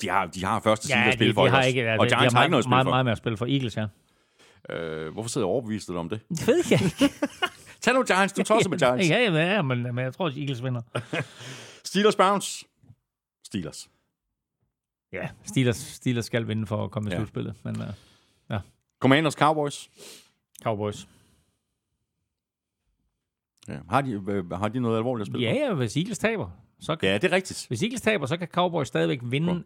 De 0.00 0.08
har, 0.08 0.26
de 0.26 0.44
har 0.44 0.60
første 0.60 0.86
side 0.86 0.98
Ja, 0.98 1.04
at 1.06 1.12
de, 1.12 1.16
spille 1.18 1.30
de, 1.30 1.34
for. 1.34 1.48
har 1.48 1.56
også. 1.56 1.68
ikke, 1.68 1.80
ja, 1.80 1.98
og 1.98 2.06
de, 2.06 2.10
Giants 2.10 2.32
de 2.32 2.36
har 2.36 2.44
ikke 2.44 2.50
noget 2.50 2.60
at 2.60 2.64
spille 2.64 2.70
meget, 2.74 2.84
for. 2.86 2.90
meget 2.90 3.04
mere 3.04 3.12
at 3.12 3.18
spille 3.18 3.36
for 3.36 3.46
Eagles, 3.46 3.76
ja. 3.76 3.86
Øh, 4.70 5.12
hvorfor 5.12 5.28
sidder 5.28 5.46
jeg 5.46 5.52
overbevist 5.52 5.88
dig 5.88 5.96
om 5.96 6.08
det? 6.08 6.20
Det 6.28 6.46
ved 6.46 6.64
jeg 6.70 6.80
ikke. 6.82 7.14
Tag 7.82 7.94
nu 7.94 8.02
Giants, 8.02 8.32
du 8.32 8.42
tosser 8.42 8.70
med 8.70 8.78
Giants. 8.78 9.08
Ja, 9.10 9.18
ja, 9.18 9.54
ja 9.54 9.62
men, 9.62 9.82
men 9.82 9.98
jeg 9.98 10.14
tror, 10.14 10.26
at 10.26 10.36
Eagles 10.36 10.62
vinder. 10.64 10.82
Steelers 11.84 12.16
Browns. 12.16 12.64
Steelers. 13.46 13.88
Ja, 15.12 15.28
Steelers, 15.44 15.76
Steelers 15.76 16.24
skal 16.24 16.48
vinde 16.48 16.66
for 16.66 16.84
at 16.84 16.90
komme 16.90 17.08
i 17.10 17.12
Ja. 17.12 17.18
slutspillet, 17.18 17.54
men 17.64 17.76
uh, 18.50 18.56
Commanders 19.00 19.34
Cowboys. 19.34 19.90
Cowboys. 20.62 21.08
Ja. 23.68 23.78
Har, 23.90 24.00
de, 24.00 24.10
øh, 24.28 24.50
har 24.50 24.68
de 24.68 24.80
noget 24.80 24.96
alvorligt 24.96 25.28
at 25.28 25.32
spille 25.32 25.46
Ja, 25.46 25.54
ja, 25.54 25.74
hvis 25.74 25.96
Eagles 25.96 26.18
taber, 26.18 26.50
så 26.80 26.96
kan, 26.96 27.08
Ja, 27.08 27.14
det 27.18 27.24
er 27.24 27.32
rigtigt. 27.36 27.66
hvis 27.68 27.82
Eagles 27.82 28.00
taber, 28.00 28.26
så 28.26 28.36
kan 28.36 28.48
Cowboys 28.48 28.88
stadigvæk 28.88 29.20
vinde 29.22 29.52
uh, 29.52 29.56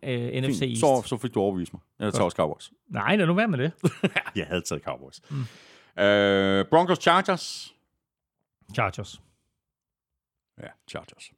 NFC 0.43 0.59
Fint. 0.59 0.63
East. 0.63 0.81
Så, 0.81 1.03
så 1.07 1.17
fik 1.17 1.35
du 1.35 1.41
overbevist 1.41 1.73
mig. 1.73 1.83
Jeg 1.99 2.13
tager 2.13 2.25
også 2.25 2.37
Cowboys. 2.37 2.73
Nej, 2.89 3.17
lad 3.17 3.27
nu 3.27 3.35
være 3.35 3.49
med 3.49 3.59
det. 3.59 3.73
Jeg 4.37 4.47
havde 4.47 4.61
taget 4.61 4.83
Cowboys. 4.85 5.21
Mm. 5.31 6.03
Øh, 6.03 6.65
Broncos 6.71 6.99
Chargers. 6.99 7.75
Chargers. 8.75 9.21
Ja, 10.63 10.69
Chargers. 10.91 11.31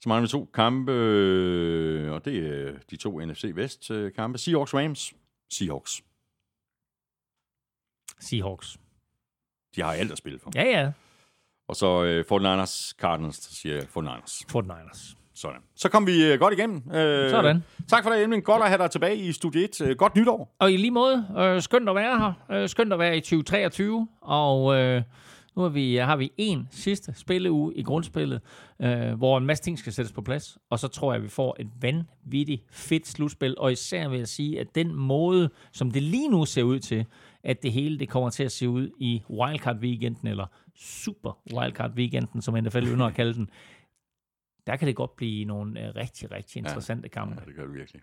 Så 0.00 0.08
mangler 0.08 0.22
vi 0.22 0.30
to 0.30 0.50
kampe, 0.54 0.92
øh, 0.92 2.12
og 2.12 2.24
det 2.24 2.36
er 2.46 2.72
de 2.90 2.96
to 2.96 3.20
NFC 3.26 3.50
Vest 3.54 3.90
øh, 3.90 4.12
kampe. 4.12 4.38
Seahawks 4.38 4.74
Rams. 4.74 5.14
Seahawks. 5.50 6.02
Seahawks. 8.20 8.78
De 9.76 9.82
har 9.82 9.92
alt 9.92 10.12
at 10.12 10.18
spille 10.18 10.38
for. 10.42 10.50
Ja, 10.54 10.64
ja. 10.64 10.90
Og 11.68 11.76
så 11.76 12.04
øh, 12.04 12.24
49ers 12.32 12.92
Cardinals, 13.00 13.38
der 13.40 13.54
siger 13.54 13.74
jeg 13.74 13.84
49ers. 13.96 14.42
49ers. 14.56 15.14
Sådan. 15.36 15.60
Så 15.76 15.88
kom 15.88 16.06
vi 16.06 16.24
øh, 16.32 16.38
godt 16.38 16.54
igennem. 16.54 16.76
Øh, 16.94 17.30
Sådan. 17.30 17.64
Tak 17.88 18.02
for 18.02 18.10
det, 18.10 18.22
Emil. 18.22 18.42
Godt 18.42 18.62
at 18.62 18.68
have 18.68 18.78
dig 18.78 18.90
tilbage 18.90 19.16
i 19.16 19.32
Studie 19.32 19.64
1. 19.64 19.80
Øh, 19.80 19.96
godt 19.96 20.16
nytår. 20.16 20.54
Og 20.58 20.72
i 20.72 20.76
lige 20.76 20.90
måde, 20.90 21.26
øh, 21.38 21.62
skønt 21.62 21.88
at 21.88 21.94
være 21.94 22.18
her. 22.18 22.56
Øh, 22.62 22.68
skønt 22.68 22.92
at 22.92 22.98
være 22.98 23.16
i 23.16 23.20
2023. 23.20 24.08
Og 24.22 24.74
øh, 24.74 25.02
nu 25.56 25.62
har 25.62 25.68
vi, 25.68 25.96
har 25.96 26.16
vi 26.16 26.32
en 26.36 26.68
sidste 26.70 27.14
spilleuge 27.16 27.74
i 27.74 27.82
grundspillet, 27.82 28.40
øh, 28.82 29.12
hvor 29.12 29.38
en 29.38 29.46
masse 29.46 29.64
ting 29.64 29.78
skal 29.78 29.92
sættes 29.92 30.12
på 30.12 30.22
plads. 30.22 30.58
Og 30.70 30.78
så 30.78 30.88
tror 30.88 31.12
jeg, 31.12 31.16
at 31.16 31.22
vi 31.24 31.28
får 31.28 31.56
et 31.60 31.66
vanvittigt 31.80 32.62
fedt 32.70 33.08
slutspil. 33.08 33.54
Og 33.58 33.72
især 33.72 34.08
vil 34.08 34.18
jeg 34.18 34.28
sige, 34.28 34.60
at 34.60 34.74
den 34.74 34.94
måde, 34.94 35.50
som 35.72 35.90
det 35.90 36.02
lige 36.02 36.28
nu 36.28 36.44
ser 36.44 36.62
ud 36.62 36.78
til, 36.78 37.06
at 37.44 37.62
det 37.62 37.72
hele 37.72 37.98
det 37.98 38.08
kommer 38.08 38.30
til 38.30 38.44
at 38.44 38.52
se 38.52 38.68
ud 38.68 38.90
i 38.98 39.22
wildcard-weekenden, 39.30 40.28
eller 40.28 40.46
super 40.76 41.38
wildcard-weekenden, 41.52 42.40
som 42.40 42.54
NFL 42.54 42.86
ynder 42.86 43.06
at 43.06 43.14
kalde 43.14 43.34
den. 43.34 43.50
Der 44.66 44.76
kan 44.76 44.88
det 44.88 44.96
godt 44.96 45.16
blive 45.16 45.44
nogle 45.44 45.88
øh, 45.88 45.94
rigtig, 45.96 46.30
rigtig 46.30 46.58
interessante 46.58 47.08
ja. 47.12 47.20
kampe. 47.20 47.36
Ja, 47.40 47.46
det 47.46 47.56
gør 47.56 47.66
det 47.66 47.74
virkelig. 47.74 48.02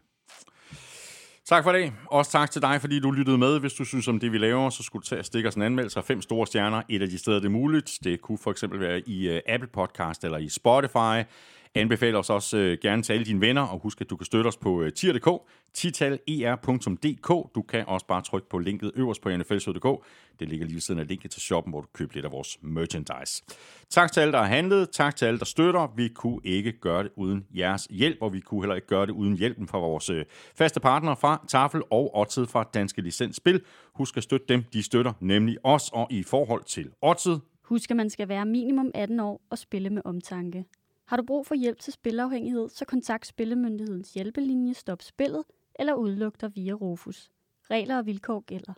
Tak 1.46 1.64
for 1.64 1.72
det. 1.72 1.94
Også 2.06 2.32
tak 2.32 2.52
til 2.52 2.62
dig, 2.62 2.82
fordi 2.82 3.00
du 3.00 3.12
lyttede 3.12 3.38
med. 3.38 3.60
Hvis 3.60 3.74
du 3.74 3.86
synes 3.86 4.08
om 4.08 4.20
det, 4.20 4.32
vi 4.32 4.38
laver, 4.38 4.70
så 4.70 4.84
skulle 4.84 5.02
du 5.02 5.08
tage 5.08 5.22
og 5.22 5.26
stikke 5.26 5.50
os 5.50 5.56
en 5.56 5.62
anmeldelse 5.62 6.00
af 6.00 6.06
fem 6.06 6.22
store 6.22 6.48
stjerner. 6.48 6.82
Et 6.90 7.02
af 7.02 7.08
de 7.08 7.18
steder, 7.18 7.40
det 7.40 7.46
er 7.46 7.50
muligt. 7.50 8.00
Det 8.04 8.22
kunne 8.22 8.38
for 8.38 8.52
eksempel 8.52 8.80
være 8.80 9.10
i 9.10 9.30
uh, 9.30 9.40
Apple 9.48 9.70
Podcast 9.74 10.24
eller 10.24 10.38
i 10.38 10.50
Spotify. 10.50 11.30
Anbefaler 11.76 12.19
os 12.19 12.30
også 12.30 12.57
øh, 12.57 12.77
gerne 12.81 13.03
til 13.03 13.14
alle 13.14 13.26
dine 13.26 13.41
venner, 13.41 13.61
og 13.61 13.80
husk, 13.80 14.02
at 14.02 14.10
du 14.10 14.15
kan 14.15 14.26
støtte 14.26 14.48
os 14.48 14.57
på 14.57 14.81
øh, 14.81 14.93
tier.dk, 14.93 15.30
titaler.dk. 15.73 17.56
Du 17.56 17.61
kan 17.61 17.84
også 17.88 18.06
bare 18.07 18.22
trykke 18.22 18.49
på 18.49 18.60
linket 18.60 18.91
øverst 18.95 19.22
på 19.22 19.30
nflshow.dk. 19.38 20.06
Det 20.39 20.49
ligger 20.49 20.65
lige 20.65 20.76
ved 20.76 20.81
siden 20.81 20.99
af 20.99 21.07
linket 21.07 21.31
til 21.31 21.41
shoppen, 21.41 21.72
hvor 21.72 21.81
du 21.81 21.88
køber 21.93 22.14
lidt 22.14 22.26
af 22.26 22.31
vores 22.31 22.57
merchandise. 22.61 23.43
Tak 23.89 24.11
til 24.11 24.22
alle, 24.22 24.31
der 24.31 24.38
har 24.38 24.45
handlet. 24.45 24.89
Tak 24.89 25.15
til 25.15 25.26
alle, 25.26 25.39
der 25.39 25.45
støtter. 25.45 25.93
Vi 25.95 26.07
kunne 26.07 26.39
ikke 26.43 26.72
gøre 26.72 27.03
det 27.03 27.11
uden 27.15 27.45
jeres 27.56 27.88
hjælp, 27.89 28.18
og 28.22 28.34
vi 28.34 28.39
kunne 28.39 28.61
heller 28.61 28.76
ikke 28.76 28.88
gøre 28.88 29.06
det 29.06 29.11
uden 29.11 29.38
hjælpen 29.38 29.68
fra 29.68 29.77
vores 29.77 30.10
øh, 30.10 30.26
faste 30.56 30.80
partnere 30.80 31.15
fra 31.18 31.45
Tafel 31.48 31.81
og 31.91 32.18
Otted 32.18 32.48
fra 32.48 32.69
Danske 32.73 33.02
Licensspil. 33.02 33.61
Husk 33.95 34.18
at 34.18 34.23
støtte 34.23 34.45
dem. 34.49 34.64
De 34.73 34.84
støtter 34.84 35.14
nemlig 35.19 35.57
os, 35.64 35.89
og 35.93 36.07
i 36.11 36.23
forhold 36.23 36.64
til 36.64 36.89
Otted. 37.02 37.39
Husk, 37.64 37.91
at 37.91 37.98
man 37.98 38.10
skal 38.10 38.27
være 38.30 38.45
minimum 38.45 38.91
18 38.93 39.19
år 39.19 39.41
og 39.49 39.57
spille 39.57 39.89
med 39.89 40.02
omtanke. 40.06 40.65
Har 41.06 41.18
du 41.18 41.23
brug 41.23 41.48
for 41.48 41.56
hjælp 41.56 41.80
til 41.80 41.94
spilafhængighed, 41.94 42.69
så 42.69 42.86
kontakt 42.86 43.28
Spillemyndighedens 43.28 44.14
hjælpelinje 44.14 44.73
Stop 44.73 45.02
Spillet 45.02 45.44
eller 45.80 45.94
udluk 45.94 46.41
dig 46.41 46.56
via 46.56 46.73
Rufus. 46.73 47.32
Regler 47.72 47.98
og 47.98 48.06
vilkår 48.06 48.40
gælder. 48.40 48.73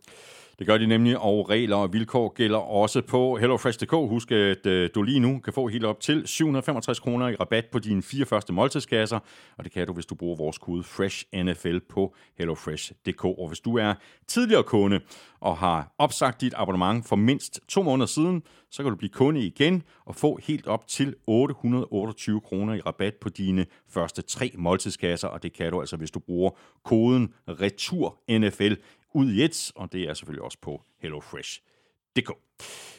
Det 0.60 0.68
gør 0.68 0.78
de 0.78 0.88
nemlig, 0.88 1.20
og 1.20 1.50
regler 1.50 1.76
og 1.76 1.94
vilkår 1.94 2.34
gælder 2.34 2.58
også 2.58 3.02
på 3.02 3.38
HelloFresh.dk. 3.38 3.92
Husk, 3.92 4.32
at 4.32 4.66
øh, 4.66 4.90
du 4.96 5.02
lige 5.02 5.20
nu 5.20 5.40
kan 5.40 5.54
få 5.54 5.68
helt 5.68 5.86
op 5.86 6.00
til 6.00 6.28
765 6.28 7.00
kroner 7.00 7.28
i 7.28 7.36
rabat 7.36 7.66
på 7.72 7.80
dine 7.80 8.04
fire 8.04 8.26
første 8.26 8.54
måltidskasser, 8.54 9.20
og 9.58 9.64
det 9.64 9.72
kan 9.72 9.88
du, 9.88 9.94
hvis 9.94 10.06
du 10.06 10.16
bruger 10.16 10.36
vores 10.36 10.58
kode 10.58 10.84
FRESHNFL 10.84 11.80
på 11.90 12.16
HelloFresh.dk. 12.38 13.26
Og 13.26 13.48
hvis 13.48 13.60
du 13.60 13.78
er 13.78 13.94
tidligere 14.28 14.64
kunde 14.64 15.00
og 15.40 15.58
har 15.58 15.94
opsagt 15.98 16.42
dit 16.42 16.54
abonnement 16.58 17.08
for 17.08 17.16
mindst 17.16 17.60
to 17.68 17.84
måneder 17.84 18.08
siden, 18.08 18.44
så 18.72 18.84
kan 18.84 18.90
du 18.90 18.96
blive 18.96 19.10
kunde 19.10 19.42
igen 19.42 19.84
og 20.06 20.16
få 20.16 20.40
helt 20.44 20.68
op 20.68 20.88
til 20.88 21.16
828 21.28 22.42
kroner 22.42 22.74
i 22.74 22.80
rabat 22.80 23.14
på 23.16 23.30
dine 23.30 23.66
første 23.90 24.22
tre 24.22 24.52
måltidskasser, 24.58 25.28
og 25.28 25.44
det 25.44 25.54
kan 25.54 25.72
du 25.72 25.80
altså, 25.80 25.98
hvis 25.98 26.12
du 26.12 26.20
bruger 26.20 26.52
koden 26.84 27.34
RETURNFL 27.48 28.74
ud 29.14 29.32
i 29.32 29.44
et, 29.44 29.72
og 29.76 29.94
det 29.94 30.02
er 30.10 30.14
selvfølgelig 30.14 30.44
også 30.44 30.58
på 30.62 30.82
HelloFresh.dk. 31.02 32.32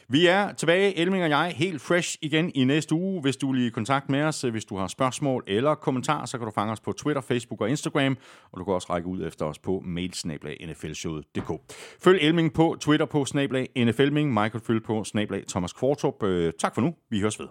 Vi 0.07 0.27
er 0.27 0.53
tilbage, 0.53 0.97
Elming 0.97 1.23
og 1.23 1.29
jeg, 1.29 1.53
helt 1.55 1.81
fresh 1.81 2.17
igen 2.21 2.51
i 2.55 2.63
næste 2.63 2.95
uge. 2.95 3.21
Hvis 3.21 3.37
du 3.37 3.51
vil 3.51 3.67
i 3.67 3.69
kontakt 3.69 4.09
med 4.09 4.21
os, 4.21 4.41
hvis 4.41 4.65
du 4.65 4.77
har 4.77 4.87
spørgsmål 4.87 5.43
eller 5.47 5.75
kommentarer, 5.75 6.25
så 6.25 6.37
kan 6.37 6.45
du 6.45 6.51
fange 6.51 6.71
os 6.71 6.79
på 6.79 6.91
Twitter, 6.91 7.21
Facebook 7.21 7.61
og 7.61 7.69
Instagram, 7.69 8.17
og 8.51 8.59
du 8.59 8.63
kan 8.63 8.73
også 8.73 8.87
række 8.89 9.07
ud 9.07 9.27
efter 9.27 9.45
os 9.45 9.59
på 9.59 9.81
mailsnablag.nflshowet.dk. 9.85 11.75
Følg 12.03 12.19
Elming 12.21 12.53
på 12.53 12.77
Twitter 12.79 13.05
på 13.05 13.25
snablag 13.25 13.69
NFLming, 13.77 14.33
Michael 14.33 14.63
Følg 14.67 14.83
på 14.83 15.03
snablag 15.03 15.43
Thomas 15.47 15.73
Kvartrup. 15.73 16.23
Øh, 16.23 16.53
tak 16.59 16.73
for 16.73 16.81
nu, 16.81 16.95
vi 17.09 17.19
høres 17.19 17.39
ved. 17.39 17.47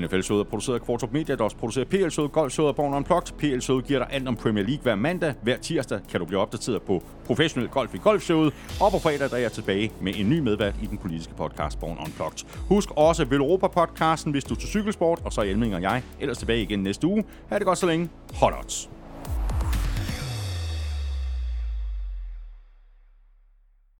NFL-showet 0.00 0.40
er 0.40 0.44
produceret 0.50 0.78
af 0.78 0.86
Kvartrup 0.86 1.12
Media, 1.12 1.34
der 1.34 1.44
også 1.44 1.56
producerer 1.56 1.84
PL-showet, 1.84 2.32
Golf-showet 2.32 2.68
og 2.68 2.76
Born 2.76 2.94
Unplugged. 2.94 3.32
PL-showet 3.38 3.84
giver 3.84 3.98
dig 3.98 4.08
alt 4.10 4.28
om 4.28 4.36
Premier 4.36 4.64
League 4.64 4.82
hver 4.82 4.94
mandag. 4.94 5.34
Hver 5.42 5.56
tirsdag 5.56 6.00
kan 6.10 6.20
du 6.20 6.26
blive 6.26 6.40
opdateret 6.40 6.82
på 6.82 7.02
professionel 7.26 7.68
golf 7.68 7.94
i 7.94 7.98
Golf-showet. 7.98 8.54
Og 8.80 8.92
på 8.92 8.98
fredag 8.98 9.30
der 9.30 9.36
er 9.36 9.40
jeg 9.40 9.52
tilbage 9.52 9.92
med 10.00 10.12
en 10.16 10.30
ny 10.30 10.38
medvært 10.38 10.74
i 10.82 10.86
den 10.86 10.98
politiske 10.98 11.34
podcast 11.34 11.80
Born 11.80 11.98
Unplugged. 12.06 12.46
Husk 12.68 12.88
også 12.96 13.24
Velropa-podcasten, 13.24 14.30
hvis 14.30 14.44
du 14.44 14.54
er 14.54 14.58
til 14.58 14.68
cykelsport, 14.68 15.20
og 15.24 15.32
så 15.32 15.40
er 15.40 15.44
Elming 15.44 15.74
og 15.74 15.82
jeg 15.82 16.02
ellers 16.20 16.38
tilbage 16.38 16.62
igen 16.62 16.78
næste 16.78 17.06
uge. 17.06 17.24
Ha' 17.48 17.58
det 17.58 17.66
godt 17.66 17.78
så 17.78 17.86
længe. 17.86 18.08
Hot 18.34 18.54
odds. 18.62 18.90